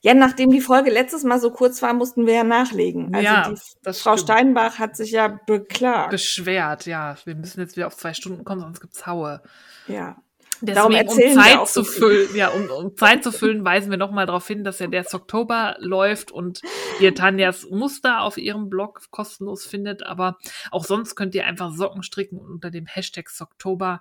Ja, 0.00 0.14
nachdem 0.14 0.50
die 0.50 0.60
Folge 0.60 0.90
letztes 0.90 1.24
Mal 1.24 1.40
so 1.40 1.50
kurz 1.50 1.82
war, 1.82 1.92
mussten 1.92 2.24
wir 2.26 2.34
ja 2.34 2.44
nachlegen. 2.44 3.12
Also 3.12 3.24
Ja, 3.24 3.48
die 3.50 3.58
das 3.82 4.00
Frau 4.00 4.12
stimmt. 4.16 4.30
Steinbach 4.30 4.78
hat 4.78 4.96
sich 4.96 5.10
ja 5.10 5.26
beklagt. 5.26 6.10
Beschwert, 6.10 6.86
ja. 6.86 7.16
Wir 7.24 7.34
müssen 7.34 7.60
jetzt 7.60 7.76
wieder 7.76 7.88
auf 7.88 7.96
zwei 7.96 8.14
Stunden 8.14 8.44
kommen, 8.44 8.60
sonst 8.60 8.80
gibt's 8.80 9.06
Haue. 9.06 9.42
ja. 9.88 10.16
Deswegen, 10.60 11.08
um 11.08 11.34
Zeit 11.34 11.68
zu 11.68 11.84
füllen, 11.84 12.34
ja, 12.34 12.48
um, 12.48 12.68
um 12.70 12.96
Zeit 12.96 13.22
zu 13.22 13.32
füllen, 13.32 13.64
weisen 13.64 13.90
wir 13.90 13.98
nochmal 13.98 14.26
darauf 14.26 14.46
hin, 14.46 14.64
dass 14.64 14.78
ja 14.78 14.86
der 14.86 15.06
Oktober 15.12 15.76
läuft 15.78 16.32
und 16.32 16.60
ihr 17.00 17.14
Tanjas 17.14 17.68
Muster 17.70 18.22
auf 18.22 18.36
ihrem 18.36 18.68
Blog 18.68 19.02
kostenlos 19.10 19.66
findet. 19.66 20.04
Aber 20.04 20.36
auch 20.70 20.84
sonst 20.84 21.14
könnt 21.14 21.34
ihr 21.34 21.46
einfach 21.46 21.72
Socken 21.72 22.02
stricken 22.02 22.38
und 22.38 22.50
unter 22.50 22.70
dem 22.70 22.86
Hashtag 22.86 23.28
Oktober 23.40 24.00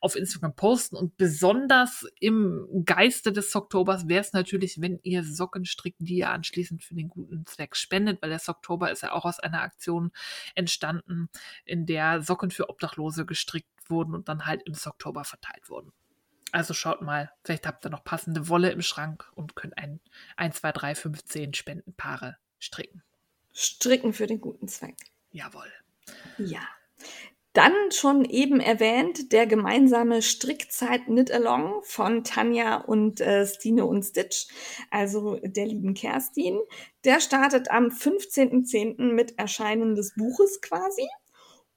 auf 0.00 0.16
Instagram 0.16 0.54
posten. 0.54 0.96
Und 0.96 1.16
besonders 1.16 2.06
im 2.20 2.66
Geiste 2.84 3.32
des 3.32 3.54
Oktobers 3.54 4.08
wäre 4.08 4.20
es 4.20 4.32
natürlich, 4.32 4.80
wenn 4.80 5.00
ihr 5.02 5.24
Socken 5.24 5.64
strickt, 5.64 5.98
die 6.00 6.16
ihr 6.16 6.30
anschließend 6.30 6.82
für 6.82 6.94
den 6.94 7.08
guten 7.08 7.46
Zweck 7.46 7.76
spendet, 7.76 8.20
weil 8.20 8.30
der 8.30 8.40
Oktober 8.46 8.90
ist 8.90 9.02
ja 9.02 9.12
auch 9.12 9.24
aus 9.24 9.40
einer 9.40 9.62
Aktion 9.62 10.12
entstanden, 10.54 11.28
in 11.64 11.86
der 11.86 12.20
Socken 12.20 12.50
für 12.50 12.68
Obdachlose 12.68 13.24
gestrickt 13.24 13.68
wurden 13.90 14.14
und 14.14 14.28
dann 14.28 14.46
halt 14.46 14.62
im 14.64 14.74
Oktober 14.86 15.24
verteilt 15.24 15.68
wurden. 15.68 15.92
Also 16.52 16.72
schaut 16.72 17.02
mal, 17.02 17.32
vielleicht 17.42 17.66
habt 17.66 17.84
ihr 17.84 17.90
noch 17.90 18.04
passende 18.04 18.48
Wolle 18.48 18.70
im 18.70 18.80
Schrank 18.80 19.28
und 19.34 19.56
könnt 19.56 19.76
ein 19.76 19.98
1, 20.36 20.56
2, 20.60 20.72
3, 20.72 20.94
5, 20.94 21.24
10 21.24 21.54
Spendenpaare 21.54 22.36
stricken. 22.60 23.02
Stricken 23.52 24.12
für 24.12 24.28
den 24.28 24.40
guten 24.40 24.68
Zweck. 24.68 24.96
Jawohl. 25.32 25.72
Ja. 26.38 26.60
Dann 27.54 27.72
schon 27.90 28.24
eben 28.24 28.58
erwähnt, 28.58 29.32
der 29.32 29.46
gemeinsame 29.46 30.22
Strickzeit 30.22 31.06
Knit 31.06 31.30
Along 31.30 31.82
von 31.82 32.24
Tanja 32.24 32.76
und 32.76 33.20
äh, 33.20 33.46
Stine 33.46 33.84
und 33.84 34.02
Stitch, 34.02 34.46
also 34.90 35.40
der 35.42 35.66
lieben 35.66 35.94
Kerstin. 35.94 36.58
Der 37.04 37.20
startet 37.20 37.70
am 37.70 37.86
15.10. 37.86 39.12
mit 39.12 39.38
Erscheinen 39.38 39.94
des 39.94 40.14
Buches 40.14 40.60
quasi 40.62 41.08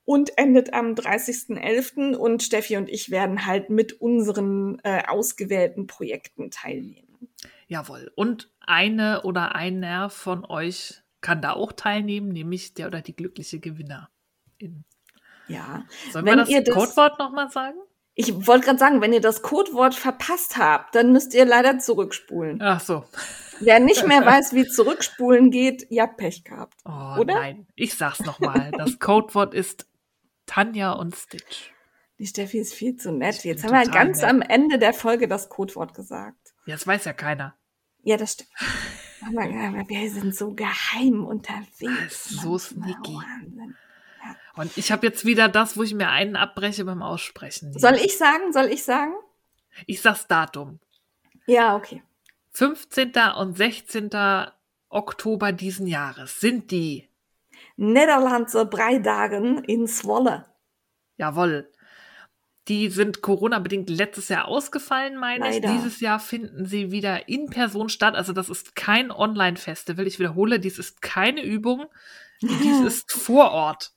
und 0.08 0.38
endet 0.38 0.74
am 0.74 0.94
30.11. 0.94 2.16
Und 2.16 2.42
Steffi 2.42 2.78
und 2.78 2.88
ich 2.88 3.12
werden 3.12 3.46
halt 3.46 3.70
mit 3.70 4.00
unseren 4.00 4.80
äh, 4.84 5.04
ausgewählten 5.06 5.86
Projekten 5.86 6.50
teilnehmen. 6.50 7.28
Jawohl. 7.68 8.10
Und 8.16 8.50
eine 8.62 9.24
oder 9.24 9.54
einer 9.54 10.10
von 10.10 10.46
euch 10.46 11.02
kann 11.20 11.42
da 11.42 11.52
auch 11.54 11.74
teilnehmen, 11.74 12.30
nämlich 12.30 12.74
der 12.74 12.88
oder 12.88 13.02
die 13.02 13.18
glückliche 13.18 13.60
Gewinnerin. 13.60 14.86
Ja. 15.50 15.84
Sollen 16.14 16.26
Wenn 16.26 16.38
wir 16.38 16.44
das, 16.44 16.50
ihr 16.50 16.64
das- 16.64 16.74
Codewort 16.74 17.20
nochmal 17.20 17.52
sagen? 17.52 17.78
Ich 18.16 18.48
wollte 18.48 18.66
gerade 18.66 18.80
sagen, 18.80 19.02
wenn 19.02 19.12
ihr 19.14 19.22
das 19.22 19.42
Codewort 19.42 19.94
verpasst 19.94 20.58
habt, 20.58 20.96
dann 20.96 21.12
müsst 21.12 21.34
ihr 21.34 21.44
leider 21.46 21.80
zurückspulen. 21.80 22.62
Ach 22.62 22.80
so. 22.80 23.04
Wer 23.60 23.80
nicht 23.82 24.08
mehr 24.08 24.26
weiß, 24.26 24.54
wie 24.54 24.66
zurückspulen 24.68 25.52
geht, 25.52 25.86
ihr 25.92 26.04
habt 26.04 26.18
Pech 26.18 26.44
gehabt. 26.46 26.76
Oh, 26.86 27.20
Oder? 27.20 27.36
nein. 27.36 27.68
Ich 27.76 27.96
sag's 27.96 28.22
nochmal. 28.22 28.72
Das 28.78 28.98
Codewort 29.00 29.54
ist 29.54 29.86
Tanja 30.48 30.94
und 30.94 31.16
Stitch. 31.16 31.72
Die 32.18 32.26
Steffi 32.26 32.58
ist 32.58 32.74
viel 32.74 32.96
zu 32.96 33.12
nett. 33.12 33.36
Ich 33.36 33.44
Jetzt 33.44 33.64
haben 33.64 33.74
wir 33.74 33.86
ganz 33.92 34.22
nett. 34.22 34.30
am 34.32 34.42
Ende 34.42 34.80
der 34.80 34.94
Folge 34.94 35.28
das 35.28 35.50
Codewort 35.50 35.94
gesagt. 35.94 36.56
Ja, 36.66 36.74
das 36.74 36.88
weiß 36.88 37.06
ja 37.06 37.14
keiner. 37.14 37.56
Ja, 38.02 38.18
das 38.18 38.34
stimmt. 38.34 38.50
Aber 39.22 39.90
wir 39.90 40.12
sind 40.12 40.36
so 40.36 40.54
geheim 40.54 41.26
unterwegs. 41.26 42.26
So 42.30 42.52
manchmal. 42.52 42.60
sneaky. 42.60 43.14
Wahnsinn. 43.14 43.76
Und 44.56 44.78
ich 44.78 44.92
habe 44.92 45.06
jetzt 45.06 45.26
wieder 45.26 45.48
das, 45.50 45.78
wo 45.78 45.84
ich 45.84 45.94
mir 45.94 46.10
einen 46.10 46.36
abbreche 46.36 46.84
beim 46.86 47.04
Aussprechen. 47.04 47.78
Soll 47.78 47.96
ich 47.96 48.18
sagen? 48.18 48.52
Soll 48.52 48.66
ich 48.66 48.84
sagen? 48.84 49.14
Ich 49.86 50.02
sag's 50.02 50.28
Datum. 50.28 50.80
Ja, 51.46 51.76
okay. 51.76 52.02
15. 52.54 53.14
und 53.38 53.56
16. 53.56 54.10
Oktober 54.90 55.52
diesen 55.52 55.86
Jahres 55.86 56.40
sind 56.40 56.72
die 56.72 57.08
Nederlandse 57.78 58.66
Breidagen 58.66 59.64
in 59.64 59.88
Zwolle. 59.88 60.46
Jawohl. 61.18 61.72
Die 62.68 62.90
sind 62.90 63.22
Corona-bedingt 63.22 63.90
letztes 63.90 64.28
Jahr 64.28 64.46
ausgefallen, 64.48 65.16
meine 65.16 65.50
ich. 65.50 65.56
Leider. 65.62 65.74
Dieses 65.74 66.02
Jahr 66.02 66.20
finden 66.20 66.66
sie 66.66 66.92
wieder 66.92 67.30
in 67.30 67.50
Person 67.50 67.88
statt. 67.88 68.16
Also 68.16 68.34
das 68.34 68.50
ist 68.50 68.76
kein 68.76 69.10
Online-Festival. 69.10 70.06
Ich 70.06 70.20
wiederhole, 70.20 70.60
dies 70.60 70.78
ist 70.78 71.02
keine 71.02 71.44
Übung. 71.44 71.86
Dies 72.42 72.82
ist 72.86 73.12
vor 73.12 73.52
Ort. 73.52 73.94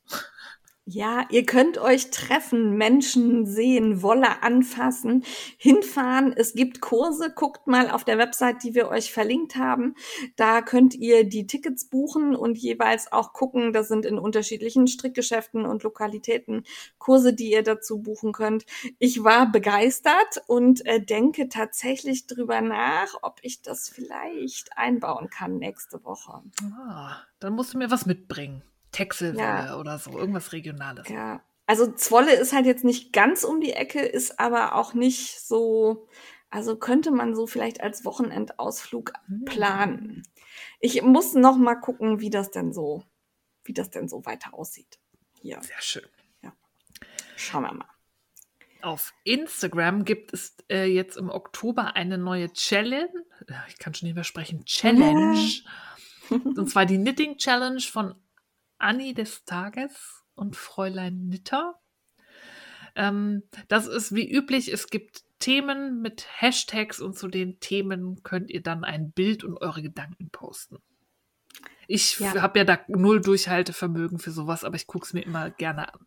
Ja, 0.93 1.25
ihr 1.31 1.47
könnt 1.47 1.79
euch 1.79 2.11
treffen, 2.11 2.77
Menschen 2.77 3.47
sehen, 3.47 4.03
Wolle 4.03 4.43
anfassen, 4.43 5.23
hinfahren. 5.57 6.33
Es 6.37 6.55
gibt 6.55 6.81
Kurse. 6.81 7.33
Guckt 7.33 7.69
mal 7.69 7.89
auf 7.89 8.03
der 8.03 8.19
Website, 8.19 8.65
die 8.65 8.75
wir 8.75 8.89
euch 8.89 9.13
verlinkt 9.13 9.55
haben. 9.55 9.95
Da 10.35 10.63
könnt 10.63 10.97
ihr 10.97 11.23
die 11.23 11.47
Tickets 11.47 11.89
buchen 11.89 12.35
und 12.35 12.59
jeweils 12.59 13.13
auch 13.13 13.33
gucken. 13.33 13.73
Das 13.73 13.87
sind 13.87 14.05
in 14.05 14.19
unterschiedlichen 14.19 14.89
Strickgeschäften 14.89 15.65
und 15.65 15.85
Lokalitäten 15.85 16.65
Kurse, 16.99 17.35
die 17.35 17.53
ihr 17.53 17.63
dazu 17.63 18.03
buchen 18.03 18.33
könnt. 18.33 18.67
Ich 18.99 19.23
war 19.23 19.53
begeistert 19.53 20.43
und 20.49 20.85
äh, 20.87 21.01
denke 21.01 21.49
tatsächlich 21.49 22.27
drüber 22.27 22.63
nach, 22.63 23.15
ob 23.23 23.39
ich 23.43 23.63
das 23.63 23.89
vielleicht 23.89 24.77
einbauen 24.77 25.31
kann 25.31 25.59
nächste 25.59 26.05
Woche. 26.05 26.43
Ah, 26.75 27.19
dann 27.39 27.53
musst 27.53 27.75
du 27.75 27.79
mir 27.79 27.93
was 27.93 28.07
mitbringen. 28.07 28.65
Texelwolle 28.93 29.45
Ja. 29.67 29.77
oder 29.79 29.99
so, 29.99 30.19
irgendwas 30.19 30.53
Regionales. 30.53 31.09
Ja, 31.09 31.43
also 31.67 31.93
Zwolle 31.93 32.35
ist 32.35 32.53
halt 32.53 32.67
jetzt 32.67 32.85
nicht 32.85 33.13
ganz 33.13 33.45
um 33.45 33.61
die 33.61 33.73
Ecke, 33.73 34.01
ist 34.01 34.41
aber 34.41 34.75
auch 34.75 34.95
nicht 34.95 35.41
so, 35.41 36.09
also 36.51 36.77
könnte 36.77 37.11
man 37.11 37.35
so 37.35 37.47
vielleicht 37.47 37.81
als 37.81 38.05
Wochenendausflug 38.05 39.13
Hm. 39.27 39.45
planen. 39.45 40.23
Ich 40.81 41.03
muss 41.03 41.35
noch 41.35 41.57
mal 41.57 41.77
gucken, 41.77 42.21
wie 42.21 42.31
das 42.31 42.51
denn 42.51 42.73
so, 42.73 43.05
wie 43.65 43.73
das 43.73 43.91
denn 43.91 44.09
so 44.09 44.25
weiter 44.27 44.53
aussieht. 44.55 44.99
Hier, 45.41 45.61
Sehr 45.63 45.81
schön. 45.81 46.03
schauen 47.37 47.63
wir 47.63 47.73
mal. 47.73 47.87
Auf 48.83 49.13
Instagram 49.25 50.05
gibt 50.05 50.33
es 50.33 50.57
äh, 50.71 50.85
jetzt 50.87 51.17
im 51.17 51.29
Oktober 51.31 51.97
eine 51.97 52.17
neue 52.19 52.51
Challenge. 52.53 53.13
Ja, 53.49 53.63
Ich 53.69 53.79
kann 53.79 53.95
schon 53.95 54.07
nicht 54.07 54.15
mehr 54.15 54.25
sprechen. 54.25 54.65
Challenge. 54.65 55.39
Und 56.31 56.71
zwar 56.71 56.87
die 56.87 56.97
Knitting 56.97 57.37
Challenge 57.37 57.81
von 57.81 58.15
Anni 58.81 59.15
des 59.15 59.45
Tages 59.45 60.25
und 60.35 60.57
Fräulein 60.57 61.29
Nitter. 61.29 61.75
Ähm, 62.97 63.43
das 63.69 63.87
ist 63.87 64.15
wie 64.15 64.31
üblich. 64.31 64.73
Es 64.73 64.89
gibt 64.89 65.23
Themen 65.39 66.03
mit 66.03 66.27
Hashtags 66.41 67.01
und 67.01 67.17
zu 67.17 67.29
den 67.29 67.61
Themen 67.61 68.23
könnt 68.23 68.51
ihr 68.51 68.63
dann 68.63 68.85
ein 68.85 69.11
Bild 69.13 69.45
und 69.45 69.57
eure 69.57 69.83
Gedanken 69.83 70.31
posten. 70.31 70.79
Ich 71.89 72.21
Ja. 72.21 72.41
habe 72.43 72.59
ja 72.61 72.65
da 72.65 72.79
null 72.89 73.21
Durchhaltevermögen 73.21 74.19
für 74.19 74.31
sowas, 74.31 74.65
aber 74.65 74.77
ich 74.77 74.87
gucke 74.87 75.07
es 75.07 75.13
mir 75.13 75.23
immer 75.23 75.51
gerne 75.51 75.93
an. 75.93 76.01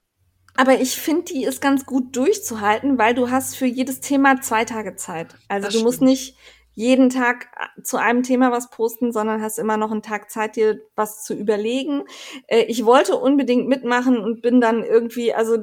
Aber 0.56 0.80
ich 0.80 0.96
finde, 0.98 1.26
die 1.34 1.46
ist 1.46 1.62
ganz 1.62 1.86
gut 1.86 2.16
durchzuhalten, 2.16 3.00
weil 3.00 3.16
du 3.16 3.32
hast 3.32 3.56
für 3.56 3.66
jedes 3.66 4.02
Thema 4.02 4.40
zwei 4.42 4.66
Tage 4.66 4.96
Zeit. 4.96 5.36
Also 5.48 5.66
Das 5.68 5.74
du 5.74 5.82
musst 5.82 5.98
stimmt. 5.98 6.12
nicht 6.12 6.38
jeden 6.74 7.10
Tag 7.10 7.48
äh, 7.56 7.82
zu 7.82 7.98
einem 7.98 8.24
Thema 8.24 8.52
was 8.52 8.70
posten, 8.70 9.12
sondern 9.12 9.42
hast 9.42 9.60
immer 9.60 9.78
noch 9.78 9.92
einen 9.92 10.02
Tag 10.02 10.30
Zeit, 10.30 10.56
dir 10.56 10.82
was 10.96 11.24
zu 11.24 11.34
überlegen. 11.34 12.04
Äh, 12.48 12.64
Ich 12.64 12.86
wollte 12.86 13.16
unbedingt 13.16 13.68
mitmachen 13.68 14.18
und 14.18 14.42
bin 14.42 14.62
dann 14.62 14.84
irgendwie, 14.84 15.34
also 15.34 15.58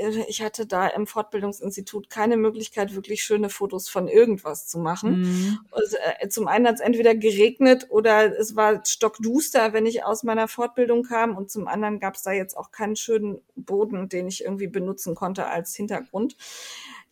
äh, 0.00 0.24
ich 0.28 0.42
hatte 0.42 0.66
da 0.66 0.88
im 0.88 1.06
Fortbildungsinstitut 1.06 2.10
keine 2.10 2.36
Möglichkeit, 2.36 2.94
wirklich 2.94 3.22
schöne 3.22 3.50
Fotos 3.50 3.88
von 3.88 4.08
irgendwas 4.08 4.66
zu 4.66 4.78
machen. 4.78 5.20
Mhm. 5.20 5.58
Also, 5.70 5.96
äh, 6.20 6.28
zum 6.28 6.48
einen 6.48 6.66
hat 6.66 6.76
es 6.76 6.80
entweder 6.80 7.14
geregnet 7.14 7.86
oder 7.90 8.38
es 8.38 8.56
war 8.56 8.84
stockduster, 8.84 9.72
wenn 9.72 9.86
ich 9.86 10.04
aus 10.04 10.22
meiner 10.22 10.48
Fortbildung 10.48 11.04
kam. 11.04 11.36
Und 11.36 11.50
zum 11.50 11.68
anderen 11.68 12.00
gab 12.00 12.16
es 12.16 12.22
da 12.22 12.32
jetzt 12.32 12.56
auch 12.56 12.70
keinen 12.70 12.96
schönen 12.96 13.40
Boden, 13.56 14.08
den 14.08 14.28
ich 14.28 14.44
irgendwie 14.44 14.68
benutzen 14.68 15.14
konnte 15.14 15.46
als 15.46 15.74
Hintergrund. 15.74 16.36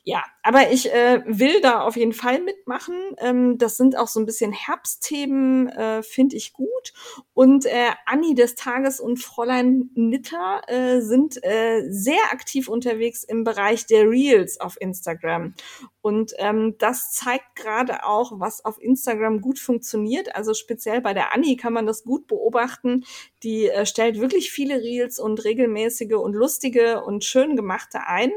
Ja, 0.09 0.23
aber 0.45 0.71
ich 0.71 0.93
äh, 0.95 1.25
will 1.27 1.61
da 1.61 1.81
auf 1.81 1.97
jeden 1.97 2.13
Fall 2.13 2.41
mitmachen. 2.41 2.95
Ähm, 3.19 3.59
das 3.59 3.77
sind 3.77 3.99
auch 3.99 4.07
so 4.07 4.21
ein 4.21 4.25
bisschen 4.25 4.53
Herbstthemen, 4.53 5.69
äh, 5.69 6.05
finde 6.05 6.37
ich 6.37 6.53
gut. 6.53 6.93
Und 7.35 7.67
äh, 7.67 7.91
Anni 8.05 8.37
des 8.37 8.55
Tages 8.55 9.01
und 9.01 9.17
Fräulein 9.17 9.91
Nitter 9.97 10.63
äh, 10.69 11.01
sind 11.01 11.43
äh, 11.43 11.83
sehr 11.89 12.21
aktiv 12.31 12.69
unterwegs 12.69 13.25
im 13.25 13.43
Bereich 13.43 13.87
der 13.87 14.09
Reels 14.09 14.61
auf 14.61 14.81
Instagram. 14.81 15.55
Und 16.03 16.35
ähm, 16.39 16.77
das 16.79 17.11
zeigt 17.11 17.57
gerade 17.57 18.05
auch, 18.05 18.39
was 18.39 18.65
auf 18.65 18.81
Instagram 18.81 19.41
gut 19.41 19.59
funktioniert. 19.59 20.37
Also 20.37 20.55
speziell 20.55 21.01
bei 21.01 21.15
der 21.15 21.35
Anni 21.35 21.57
kann 21.57 21.73
man 21.73 21.85
das 21.85 22.05
gut 22.05 22.29
beobachten. 22.29 23.05
Die 23.43 23.69
äh, 23.69 23.85
stellt 23.87 24.21
wirklich 24.21 24.53
viele 24.53 24.77
Reels 24.77 25.19
und 25.19 25.43
regelmäßige 25.43 26.15
und 26.15 26.35
lustige 26.35 27.03
und 27.03 27.25
schön 27.25 27.57
gemachte 27.57 28.07
ein. 28.07 28.31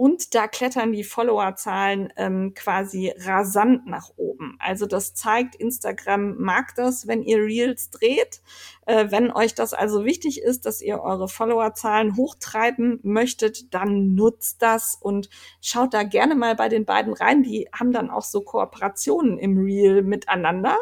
Und 0.00 0.34
da 0.34 0.48
klettern 0.48 0.92
die 0.92 1.04
Followerzahlen 1.04 2.10
ähm, 2.16 2.54
quasi 2.54 3.12
rasant 3.18 3.86
nach 3.86 4.08
oben. 4.16 4.56
Also 4.58 4.86
das 4.86 5.12
zeigt, 5.12 5.56
Instagram 5.56 6.38
mag 6.38 6.74
das, 6.74 7.06
wenn 7.06 7.22
ihr 7.22 7.36
Reels 7.36 7.90
dreht. 7.90 8.40
Äh, 8.86 9.10
wenn 9.10 9.30
euch 9.30 9.54
das 9.54 9.74
also 9.74 10.06
wichtig 10.06 10.40
ist, 10.40 10.64
dass 10.64 10.80
ihr 10.80 11.02
eure 11.02 11.28
Followerzahlen 11.28 12.16
hochtreiben 12.16 13.00
möchtet, 13.02 13.74
dann 13.74 14.14
nutzt 14.14 14.62
das 14.62 14.96
und 14.98 15.28
schaut 15.60 15.92
da 15.92 16.02
gerne 16.02 16.34
mal 16.34 16.56
bei 16.56 16.70
den 16.70 16.86
beiden 16.86 17.12
rein. 17.12 17.42
Die 17.42 17.68
haben 17.70 17.92
dann 17.92 18.08
auch 18.08 18.24
so 18.24 18.40
Kooperationen 18.40 19.36
im 19.36 19.58
Reel 19.58 20.00
miteinander, 20.00 20.78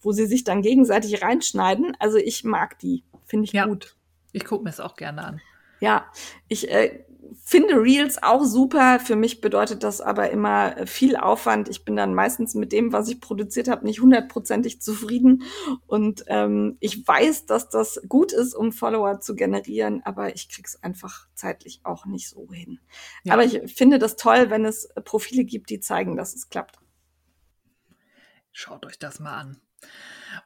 wo 0.00 0.12
sie 0.12 0.26
sich 0.26 0.44
dann 0.44 0.62
gegenseitig 0.62 1.20
reinschneiden. 1.20 1.96
Also 1.98 2.16
ich 2.18 2.44
mag 2.44 2.78
die, 2.78 3.02
finde 3.24 3.46
ich 3.46 3.52
Ja. 3.54 3.66
gut. 3.66 3.96
Ich 4.30 4.44
gucke 4.44 4.62
mir 4.62 4.70
es 4.70 4.78
auch 4.78 4.94
gerne 4.94 5.24
an. 5.24 5.40
Ja, 5.80 6.06
ich 6.46 6.70
äh, 6.70 7.04
finde 7.44 7.74
Reels 7.74 8.22
auch 8.22 8.44
super. 8.44 9.00
Für 9.00 9.16
mich 9.16 9.40
bedeutet 9.40 9.82
das 9.82 10.00
aber 10.00 10.30
immer 10.30 10.86
viel 10.86 11.16
Aufwand. 11.16 11.68
Ich 11.68 11.84
bin 11.84 11.96
dann 11.96 12.14
meistens 12.14 12.54
mit 12.54 12.72
dem, 12.72 12.92
was 12.92 13.08
ich 13.08 13.20
produziert 13.20 13.68
habe, 13.68 13.84
nicht 13.86 14.00
hundertprozentig 14.00 14.80
zufrieden. 14.80 15.42
Und 15.86 16.24
ähm, 16.26 16.76
ich 16.80 17.06
weiß, 17.06 17.46
dass 17.46 17.68
das 17.68 18.00
gut 18.08 18.32
ist, 18.32 18.54
um 18.54 18.72
Follower 18.72 19.20
zu 19.20 19.34
generieren, 19.34 20.02
aber 20.04 20.34
ich 20.34 20.48
krieg's 20.48 20.82
einfach 20.82 21.26
zeitlich 21.34 21.80
auch 21.84 22.06
nicht 22.06 22.28
so 22.28 22.48
hin. 22.52 22.80
Ja. 23.24 23.34
Aber 23.34 23.44
ich 23.44 23.72
finde 23.74 23.98
das 23.98 24.16
toll, 24.16 24.50
wenn 24.50 24.64
es 24.64 24.88
Profile 25.04 25.44
gibt, 25.44 25.70
die 25.70 25.80
zeigen, 25.80 26.16
dass 26.16 26.34
es 26.34 26.48
klappt. 26.48 26.78
Schaut 28.52 28.84
euch 28.86 28.98
das 28.98 29.18
mal 29.18 29.36
an. 29.36 29.60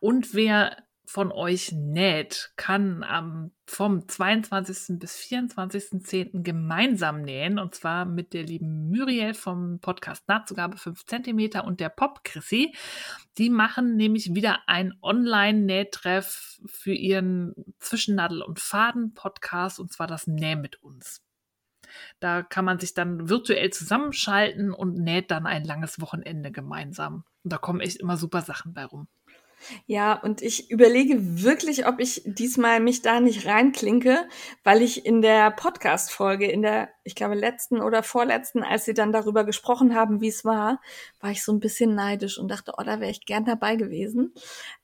Und 0.01 0.35
wer 0.35 0.77
von 1.07 1.31
euch 1.31 1.73
näht, 1.73 2.53
kann 2.57 3.03
am 3.05 3.53
vom 3.65 4.09
22. 4.09 4.99
bis 4.99 5.17
24.10. 5.17 6.43
gemeinsam 6.43 7.23
nähen 7.23 7.59
und 7.59 7.75
zwar 7.75 8.05
mit 8.05 8.33
der 8.33 8.43
lieben 8.43 8.91
Muriel 8.91 9.35
vom 9.35 9.79
Podcast 9.81 10.29
Nahtzugabe 10.29 10.77
5 10.77 11.05
cm 11.05 11.61
und 11.65 11.81
der 11.81 11.89
Pop 11.89 12.23
Chrissy. 12.25 12.75
Die 13.39 13.51
machen 13.51 13.97
nämlich 13.97 14.35
wieder 14.35 14.69
ein 14.69 14.95
Online-Nähtreff 15.01 16.61
für 16.67 16.93
ihren 16.93 17.55
Zwischennadel- 17.81 18.43
und 18.43 18.61
Faden-Podcast 18.61 19.81
und 19.81 19.93
zwar 19.93 20.07
das 20.07 20.27
Näh 20.27 20.57
mit 20.57 20.83
uns. 20.83 21.23
Da 22.21 22.43
kann 22.43 22.65
man 22.65 22.79
sich 22.79 22.95
dann 22.95 23.29
virtuell 23.29 23.71
zusammenschalten 23.71 24.73
und 24.73 24.99
näht 24.99 25.31
dann 25.31 25.47
ein 25.47 25.65
langes 25.65 26.01
Wochenende 26.01 26.51
gemeinsam. 26.51 27.25
Und 27.45 27.53
da 27.53 27.59
kommen 27.59 27.81
echt 27.81 27.97
immer 27.99 28.17
super 28.17 28.43
Sachen 28.43 28.75
bei 28.75 28.85
rum. 28.85 29.09
Ja, 29.87 30.15
und 30.15 30.43
ich 30.43 30.71
überlege 30.71 31.43
wirklich, 31.43 31.87
ob 31.87 31.99
ich 31.99 32.23
diesmal 32.25 32.81
mich 32.81 33.03
da 33.03 33.21
nicht 33.21 33.47
reinklinke, 33.47 34.29
weil 34.65 34.83
ich 34.83 35.07
in 35.07 35.23
der 35.23 35.51
Podcast-Folge, 35.51 36.47
in 36.47 36.63
der, 36.63 36.89
ich 37.05 37.15
glaube, 37.15 37.35
letzten 37.35 37.81
oder 37.81 38.03
vorletzten, 38.03 38.63
als 38.63 38.85
sie 38.85 38.95
dann 38.95 39.13
darüber 39.13 39.45
gesprochen 39.45 39.95
haben, 39.95 40.21
wie 40.21 40.29
es 40.29 40.45
war, 40.45 40.81
war 41.21 41.31
ich 41.31 41.43
so 41.43 41.53
ein 41.53 41.61
bisschen 41.61 41.95
neidisch 41.95 42.39
und 42.39 42.49
dachte, 42.49 42.75
oh, 42.77 42.83
da 42.83 43.01
wäre 43.01 43.11
ich 43.11 43.27
gern 43.27 43.45
dabei 43.45 43.77
gewesen. 43.77 44.35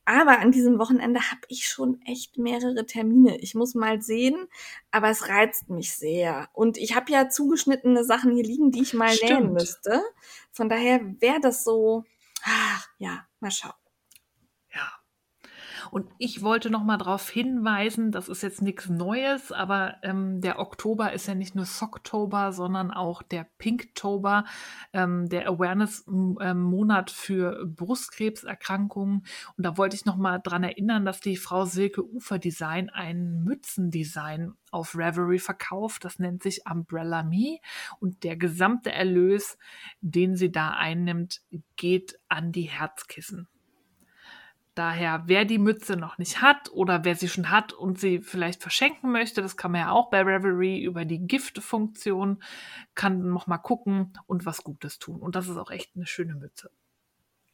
Aber 0.05 0.41
an 0.41 0.51
diesem 0.51 0.79
Wochenende 0.79 1.21
habe 1.31 1.43
ich 1.49 1.69
schon 1.69 2.01
echt 2.07 2.37
mehrere 2.39 2.87
Termine. 2.87 3.39
Ich 3.39 3.55
muss 3.55 3.75
mal 3.75 4.03
sehen, 4.03 4.49
aber 4.91 5.11
es 5.11 5.29
reizt 5.29 5.71
mich 5.71 5.95
sehr. 5.95 6.49
Und 6.53 6.77
ich 6.77 6.97
habe 6.97 7.13
ja 7.13 7.29
zugeschnittene 7.29 8.05
Sachen 8.05 8.35
hier 8.35 8.45
liegen, 8.45 8.73
die 8.73 8.83
ich 8.83 8.95
mal 8.95 9.15
nähen 9.23 9.37
Stimmt. 9.37 9.53
müsste. 9.53 10.03
Von 10.51 10.69
daher 10.69 11.01
wäre 11.21 11.41
das 11.41 11.63
so, 11.63 12.05
ach, 12.43 12.89
ja, 12.99 13.27
mal 13.41 13.51
schauen. 13.51 13.73
Und 15.93 16.09
ich 16.17 16.41
wollte 16.41 16.71
noch 16.71 16.85
mal 16.85 16.97
darauf 16.97 17.29
hinweisen, 17.29 18.13
das 18.13 18.31
ist 18.31 18.43
jetzt 18.43 18.63
nichts 18.63 18.89
Neues, 18.89 19.53
aber 19.53 19.97
ähm, 20.03 20.41
der 20.41 20.59
Oktober 20.59 21.13
ist 21.13 21.27
ja 21.27 21.35
nicht 21.35 21.55
nur 21.55 21.67
Socktober, 21.67 22.53
sondern 22.53 22.91
auch 22.91 23.23
der 23.23 23.47
Pinktober, 23.59 24.47
ähm, 24.95 25.29
der 25.29 25.47
Awareness-Monat 25.47 27.11
für 27.11 27.67
Brustkrebserkrankungen. 27.67 29.27
Und 29.59 29.67
da 29.67 29.77
wollte 29.77 29.95
ich 29.95 30.07
noch 30.07 30.17
mal 30.17 30.39
dran 30.39 30.65
erinnern, 30.65 31.05
dass 31.05 31.21
die 31.21 31.37
Frau 31.37 31.67
Silke 31.67 32.03
Ufer 32.03 32.39
Design 32.39 32.89
ein 32.89 33.45
Mützendesign 33.45 34.55
auf 34.71 34.97
Reverie 34.97 35.41
verkauft. 35.41 36.07
Das 36.07 36.19
nennt 36.19 36.43
sich 36.43 36.63
Umbrella 36.65 37.23
Me. 37.23 37.59
Und 38.01 38.25
der 38.25 38.39
gesamte 38.39 38.91
Erlös, 38.91 39.59
den 40.01 40.37
sie 40.37 40.51
da 40.51 40.71
einnimmt, 40.71 41.43
geht 41.77 42.19
an 42.31 42.51
die 42.51 42.71
Herzkissen. 42.71 43.47
Daher, 44.75 45.25
wer 45.27 45.45
die 45.45 45.59
Mütze 45.59 45.97
noch 45.97 46.17
nicht 46.17 46.41
hat 46.41 46.71
oder 46.73 47.05
wer 47.05 47.15
sie 47.15 47.29
schon 47.29 47.51
hat 47.51 47.75
und 47.75 47.99
sie 47.99 48.21
vielleicht 48.21 48.63
verschenken 48.63 49.13
möchte, 49.13 49.43
das 49.43 49.59
kann 49.59 49.73
man 49.73 49.83
ja 49.83 49.91
auch 49.91 50.09
bei 50.09 50.23
Reverie 50.23 50.83
über 50.83 51.05
die 51.05 51.27
Gift-Funktion, 51.27 52.43
kann 52.95 53.29
noch 53.29 53.47
mal 53.47 53.59
gucken 53.59 54.15
und 54.27 54.47
was 54.47 54.65
Gutes 54.65 54.99
tun. 54.99 55.21
Und 55.21 55.37
das 55.37 55.49
ist 55.49 55.59
auch 55.59 55.71
echt 55.71 55.95
eine 55.95 56.07
schöne 56.07 56.35
Mütze. 56.35 56.71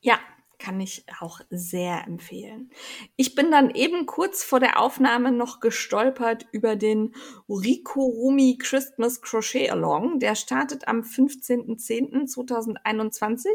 Ja, 0.01 0.19
kann 0.59 0.81
ich 0.81 1.05
auch 1.21 1.41
sehr 1.51 2.07
empfehlen. 2.07 2.71
Ich 3.17 3.35
bin 3.35 3.51
dann 3.51 3.71
eben 3.71 4.07
kurz 4.07 4.45
vor 4.45 4.61
der 4.61 4.81
Aufnahme 4.81 5.33
noch 5.33 5.61
gestolpert 5.61 6.47
über 6.53 6.77
den 6.77 7.15
Rikorumi 7.49 8.59
Christmas 8.59 9.23
Crochet 9.23 9.71
Along. 9.71 10.19
Der 10.19 10.35
startet 10.35 10.89
am 10.89 11.01
15.10.2021. 11.01 13.47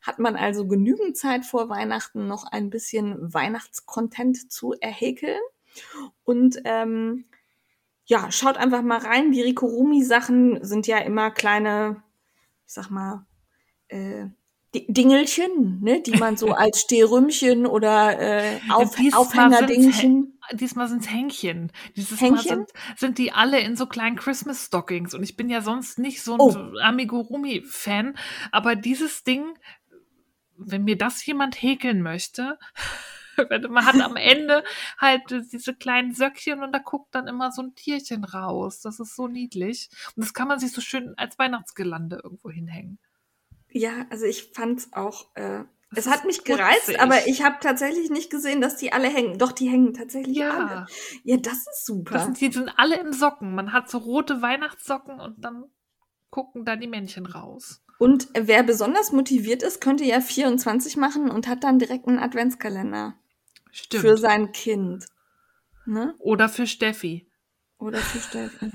Hat 0.00 0.18
man 0.18 0.36
also 0.36 0.66
genügend 0.66 1.16
Zeit 1.16 1.44
vor 1.44 1.68
Weihnachten 1.68 2.28
noch 2.28 2.50
ein 2.50 2.70
bisschen 2.70 3.34
Weihnachtscontent 3.34 4.50
zu 4.52 4.72
erhäkeln. 4.74 5.40
Und 6.22 6.60
ähm, 6.64 7.24
ja, 8.06 8.30
schaut 8.30 8.56
einfach 8.56 8.82
mal 8.82 8.98
rein. 8.98 9.32
Die 9.32 9.42
Rikorumi-Sachen 9.42 10.64
sind 10.64 10.86
ja 10.86 10.98
immer 10.98 11.30
kleine, 11.30 12.02
ich 12.66 12.74
sag 12.74 12.90
mal, 12.90 13.26
äh, 13.88 14.26
Dingelchen, 14.74 15.80
ne, 15.80 16.02
die 16.02 16.16
man 16.16 16.36
so 16.36 16.48
als 16.52 16.80
Stehrümchen 16.80 17.66
oder 17.66 18.18
äh, 18.18 18.60
Auf 18.70 18.98
ja, 18.98 19.16
Aufhängerdingchen. 19.16 20.38
Diesmal 20.52 20.88
sind's 20.88 21.10
Hängchen. 21.10 21.72
Dieses 21.96 22.20
Hängchen? 22.20 22.58
Mal 22.58 22.66
sind, 22.66 22.98
sind 22.98 23.18
die 23.18 23.32
alle 23.32 23.60
in 23.60 23.76
so 23.76 23.86
kleinen 23.86 24.16
Christmas 24.16 24.66
Stockings. 24.66 25.14
Und 25.14 25.22
ich 25.22 25.36
bin 25.36 25.48
ja 25.48 25.62
sonst 25.62 25.98
nicht 25.98 26.22
so 26.22 26.34
ein 26.34 26.40
oh. 26.40 26.78
Amigurumi-Fan. 26.82 28.16
Aber 28.52 28.76
dieses 28.76 29.24
Ding, 29.24 29.56
wenn 30.56 30.84
mir 30.84 30.98
das 30.98 31.24
jemand 31.24 31.60
häkeln 31.62 32.02
möchte, 32.02 32.58
man 33.68 33.86
hat 33.86 34.00
am 34.00 34.16
Ende 34.16 34.64
halt 34.98 35.22
diese 35.30 35.74
kleinen 35.74 36.12
Söckchen 36.12 36.62
und 36.62 36.72
da 36.72 36.78
guckt 36.78 37.14
dann 37.14 37.26
immer 37.26 37.50
so 37.52 37.62
ein 37.62 37.74
Tierchen 37.74 38.24
raus. 38.24 38.80
Das 38.80 39.00
ist 39.00 39.16
so 39.16 39.28
niedlich. 39.28 39.88
Und 40.14 40.24
das 40.24 40.34
kann 40.34 40.48
man 40.48 40.58
sich 40.58 40.72
so 40.72 40.80
schön 40.80 41.14
als 41.16 41.38
Weihnachtsgelande 41.38 42.20
irgendwo 42.22 42.50
hinhängen. 42.50 42.98
Ja, 43.74 44.06
also 44.08 44.24
ich 44.24 44.52
fand's 44.54 44.88
auch. 44.92 45.34
Äh, 45.34 45.64
es 45.96 46.06
hat 46.06 46.24
mich 46.24 46.44
gereizt, 46.44 46.86
putzig. 46.86 47.00
aber 47.00 47.26
ich 47.26 47.42
habe 47.42 47.56
tatsächlich 47.60 48.08
nicht 48.08 48.30
gesehen, 48.30 48.60
dass 48.60 48.76
die 48.76 48.92
alle 48.92 49.08
hängen. 49.08 49.38
Doch, 49.38 49.52
die 49.52 49.68
hängen 49.68 49.94
tatsächlich 49.94 50.36
ja. 50.36 50.50
alle. 50.50 50.86
Ja, 51.24 51.36
das 51.36 51.58
ist 51.58 51.84
super. 51.84 52.14
Das 52.14 52.24
sind, 52.24 52.40
die 52.40 52.52
sind 52.52 52.70
alle 52.76 52.98
im 52.98 53.12
Socken. 53.12 53.54
Man 53.54 53.72
hat 53.72 53.90
so 53.90 53.98
rote 53.98 54.42
Weihnachtssocken 54.42 55.20
und 55.20 55.44
dann 55.44 55.64
gucken 56.30 56.64
da 56.64 56.76
die 56.76 56.86
Männchen 56.86 57.26
raus. 57.26 57.84
Und 57.98 58.28
wer 58.34 58.62
besonders 58.62 59.12
motiviert 59.12 59.62
ist, 59.62 59.80
könnte 59.80 60.04
ja 60.04 60.20
24 60.20 60.96
machen 60.96 61.30
und 61.30 61.48
hat 61.48 61.64
dann 61.64 61.78
direkt 61.78 62.06
einen 62.06 62.18
Adventskalender. 62.18 63.14
Stimmt. 63.70 64.02
Für 64.02 64.16
sein 64.16 64.52
Kind. 64.52 65.06
Ne? 65.84 66.14
Oder 66.18 66.48
für 66.48 66.66
Steffi. 66.66 67.26
Oder 67.78 67.98
für 67.98 68.18
Steffi. 68.18 68.70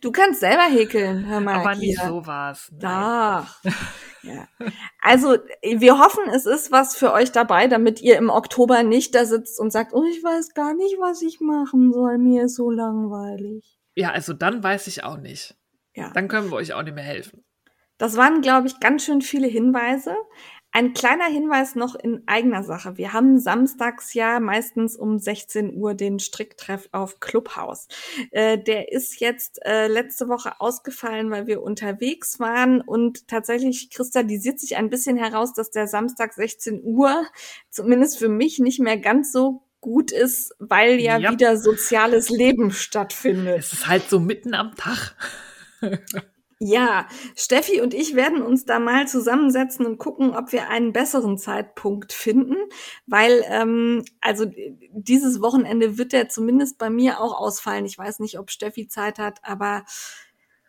Du 0.00 0.10
kannst 0.10 0.40
selber 0.40 0.64
häkeln, 0.64 1.26
hör 1.26 1.40
mal. 1.40 1.60
Aber 1.60 1.74
nicht 1.74 2.00
sowas. 2.00 2.72
Da. 2.72 3.46
Ja. 4.22 4.48
Also, 5.00 5.36
wir 5.62 5.98
hoffen, 5.98 6.24
es 6.34 6.46
ist 6.46 6.72
was 6.72 6.96
für 6.96 7.12
euch 7.12 7.30
dabei, 7.30 7.68
damit 7.68 8.00
ihr 8.00 8.16
im 8.16 8.30
Oktober 8.30 8.82
nicht 8.82 9.14
da 9.14 9.26
sitzt 9.26 9.60
und 9.60 9.70
sagt, 9.70 9.92
oh, 9.92 10.04
ich 10.04 10.22
weiß 10.22 10.54
gar 10.54 10.74
nicht, 10.74 10.96
was 10.98 11.22
ich 11.22 11.40
machen 11.40 11.92
soll. 11.92 12.18
Mir 12.18 12.44
ist 12.44 12.56
so 12.56 12.70
langweilig. 12.70 13.78
Ja, 13.94 14.10
also 14.10 14.32
dann 14.32 14.62
weiß 14.62 14.86
ich 14.86 15.04
auch 15.04 15.18
nicht. 15.18 15.56
Ja. 15.94 16.10
Dann 16.14 16.28
können 16.28 16.50
wir 16.50 16.56
euch 16.56 16.72
auch 16.72 16.82
nicht 16.82 16.94
mehr 16.94 17.04
helfen. 17.04 17.44
Das 17.98 18.16
waren, 18.16 18.40
glaube 18.40 18.66
ich, 18.66 18.80
ganz 18.80 19.04
schön 19.04 19.20
viele 19.22 19.46
Hinweise. 19.46 20.16
Ein 20.74 20.94
kleiner 20.94 21.26
Hinweis 21.26 21.74
noch 21.74 21.94
in 21.94 22.22
eigener 22.26 22.64
Sache. 22.64 22.96
Wir 22.96 23.12
haben 23.12 23.38
samstags 23.38 24.14
ja 24.14 24.40
meistens 24.40 24.96
um 24.96 25.18
16 25.18 25.74
Uhr 25.74 25.92
den 25.92 26.18
Stricktreff 26.18 26.88
auf 26.92 27.20
Clubhouse. 27.20 27.88
Äh, 28.30 28.56
der 28.56 28.90
ist 28.90 29.20
jetzt 29.20 29.60
äh, 29.66 29.86
letzte 29.86 30.28
Woche 30.28 30.60
ausgefallen, 30.60 31.30
weil 31.30 31.46
wir 31.46 31.62
unterwegs 31.62 32.40
waren 32.40 32.80
und 32.80 33.28
tatsächlich 33.28 33.90
kristallisiert 33.90 34.60
sich 34.60 34.76
ein 34.76 34.88
bisschen 34.88 35.18
heraus, 35.18 35.52
dass 35.52 35.70
der 35.70 35.86
Samstag 35.86 36.32
16 36.32 36.80
Uhr 36.82 37.26
zumindest 37.68 38.18
für 38.18 38.30
mich 38.30 38.58
nicht 38.58 38.80
mehr 38.80 38.96
ganz 38.96 39.30
so 39.30 39.66
gut 39.82 40.10
ist, 40.10 40.54
weil 40.58 41.00
ja, 41.00 41.18
ja. 41.18 41.32
wieder 41.32 41.58
soziales 41.58 42.30
Leben 42.30 42.70
stattfindet. 42.70 43.58
Es 43.58 43.74
ist 43.74 43.88
halt 43.88 44.08
so 44.08 44.20
mitten 44.20 44.54
am 44.54 44.74
Tag. 44.74 45.16
Ja, 46.64 47.08
Steffi 47.34 47.80
und 47.80 47.92
ich 47.92 48.14
werden 48.14 48.40
uns 48.40 48.64
da 48.64 48.78
mal 48.78 49.08
zusammensetzen 49.08 49.84
und 49.84 49.98
gucken, 49.98 50.36
ob 50.36 50.52
wir 50.52 50.68
einen 50.68 50.92
besseren 50.92 51.36
Zeitpunkt 51.36 52.12
finden, 52.12 52.54
weil 53.04 53.42
ähm, 53.48 54.04
also 54.20 54.46
dieses 54.92 55.42
Wochenende 55.42 55.98
wird 55.98 56.12
der 56.12 56.28
zumindest 56.28 56.78
bei 56.78 56.88
mir 56.88 57.20
auch 57.20 57.36
ausfallen. 57.36 57.84
Ich 57.84 57.98
weiß 57.98 58.20
nicht, 58.20 58.38
ob 58.38 58.52
Steffi 58.52 58.86
Zeit 58.86 59.18
hat, 59.18 59.40
aber 59.42 59.82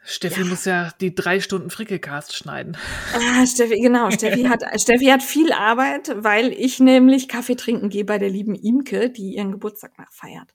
Steffi 0.05 0.41
ja. 0.41 0.47
muss 0.47 0.65
ja 0.65 0.89
die 0.99 1.15
drei 1.15 1.39
Stunden 1.39 1.69
Frickelcast 1.69 2.35
schneiden. 2.35 2.77
Ah, 3.13 3.45
Steffi, 3.45 3.79
genau. 3.79 4.11
Steffi 4.11 4.43
hat, 4.43 4.63
Steffi 4.81 5.05
hat 5.05 5.23
viel 5.23 5.53
Arbeit, 5.53 6.13
weil 6.17 6.51
ich 6.51 6.79
nämlich 6.79 7.29
Kaffee 7.29 7.55
trinken 7.55 7.89
gehe 7.89 8.03
bei 8.03 8.17
der 8.17 8.29
lieben 8.29 8.55
Imke, 8.55 9.09
die 9.09 9.35
ihren 9.35 9.53
Geburtstag 9.53 9.97
nachfeiert. 9.97 10.53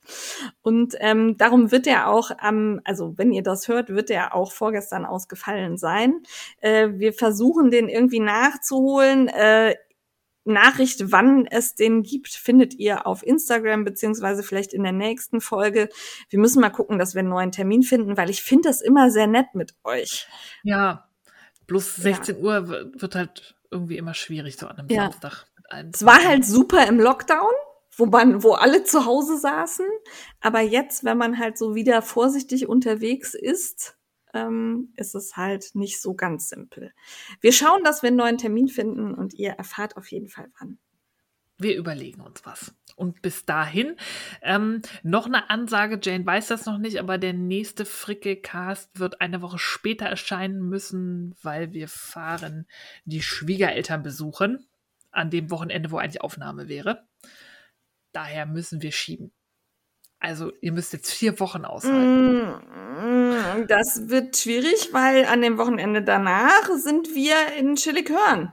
Und 0.60 0.94
ähm, 1.00 1.36
darum 1.38 1.70
wird 1.72 1.86
er 1.86 2.08
auch 2.08 2.30
am, 2.38 2.80
also 2.84 3.14
wenn 3.16 3.32
ihr 3.32 3.42
das 3.42 3.68
hört, 3.68 3.88
wird 3.88 4.10
er 4.10 4.34
auch 4.34 4.52
vorgestern 4.52 5.06
ausgefallen 5.06 5.78
sein. 5.78 6.22
Äh, 6.60 6.88
wir 6.94 7.14
versuchen 7.14 7.70
den 7.70 7.88
irgendwie 7.88 8.20
nachzuholen. 8.20 9.28
Äh, 9.28 9.76
Nachricht, 10.48 11.12
wann 11.12 11.46
es 11.46 11.74
den 11.74 12.02
gibt, 12.02 12.28
findet 12.28 12.74
ihr 12.74 13.06
auf 13.06 13.22
Instagram 13.24 13.84
beziehungsweise 13.84 14.42
vielleicht 14.42 14.72
in 14.72 14.82
der 14.82 14.92
nächsten 14.92 15.40
Folge. 15.40 15.88
Wir 16.30 16.38
müssen 16.38 16.60
mal 16.60 16.70
gucken, 16.70 16.98
dass 16.98 17.14
wir 17.14 17.20
einen 17.20 17.28
neuen 17.28 17.52
Termin 17.52 17.82
finden, 17.82 18.16
weil 18.16 18.30
ich 18.30 18.42
finde 18.42 18.68
das 18.68 18.80
immer 18.80 19.10
sehr 19.10 19.26
nett 19.26 19.54
mit 19.54 19.74
euch. 19.84 20.26
Ja, 20.62 21.08
bloß 21.66 21.96
16 21.96 22.36
ja. 22.36 22.42
Uhr 22.42 22.68
wird 22.94 23.14
halt 23.14 23.54
irgendwie 23.70 23.98
immer 23.98 24.14
schwierig 24.14 24.56
so 24.56 24.66
an 24.66 24.78
einem 24.78 24.88
ja. 24.88 25.04
Samstag. 25.04 25.46
Es 25.92 26.04
war 26.04 26.24
halt 26.24 26.46
super 26.46 26.86
im 26.86 26.98
Lockdown, 26.98 27.52
wo 27.96 28.06
man, 28.06 28.42
wo 28.42 28.52
alle 28.52 28.84
zu 28.84 29.04
Hause 29.04 29.38
saßen. 29.38 29.86
Aber 30.40 30.60
jetzt, 30.60 31.04
wenn 31.04 31.18
man 31.18 31.38
halt 31.38 31.58
so 31.58 31.74
wieder 31.74 32.00
vorsichtig 32.00 32.68
unterwegs 32.68 33.34
ist, 33.34 33.97
ähm, 34.34 34.92
ist 34.96 35.14
es 35.14 35.36
halt 35.36 35.74
nicht 35.74 36.00
so 36.00 36.14
ganz 36.14 36.48
simpel. 36.48 36.92
Wir 37.40 37.52
schauen, 37.52 37.84
dass 37.84 38.02
wir 38.02 38.08
einen 38.08 38.16
neuen 38.16 38.38
Termin 38.38 38.68
finden 38.68 39.14
und 39.14 39.34
ihr 39.34 39.50
erfahrt 39.50 39.96
auf 39.96 40.10
jeden 40.10 40.28
Fall 40.28 40.50
wann. 40.58 40.78
Wir 41.60 41.76
überlegen 41.76 42.20
uns 42.20 42.46
was. 42.46 42.72
Und 42.94 43.20
bis 43.20 43.44
dahin 43.44 43.96
ähm, 44.42 44.80
noch 45.02 45.26
eine 45.26 45.50
Ansage. 45.50 45.98
Jane 46.00 46.24
weiß 46.24 46.46
das 46.48 46.66
noch 46.66 46.78
nicht, 46.78 47.00
aber 47.00 47.18
der 47.18 47.32
nächste 47.32 47.84
Fricke-Cast 47.84 48.98
wird 48.98 49.20
eine 49.20 49.42
Woche 49.42 49.58
später 49.58 50.06
erscheinen 50.06 50.68
müssen, 50.68 51.34
weil 51.42 51.72
wir 51.72 51.88
fahren 51.88 52.66
die 53.04 53.22
Schwiegereltern 53.22 54.04
besuchen. 54.04 54.68
An 55.10 55.30
dem 55.30 55.50
Wochenende, 55.50 55.90
wo 55.90 55.98
eigentlich 55.98 56.20
Aufnahme 56.20 56.68
wäre. 56.68 57.08
Daher 58.12 58.46
müssen 58.46 58.82
wir 58.82 58.92
schieben. 58.92 59.32
Also 60.20 60.52
ihr 60.60 60.72
müsst 60.72 60.92
jetzt 60.92 61.12
vier 61.12 61.38
Wochen 61.38 61.64
aushalten. 61.64 62.48
Mm, 62.98 63.66
das 63.68 64.08
wird 64.08 64.36
schwierig, 64.36 64.92
weil 64.92 65.24
an 65.26 65.42
dem 65.42 65.58
Wochenende 65.58 66.02
danach 66.02 66.68
sind 66.76 67.14
wir 67.14 67.34
in 67.56 67.76
Schillighörn. 67.76 68.52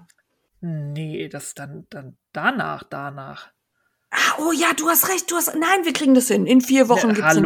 Nee, 0.62 1.28
das 1.28 1.56
dann, 1.56 1.88
dann 1.90 2.18
danach, 2.34 2.84
danach. 2.84 3.52
Ah, 4.12 4.36
oh 4.40 4.52
ja, 4.52 4.68
du 4.78 4.88
hast 4.88 5.10
recht, 5.10 5.30
du 5.30 5.36
hast. 5.36 5.56
Nein, 5.56 5.84
wir 5.84 5.94
kriegen 5.94 6.14
das 6.14 6.28
hin. 6.28 6.46
In 6.46 6.62
vier 6.62 6.88
Wochen 6.88 7.14
gibt 7.14 7.28
es 7.28 7.38
einen 7.38 7.46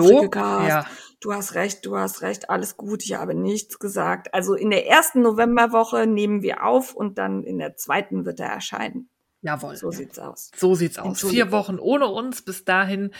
Ja. 0.67 0.85
Du 1.21 1.33
hast 1.33 1.53
recht, 1.53 1.85
du 1.85 1.97
hast 1.97 2.21
recht, 2.21 2.49
alles 2.49 2.77
gut, 2.77 3.03
ich 3.03 3.15
habe 3.15 3.35
nichts 3.35 3.77
gesagt. 3.77 4.33
Also 4.33 4.53
in 4.53 4.69
der 4.69 4.87
ersten 4.87 5.21
Novemberwoche 5.21 6.07
nehmen 6.07 6.41
wir 6.43 6.63
auf 6.63 6.93
und 6.93 7.17
dann 7.17 7.43
in 7.43 7.57
der 7.57 7.75
zweiten 7.75 8.25
wird 8.25 8.39
er 8.39 8.47
erscheinen. 8.47 9.09
Jawohl. 9.41 9.75
So 9.75 9.91
sieht's 9.91 10.19
aus. 10.19 10.51
So 10.55 10.75
sieht's 10.75 10.99
aus. 10.99 11.21
Vier 11.21 11.51
Wochen 11.51 11.79
ohne 11.79 12.07
uns. 12.07 12.41
Bis 12.41 12.65
dahin 12.65 13.11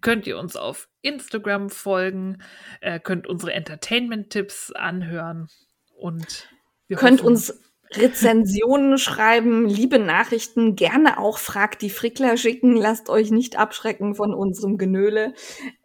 könnt 0.00 0.26
ihr 0.26 0.38
uns 0.38 0.56
auf 0.56 0.88
Instagram 1.02 1.68
folgen, 1.68 2.38
äh, 2.80 2.98
könnt 2.98 3.26
unsere 3.26 3.52
Entertainment-Tipps 3.52 4.72
anhören 4.72 5.48
und 5.94 6.48
könnt 6.88 7.20
hoffen, 7.20 7.26
uns 7.26 7.60
Rezensionen 7.92 8.98
schreiben, 8.98 9.66
liebe 9.66 9.98
Nachrichten, 9.98 10.76
gerne 10.76 11.18
auch 11.18 11.38
fragt 11.38 11.82
die 11.82 11.90
Frickler 11.90 12.36
schicken. 12.36 12.74
Lasst 12.74 13.08
euch 13.08 13.30
nicht 13.30 13.56
abschrecken 13.58 14.14
von 14.14 14.34
unserem 14.34 14.78
Genöle. 14.78 15.34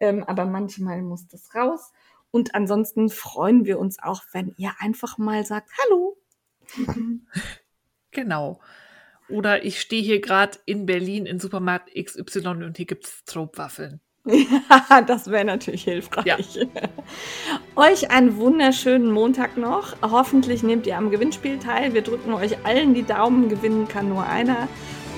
Ähm, 0.00 0.24
aber 0.24 0.46
manchmal 0.46 1.02
muss 1.02 1.28
das 1.28 1.54
raus. 1.54 1.92
Und 2.30 2.54
ansonsten 2.54 3.10
freuen 3.10 3.66
wir 3.66 3.78
uns 3.78 3.98
auch, 4.02 4.22
wenn 4.32 4.54
ihr 4.56 4.72
einfach 4.78 5.18
mal 5.18 5.44
sagt 5.44 5.70
Hallo. 5.84 6.16
Genau. 8.14 8.60
Oder 9.32 9.64
ich 9.64 9.80
stehe 9.80 10.02
hier 10.02 10.20
gerade 10.20 10.58
in 10.66 10.84
Berlin 10.84 11.24
in 11.24 11.38
Supermarkt 11.38 11.90
XY 11.94 12.48
und 12.48 12.76
hier 12.76 12.86
gibt 12.86 13.06
es 13.06 13.24
Tropwaffeln. 13.24 14.00
Ja, 14.26 15.00
das 15.06 15.30
wäre 15.30 15.44
natürlich 15.44 15.84
hilfreich. 15.84 16.26
Ja. 16.26 16.36
Euch 17.76 18.10
einen 18.10 18.36
wunderschönen 18.36 19.10
Montag 19.10 19.56
noch. 19.56 19.96
Hoffentlich 20.02 20.62
nehmt 20.62 20.86
ihr 20.86 20.98
am 20.98 21.10
Gewinnspiel 21.10 21.58
teil. 21.58 21.94
Wir 21.94 22.02
drücken 22.02 22.32
euch 22.34 22.64
allen 22.64 22.94
die 22.94 23.02
Daumen. 23.02 23.48
Gewinnen 23.48 23.88
kann 23.88 24.08
nur 24.10 24.24
einer. 24.24 24.68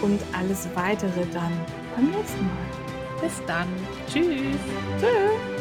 Und 0.01 0.21
alles 0.33 0.69
weitere 0.75 1.27
dann 1.33 1.53
beim 1.95 2.11
nächsten 2.11 2.47
Mal. 2.47 3.21
Bis 3.21 3.43
dann. 3.47 3.69
Tschüss. 4.07 4.25
Tschüss. 5.01 5.54